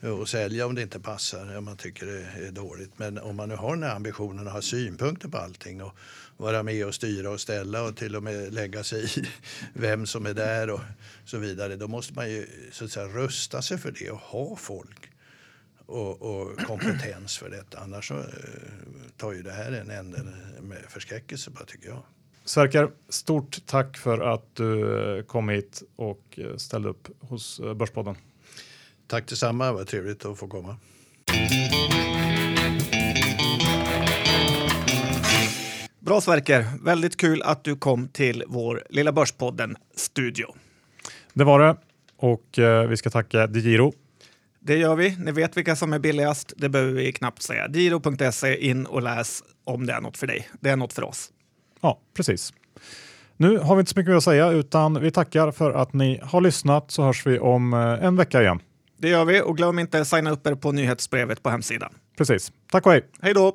och 0.00 0.28
sälja 0.28 0.66
om 0.66 0.74
det 0.74 0.82
inte 0.82 1.00
passar, 1.00 1.56
om 1.56 1.64
man 1.64 1.76
tycker 1.76 2.06
det 2.06 2.46
är 2.46 2.52
dåligt. 2.52 2.98
Men 2.98 3.18
om 3.18 3.36
man 3.36 3.48
nu 3.48 3.56
har 3.56 3.74
den 3.74 3.82
här 3.82 3.96
ambitionen 3.96 4.46
att 4.46 4.52
ha 4.52 4.62
synpunkter 4.62 5.28
på 5.28 5.38
allting 5.38 5.82
och 5.82 5.96
vara 6.36 6.62
med 6.62 6.86
och 6.86 6.94
styra 6.94 7.30
och 7.30 7.40
ställa 7.40 7.82
och 7.82 7.96
till 7.96 8.16
och 8.16 8.22
med 8.22 8.54
lägga 8.54 8.84
sig 8.84 9.04
i 9.04 9.28
vem 9.72 10.06
som 10.06 10.26
är 10.26 10.34
där 10.34 10.70
och 10.70 10.80
så 11.24 11.38
vidare. 11.38 11.76
Då 11.76 11.88
måste 11.88 12.12
man 12.12 12.30
ju 12.30 12.46
så 12.72 12.84
att 12.84 12.90
säga 12.90 13.06
rösta 13.06 13.62
sig 13.62 13.78
för 13.78 13.90
det 13.90 14.10
och 14.10 14.18
ha 14.18 14.56
folk 14.56 15.10
och, 15.86 16.22
och 16.22 16.58
kompetens 16.58 17.38
för 17.38 17.50
detta. 17.50 17.78
Annars 17.78 18.08
så 18.08 18.18
eh, 18.18 18.24
tar 19.16 19.32
ju 19.32 19.42
det 19.42 19.52
här 19.52 19.72
en 19.72 19.90
ände 19.90 20.22
med 20.60 20.78
förskräckelse 20.88 21.50
bara 21.50 21.64
tycker 21.64 21.88
jag. 21.88 22.02
Sverker, 22.48 22.90
stort 23.08 23.66
tack 23.66 23.98
för 23.98 24.20
att 24.20 24.56
du 24.56 25.00
eh, 25.16 25.22
kom 25.22 25.48
hit 25.48 25.82
och 25.96 26.22
eh, 26.36 26.56
ställde 26.56 26.88
upp 26.88 27.08
hos 27.20 27.60
Börspodden. 27.76 28.16
Tack 29.06 29.28
detsamma, 29.28 29.72
vad 29.72 29.86
trevligt 29.86 30.24
att 30.24 30.38
få 30.38 30.48
komma. 30.48 30.76
Bra 36.00 36.20
Sverker, 36.20 36.64
väldigt 36.84 37.16
kul 37.16 37.42
att 37.42 37.64
du 37.64 37.76
kom 37.76 38.08
till 38.08 38.44
vår 38.46 38.84
lilla 38.90 39.12
Börspodden-studio. 39.12 40.54
Det 41.32 41.44
var 41.44 41.60
det 41.60 41.76
och 42.16 42.58
eh, 42.58 42.88
vi 42.88 42.96
ska 42.96 43.10
tacka 43.10 43.46
DeGiro. 43.46 43.92
Det 44.60 44.76
gör 44.76 44.96
vi. 44.96 45.16
Ni 45.16 45.32
vet 45.32 45.56
vilka 45.56 45.76
som 45.76 45.92
är 45.92 45.98
billigast. 45.98 46.52
Det 46.56 46.68
behöver 46.68 46.92
vi 46.92 47.12
knappt 47.12 47.42
säga. 47.42 47.68
Giro.se, 47.68 48.56
in 48.56 48.86
och 48.86 49.02
läs 49.02 49.42
om 49.64 49.86
det 49.86 49.92
är 49.92 50.00
något 50.00 50.16
för 50.16 50.26
dig. 50.26 50.48
Det 50.60 50.70
är 50.70 50.76
något 50.76 50.92
för 50.92 51.04
oss. 51.04 51.32
Ja, 51.80 51.98
precis. 52.16 52.52
Nu 53.36 53.58
har 53.58 53.76
vi 53.76 53.80
inte 53.80 53.92
så 53.92 53.98
mycket 53.98 54.10
mer 54.10 54.16
att 54.16 54.24
säga 54.24 54.50
utan 54.50 55.00
vi 55.00 55.10
tackar 55.10 55.50
för 55.50 55.72
att 55.72 55.92
ni 55.92 56.20
har 56.22 56.40
lyssnat 56.40 56.90
så 56.90 57.02
hörs 57.02 57.26
vi 57.26 57.38
om 57.38 57.72
eh, 57.74 58.04
en 58.04 58.16
vecka 58.16 58.42
igen. 58.42 58.60
Det 58.98 59.08
gör 59.08 59.24
vi 59.24 59.42
och 59.42 59.56
glöm 59.56 59.78
inte 59.78 60.00
att 60.00 60.08
signa 60.08 60.30
upp 60.30 60.46
er 60.46 60.54
på 60.54 60.72
nyhetsbrevet 60.72 61.42
på 61.42 61.50
hemsidan. 61.50 61.90
Precis. 62.18 62.52
Tack 62.70 62.86
och 62.86 62.92
hej! 62.92 63.04
Hej 63.22 63.34
då! 63.34 63.52